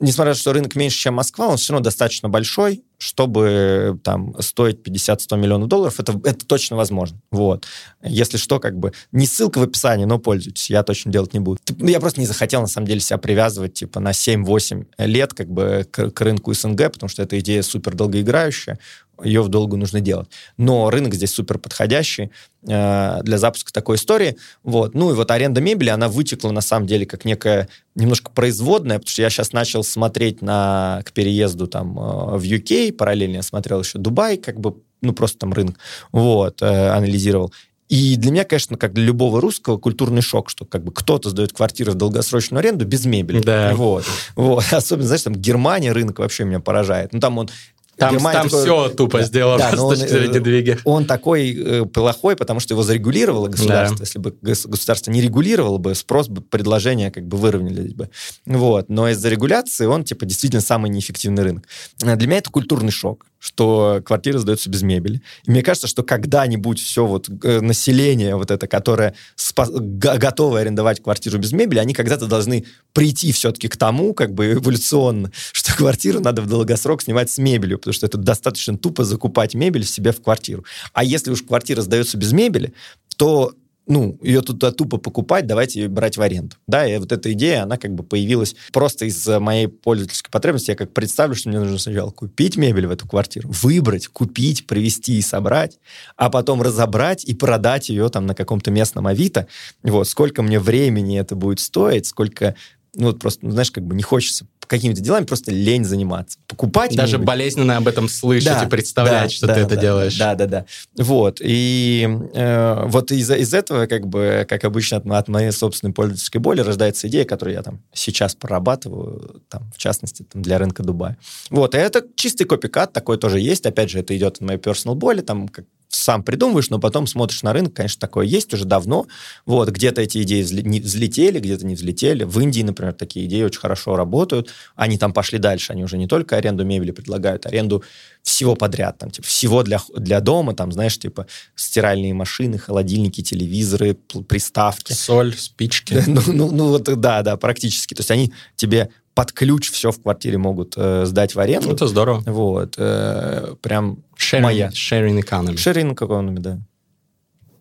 несмотря 0.00 0.30
на 0.30 0.34
то, 0.34 0.40
что 0.40 0.52
рынок 0.52 0.74
меньше, 0.74 0.98
чем 0.98 1.14
Москва, 1.14 1.48
он 1.48 1.56
все 1.56 1.72
равно 1.72 1.84
достаточно 1.84 2.28
большой, 2.28 2.82
чтобы 2.98 3.98
там 4.02 4.34
стоить 4.40 4.86
50-100 4.86 5.36
миллионов 5.36 5.68
долларов, 5.68 6.00
это, 6.00 6.18
это 6.24 6.46
точно 6.46 6.76
возможно. 6.76 7.20
Вот. 7.30 7.66
Если 8.02 8.36
что, 8.36 8.60
как 8.60 8.78
бы, 8.78 8.92
не 9.12 9.26
ссылка 9.26 9.58
в 9.58 9.62
описании, 9.62 10.04
но 10.04 10.18
пользуйтесь, 10.18 10.70
я 10.70 10.82
точно 10.82 11.12
делать 11.12 11.34
не 11.34 11.40
буду. 11.40 11.60
Ну, 11.76 11.88
я 11.88 12.00
просто 12.00 12.20
не 12.20 12.26
захотел, 12.26 12.60
на 12.60 12.66
самом 12.66 12.86
деле, 12.86 13.00
себя 13.00 13.18
привязывать, 13.18 13.74
типа, 13.74 14.00
на 14.00 14.10
7-8 14.10 14.86
лет, 14.98 15.34
как 15.34 15.50
бы, 15.50 15.86
к, 15.90 16.10
к 16.10 16.20
рынку 16.20 16.52
СНГ, 16.54 16.92
потому 16.92 17.08
что 17.08 17.22
эта 17.22 17.38
идея 17.40 17.62
супер 17.62 17.94
долгоиграющая, 17.94 18.78
ее 19.22 19.42
в 19.42 19.48
долгу 19.48 19.76
нужно 19.76 20.00
делать. 20.00 20.28
Но 20.56 20.90
рынок 20.90 21.14
здесь 21.14 21.32
супер 21.32 21.58
подходящий 21.58 22.30
э, 22.66 23.20
для 23.22 23.38
запуска 23.38 23.72
такой 23.72 23.96
истории. 23.96 24.36
Вот. 24.62 24.94
Ну 24.94 25.10
и 25.10 25.14
вот 25.14 25.30
аренда 25.30 25.60
мебели, 25.60 25.90
она 25.90 26.08
вытекла 26.08 26.50
на 26.50 26.60
самом 26.60 26.86
деле 26.86 27.06
как 27.06 27.24
некая 27.24 27.68
немножко 27.94 28.30
производная, 28.30 28.98
потому 28.98 29.10
что 29.10 29.22
я 29.22 29.30
сейчас 29.30 29.52
начал 29.52 29.84
смотреть 29.84 30.42
на, 30.42 31.02
к 31.04 31.12
переезду 31.12 31.66
там 31.66 31.98
э, 31.98 32.36
в 32.38 32.42
UK, 32.42 32.92
параллельно 32.92 33.36
я 33.36 33.42
смотрел 33.42 33.80
еще 33.80 33.98
Дубай, 33.98 34.36
как 34.36 34.58
бы, 34.58 34.76
ну 35.00 35.12
просто 35.12 35.38
там 35.38 35.52
рынок, 35.52 35.76
вот, 36.12 36.62
э, 36.62 36.88
анализировал. 36.88 37.52
И 37.88 38.16
для 38.16 38.30
меня, 38.30 38.44
конечно, 38.44 38.78
как 38.78 38.94
для 38.94 39.04
любого 39.04 39.40
русского, 39.40 39.76
культурный 39.76 40.22
шок, 40.22 40.48
что 40.48 40.64
как 40.64 40.82
бы 40.82 40.92
кто-то 40.92 41.30
сдает 41.30 41.52
квартиру 41.52 41.92
в 41.92 41.94
долгосрочную 41.94 42.60
аренду 42.60 42.86
без 42.86 43.04
мебели. 43.04 43.40
Да. 43.40 43.72
Вот. 43.74 44.04
вот. 44.36 44.64
Особенно, 44.72 45.06
знаешь, 45.06 45.22
там 45.22 45.34
Германия 45.34 45.92
рынок 45.92 46.18
вообще 46.18 46.44
меня 46.44 46.60
поражает. 46.60 47.12
Ну, 47.12 47.20
там 47.20 47.36
он 47.38 47.50
там, 47.96 48.14
Германия 48.14 48.40
там 48.40 48.48
такой, 48.48 48.62
все 48.64 48.88
тупо 48.90 49.18
да, 49.18 49.24
сделано 49.24 49.58
да, 49.58 49.72
с 49.76 49.80
точки 49.80 50.08
зрения 50.08 50.40
двига. 50.40 50.78
Он 50.84 51.06
такой 51.06 51.54
э, 51.54 51.84
плохой, 51.84 52.36
потому 52.36 52.60
что 52.60 52.74
его 52.74 52.82
зарегулировало 52.82 53.48
государство. 53.48 53.98
Да. 53.98 54.02
Если 54.02 54.18
бы 54.18 54.34
государство 54.42 55.10
не 55.10 55.20
регулировало 55.20 55.78
бы, 55.78 55.94
спрос 55.94 56.28
бы, 56.28 56.40
предложения 56.40 57.10
как 57.10 57.26
бы 57.26 57.36
выровнялись 57.36 57.94
бы. 57.94 58.10
Вот. 58.46 58.88
Но 58.88 59.08
из-за 59.10 59.28
регуляции 59.28 59.86
он, 59.86 60.04
типа, 60.04 60.26
действительно 60.26 60.62
самый 60.62 60.90
неэффективный 60.90 61.42
рынок. 61.42 61.68
Для 61.98 62.14
меня 62.14 62.38
это 62.38 62.50
культурный 62.50 62.92
шок 62.92 63.26
что 63.44 64.00
квартиры 64.02 64.38
сдаются 64.38 64.70
без 64.70 64.80
мебели. 64.80 65.20
И 65.44 65.50
мне 65.50 65.62
кажется, 65.62 65.86
что 65.86 66.02
когда-нибудь 66.02 66.80
все 66.80 67.04
вот 67.04 67.28
э, 67.42 67.60
население 67.60 68.36
вот 68.36 68.50
это, 68.50 68.66
которое 68.66 69.14
спа- 69.36 69.68
готово 69.78 70.60
арендовать 70.60 71.02
квартиру 71.02 71.38
без 71.38 71.52
мебели, 71.52 71.78
они 71.78 71.92
когда-то 71.92 72.24
должны 72.24 72.64
прийти 72.94 73.32
все-таки 73.32 73.68
к 73.68 73.76
тому, 73.76 74.14
как 74.14 74.32
бы 74.32 74.52
эволюционно, 74.52 75.30
что 75.52 75.74
квартиру 75.76 76.20
надо 76.20 76.40
в 76.40 76.46
долгосрок 76.46 77.02
снимать 77.02 77.30
с 77.30 77.36
мебелью, 77.36 77.76
потому 77.76 77.92
что 77.92 78.06
это 78.06 78.16
достаточно 78.16 78.78
тупо 78.78 79.04
закупать 79.04 79.52
мебель 79.52 79.84
себе 79.84 80.12
в 80.12 80.22
квартиру. 80.22 80.64
А 80.94 81.04
если 81.04 81.30
уж 81.30 81.42
квартира 81.42 81.82
сдается 81.82 82.16
без 82.16 82.32
мебели, 82.32 82.72
то 83.18 83.52
ну, 83.86 84.18
ее 84.22 84.40
туда 84.40 84.72
тупо 84.72 84.96
покупать, 84.96 85.46
давайте 85.46 85.80
ее 85.80 85.88
брать 85.88 86.16
в 86.16 86.22
аренду. 86.22 86.56
Да, 86.66 86.86
и 86.86 86.98
вот 86.98 87.12
эта 87.12 87.32
идея, 87.32 87.64
она 87.64 87.76
как 87.76 87.94
бы 87.94 88.02
появилась 88.02 88.56
просто 88.72 89.04
из 89.04 89.26
моей 89.26 89.68
пользовательской 89.68 90.30
потребности. 90.30 90.70
Я 90.70 90.76
как 90.76 90.92
представлю, 90.92 91.34
что 91.34 91.48
мне 91.50 91.58
нужно 91.58 91.78
сначала 91.78 92.10
купить 92.10 92.56
мебель 92.56 92.86
в 92.86 92.90
эту 92.90 93.06
квартиру, 93.06 93.50
выбрать, 93.50 94.08
купить, 94.08 94.66
привезти 94.66 95.18
и 95.18 95.22
собрать, 95.22 95.78
а 96.16 96.30
потом 96.30 96.62
разобрать 96.62 97.24
и 97.24 97.34
продать 97.34 97.88
ее 97.88 98.08
там 98.08 98.26
на 98.26 98.34
каком-то 98.34 98.70
местном 98.70 99.06
Авито. 99.06 99.46
Вот, 99.82 100.08
сколько 100.08 100.42
мне 100.42 100.58
времени 100.58 101.18
это 101.18 101.36
будет 101.36 101.60
стоить, 101.60 102.06
сколько 102.06 102.54
ну, 102.96 103.06
вот 103.06 103.18
просто, 103.18 103.44
ну, 103.44 103.52
знаешь, 103.52 103.70
как 103.70 103.84
бы 103.84 103.94
не 103.94 104.02
хочется 104.02 104.46
какими-то 104.74 105.00
делами, 105.00 105.24
просто 105.24 105.50
лень 105.50 105.84
заниматься. 105.84 106.38
Покупать... 106.46 106.94
Даже 106.94 107.18
болезненно 107.18 107.76
об 107.76 107.88
этом 107.88 108.08
слышать 108.08 108.52
да, 108.52 108.64
и 108.64 108.68
представлять, 108.68 109.24
да, 109.24 109.28
что 109.28 109.46
да, 109.46 109.54
ты 109.54 109.60
да, 109.60 109.66
это 109.66 109.76
делаешь. 109.76 110.18
Да, 110.18 110.34
да, 110.34 110.46
да. 110.46 110.66
Вот. 110.96 111.38
И 111.40 112.08
э, 112.34 112.82
вот 112.86 113.12
из, 113.12 113.30
из 113.30 113.54
этого, 113.54 113.86
как 113.86 114.06
бы, 114.06 114.46
как 114.48 114.64
обычно, 114.64 114.98
от, 114.98 115.06
от 115.06 115.28
моей 115.28 115.50
собственной 115.52 115.92
пользовательской 115.92 116.40
боли 116.40 116.60
рождается 116.60 117.08
идея, 117.08 117.24
которую 117.24 117.54
я 117.54 117.62
там 117.62 117.80
сейчас 117.92 118.34
прорабатываю, 118.34 119.42
там, 119.48 119.70
в 119.74 119.78
частности, 119.78 120.24
там, 120.30 120.42
для 120.42 120.58
рынка 120.58 120.82
Дубая. 120.82 121.16
Вот. 121.50 121.74
И 121.74 121.78
это 121.78 122.04
чистый 122.16 122.44
копикат, 122.44 122.92
такой 122.92 123.18
тоже 123.18 123.40
есть. 123.40 123.66
Опять 123.66 123.90
же, 123.90 124.00
это 124.00 124.16
идет 124.16 124.36
от 124.36 124.40
моей 124.40 124.58
personal 124.58 124.94
боли, 124.94 125.20
там, 125.20 125.48
как 125.48 125.64
сам 125.96 126.22
придумываешь, 126.22 126.70
но 126.70 126.78
потом 126.78 127.06
смотришь 127.06 127.42
на 127.42 127.52
рынок, 127.52 127.74
конечно, 127.74 128.00
такое 128.00 128.26
есть 128.26 128.52
уже 128.52 128.64
давно. 128.64 129.06
Вот, 129.46 129.68
где-то 129.68 130.02
эти 130.02 130.22
идеи 130.22 130.42
взлетели, 130.42 131.38
где-то 131.38 131.66
не 131.66 131.74
взлетели. 131.74 132.24
В 132.24 132.38
Индии, 132.40 132.62
например, 132.62 132.92
такие 132.94 133.26
идеи 133.26 133.42
очень 133.42 133.60
хорошо 133.60 133.96
работают. 133.96 134.50
Они 134.76 134.98
там 134.98 135.12
пошли 135.12 135.38
дальше. 135.38 135.72
Они 135.72 135.84
уже 135.84 135.96
не 135.96 136.06
только 136.06 136.36
аренду 136.36 136.64
мебели 136.64 136.90
предлагают, 136.90 137.46
аренду 137.46 137.82
всего 138.22 138.54
подряд. 138.56 138.98
Там, 138.98 139.10
типа, 139.10 139.26
всего 139.26 139.62
для, 139.62 139.80
для 139.96 140.20
дома, 140.20 140.54
там, 140.54 140.72
знаешь, 140.72 140.98
типа 140.98 141.26
стиральные 141.54 142.14
машины, 142.14 142.58
холодильники, 142.58 143.22
телевизоры, 143.22 143.94
приставки. 144.28 144.92
Соль, 144.92 145.34
спички. 145.36 146.02
Ну, 146.14 146.22
ну, 146.26 146.50
ну, 146.50 146.68
вот, 146.68 146.84
да, 147.00 147.22
да, 147.22 147.36
практически. 147.36 147.94
То 147.94 148.00
есть 148.00 148.10
они 148.10 148.32
тебе 148.56 148.90
под 149.14 149.32
ключ 149.32 149.70
все 149.70 149.90
в 149.90 150.02
квартире 150.02 150.38
могут 150.38 150.74
э, 150.76 151.04
сдать 151.06 151.34
в 151.34 151.40
аренду. 151.40 151.70
Это 151.72 151.86
здорово. 151.86 152.22
Вот. 152.26 152.74
Э, 152.78 153.54
прям 153.62 153.98
sharing, 154.18 154.40
моя. 154.40 154.68
Sharing 154.68 155.22
economy. 155.22 155.54
Sharing 155.54 155.94
economy, 155.94 156.38
да. 156.38 156.58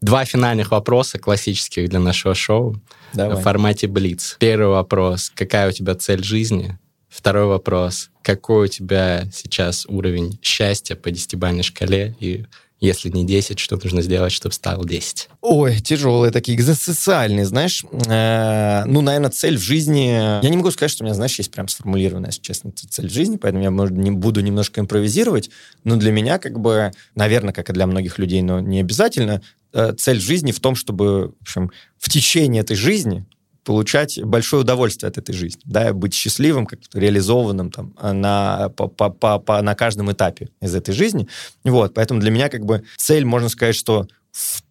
Два 0.01 0.25
финальных 0.25 0.71
вопроса 0.71 1.17
классических 1.17 1.87
для 1.89 1.99
нашего 1.99 2.35
шоу 2.35 2.75
Давай. 3.13 3.37
в 3.37 3.41
формате 3.41 3.87
Блиц. 3.87 4.35
Первый 4.39 4.67
вопрос. 4.67 5.31
Какая 5.33 5.69
у 5.69 5.71
тебя 5.71 5.95
цель 5.95 6.23
жизни? 6.23 6.77
Второй 7.07 7.45
вопрос. 7.45 8.09
Какой 8.23 8.65
у 8.65 8.67
тебя 8.67 9.25
сейчас 9.31 9.85
уровень 9.85 10.39
счастья 10.41 10.95
по 10.95 11.11
десятибалльной 11.11 11.63
шкале? 11.63 12.15
И 12.19 12.45
если 12.83 13.09
не 13.09 13.25
10, 13.25 13.59
что 13.59 13.79
нужно 13.81 14.01
сделать, 14.01 14.33
чтобы 14.33 14.53
стал 14.53 14.83
10? 14.83 15.29
Ой, 15.41 15.79
тяжелые 15.79 16.31
такие, 16.31 16.57
экзистенциальные, 16.57 17.45
знаешь. 17.45 17.85
Э, 18.07 18.83
ну, 18.85 18.99
наверное, 18.99 19.29
цель 19.29 19.57
в 19.57 19.61
жизни... 19.61 20.41
Я 20.43 20.49
не 20.49 20.57
могу 20.57 20.69
сказать, 20.69 20.91
что 20.91 21.03
у 21.03 21.05
меня, 21.05 21.13
знаешь, 21.13 21.37
есть 21.37 21.49
прям 21.49 21.69
сформулированная, 21.69 22.29
если 22.29 22.41
честно, 22.41 22.71
цель 22.71 23.07
в 23.07 23.13
жизни, 23.13 23.37
поэтому 23.37 23.63
я, 23.63 23.71
может, 23.71 23.95
не 23.95 24.11
буду 24.11 24.41
немножко 24.41 24.81
импровизировать, 24.81 25.49
но 25.85 25.95
для 25.95 26.11
меня, 26.11 26.39
как 26.39 26.59
бы, 26.59 26.91
наверное, 27.15 27.53
как 27.53 27.69
и 27.69 27.73
для 27.73 27.87
многих 27.87 28.19
людей, 28.19 28.41
но 28.41 28.59
не 28.59 28.81
обязательно, 28.81 29.41
э, 29.71 29.93
цель 29.97 30.19
жизни 30.19 30.51
в 30.51 30.59
том, 30.59 30.75
чтобы, 30.75 31.33
в 31.39 31.41
общем, 31.41 31.71
в 31.97 32.09
течение 32.09 32.61
этой 32.63 32.75
жизни 32.75 33.25
получать 33.63 34.21
большое 34.23 34.63
удовольствие 34.63 35.07
от 35.07 35.17
этой 35.17 35.33
жизни, 35.33 35.61
да, 35.65 35.93
быть 35.93 36.13
счастливым, 36.13 36.65
как-то 36.65 36.99
реализованным 36.99 37.71
там 37.71 37.93
на, 38.01 38.69
по, 38.69 38.87
по, 38.87 39.09
по, 39.09 39.61
на 39.61 39.75
каждом 39.75 40.11
этапе 40.11 40.49
из 40.61 40.75
этой 40.75 40.93
жизни. 40.93 41.27
Вот, 41.63 41.93
поэтому 41.93 42.19
для 42.19 42.31
меня 42.31 42.49
как 42.49 42.65
бы 42.65 42.83
цель, 42.97 43.25
можно 43.25 43.49
сказать, 43.49 43.75
что, 43.75 44.07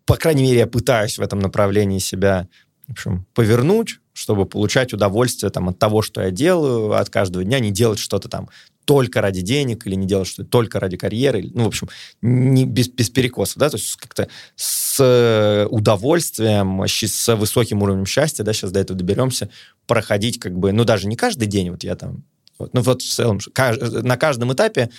по 0.05 0.17
крайней 0.17 0.43
мере, 0.43 0.59
я 0.61 0.67
пытаюсь 0.67 1.19
в 1.19 1.23
этом 1.23 1.39
направлении 1.39 1.99
себя 1.99 2.49
в 2.89 2.93
общем, 2.93 3.27
повернуть, 3.35 4.01
чтобы 4.13 4.45
получать 4.45 4.93
удовольствие 4.93 5.51
там, 5.51 5.69
от 5.69 5.79
того, 5.79 6.03
что 6.03 6.21
я 6.21 6.31
делаю, 6.31 6.93
от 6.93 7.09
каждого 7.09 7.45
дня, 7.45 7.59
не 7.61 7.71
делать 7.71 7.99
что-то 7.99 8.29
там 8.29 8.49
только 8.85 9.21
ради 9.21 9.41
денег 9.41 9.87
или 9.87 9.95
не 9.95 10.07
делать 10.07 10.29
что-то 10.29 10.49
только 10.49 10.81
ради 10.81 10.97
карьеры. 10.97 11.51
Ну, 11.55 11.65
в 11.65 11.69
общем, 11.69 11.89
не, 12.21 12.65
без, 12.65 12.89
без 12.89 13.11
перекосов, 13.11 13.59
да, 13.59 13.71
то 13.71 13.77
есть 13.77 13.97
как-то 13.97 14.29
с 14.57 15.67
удовольствием, 15.71 16.85
с 16.87 17.35
высоким 17.35 17.83
уровнем 17.83 18.07
счастья, 18.07 18.45
да, 18.45 18.53
сейчас 18.53 18.73
до 18.73 18.81
этого 18.81 18.99
доберемся, 18.99 19.49
проходить 19.87 20.39
как 20.39 20.59
бы, 20.59 20.73
ну, 20.73 20.85
даже 20.85 21.09
не 21.09 21.17
каждый 21.17 21.47
день, 21.47 21.71
вот 21.71 21.85
я 21.85 21.97
там, 21.97 22.25
вот, 22.59 22.75
ну, 22.75 22.81
вот 22.83 23.03
в 23.03 23.13
целом, 23.13 23.41
на 23.57 24.17
каждом 24.17 24.53
этапе 24.53 24.91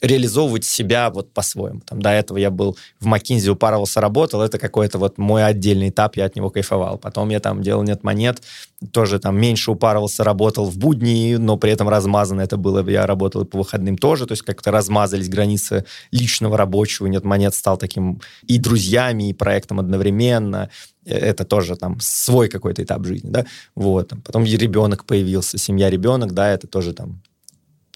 реализовывать 0.00 0.64
себя 0.64 1.10
вот 1.10 1.32
по-своему. 1.32 1.80
Там, 1.80 2.00
до 2.00 2.10
этого 2.10 2.38
я 2.38 2.50
был 2.50 2.76
в 3.00 3.06
Макинзе, 3.06 3.50
упарывался, 3.50 4.00
работал, 4.00 4.40
это 4.40 4.58
какой-то 4.58 4.98
вот 4.98 5.18
мой 5.18 5.44
отдельный 5.44 5.90
этап, 5.90 6.16
я 6.16 6.24
от 6.24 6.36
него 6.36 6.50
кайфовал. 6.50 6.98
Потом 6.98 7.28
я 7.28 7.40
там 7.40 7.62
делал 7.62 7.82
нет 7.82 8.02
монет, 8.02 8.42
тоже 8.92 9.18
там 9.18 9.38
меньше 9.38 9.70
упарывался, 9.70 10.24
работал 10.24 10.64
в 10.64 10.78
будни, 10.78 11.36
но 11.36 11.56
при 11.56 11.72
этом 11.72 11.88
размазано 11.88 12.40
это 12.40 12.56
было, 12.56 12.88
я 12.88 13.06
работал 13.06 13.42
и 13.42 13.44
по 13.44 13.58
выходным 13.58 13.98
тоже, 13.98 14.26
то 14.26 14.32
есть 14.32 14.42
как-то 14.42 14.70
размазались 14.70 15.28
границы 15.28 15.84
личного 16.10 16.56
рабочего, 16.56 17.06
нет 17.06 17.24
монет 17.24 17.54
стал 17.54 17.76
таким 17.76 18.20
и 18.46 18.58
друзьями, 18.58 19.30
и 19.30 19.34
проектом 19.34 19.80
одновременно, 19.80 20.70
э, 21.04 21.14
это 21.14 21.44
тоже 21.44 21.76
там 21.76 21.98
свой 22.00 22.48
какой-то 22.48 22.82
этап 22.82 23.04
жизни, 23.04 23.28
да, 23.28 23.44
вот, 23.74 24.08
там, 24.08 24.22
потом 24.22 24.44
ребенок 24.44 25.04
появился, 25.04 25.58
семья, 25.58 25.90
ребенок, 25.90 26.32
да, 26.32 26.50
это 26.50 26.66
тоже 26.66 26.94
там 26.94 27.20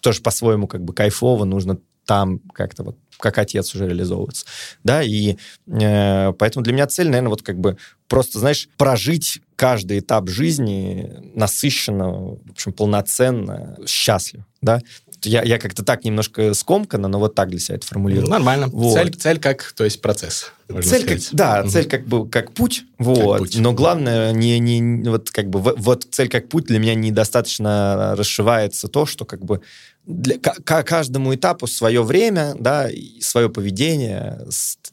тоже 0.03 0.21
по-своему 0.21 0.67
как 0.67 0.85
бы 0.85 0.93
кайфово, 0.93 1.45
нужно 1.45 1.79
там 2.05 2.41
как-то 2.53 2.83
вот 2.83 2.97
как 3.19 3.39
отец 3.39 3.75
уже 3.75 3.87
реализовываться, 3.87 4.45
да, 4.83 5.03
и 5.03 5.37
э, 5.67 6.33
поэтому 6.33 6.65
для 6.65 6.73
меня 6.73 6.87
цель, 6.87 7.07
наверное, 7.07 7.31
вот 7.31 7.43
как 7.43 7.59
бы 7.59 7.77
просто, 8.09 8.39
знаешь, 8.39 8.69
прожить 8.77 9.41
каждый 9.57 10.01
этап 10.01 10.29
жизни 10.29 11.11
насыщенно, 11.35 12.11
в 12.11 12.51
общем, 12.51 12.73
полноценно, 12.73 13.79
счастливо, 13.87 14.45
да, 14.61 14.81
я, 15.27 15.43
я 15.43 15.59
как-то 15.59 15.85
так 15.85 16.05
немножко 16.05 16.55
скомканно, 16.55 17.09
но 17.09 17.19
вот 17.19 17.35
так 17.35 17.49
для 17.49 17.59
себя 17.59 17.77
это 17.77 17.87
формулирую. 17.87 18.29
Нормально. 18.29 18.69
Вот. 18.69 18.95
Цель, 18.95 19.15
цель 19.15 19.39
как, 19.39 19.73
то 19.77 19.85
есть 19.85 20.01
процесс. 20.01 20.53
Цель 20.83 21.07
как, 21.07 21.19
да, 21.33 21.61
угу. 21.63 21.71
цель 21.71 21.89
как 21.89 22.07
бы 22.07 22.29
как 22.29 22.53
путь, 22.53 22.85
вот. 22.99 23.31
Как 23.31 23.39
путь. 23.39 23.57
Но 23.59 23.73
главное 23.73 24.33
не 24.33 24.59
не 24.59 25.09
вот 25.09 25.31
как 25.31 25.49
бы 25.49 25.61
вот 25.61 26.07
цель 26.11 26.29
как 26.29 26.49
путь 26.49 26.65
для 26.65 26.79
меня 26.79 26.95
недостаточно 26.95 28.15
расшивается 28.17 28.89
то, 28.89 29.07
что 29.07 29.25
как 29.25 29.45
бы 29.45 29.61
для, 30.07 30.39
к, 30.39 30.83
каждому 30.83 31.35
этапу 31.35 31.67
свое 31.67 32.03
время, 32.03 32.55
да, 32.59 32.89
свое 33.21 33.49
поведение, 33.49 34.39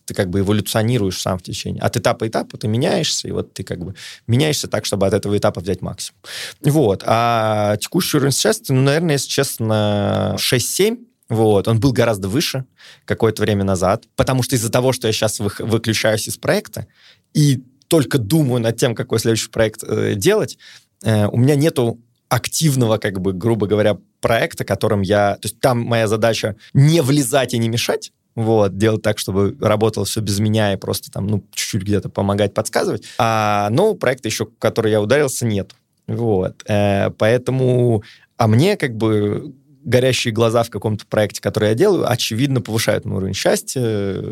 ты 0.05 0.13
как 0.13 0.29
бы 0.29 0.39
эволюционируешь 0.39 1.19
сам 1.19 1.37
в 1.37 1.43
течение. 1.43 1.81
От 1.81 1.97
этапа 1.97 2.25
к 2.25 2.29
этапу 2.29 2.57
ты 2.57 2.67
меняешься, 2.67 3.27
и 3.27 3.31
вот 3.31 3.53
ты 3.53 3.63
как 3.63 3.79
бы 3.79 3.95
меняешься 4.27 4.67
так, 4.67 4.85
чтобы 4.85 5.07
от 5.07 5.13
этого 5.13 5.37
этапа 5.37 5.61
взять 5.61 5.81
максимум. 5.81 6.19
Вот. 6.61 7.03
А 7.05 7.77
текущий 7.77 8.17
уровень 8.17 8.33
счастья, 8.33 8.73
ну, 8.73 8.81
наверное, 8.81 9.15
если 9.15 9.29
честно, 9.29 10.35
6-7, 10.37 10.97
вот, 11.29 11.67
он 11.67 11.79
был 11.79 11.93
гораздо 11.93 12.27
выше 12.27 12.65
какое-то 13.05 13.41
время 13.41 13.63
назад, 13.63 14.03
потому 14.15 14.43
что 14.43 14.55
из-за 14.55 14.69
того, 14.69 14.91
что 14.91 15.07
я 15.07 15.13
сейчас 15.13 15.39
вы, 15.39 15.49
выключаюсь 15.59 16.27
из 16.27 16.37
проекта 16.37 16.87
и 17.33 17.63
только 17.87 18.17
думаю 18.17 18.61
над 18.61 18.77
тем, 18.77 18.95
какой 18.95 19.19
следующий 19.19 19.49
проект 19.49 19.83
э, 19.83 20.15
делать, 20.15 20.57
э, 21.03 21.27
у 21.27 21.37
меня 21.37 21.55
нету 21.55 21.99
активного, 22.31 22.97
как 22.97 23.19
бы, 23.19 23.33
грубо 23.33 23.67
говоря, 23.67 23.97
проекта, 24.21 24.63
которым 24.63 25.01
я... 25.01 25.35
То 25.35 25.47
есть 25.47 25.59
там 25.59 25.81
моя 25.81 26.07
задача 26.07 26.55
не 26.73 27.01
влезать 27.01 27.53
и 27.53 27.57
не 27.57 27.67
мешать, 27.67 28.13
вот, 28.35 28.77
делать 28.77 29.01
так, 29.01 29.19
чтобы 29.19 29.57
работало 29.59 30.05
все 30.05 30.21
без 30.21 30.39
меня 30.39 30.71
и 30.71 30.77
просто 30.77 31.11
там, 31.11 31.27
ну, 31.27 31.43
чуть-чуть 31.53 31.83
где-то 31.83 32.07
помогать, 32.07 32.53
подсказывать. 32.53 33.03
А 33.17 33.69
нового 33.69 33.95
проекта 33.95 34.29
еще, 34.29 34.47
который 34.59 34.91
я 34.91 35.01
ударился, 35.01 35.45
нет. 35.45 35.75
Вот. 36.07 36.63
Э, 36.69 37.09
поэтому... 37.09 38.01
А 38.37 38.47
мне 38.47 38.77
как 38.77 38.95
бы 38.95 39.53
горящие 39.83 40.33
глаза 40.33 40.63
в 40.63 40.69
каком-то 40.69 41.05
проекте, 41.07 41.41
который 41.41 41.69
я 41.69 41.75
делаю, 41.75 42.09
очевидно 42.09 42.61
повышают 42.61 43.03
мой 43.03 43.17
уровень 43.17 43.33
счастья, 43.33 44.23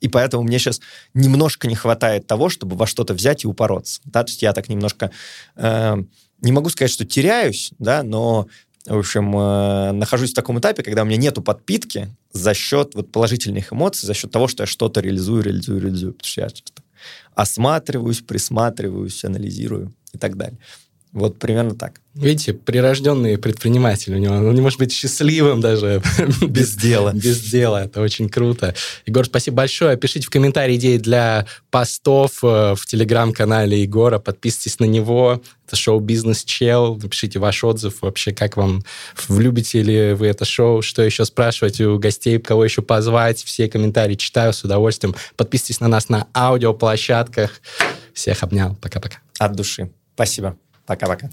и 0.00 0.08
поэтому 0.08 0.44
мне 0.44 0.60
сейчас 0.60 0.80
немножко 1.14 1.66
не 1.66 1.74
хватает 1.74 2.28
того, 2.28 2.48
чтобы 2.48 2.76
во 2.76 2.86
что-то 2.86 3.12
взять 3.12 3.42
и 3.42 3.48
упороться. 3.48 4.00
Да? 4.04 4.22
То 4.22 4.30
есть 4.30 4.42
я 4.42 4.52
так 4.52 4.68
немножко... 4.68 5.10
Э, 5.56 5.96
не 6.40 6.52
могу 6.52 6.68
сказать, 6.70 6.90
что 6.90 7.04
теряюсь, 7.04 7.72
да, 7.78 8.02
но 8.02 8.48
в 8.86 8.98
общем, 8.98 9.36
э, 9.36 9.92
нахожусь 9.92 10.32
в 10.32 10.34
таком 10.34 10.58
этапе, 10.58 10.82
когда 10.82 11.02
у 11.02 11.04
меня 11.04 11.18
нету 11.18 11.42
подпитки 11.42 12.08
за 12.32 12.54
счет 12.54 12.94
вот 12.94 13.12
положительных 13.12 13.72
эмоций, 13.72 14.06
за 14.06 14.14
счет 14.14 14.30
того, 14.30 14.48
что 14.48 14.62
я 14.62 14.66
что-то 14.66 15.00
реализую, 15.00 15.42
реализую, 15.42 15.80
реализую. 15.80 16.14
Потому 16.14 16.28
что 16.28 16.40
я 16.40 16.48
осматриваюсь, 17.34 18.20
присматриваюсь, 18.20 19.24
анализирую 19.24 19.92
и 20.12 20.18
так 20.18 20.36
далее. 20.36 20.58
Вот 21.12 21.40
примерно 21.40 21.74
так. 21.74 22.00
Видите, 22.14 22.52
прирожденный 22.52 23.36
предприниматель 23.36 24.14
у 24.14 24.18
него. 24.18 24.34
Он 24.34 24.54
не 24.54 24.60
может 24.60 24.78
быть 24.78 24.92
счастливым 24.92 25.60
даже 25.60 26.02
без 26.42 26.74
дела. 26.74 27.12
Без 27.12 27.40
дела. 27.40 27.84
Это 27.84 28.00
очень 28.00 28.28
круто. 28.28 28.74
Егор, 29.06 29.24
спасибо 29.26 29.58
большое. 29.58 29.96
Пишите 29.96 30.26
в 30.26 30.30
комментарии 30.30 30.76
идеи 30.76 30.98
для 30.98 31.46
постов 31.70 32.44
э, 32.44 32.74
в 32.76 32.86
телеграм-канале 32.86 33.82
Егора. 33.82 34.20
Подписывайтесь 34.20 34.78
на 34.78 34.84
него. 34.84 35.42
Это 35.66 35.76
шоу 35.76 35.98
«Бизнес 35.98 36.44
Чел». 36.44 36.96
Напишите 36.96 37.40
ваш 37.40 37.64
отзыв 37.64 38.02
вообще, 38.02 38.32
как 38.32 38.56
вам, 38.56 38.84
влюбите 39.26 39.82
ли 39.82 40.12
вы 40.12 40.28
это 40.28 40.44
шоу, 40.44 40.82
что 40.82 41.02
еще 41.02 41.24
спрашивать 41.24 41.80
у 41.80 41.98
гостей, 41.98 42.38
кого 42.38 42.64
еще 42.64 42.82
позвать. 42.82 43.42
Все 43.42 43.68
комментарии 43.68 44.14
читаю 44.14 44.52
с 44.52 44.62
удовольствием. 44.62 45.14
Подписывайтесь 45.36 45.80
на 45.80 45.88
нас 45.88 46.08
на 46.08 46.28
аудиоплощадках. 46.34 47.60
Всех 48.14 48.42
обнял. 48.44 48.76
Пока-пока. 48.76 49.18
От 49.38 49.56
души. 49.56 49.90
Спасибо. 50.14 50.56
Пока-пока. 50.90 51.28